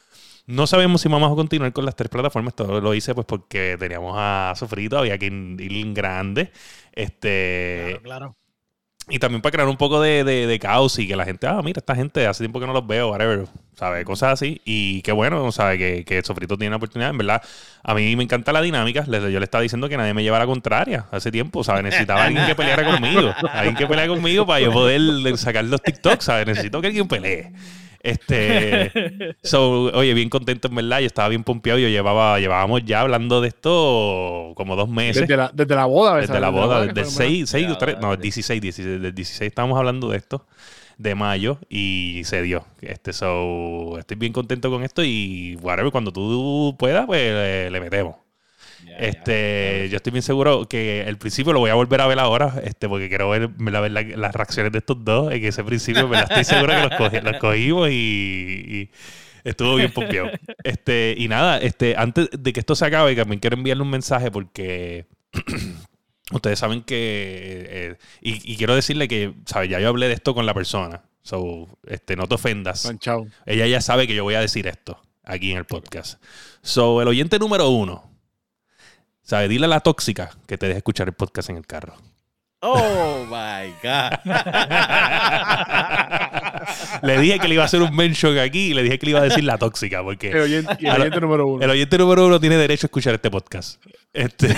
No 0.46 0.66
sabemos 0.66 1.02
si 1.02 1.10
vamos 1.10 1.32
a 1.32 1.36
continuar 1.36 1.74
con 1.74 1.86
las 1.86 1.96
tres 1.96 2.10
plataformas. 2.10 2.56
Todo 2.56 2.80
lo 2.80 2.94
hice 2.94 3.14
pues 3.14 3.28
porque 3.28 3.76
teníamos 3.80 4.16
a 4.18 4.54
Sofrito, 4.56 4.98
había 4.98 5.18
que 5.18 5.26
ir 5.26 5.34
en 5.34 5.94
grande. 5.94 6.52
Este, 6.94 8.00
Claro, 8.02 8.02
claro. 8.02 8.37
Y 9.10 9.20
también 9.20 9.42
para 9.42 9.52
crear 9.52 9.68
un 9.68 9.78
poco 9.78 10.02
de, 10.02 10.24
de- 10.24 10.48
de 10.48 10.60
caos 10.60 10.98
y 11.00 11.08
que 11.08 11.16
la 11.16 11.24
gente, 11.26 11.48
ah, 11.48 11.62
mira, 11.64 11.80
esta 11.80 11.96
gente 11.96 12.28
hace 12.28 12.44
tiempo 12.44 12.60
que 12.60 12.68
no 12.68 12.74
los 12.74 12.86
veo, 12.86 13.10
whatever, 13.12 13.46
¿sabes? 13.76 14.04
Cosas 14.06 14.34
así. 14.34 14.62
Y 14.66 15.02
qué 15.02 15.12
bueno, 15.14 15.52
¿sabes? 15.52 15.78
Que, 15.78 16.04
que 16.06 16.22
Sofrito 16.24 16.58
tiene 16.58 16.72
la 16.72 16.78
oportunidad. 16.78 17.12
En 17.12 17.18
verdad, 17.18 17.42
a 17.84 17.94
mí 17.94 18.16
me 18.16 18.24
encanta 18.24 18.52
la 18.52 18.62
dinámica. 18.62 19.06
Yo 19.06 19.40
le 19.40 19.44
estaba 19.44 19.62
diciendo 19.62 19.88
que 19.88 19.96
nadie 19.98 20.14
me 20.14 20.24
lleva 20.24 20.40
la 20.40 20.46
contraria 20.46 21.06
hace 21.12 21.32
tiempo, 21.32 21.64
¿sabes? 21.64 21.84
Necesitaba 21.84 22.26
alguien 22.26 22.46
que 22.46 22.56
peleara 22.56 22.84
conmigo. 22.84 23.34
Alguien 23.54 23.76
que 23.76 23.88
peleara 23.88 24.10
conmigo 24.14 24.46
para 24.46 24.60
yo 24.60 24.72
poder 24.74 25.02
sacar 25.38 25.64
los 25.66 25.82
TikToks, 25.82 26.26
¿sabes? 26.26 26.46
Necesito 26.46 26.82
que 26.82 26.88
alguien 26.88 27.08
pelee. 27.08 27.52
Este, 28.02 29.36
so, 29.44 29.92
oye, 29.94 30.14
bien 30.14 30.30
contento 30.30 30.68
en 30.68 30.76
verdad. 30.76 31.00
Yo 31.00 31.08
estaba 31.08 31.30
bien 31.30 31.44
pompeado. 31.44 31.80
Yo 31.80 31.88
llevaba, 31.88 32.40
llevábamos 32.40 32.84
ya 32.86 33.02
hablando 33.02 33.42
de 33.42 33.50
esto 33.50 34.54
como 34.56 34.76
dos 34.76 34.90
meses. 34.90 35.22
Desde 35.22 35.38
la, 35.38 35.52
desde 35.54 35.76
la 35.76 35.86
boda. 35.86 36.18
Desde 36.18 36.40
la 36.40 36.50
boda, 36.50 36.86
desde 36.86 37.02
lo 37.02 37.10
6, 37.10 37.50
6 37.50 37.66
o 37.68 37.70
Ya, 37.70 37.78
3, 37.78 37.96
no, 38.00 38.10
vale. 38.10 38.22
16, 38.22 38.62
16, 38.62 39.02
del 39.02 39.14
16 39.14 39.48
estábamos 39.48 39.78
hablando 39.78 40.10
de 40.10 40.18
esto, 40.18 40.46
de 40.98 41.16
mayo, 41.16 41.60
y 41.70 42.22
se 42.26 42.42
dio. 42.42 42.66
Este, 42.82 43.14
so, 43.14 43.98
estoy 43.98 44.18
bien 44.18 44.34
contento 44.34 44.70
con 44.70 44.84
esto 44.84 45.04
y 45.04 45.58
whatever, 45.62 45.92
cuando 45.92 46.12
tú 46.12 46.76
puedas, 46.78 47.06
pues 47.06 47.34
le, 47.34 47.72
le 47.72 47.80
metemos. 47.80 48.27
Ya. 48.88 48.96
Este, 48.98 49.88
yo 49.90 49.98
estoy 49.98 50.12
bien 50.12 50.24
seguro 50.24 50.68
que 50.68 51.02
el 51.02 51.18
principio 51.18 51.54
lo 51.54 51.60
voy 51.60 51.70
a 51.70 51.76
volver 51.76 52.02
a 52.02 52.08
ver 52.08 52.20
ahora, 52.20 52.62
este, 52.64 52.88
porque 52.88 53.10
quiero 53.10 53.30
ver, 53.30 53.50
ver 53.50 53.92
la- 53.92 54.02
las 54.02 54.34
reacciones 54.36 54.72
de 54.72 54.78
estos 54.80 55.04
dos, 55.04 55.32
en 55.34 55.44
ese 55.46 55.64
principio, 55.64 56.08
¿verdad? 56.08 56.28
estoy 56.32 56.44
seguro 56.46 56.74
que 56.74 56.82
los, 56.82 56.92
cogi- 56.92 57.22
los 57.22 57.38
cogimos 57.38 57.90
y, 57.90 57.94
y 57.94 58.92
estuvo 59.44 59.76
bien 59.76 59.92
pompeado. 59.92 60.30
Este, 60.64 61.16
y 61.18 61.28
nada, 61.28 61.58
este, 61.60 61.96
antes 61.98 62.30
de 62.32 62.54
que 62.54 62.60
esto 62.60 62.76
se 62.76 62.86
acabe, 62.86 63.16
también 63.16 63.40
quiero 63.40 63.56
enviarle 63.58 63.84
un 63.84 63.90
mensaje 63.90 64.32
porque 64.32 65.06
ustedes 66.32 66.60
saben 66.60 66.82
que, 66.84 67.66
eh, 67.70 67.96
y, 68.22 68.54
y 68.54 68.58
quiero 68.58 68.76
decirle 68.76 69.08
que, 69.08 69.34
¿sabes? 69.46 69.70
Ya 69.70 69.80
yo 69.80 69.88
hablé 69.90 70.08
de 70.08 70.14
esto 70.14 70.34
con 70.34 70.46
la 70.46 70.54
persona, 70.54 71.04
so, 71.22 71.68
este, 71.88 72.16
no 72.16 72.28
te 72.28 72.36
ofendas. 72.36 72.86
Manchado. 72.86 73.28
Ella 73.46 73.68
ya 73.68 73.82
sabe 73.82 74.08
que 74.08 74.16
yo 74.16 74.24
voy 74.24 74.36
a 74.36 74.42
decir 74.42 74.68
esto 74.68 75.00
aquí 75.24 75.52
en 75.52 75.58
el 75.58 75.66
podcast. 75.66 76.22
So, 76.62 77.02
el 77.02 77.08
oyente 77.08 77.40
número 77.40 77.70
uno, 77.70 78.07
¿sabe? 79.28 79.50
Dile 79.50 79.66
a 79.66 79.70
la 79.70 79.82
tóxica 79.82 80.30
que 80.48 80.58
te 80.58 80.68
deje 80.68 80.78
escuchar 80.78 81.10
el 81.10 81.14
podcast 81.14 81.50
en 81.50 81.58
el 81.58 81.68
carro. 81.68 81.96
Oh 82.62 83.24
my 83.26 83.72
God. 83.84 84.12
le 87.04 87.20
dije 87.20 87.38
que 87.38 87.48
le 87.48 87.54
iba 87.54 87.62
a 87.64 87.68
hacer 87.68 87.84
un 87.84 87.96
mention 87.96 88.40
aquí 88.40 88.72
y 88.72 88.74
le 88.74 88.82
dije 88.82 88.98
que 88.98 89.06
le 89.06 89.12
iba 89.12 89.20
a 89.20 89.24
decir 89.24 89.44
la 89.44 89.60
tóxica, 89.60 90.00
El 90.00 90.06
porque 90.06 90.34
oyente, 90.34 90.76
el 90.80 91.02
oyente 91.02 91.22
número 91.22 91.46
uno. 91.46 91.64
el 91.64 91.70
oyente 91.70 91.98
número 92.00 92.26
uno 92.26 92.40
tiene 92.40 92.58
derecho 92.58 92.86
a 92.86 92.88
escuchar 92.88 93.14
este 93.14 93.30
podcast. 93.30 93.80
Este, 94.12 94.48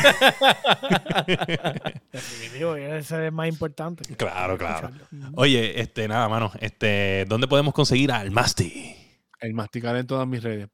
Definitivo, 2.14 2.76
ese 2.76 3.00
es 3.00 3.12
el 3.12 3.34
más 3.34 3.50
importante. 3.50 4.16
claro, 4.16 4.58
claro. 4.58 4.92
Oye, 5.36 5.82
este, 5.82 6.08
nada, 6.08 6.30
mano. 6.30 6.54
Este, 6.62 7.26
¿dónde 7.28 7.48
podemos 7.48 7.74
conseguir 7.74 8.14
al 8.14 8.32
Masti? 8.32 8.96
El 9.42 9.54
masticar 9.54 9.98
en 9.98 10.08
todas 10.08 10.26
mis 10.28 10.42
redes. 10.42 10.70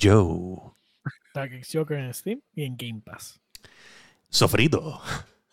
Joe. 0.00 0.69
X 1.34 1.70
Joker 1.72 1.98
en 1.98 2.12
Steam 2.14 2.40
y 2.54 2.64
en 2.64 2.76
Game 2.76 3.00
Pass. 3.04 3.40
Sofrito. 4.28 5.00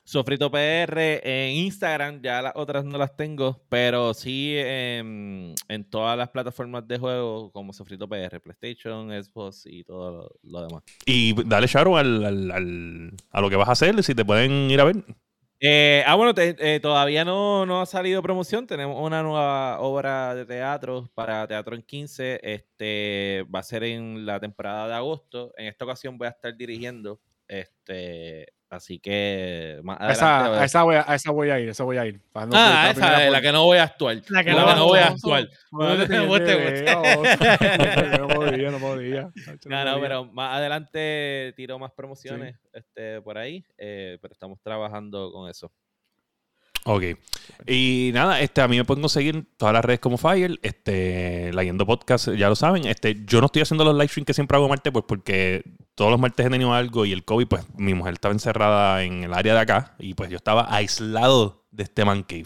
Sofrito 0.04 0.50
PR 0.50 1.20
en 1.22 1.52
Instagram, 1.66 2.22
ya 2.22 2.42
las 2.42 2.54
otras 2.56 2.86
no 2.86 2.98
las 2.98 3.18
tengo, 3.18 3.62
pero 3.68 4.14
sí 4.14 4.54
en, 4.56 5.54
en 5.68 5.84
todas 5.84 6.18
las 6.18 6.30
plataformas 6.30 6.88
de 6.88 6.98
juego 6.98 7.52
como 7.52 7.74
Sofrito 7.74 8.08
PR, 8.08 8.40
PlayStation, 8.40 9.10
Xbox 9.22 9.64
y 9.66 9.84
todo 9.84 10.12
lo, 10.44 10.50
lo 10.62 10.66
demás. 10.68 10.84
Y 11.06 11.34
dale 11.44 11.68
shout 11.68 11.88
al, 11.98 12.24
al- 12.24 12.52
al- 12.52 13.12
a 13.32 13.42
lo 13.42 13.50
que 13.50 13.58
vas 13.58 13.68
a 13.68 13.74
hacer, 13.74 14.02
si 14.02 14.16
te 14.16 14.24
pueden 14.24 14.72
ir 14.72 14.80
a 14.80 14.86
ver. 14.86 15.04
Eh, 15.60 16.04
ah, 16.06 16.14
bueno, 16.16 16.34
eh, 16.38 16.80
todavía 16.80 17.26
no, 17.26 17.66
no 17.66 17.82
ha 17.82 17.86
salido 17.88 18.22
promoción. 18.22 18.68
Tenemos 18.68 18.98
una 19.04 19.24
nueva 19.24 19.80
obra 19.80 20.36
de 20.36 20.46
teatro 20.46 21.10
para 21.16 21.48
Teatro 21.48 21.76
en 21.76 21.82
15. 21.82 22.40
Este 22.44 23.44
va 23.54 23.60
a 23.60 23.64
ser 23.64 23.84
en 23.84 24.26
la 24.26 24.40
temporada 24.40 24.88
de 24.88 24.94
agosto. 24.94 25.54
En 25.58 25.66
esta 25.66 25.86
ocasión 25.86 26.18
voy 26.18 26.28
a 26.28 26.32
estar 26.32 26.56
dirigiendo. 26.56 27.20
Este, 27.48 28.54
así 28.70 29.00
que 29.00 29.80
más 29.84 30.00
A 30.00 30.10
adelante. 30.10 30.18
esa, 30.18 30.62
a, 30.62 30.66
esa 30.66 30.84
voy 30.84 30.96
a, 30.96 31.12
a 31.12 31.16
esa 31.16 31.32
voy 31.32 31.50
a 31.50 31.60
ir, 31.60 31.70
esa 31.70 31.84
voy 31.84 31.98
a 31.98 32.06
ir. 32.06 32.22
No 32.34 32.50
ah, 32.54 32.90
esa 32.92 33.02
primera 33.02 33.26
es 33.26 33.32
la 33.32 33.42
que 33.42 33.52
no 33.52 33.64
voy 33.66 33.78
a 33.78 33.84
actuar. 33.84 34.22
La 34.30 34.44
que 34.44 34.54
La 34.54 34.62
no 34.62 34.68
que 34.68 34.76
no 34.76 34.86
voy 34.86 35.00
a 35.00 35.08
actuar. 35.08 35.48
No, 38.20 38.28
podía, 38.28 38.72
no 38.72 38.80
podía. 38.80 39.32
No, 39.66 39.86
no, 39.86 40.02
pero 40.02 40.26
más 40.26 40.58
adelante 40.58 41.54
tiro 41.56 41.80
más 41.80 41.92
promociones 41.92 42.56
este, 42.74 43.22
por 43.22 43.38
ahí, 43.38 43.64
eh, 43.78 44.18
pero 44.22 44.34
estamos 44.34 44.60
trabajando 44.62 45.32
con 45.32 45.50
eso. 45.50 45.72
Ok. 46.90 47.04
Y 47.66 48.12
nada, 48.14 48.40
este, 48.40 48.62
a 48.62 48.68
mí 48.70 48.78
me 48.78 48.86
pueden 48.86 49.02
conseguir 49.02 49.46
todas 49.58 49.74
las 49.74 49.84
redes 49.84 50.00
como 50.00 50.18
Fire, 50.18 50.58
este, 50.62 51.52
leyendo 51.54 51.86
podcast, 51.86 52.30
ya 52.30 52.48
lo 52.48 52.56
saben. 52.56 52.86
Este, 52.88 53.26
yo 53.26 53.42
no 53.42 53.48
estoy 53.48 53.62
haciendo 53.62 53.84
los 53.84 53.94
live 53.94 54.08
streams 54.08 54.26
que 54.26 54.34
siempre 54.34 54.56
hago 54.56 54.70
martes, 54.70 54.94
pues 54.94 55.04
porque 55.06 55.64
todos 55.96 56.10
los 56.12 56.20
martes 56.20 56.46
he 56.46 56.50
tenido 56.50 56.74
algo 56.74 57.06
y 57.06 57.12
el 57.12 57.26
COVID, 57.26 57.48
pues 57.48 57.66
mi 57.76 57.94
mujer 57.94 58.14
estaba 58.14 58.34
encerrada 58.34 59.04
en 59.04 59.26
el 59.26 59.34
área 59.34 59.54
de 59.54 59.60
acá 59.60 59.96
y 60.00 60.14
pues 60.14 60.30
yo 60.30 60.38
estaba 60.38 60.74
aislado 60.74 61.66
de 61.72 61.84
este 61.84 62.06
man 62.06 62.24
cave. 62.24 62.46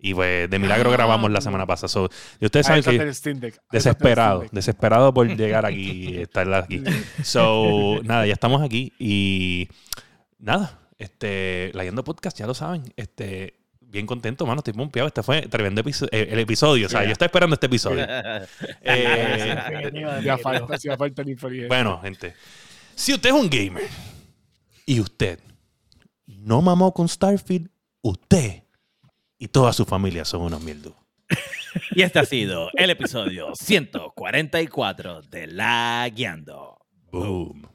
Y 0.00 0.14
pues 0.14 0.50
de 0.50 0.58
milagro 0.58 0.90
Ah. 0.90 0.94
grabamos 0.94 1.30
la 1.30 1.40
semana 1.40 1.64
pasada. 1.66 1.88
So, 1.88 2.08
y 2.40 2.46
ustedes 2.46 2.68
Ahí 2.70 2.82
saben 2.82 2.98
que 2.98 3.30
el 3.30 3.54
desesperado, 3.70 4.46
desesperado 4.50 5.14
por 5.14 5.28
llegar 5.28 5.64
aquí 5.64 6.08
y 6.08 6.16
estar 6.22 6.52
aquí. 6.54 6.82
So, 7.22 8.00
nada, 8.02 8.26
ya 8.26 8.32
estamos 8.32 8.62
aquí 8.62 8.94
y 8.98 9.68
nada, 10.38 10.80
este, 10.98 11.70
leyendo 11.74 12.02
podcast, 12.02 12.36
ya 12.36 12.46
lo 12.48 12.54
saben, 12.54 12.82
este, 12.96 13.59
bien 13.90 14.06
contento, 14.06 14.46
mano, 14.46 14.60
estoy 14.60 14.72
pompeado. 14.74 15.08
Este 15.08 15.22
fue 15.22 15.42
tremendo 15.42 15.82
episo- 15.82 16.08
eh, 16.12 16.28
el 16.30 16.38
episodio, 16.38 16.86
o 16.86 16.90
sea, 16.90 17.04
yo 17.04 17.12
estaba 17.12 17.26
esperando 17.26 17.54
este 17.54 17.66
episodio. 17.66 18.06
Eh, 18.82 20.20
Ya 20.24 20.38
falta, 20.38 20.76
ya 20.76 20.96
falta 20.96 21.22
el 21.22 21.30
infeliz. 21.30 21.68
bueno, 21.68 22.00
gente, 22.00 22.34
si 22.94 23.12
usted 23.12 23.30
es 23.30 23.34
un 23.34 23.48
gamer 23.50 23.88
y 24.86 25.00
usted 25.00 25.40
no 26.26 26.62
mamó 26.62 26.92
con 26.94 27.08
Starfield, 27.08 27.68
usted 28.02 28.62
y 29.38 29.48
toda 29.48 29.72
su 29.72 29.84
familia 29.84 30.24
son 30.24 30.42
unos 30.42 30.62
mierdos. 30.62 30.94
Y 31.92 32.02
este 32.02 32.18
ha 32.18 32.24
sido 32.24 32.68
el 32.74 32.90
episodio 32.90 33.54
144 33.54 35.22
de 35.22 35.46
La 35.46 36.08
Guiando. 36.12 36.78
Boom. 37.12 37.68